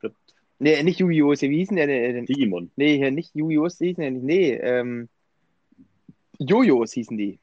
Das, 0.00 0.12
Nee, 0.60 0.82
nicht 0.82 0.98
Yu-Gi-Oh! 0.98 1.30
Wie 1.32 1.56
hießen 1.58 1.76
der 1.76 1.86
denn? 1.86 2.26
Digimon. 2.26 2.72
Nee, 2.74 3.10
nicht 3.12 3.32
Yu-Gi-Oh! 3.34 3.68
hießen 3.68 4.00
der 4.02 4.10
nicht. 4.10 4.24
Nee, 4.24 4.52
ähm, 4.54 5.08
Jojos 6.38 6.92
hießen 6.92 7.16
die. 7.16 7.38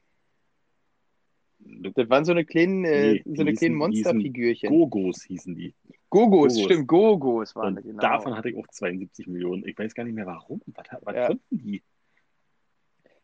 Das 1.58 2.08
waren 2.10 2.24
so 2.24 2.32
eine 2.32 2.44
kleinen, 2.44 2.84
äh, 2.84 3.12
Nee, 3.14 3.22
die 3.24 3.36
so 3.36 3.42
eine 3.42 3.54
kleinen 3.54 3.74
die 3.74 3.78
Monsterfigürchen. 3.78 4.68
Gogos 4.68 5.22
hießen 5.24 5.54
die. 5.54 5.74
Gogos, 6.10 6.54
Gogos. 6.54 6.64
stimmt, 6.64 6.86
Gogos 6.88 7.56
waren 7.56 7.68
Und 7.68 7.76
das, 7.76 7.84
genau. 7.84 8.00
davon 8.00 8.36
hatte 8.36 8.50
ich 8.50 8.56
auch 8.56 8.66
72 8.68 9.26
Millionen. 9.26 9.66
Ich 9.66 9.76
weiß 9.76 9.94
gar 9.94 10.04
nicht 10.04 10.14
mehr 10.14 10.26
warum. 10.26 10.60
Was, 10.66 10.86
was 11.02 11.14
Ja. 11.16 11.26
konnten 11.28 11.58
die? 11.58 11.82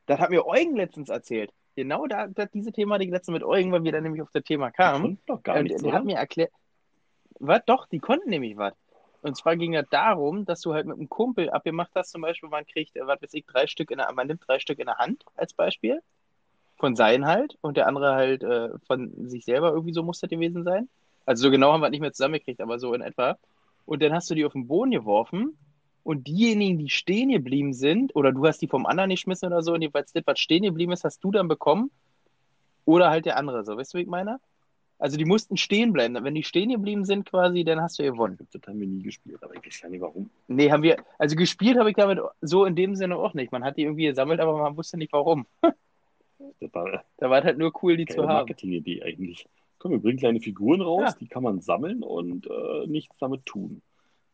Das 0.07 0.19
hat 0.19 0.31
mir 0.31 0.45
Eugen 0.47 0.77
letztens 0.77 1.09
erzählt. 1.09 1.53
Genau 1.77 2.07
da, 2.07 2.27
da 2.27 2.47
diese 2.47 2.73
Thematik 2.73 3.11
letztens 3.11 3.35
mit 3.35 3.45
Eugen, 3.45 3.71
weil 3.73 3.85
wir 3.85 3.93
dann 3.93 4.03
nämlich 4.03 4.21
auf 4.23 4.31
das 4.33 4.43
Thema 4.43 4.69
Die 4.71 4.77
kamen. 4.77 5.03
konnten 5.03 5.23
doch 5.27 5.43
gar 5.43 5.57
Und 5.59 5.65
nichts, 5.65 5.81
der 5.81 5.89
oder? 5.91 5.99
hat 5.99 6.05
mir 6.05 6.17
erklärt, 6.17 6.51
was? 7.39 7.63
Doch, 7.67 7.87
die 7.87 7.99
konnten 8.01 8.29
nämlich 8.31 8.57
was. 8.57 8.75
Und 9.23 9.37
zwar 9.37 9.57
ging 9.57 9.75
es 9.75 9.89
darum, 9.91 10.45
dass 10.47 10.61
du 10.63 10.75
halt 10.75 10.87
mit 10.87 10.97
einem 10.99 11.09
Kumpel 11.09 11.51
abgemacht 11.51 11.93
hast, 11.95 12.11
zum 12.13 12.23
Beispiel, 12.23 12.49
man 12.51 12.67
kriegt, 12.67 12.97
äh, 12.97 13.07
was 13.07 13.23
weiß 13.23 13.35
ich, 13.35 13.47
drei 13.47 13.67
Stück 13.69 13.91
in 13.91 13.99
der, 13.99 14.13
man 14.13 14.27
nimmt 14.29 14.43
drei 14.47 14.59
Stück 14.61 14.79
in 14.81 14.87
der 14.87 14.99
Hand 14.99 15.25
als 15.37 15.55
Beispiel. 15.55 16.03
Von 16.79 16.97
seinen 16.97 17.27
halt 17.27 17.57
und 17.63 17.77
der 17.77 17.87
andere 17.89 18.15
halt 18.15 18.43
äh, 18.43 18.71
von 18.87 19.29
sich 19.29 19.45
selber 19.45 19.71
irgendwie 19.73 19.93
so 19.95 20.03
muss 20.03 20.21
das 20.21 20.31
gewesen 20.31 20.65
sein. 20.65 20.89
Also 21.27 21.45
so 21.45 21.51
genau 21.51 21.73
haben 21.73 21.81
wir 21.83 21.87
es 21.87 21.93
nicht 21.93 22.01
mehr 22.01 22.13
zusammengekriegt, 22.13 22.61
aber 22.61 22.79
so 22.79 22.95
in 22.95 23.03
etwa. 23.03 23.39
Und 23.85 24.03
dann 24.03 24.13
hast 24.15 24.31
du 24.31 24.35
die 24.35 24.45
auf 24.45 24.53
den 24.55 24.67
Boden 24.69 24.91
geworfen 24.93 25.57
Und 26.05 26.27
diejenigen, 26.29 26.79
die 26.79 26.91
stehen 26.91 27.31
geblieben 27.31 27.75
sind, 27.75 28.15
oder 28.17 28.33
du 28.33 28.47
hast 28.47 28.61
die 28.63 28.69
vom 28.69 28.87
anderen 28.87 29.09
nicht 29.09 29.21
geschmissen 29.23 29.49
oder 29.49 29.63
so, 29.63 29.75
und 29.75 29.83
jedenfalls 29.83 30.13
das, 30.13 30.25
was 30.27 30.41
stehen 30.41 30.63
geblieben 30.65 30.93
ist, 30.93 31.05
hast 31.05 31.23
du 31.25 31.31
dann 31.33 31.49
bekommen. 31.49 31.91
Oder 32.85 33.11
halt 33.11 33.27
der 33.27 33.37
andere, 33.39 33.65
so. 33.65 33.77
Weißt 33.77 33.95
du, 33.95 33.99
wie 33.99 34.03
ich 34.03 34.09
meine? 34.09 34.41
Also 35.03 35.17
die 35.17 35.25
mussten 35.25 35.57
stehen 35.57 35.93
bleiben. 35.93 36.15
Wenn 36.23 36.37
die 36.37 36.45
stehen 36.45 36.69
geblieben 36.71 37.05
sind 37.05 37.29
quasi, 37.29 37.65
dann 37.65 37.81
hast 37.81 37.99
du 37.99 38.05
gewonnen. 38.05 38.39
Das 38.53 38.63
haben 38.69 38.79
wir 38.79 38.87
nie 38.87 39.03
gespielt, 39.03 39.43
aber 39.43 39.55
ich 39.55 39.67
weiß 39.67 39.81
ja 39.83 39.89
nicht 39.89 40.01
warum. 40.01 40.31
Nee, 40.47 40.71
haben 40.71 40.85
wir, 40.85 40.97
also 41.19 41.35
gespielt 41.35 41.77
habe 41.77 41.91
ich 41.91 41.97
damit 41.97 42.21
so 42.41 42.65
in 42.67 42.77
dem 42.77 42.95
Sinne 42.95 43.17
auch 43.17 43.35
nicht. 43.35 43.51
Man 43.51 43.65
hat 43.65 43.77
die 43.77 43.83
irgendwie 43.83 44.07
gesammelt, 44.07 44.39
aber 44.39 44.57
man 44.57 44.77
wusste 44.77 44.97
nicht 44.97 45.13
warum. 45.13 45.47
Das 46.61 46.73
war 46.75 47.05
Da 47.19 47.31
war 47.31 47.39
es 47.41 47.45
halt 47.45 47.59
nur 47.59 47.73
cool, 47.83 47.97
die 47.97 48.07
zu 48.07 48.23
haben. 48.23 48.29
Marketing-Idee 48.29 49.03
eigentlich. 49.03 49.49
Komm, 49.79 49.93
wir 49.93 49.99
bringen 49.99 50.19
kleine 50.19 50.41
Figuren 50.41 50.81
raus, 50.81 51.03
Ja. 51.13 51.17
die 51.21 51.27
kann 51.27 51.43
man 51.43 51.61
sammeln 51.61 52.03
und 52.05 52.47
äh, 52.49 52.87
nichts 52.87 53.17
damit 53.19 53.45
tun. 53.47 53.83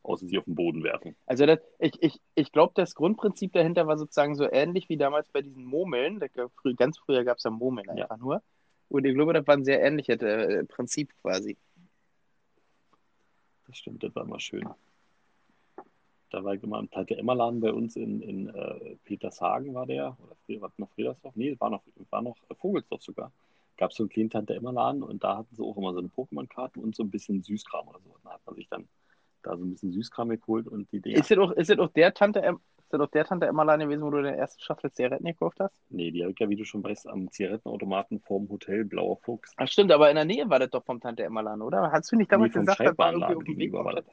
Außer 0.03 0.27
sie 0.27 0.39
auf 0.39 0.45
den 0.45 0.55
Boden 0.55 0.85
werfen. 0.85 1.17
Also 1.27 1.45
das, 1.47 1.61
ich, 1.79 2.03
ich, 2.03 2.21
ich 2.35 2.53
glaube, 2.53 2.73
das 2.77 2.95
Grundprinzip 2.95 3.53
dahinter 3.53 3.87
war 3.87 3.97
sozusagen 3.99 4.35
so 4.37 4.47
ähnlich 4.51 4.89
wie 4.91 4.97
damals 4.99 5.29
bei 5.31 5.41
diesen 5.43 5.65
Murmeln. 5.65 6.21
Ganz 6.77 6.99
früher 6.99 7.25
gab 7.25 7.39
es 7.39 7.45
ja 7.45 7.51
Murmeln 7.51 7.87
Ja. 7.95 8.05
einfach 8.05 8.19
nur. 8.19 8.43
Und 8.89 9.05
ich 9.05 9.15
glaube, 9.15 9.33
das 9.33 9.47
war 9.47 9.55
ein 9.55 9.65
sehr 9.65 9.83
ähnliches 9.83 10.21
äh, 10.23 10.65
Prinzip 10.65 11.13
quasi. 11.21 11.57
Das 13.67 13.79
stimmt, 13.79 14.03
das 14.03 14.15
war 14.15 14.25
immer 14.25 14.41
schön. 14.41 14.67
Da 16.31 16.45
war 16.45 16.55
ich 16.55 16.63
immer 16.63 16.79
am 16.79 16.91
Tante 16.91 17.17
Emma 17.17 17.33
Laden 17.33 17.61
bei 17.61 17.73
uns 17.73 17.97
in, 17.97 18.21
in 18.21 18.49
äh, 18.49 18.97
Petershagen 19.05 19.75
war 19.75 19.87
der, 19.87 20.17
oder 20.21 20.61
was 20.61 20.79
noch 20.79 20.91
Fredersdorf? 20.91 21.35
Nee, 21.37 21.57
war 21.59 21.71
noch, 21.71 21.83
war 22.11 22.23
noch 22.23 22.37
äh, 22.51 22.55
Vogelsdorf 22.55 23.03
sogar. 23.03 23.33
Gab 23.77 23.91
es 23.91 23.97
so 23.97 24.03
einen 24.03 24.11
kleinen 24.11 24.31
Tante 24.31 24.55
Emma 24.55 24.71
Laden 24.71 25.03
und 25.03 25.23
da 25.23 25.39
hatten 25.39 25.55
sie 25.55 25.63
auch 25.63 25.77
immer 25.77 25.93
so 25.93 26.01
eine 26.01 26.09
Pokémon-Karten 26.09 26.81
und 26.81 26.95
so 26.95 27.03
ein 27.03 27.11
bisschen 27.11 27.43
Süßkram 27.43 27.89
oder 27.89 28.01
so. 28.01 28.15
Da 28.25 28.31
hat 28.31 28.41
man 28.45 28.57
sich 28.57 28.69
dann 28.69 28.89
da 29.43 29.57
so 29.57 29.65
ein 29.65 29.71
bisschen 29.71 29.93
Süßkram 29.93 30.29
geholt 30.31 30.67
und 30.67 30.91
die 30.93 31.01
Dinger. 31.01 31.19
Ist 31.19 31.31
das 31.31 31.39
auch, 31.39 31.53
ist 31.53 31.71
das 31.71 31.79
auch 31.79 31.93
der 31.93 32.13
Tante 32.13 32.59
ist 32.89 32.95
das 32.95 33.01
auch 33.03 33.11
der 33.11 33.25
Tante 33.27 33.47
Emma 33.47 33.65
Laden 33.65 33.87
gewesen, 33.87 34.03
wo 34.03 34.11
du 34.11 34.23
den 34.23 34.33
ersten 34.35 34.63
Staffel 34.63 34.91
Zigaretten 34.91 35.27
gekauft 35.27 35.61
hast? 35.61 35.75
Nee, 35.91 36.11
die 36.11 36.23
habe 36.23 36.33
ich 36.33 36.39
ja, 36.39 36.49
wie 36.49 36.57
du 36.57 36.65
schon 36.65 36.83
weißt, 36.83 37.07
am 37.07 37.31
Zigarettenautomaten 37.31 38.21
vorm 38.21 38.49
Hotel 38.49 38.87
Blauer 38.87 39.19
Fuchs. 39.19 39.53
Ach 39.59 39.69
stimmt, 39.69 39.93
aber 39.93 40.09
in 40.09 40.17
der 40.17 40.25
Nähe 40.25 40.49
war 40.49 40.59
das 40.59 40.71
doch 40.71 40.85
vom 40.85 40.99
Tante 40.99 41.23
Emma 41.23 41.43
Laden, 41.43 41.61
oder? 41.61 41.93
Hast 41.93 42.11
du 42.11 42.17
nicht 42.17 42.33
damals 42.33 42.55
Nee, 42.55 42.61
gesagt, 42.61 42.81
das 42.81 42.97
war 42.97 43.13
irgendwie 43.13 43.35
auf 43.35 43.45
dem 43.45 43.59
Weg 43.59 43.73
war 43.75 43.93
das. 43.93 44.07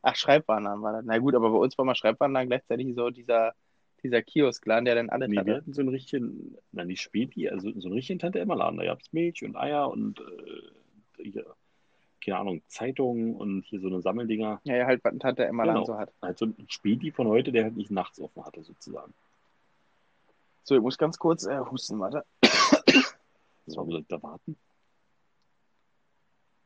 Ach, 0.00 0.16
Schreibwarenladen 0.16 0.82
war 0.82 0.92
das. 0.92 1.04
Na 1.04 1.18
gut, 1.18 1.34
aber 1.34 1.50
bei 1.50 1.58
uns 1.58 1.76
war 1.76 1.84
mal 1.84 1.94
Schreibwarenladen 1.94 2.48
gleichzeitig 2.48 2.94
so 2.94 3.10
dieser, 3.10 3.54
dieser 4.02 4.22
Kioskladen, 4.22 4.84
der 4.86 4.94
dann 4.94 5.10
alles 5.10 5.28
Nee, 5.28 5.34
wir 5.34 5.40
hatte. 5.40 5.56
hatten 5.56 5.72
so 5.74 5.80
einen 5.82 5.90
richtigen, 5.90 6.56
na 6.72 6.84
nicht 6.84 7.02
Späti, 7.02 7.48
also 7.50 7.70
so 7.78 7.88
einen 7.88 7.94
richtigen 7.94 8.18
Tante 8.18 8.38
Emma 8.40 8.54
Laden. 8.54 8.78
Da 8.78 8.84
gab 8.86 9.00
es 9.00 9.12
Milch 9.12 9.44
und 9.44 9.56
Eier 9.56 9.90
und 9.90 10.20
äh, 10.20 11.22
hier, 11.22 11.44
keine 12.26 12.38
Ahnung, 12.40 12.62
Zeitungen 12.66 13.36
und 13.36 13.62
hier 13.66 13.80
so 13.80 13.86
eine 13.86 14.02
Sammeldinger. 14.02 14.60
Ja, 14.64 14.76
ja, 14.76 14.86
halt, 14.86 15.02
was 15.04 15.12
ein 15.12 15.20
Tante 15.20 15.44
Emma 15.46 15.64
Genau. 15.64 15.84
so 15.84 15.96
hat. 15.96 16.12
Halt 16.20 16.36
so 16.38 16.46
ein 16.46 16.66
Späti 16.68 17.12
von 17.12 17.28
heute, 17.28 17.52
der 17.52 17.64
halt 17.64 17.76
nicht 17.76 17.90
nachts 17.90 18.20
offen 18.20 18.44
hatte, 18.44 18.62
sozusagen. 18.64 19.14
So, 20.64 20.74
ich 20.74 20.82
muss 20.82 20.98
ganz 20.98 21.16
kurz 21.18 21.46
äh, 21.46 21.58
husten, 21.60 22.00
warte. 22.00 22.24
Warum 23.66 23.90
soll 23.92 24.00
ich 24.00 24.06
da 24.08 24.20
warten? 24.22 24.56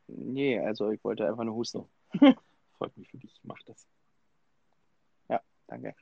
Nee, 0.09 0.59
also 0.59 0.91
ich 0.91 1.03
wollte 1.05 1.27
einfach 1.29 1.45
nur 1.45 1.55
husten. 1.55 1.85
Freut 2.79 2.97
mich 2.97 3.09
für 3.11 3.19
dich, 3.19 3.39
mach 3.43 3.59
das. 3.67 3.87
Danke. 5.67 5.95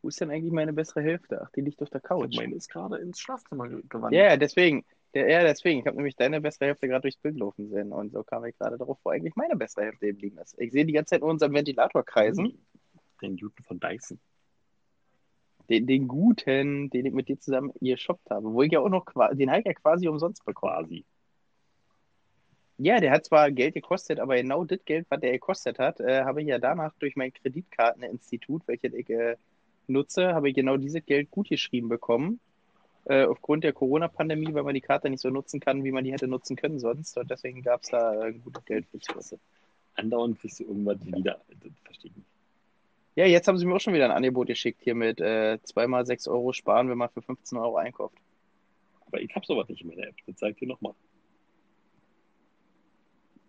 Wo 0.00 0.08
ist 0.08 0.18
denn 0.18 0.30
eigentlich 0.30 0.50
meine 0.50 0.72
bessere 0.72 1.02
Hälfte? 1.02 1.42
Ach, 1.44 1.50
die 1.50 1.60
liegt 1.60 1.82
auf 1.82 1.90
der 1.90 2.00
Couch. 2.00 2.34
Meine 2.34 2.54
ist 2.54 2.70
gerade 2.70 2.96
ins 2.96 3.20
Schlafzimmer 3.20 3.68
ge- 3.68 3.82
gewandert. 3.86 4.14
Ja, 4.18 4.28
ja, 4.30 4.36
deswegen. 4.38 4.82
Der, 5.14 5.28
ja, 5.30 5.42
deswegen. 5.42 5.80
Ich 5.80 5.86
habe 5.86 5.96
nämlich 5.96 6.16
deine 6.16 6.40
bessere 6.40 6.66
Hälfte 6.66 6.88
gerade 6.88 7.02
durchs 7.02 7.18
Bild 7.18 7.36
laufen 7.38 7.68
sehen. 7.68 7.92
Und 7.92 8.12
so 8.12 8.22
kam 8.22 8.44
ich 8.44 8.56
gerade 8.56 8.78
darauf, 8.78 8.98
wo 9.04 9.10
eigentlich 9.10 9.36
meine 9.36 9.56
bessere 9.56 9.84
Hälfte 9.84 10.06
geblieben 10.06 10.38
ist. 10.38 10.58
Ich 10.58 10.72
sehe 10.72 10.86
die 10.86 10.92
ganze 10.92 11.10
Zeit 11.10 11.20
nur 11.20 11.30
unseren 11.30 11.52
Ventilator 11.52 12.04
kreisen. 12.04 12.64
Den 13.20 13.34
Newton 13.34 13.64
von 13.64 13.78
Dyson. 13.78 14.18
Den, 15.68 15.86
den 15.86 16.08
guten, 16.08 16.90
den 16.90 17.06
ich 17.06 17.12
mit 17.12 17.28
dir 17.28 17.38
zusammen 17.38 17.72
geshoppt 17.80 18.30
habe. 18.30 18.52
Wo 18.52 18.62
ich 18.62 18.72
ja 18.72 18.80
auch 18.80 18.88
noch, 18.88 19.04
qua- 19.04 19.34
den 19.34 19.50
habe 19.50 19.60
ich 19.60 19.66
ja 19.66 19.74
quasi 19.74 20.08
umsonst 20.08 20.44
bekommen. 20.44 20.72
Quasi. 20.72 21.04
Ja, 22.78 22.98
der 22.98 23.12
hat 23.12 23.26
zwar 23.26 23.50
Geld 23.52 23.74
gekostet, 23.74 24.18
aber 24.18 24.34
genau 24.34 24.64
das 24.64 24.84
Geld, 24.84 25.06
was 25.08 25.20
der 25.20 25.32
gekostet 25.32 25.78
hat, 25.78 26.00
äh, 26.00 26.24
habe 26.24 26.42
ich 26.42 26.48
ja 26.48 26.58
danach 26.58 26.94
durch 26.98 27.14
mein 27.14 27.32
Kreditkarteninstitut, 27.32 28.66
welches 28.66 28.92
ich 28.94 29.08
äh, 29.10 29.36
nutze, 29.86 30.34
habe 30.34 30.48
ich 30.48 30.54
genau 30.56 30.76
dieses 30.76 31.04
Geld 31.04 31.30
gut 31.30 31.48
geschrieben 31.48 31.88
bekommen. 31.88 32.40
Äh, 33.04 33.24
aufgrund 33.24 33.64
der 33.64 33.72
Corona-Pandemie, 33.72 34.54
weil 34.54 34.62
man 34.62 34.74
die 34.74 34.80
Karte 34.80 35.10
nicht 35.10 35.20
so 35.20 35.30
nutzen 35.30 35.58
kann, 35.58 35.82
wie 35.82 35.90
man 35.90 36.04
die 36.04 36.12
hätte 36.12 36.28
nutzen 36.28 36.54
können 36.54 36.78
sonst. 36.78 37.18
Und 37.18 37.30
deswegen 37.30 37.62
gab 37.62 37.82
es 37.82 37.90
da 37.90 38.26
äh, 38.26 38.32
gutes 38.32 38.64
Geld 38.64 38.86
für 38.86 39.00
zu. 39.00 39.38
Andauernd 39.94 40.40
kriegst 40.40 40.60
du 40.60 40.64
irgendwas 40.64 41.04
wieder. 41.04 41.40
Das 41.48 41.72
verstehe 41.84 42.10
ich 42.10 42.16
nicht. 42.16 42.28
Ja, 43.14 43.26
jetzt 43.26 43.46
haben 43.46 43.58
sie 43.58 43.66
mir 43.66 43.74
auch 43.74 43.80
schon 43.80 43.92
wieder 43.92 44.06
ein 44.06 44.16
Angebot 44.16 44.46
geschickt 44.46 44.80
hier 44.82 44.94
mit 44.94 45.20
äh, 45.20 45.58
zweimal 45.64 46.06
6 46.06 46.28
Euro 46.28 46.52
sparen, 46.52 46.88
wenn 46.88 46.96
man 46.96 47.10
für 47.10 47.20
15 47.20 47.58
Euro 47.58 47.76
einkauft. 47.76 48.16
Aber 49.06 49.20
ich 49.20 49.34
habe 49.34 49.44
sowas 49.44 49.68
nicht 49.68 49.82
in 49.82 49.88
meiner 49.88 50.04
App. 50.04 50.14
Das 50.26 50.36
zeigt 50.36 50.60
dir 50.60 50.68
nochmal. 50.68 50.94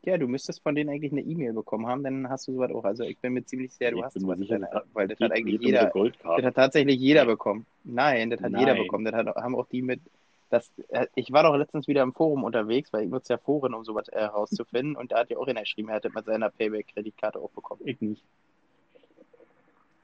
Ja, 0.06 0.18
du 0.18 0.28
müsstest 0.28 0.62
von 0.62 0.76
denen 0.76 0.90
eigentlich 0.90 1.14
eine 1.14 1.22
E-Mail 1.22 1.54
bekommen 1.54 1.88
haben, 1.88 2.04
dann 2.04 2.30
hast 2.30 2.48
du 2.48 2.54
sowas 2.54 2.72
auch. 2.72 2.84
Also 2.84 3.04
ich 3.04 3.18
bin 3.20 3.34
mir 3.34 3.46
ziemlich 3.46 3.72
sicher, 3.72 3.92
du 3.92 4.00
Ich 4.00 4.04
hast 4.04 4.20
sowas 4.20 4.38
sicher, 4.38 4.58
in 4.58 4.62
deiner 4.64 4.84
weil 4.92 5.08
das 5.08 5.18
hat 5.20 5.32
eigentlich 5.32 5.62
jeder. 5.62 5.92
Das 5.92 6.44
hat 6.44 6.56
tatsächlich 6.56 7.00
jeder 7.00 7.26
bekommen. 7.26 7.66
Nein, 7.86 8.30
das 8.30 8.42
hat 8.42 8.52
jeder 8.52 8.74
Nein. 8.74 8.84
bekommen. 8.84 9.06
Das 9.06 9.14
hat, 9.14 9.28
haben 9.28 9.56
auch 9.56 9.68
die 9.68 9.82
mit. 9.82 10.02
Das, 10.50 10.70
äh, 10.90 11.08
ich 11.16 11.32
war 11.32 11.44
doch 11.44 11.56
letztens 11.56 11.88
wieder 11.88 12.04
im 12.04 12.14
Forum 12.14 12.44
unterwegs, 12.44 12.92
weil 12.92 13.06
ich 13.06 13.10
nutze 13.10 13.34
ja 13.34 13.38
Foren, 13.38 13.74
um 13.74 13.86
sowas 13.86 14.10
äh, 14.10 14.20
herauszufinden. 14.20 14.96
Und 14.98 15.14
da 15.14 15.20
hat 15.20 15.30
ja 15.30 15.38
auch 15.38 15.48
einer 15.48 15.62
geschrieben, 15.62 15.88
er 15.88 15.96
hätte 15.96 16.12
mit 16.14 16.26
seiner 16.26 16.50
Payback-Kreditkarte 16.50 17.40
auch 17.40 17.50
bekommen. 17.52 17.82
Ich 17.86 18.00
nicht. 18.02 18.24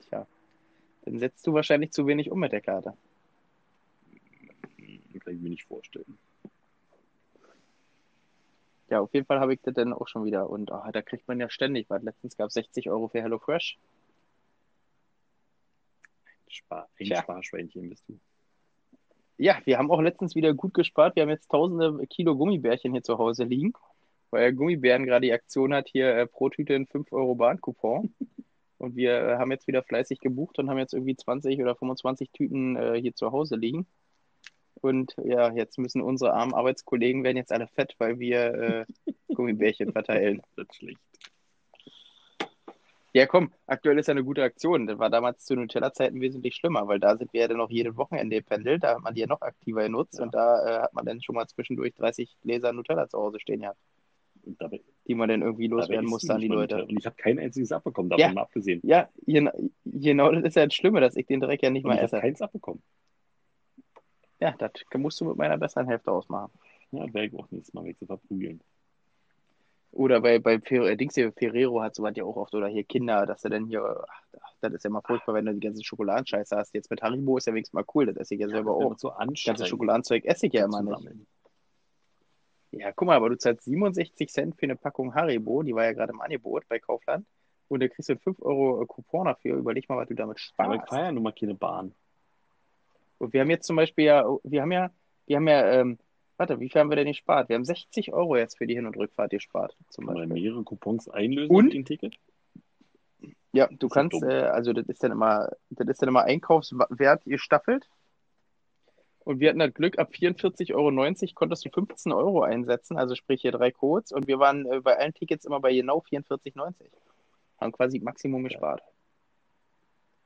Tja, 0.07 0.25
dann 1.03 1.19
setzt 1.19 1.45
du 1.45 1.53
wahrscheinlich 1.53 1.91
zu 1.91 2.07
wenig 2.07 2.31
um 2.31 2.39
mit 2.39 2.53
der 2.53 2.61
Karte. 2.61 2.93
Hm, 4.77 5.19
Kann 5.19 5.35
ich 5.35 5.41
mir 5.41 5.49
nicht 5.49 5.65
vorstellen. 5.65 6.17
Ja, 8.89 9.01
auf 9.01 9.13
jeden 9.13 9.25
Fall 9.25 9.39
habe 9.39 9.53
ich 9.53 9.61
das 9.61 9.75
dann 9.75 9.93
auch 9.93 10.07
schon 10.07 10.25
wieder. 10.25 10.49
Und 10.49 10.71
ah, 10.71 10.91
da 10.91 11.01
kriegt 11.01 11.27
man 11.27 11.39
ja 11.39 11.49
ständig 11.49 11.89
was. 11.89 12.01
Letztens 12.01 12.35
gab 12.35 12.47
es 12.47 12.53
60 12.55 12.89
Euro 12.89 13.07
für 13.07 13.21
HelloFresh. 13.21 13.77
Spar 16.47 16.89
ein 16.99 17.05
Tja. 17.05 17.21
Sparschweinchen 17.21 17.89
bist 17.89 18.03
du. 18.07 18.19
Ja, 19.37 19.57
wir 19.65 19.77
haben 19.77 19.91
auch 19.91 20.01
letztens 20.01 20.35
wieder 20.35 20.53
gut 20.53 20.73
gespart. 20.73 21.15
Wir 21.15 21.23
haben 21.23 21.29
jetzt 21.29 21.49
tausende 21.49 22.05
Kilo 22.07 22.35
Gummibärchen 22.35 22.91
hier 22.91 23.03
zu 23.03 23.17
Hause 23.17 23.43
liegen, 23.43 23.73
weil 24.31 24.53
Gummibären 24.53 25.05
gerade 25.05 25.27
die 25.27 25.33
Aktion 25.33 25.73
hat, 25.73 25.87
hier 25.87 26.13
äh, 26.15 26.27
pro 26.27 26.49
Tüte 26.49 26.75
ein 26.75 26.87
5 26.87 27.13
Euro 27.13 27.35
Bahn-Coupon. 27.35 28.13
Und 28.79 28.95
wir 28.95 29.11
äh, 29.13 29.37
haben 29.37 29.51
jetzt 29.51 29.67
wieder 29.67 29.83
fleißig 29.83 30.19
gebucht 30.19 30.57
und 30.57 30.69
haben 30.69 30.77
jetzt 30.77 30.93
irgendwie 30.93 31.15
20 31.15 31.61
oder 31.61 31.75
25 31.75 32.31
Tüten 32.31 32.75
äh, 32.75 32.99
hier 32.99 33.13
zu 33.13 33.31
Hause 33.31 33.55
liegen. 33.55 33.85
Und 34.81 35.15
ja, 35.23 35.51
jetzt 35.53 35.77
müssen 35.77 36.01
unsere 36.01 36.33
armen 36.33 36.53
Arbeitskollegen 36.53 37.23
werden 37.23 37.37
jetzt 37.37 37.51
alle 37.51 37.67
fett, 37.67 37.95
weil 37.97 38.19
wir 38.19 38.53
äh, 38.53 39.13
Gummibärchen 39.33 39.91
verteilen. 39.91 40.41
Das 40.55 40.67
ist 40.67 40.75
schlecht. 40.75 40.99
Ja, 43.11 43.25
komm, 43.25 43.51
aktuell 43.65 43.97
ist 43.97 44.05
ja 44.07 44.11
eine 44.11 44.23
gute 44.23 44.43
Aktion. 44.43 44.85
Das 44.85 44.99
war 44.99 45.09
damals 45.09 45.43
zu 45.43 45.55
Nutella-Zeiten 45.55 46.21
wesentlich 46.21 46.55
schlimmer, 46.55 46.87
weil 46.87 46.99
da 46.99 47.17
sind 47.17 47.33
wir 47.33 47.41
ja 47.41 47.47
dann 47.47 47.57
noch 47.57 47.71
jedes 47.71 47.97
Wochenende 47.97 48.35
gependelt. 48.35 48.83
Da 48.83 48.95
hat 48.95 49.01
man 49.01 49.15
die 49.15 49.21
ja 49.21 49.27
noch 49.27 49.41
aktiver 49.41 49.81
genutzt 49.83 50.19
Ja. 50.19 50.25
und 50.25 50.33
da 50.35 50.63
äh, 50.77 50.81
hat 50.83 50.93
man 50.93 51.05
dann 51.05 51.21
schon 51.21 51.33
mal 51.35 51.47
zwischendurch 51.47 51.95
30 51.95 52.37
Gläser 52.43 52.71
Nutella 52.71 53.09
zu 53.09 53.17
Hause 53.17 53.39
stehen 53.39 53.61
gehabt, 53.61 53.79
dabei, 54.43 54.79
die 55.07 55.15
man 55.15 55.27
dann 55.27 55.41
irgendwie 55.41 55.65
loswerden 55.67 56.07
musste 56.07 56.27
du 56.27 56.33
an 56.35 56.41
die 56.41 56.47
Leute. 56.49 56.75
Nutella. 56.75 56.89
Und 56.89 56.99
ich 56.99 57.05
habe 57.07 57.15
kein 57.15 57.39
einziges 57.39 57.71
abbekommen, 57.71 58.11
davon 58.11 58.21
Ja. 58.21 58.31
mal 58.31 58.41
abgesehen. 58.41 58.79
Ja, 58.83 59.09
gen 59.25 59.49
genau 59.85 60.31
das 60.31 60.43
ist 60.43 60.55
ja 60.55 60.65
das 60.65 60.75
Schlimme, 60.75 61.01
dass 61.01 61.15
ich 61.15 61.25
den 61.25 61.39
Dreck 61.39 61.63
ja 61.63 61.71
nicht 61.71 61.85
Und 61.85 61.89
mal 61.89 61.95
ich 61.95 62.01
habe 62.03 62.11
esse. 62.15 62.21
keins 62.21 62.41
abbekommen. 62.43 62.83
Ja, 64.39 64.51
das 64.57 64.71
musst 64.95 65.19
du 65.21 65.25
mit 65.25 65.37
meiner 65.37 65.57
besseren 65.57 65.87
Hälfte 65.87 66.11
ausmachen. 66.11 66.51
Ja, 66.91 67.01
werde 67.13 67.25
ich 67.25 67.35
auch 67.35 67.49
nächstes 67.51 67.73
Mal 67.73 67.83
weg 67.85 67.97
zu 67.99 68.05
verprügeln. 68.05 68.61
Oder 69.91 70.21
bei, 70.21 70.39
bei 70.39 70.59
Fer 70.59 70.83
äh, 70.85 70.95
Dings 70.95 71.15
hier, 71.15 71.31
Ferrero 71.33 71.81
hat 71.81 71.95
sowas 71.95 72.13
ja 72.15 72.23
auch 72.23 72.35
oft, 72.35 72.53
oder 72.53 72.67
hier 72.67 72.83
Kinder, 72.83 73.25
dass 73.25 73.41
du 73.41 73.49
dann 73.49 73.65
hier, 73.65 74.05
ach, 74.39 74.53
das 74.61 74.73
ist 74.73 74.83
ja 74.83 74.89
mal 74.91 75.01
furchtbar, 75.01 75.33
wenn 75.33 75.45
du 75.45 75.53
die 75.53 75.65
ganze 75.65 75.83
Schokoladenscheiße 75.83 76.55
hast. 76.55 76.73
Jetzt 76.75 76.91
mit 76.91 77.01
Haribo 77.01 77.37
ist 77.37 77.47
ja 77.47 77.53
wenigstens 77.53 77.73
mal 77.73 77.85
cool, 77.95 78.05
das 78.05 78.17
esse 78.17 78.35
ich 78.35 78.41
ja 78.41 78.47
selber 78.49 78.71
auch. 78.73 78.97
so 78.97 79.09
Das 79.09 79.43
ganze. 79.43 79.65
Schokoladenzeug 79.65 80.25
esse 80.25 80.45
ich 80.47 80.53
ja 80.53 80.65
immer 80.65 80.81
nicht. 80.83 80.95
sammeln. 80.95 81.25
Ja, 82.71 82.91
guck 82.91 83.07
mal, 83.07 83.15
aber 83.15 83.29
du 83.29 83.37
zahlst 83.37 83.63
67 83.65 84.29
Cent 84.29 84.55
für 84.55 84.63
eine 84.67 84.75
Packung 84.75 85.15
Haribo, 85.15 85.63
die 85.63 85.73
war 85.73 85.85
ja 85.85 85.93
gerade 85.93 86.13
im 86.13 86.21
Angebot 86.21 86.67
bei 86.69 86.77
Kaufland. 86.79 87.25
Und 87.67 87.81
da 87.81 87.87
kriegst 87.87 88.09
du 88.09 88.13
einen 88.13 88.19
5 88.19 88.41
Euro 88.41 88.85
Coupon 88.85 89.25
dafür. 89.25 89.55
Überleg 89.57 89.89
mal, 89.89 89.97
was 89.97 90.07
du 90.07 90.15
damit 90.15 90.39
Aber 90.57 90.75
ich 90.75 90.81
sparst. 90.81 90.89
fahre 90.89 91.03
ja 91.05 91.11
nun 91.11 91.23
mal 91.23 91.33
keine 91.33 91.55
Bahn. 91.55 91.93
Und 93.19 93.33
wir 93.33 93.41
haben 93.41 93.49
jetzt 93.49 93.67
zum 93.67 93.75
Beispiel 93.75 94.05
ja, 94.05 94.25
wir 94.43 94.61
haben 94.61 94.71
ja, 94.71 94.91
wir 95.27 95.35
haben 95.35 95.47
ja, 95.47 95.71
ähm, 95.73 95.99
warte, 96.37 96.59
wie 96.59 96.69
viel 96.69 96.79
haben 96.81 96.89
wir 96.89 96.95
denn 96.95 97.07
gespart? 97.07 97.49
Wir 97.49 97.55
haben 97.55 97.65
60 97.65 98.11
Euro 98.13 98.37
jetzt 98.37 98.57
für 98.57 98.65
die 98.65 98.73
Hin- 98.73 98.87
und 98.87 98.97
Rückfahrt 98.97 99.31
gespart, 99.31 99.77
zum 99.89 100.05
Kann 100.05 100.15
man 100.15 100.29
Beispiel. 100.29 100.43
mehrere 100.43 100.63
Coupons 100.63 101.09
einlösen 101.09 101.55
Und? 101.55 101.73
den 101.73 101.85
Ticket? 101.85 102.15
Ja, 103.51 103.67
du 103.67 103.87
ja 103.87 103.93
kannst, 103.93 104.23
äh, 104.23 104.43
also 104.43 104.73
das 104.73 104.87
ist 104.87 105.03
dann 105.03 105.11
immer, 105.11 105.49
das 105.69 105.87
ist 105.87 106.01
dann 106.01 106.09
immer 106.09 106.23
Einkaufswert 106.23 107.25
gestaffelt. 107.25 107.89
Und 109.19 109.39
wir 109.39 109.49
hatten 109.49 109.59
das 109.59 109.73
Glück, 109.73 109.99
ab 109.99 110.11
44,90 110.11 110.73
Euro 110.73 111.33
konntest 111.35 111.65
du 111.65 111.69
15 111.69 112.11
Euro 112.11 112.41
einsetzen, 112.41 112.97
also 112.97 113.15
sprich 113.15 113.41
hier 113.41 113.51
drei 113.51 113.69
Codes. 113.69 114.11
Und 114.11 114.27
wir 114.27 114.39
waren 114.39 114.65
äh, 114.65 114.79
bei 114.79 114.97
allen 114.97 115.13
Tickets 115.13 115.45
immer 115.45 115.59
bei 115.59 115.73
genau 115.73 115.99
44,90. 115.99 116.73
Haben 117.59 117.71
quasi 117.71 117.99
Maximum 117.99 118.43
gespart. 118.43 118.81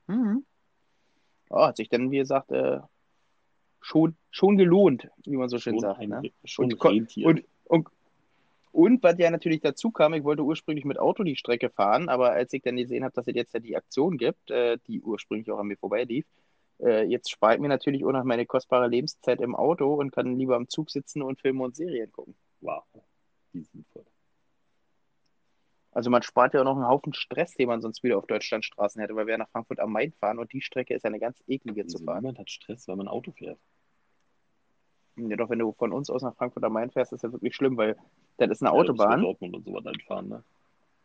Mhm. 0.07 0.45
Oh, 1.53 1.67
hat 1.67 1.77
sich 1.77 1.87
dann, 1.87 2.09
wie 2.09 2.17
gesagt, 2.17 2.51
äh, 2.51 2.79
schon, 3.79 4.15
schon 4.31 4.57
gelohnt, 4.57 5.07
wie 5.25 5.37
man 5.37 5.49
so 5.49 5.59
schön 5.59 5.73
Schon 5.73 5.81
sagt. 5.81 5.99
ein 5.99 6.09
Ne? 6.09 6.31
schon 6.45 6.65
Und. 6.65 6.83
Und, 6.83 7.45
und, 7.65 7.87
und 8.71 9.03
was 9.03 9.19
ja 9.19 9.29
natürlich 9.29 9.61
dazu 9.61 9.91
kam, 9.91 10.15
ich 10.15 10.23
wollte 10.23 10.43
ursprünglich 10.43 10.83
mit 10.83 10.97
Auto 10.97 11.23
die 11.23 11.35
Strecke 11.35 11.69
fahren, 11.69 12.09
aber 12.09 12.31
als 12.31 12.51
ich 12.53 12.63
dann 12.63 12.75
gesehen 12.75 13.03
habe, 13.03 13.13
dass 13.13 13.27
es 13.27 13.35
jetzt 13.35 13.53
ja 13.53 13.59
die 13.59 13.75
Aktion 13.75 14.17
gibt, 14.17 14.49
äh, 14.49 14.79
die 14.87 15.01
ursprünglich 15.01 15.51
auch 15.51 15.59
an 15.59 15.67
mir 15.67 15.77
vorbeilief, 15.77 16.25
äh, 16.79 17.05
jetzt 17.05 17.29
spare 17.29 17.53
ich 17.53 17.61
mir 17.61 17.67
natürlich 17.67 18.03
auch 18.03 18.11
noch 18.11 18.23
meine 18.23 18.47
kostbare 18.47 18.87
Lebenszeit 18.87 19.41
im 19.41 19.55
Auto 19.55 19.93
und 19.93 20.11
kann 20.11 20.39
lieber 20.39 20.55
am 20.55 20.69
Zug 20.69 20.89
sitzen 20.89 21.21
und 21.21 21.39
Filme 21.39 21.63
und 21.63 21.75
Serien 21.75 22.11
gucken. 22.11 22.35
wow, 22.61 22.83
die 23.53 23.61
sind 23.61 23.85
voll. 23.93 24.05
Also 25.93 26.09
man 26.09 26.23
spart 26.23 26.53
ja 26.53 26.61
auch 26.61 26.65
noch 26.65 26.75
einen 26.75 26.87
Haufen 26.87 27.13
Stress, 27.13 27.55
den 27.55 27.67
man 27.69 27.81
sonst 27.81 28.03
wieder 28.03 28.17
auf 28.17 28.27
Deutschlandstraßen 28.27 29.01
hätte, 29.01 29.15
weil 29.15 29.27
wir 29.27 29.37
nach 29.37 29.49
Frankfurt 29.49 29.79
am 29.79 29.91
Main 29.93 30.13
fahren 30.13 30.39
und 30.39 30.51
die 30.53 30.61
Strecke 30.61 30.93
ist 30.95 31.03
ja 31.03 31.09
eine 31.09 31.19
ganz 31.19 31.37
eklige 31.47 31.85
zu 31.87 31.99
Wieso 31.99 32.05
fahren. 32.05 32.21
niemand 32.21 32.39
hat 32.39 32.49
Stress, 32.49 32.87
wenn 32.87 32.97
man 32.97 33.07
Auto 33.07 33.31
fährt. 33.31 33.59
Ja, 35.17 35.35
doch 35.37 35.49
wenn 35.49 35.59
du 35.59 35.73
von 35.73 35.91
uns 35.93 36.09
aus 36.09 36.23
nach 36.23 36.35
Frankfurt 36.35 36.63
am 36.63 36.73
Main 36.73 36.91
fährst, 36.91 37.13
ist 37.13 37.23
ja 37.23 37.31
wirklich 37.31 37.55
schlimm, 37.55 37.77
weil 37.77 37.97
das 38.37 38.49
ist 38.49 38.61
eine 38.63 38.71
Ja, 38.71 38.73
Autobahn. 38.73 39.21
Dortmund 39.21 39.55
und 39.55 39.65
so 39.65 39.73
was 39.73 39.85
einfahren, 39.85 40.29
ne? 40.29 40.43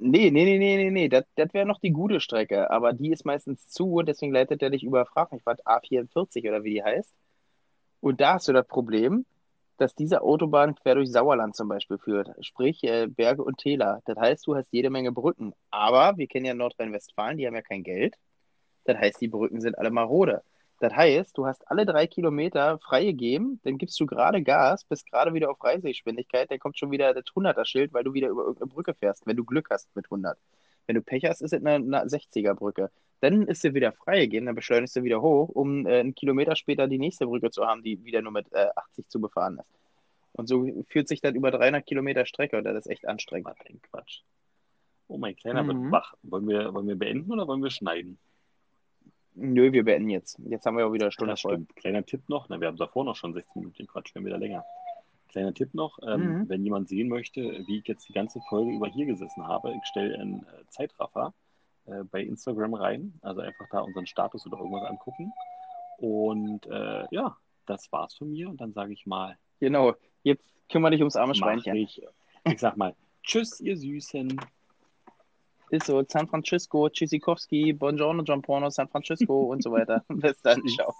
Nee, 0.01 0.31
nee, 0.31 0.45
nee, 0.45 0.59
nee, 0.59 0.77
nee, 0.77 0.91
nee, 0.91 1.09
das, 1.09 1.25
das 1.35 1.53
wäre 1.55 1.67
noch 1.67 1.81
die 1.81 1.91
gute 1.91 2.21
Strecke, 2.21 2.71
aber 2.71 2.93
die 2.93 3.11
ist 3.11 3.25
meistens 3.25 3.69
zu 3.69 3.95
und 3.95 4.07
deswegen 4.09 4.33
leitet 4.33 4.63
der 4.63 4.71
dich 4.71 4.85
über, 4.85 5.05
frag 5.07 5.33
mich 5.33 5.45
was, 5.45 5.65
A44 5.67 6.49
oder 6.49 6.63
wie 6.65 6.75
die 6.75 6.85
heißt. 6.85 7.13
Und 8.01 8.21
da 8.21 8.35
hast 8.35 8.49
du 8.49 8.53
das 8.53 8.67
Problem, 8.69 9.27
dass 9.79 9.95
diese 9.95 10.23
Autobahn 10.23 10.75
quer 10.75 10.97
durch 10.97 11.11
Sauerland 11.11 11.57
zum 11.57 11.69
Beispiel 11.69 11.99
führt, 11.99 12.31
sprich 12.45 12.85
äh, 12.85 13.07
Berge 13.07 13.43
und 13.43 13.59
Täler. 13.59 14.03
Das 14.05 14.19
heißt, 14.19 14.47
du 14.47 14.57
hast 14.57 14.69
jede 14.71 14.91
Menge 14.91 15.13
Brücken, 15.13 15.55
aber 15.71 16.17
wir 16.19 16.27
kennen 16.27 16.47
ja 16.47 16.55
Nordrhein-Westfalen, 16.55 17.39
die 17.39 17.47
haben 17.47 17.55
ja 17.55 17.63
kein 17.63 17.83
Geld. 17.83 18.17
Das 18.85 18.99
heißt, 18.99 19.21
die 19.21 19.29
Brücken 19.29 19.61
sind 19.61 19.79
alle 19.79 19.91
marode. 19.91 20.43
Das 20.81 20.95
heißt, 20.95 21.37
du 21.37 21.47
hast 21.47 21.69
alle 21.71 21.87
drei 21.87 22.07
Kilometer 22.07 22.79
freigegeben, 22.79 23.61
dann 23.65 23.79
gibst 23.79 23.99
du 23.99 24.07
gerade 24.07 24.43
Gas, 24.43 24.85
bist 24.85 25.11
gerade 25.11 25.35
wieder 25.35 25.51
auf 25.51 25.63
Reisegeschwindigkeit, 25.63 26.51
dann 26.51 26.61
kommt 26.61 26.79
schon 26.79 26.91
wieder 26.93 27.15
das 27.15 27.25
100er-Schild, 27.25 27.93
weil 27.93 28.05
du 28.05 28.15
wieder 28.15 28.29
über 28.29 28.43
irgendeine 28.43 28.71
Brücke 28.71 28.95
fährst, 28.95 29.27
wenn 29.27 29.37
du 29.37 29.45
Glück 29.45 29.69
hast 29.71 29.95
mit 29.97 30.07
100. 30.07 30.39
Wenn 30.89 30.95
du 30.97 31.03
Pech 31.03 31.25
hast, 31.27 31.43
ist 31.43 31.53
es 31.53 31.61
eine, 31.65 31.75
eine 31.75 32.07
60er-Brücke. 32.09 32.91
Dann 33.21 33.43
ist 33.47 33.61
sie 33.63 33.75
wieder 33.75 33.93
freigegeben, 33.93 34.47
dann 34.47 34.55
beschleunigst 34.55 34.97
du 34.97 35.03
wieder 35.03 35.21
hoch, 35.21 35.51
um 35.51 35.87
äh, 35.87 36.01
einen 36.01 36.15
Kilometer 36.15 36.57
später 36.57 36.89
die 36.89 36.99
nächste 36.99 37.27
Brücke 37.27 37.51
zu 37.51 37.67
haben, 37.67 37.83
die 37.83 38.03
wieder 38.05 38.23
nur 38.23 38.33
mit 38.33 38.51
äh, 38.53 38.69
80 38.75 39.09
zu 39.09 39.21
befahren 39.21 39.59
ist. 39.59 39.69
Und 40.33 40.47
so 40.49 40.67
führt 40.89 41.09
sich 41.09 41.21
dann 41.21 41.35
über 41.35 41.51
300 41.51 41.85
Kilometer 41.85 42.25
Strecke 42.25 42.57
und 42.57 42.65
das 42.65 42.77
ist 42.77 42.87
echt 42.87 43.07
anstrengend. 43.07 43.49
Was 43.49 43.67
ein 43.67 43.83
Quatsch. 43.83 44.21
Oh, 45.09 45.19
mein 45.19 45.37
Kleiner 45.37 45.63
Mhm. 45.63 45.83
wird 45.85 45.93
wach. 45.93 46.15
Wollen 46.23 46.49
wir, 46.49 46.73
wollen 46.73 46.87
wir 46.89 46.97
beenden 46.97 47.31
oder 47.33 47.47
wollen 47.47 47.63
wir 47.63 47.71
schneiden? 47.71 48.19
Nö, 49.35 49.73
wir 49.73 49.85
beenden 49.85 50.11
jetzt. 50.11 50.39
Jetzt 50.49 50.65
haben 50.65 50.77
wir 50.79 50.87
auch 50.87 50.93
wieder 50.93 51.07
eine 51.07 51.13
Stunde 51.13 51.33
Das 51.35 51.41
voll. 51.43 51.55
stimmt. 51.55 51.77
Kleiner 51.77 52.05
Tipp 52.07 52.29
noch, 52.29 52.49
na, 52.49 52.61
wir 52.61 52.69
haben 52.69 52.77
davor 52.77 53.05
noch 53.05 53.17
schon 53.17 53.35
16 53.35 53.61
Minuten 53.61 53.87
Quatsch, 53.87 54.15
werden 54.15 54.25
wieder 54.27 54.39
länger. 54.39 54.65
Kleiner 55.29 55.53
Tipp 55.55 55.75
noch, 55.75 55.99
ähm, 56.07 56.41
Mhm. 56.41 56.49
wenn 56.49 56.65
jemand 56.65 56.89
sehen 56.89 57.09
möchte, 57.09 57.41
wie 57.67 57.79
ich 57.79 57.87
jetzt 57.87 58.09
die 58.09 58.13
ganze 58.13 58.41
Folge 58.49 58.73
über 58.73 58.87
hier 58.89 59.07
gesessen 59.07 59.47
habe, 59.47 59.73
ich 59.75 59.85
stelle 59.87 60.19
einen 60.19 60.43
äh, 60.45 60.65
Zeitraffer 60.71 61.35
äh, 61.87 62.03
bei 62.05 62.23
Instagram 62.23 62.75
rein, 62.75 63.13
also 63.23 63.41
einfach 63.43 63.67
da 63.71 63.81
unseren 63.81 64.07
Status 64.07 64.47
oder 64.47 64.59
irgendwas 64.59 64.85
angucken. 64.89 65.33
Und 65.99 66.67
äh, 66.67 67.07
ja, 67.11 67.37
das 67.67 67.91
war's 67.93 68.15
von 68.15 68.31
mir 68.31 68.49
und 68.49 68.61
dann 68.61 68.73
sage 68.73 68.93
ich 68.93 69.07
mal, 69.07 69.37
Genau. 69.61 69.95
Jetzt 70.23 70.45
kümmere 70.71 70.93
dich 70.93 71.01
ums 71.01 71.17
arme 71.17 71.35
Schweinchen. 71.35 71.75
ich, 71.77 72.01
ich 72.45 72.59
sag 72.61 72.77
mal, 72.77 72.95
tschüss, 73.23 73.61
ihr 73.61 73.77
Süßen. 73.77 74.41
Ist 75.71 75.87
so, 75.87 76.03
San 76.09 76.27
Francisco, 76.29 76.89
Tschüssikowski, 76.89 77.73
Buongiorno, 77.75 78.23
Giamporno, 78.23 78.71
San 78.71 78.89
Francisco 78.89 79.43
und 79.53 79.63
so 79.63 79.73
weiter. 79.73 80.05
Bis 80.09 80.41
dann, 80.43 80.63
ciao. 80.69 80.95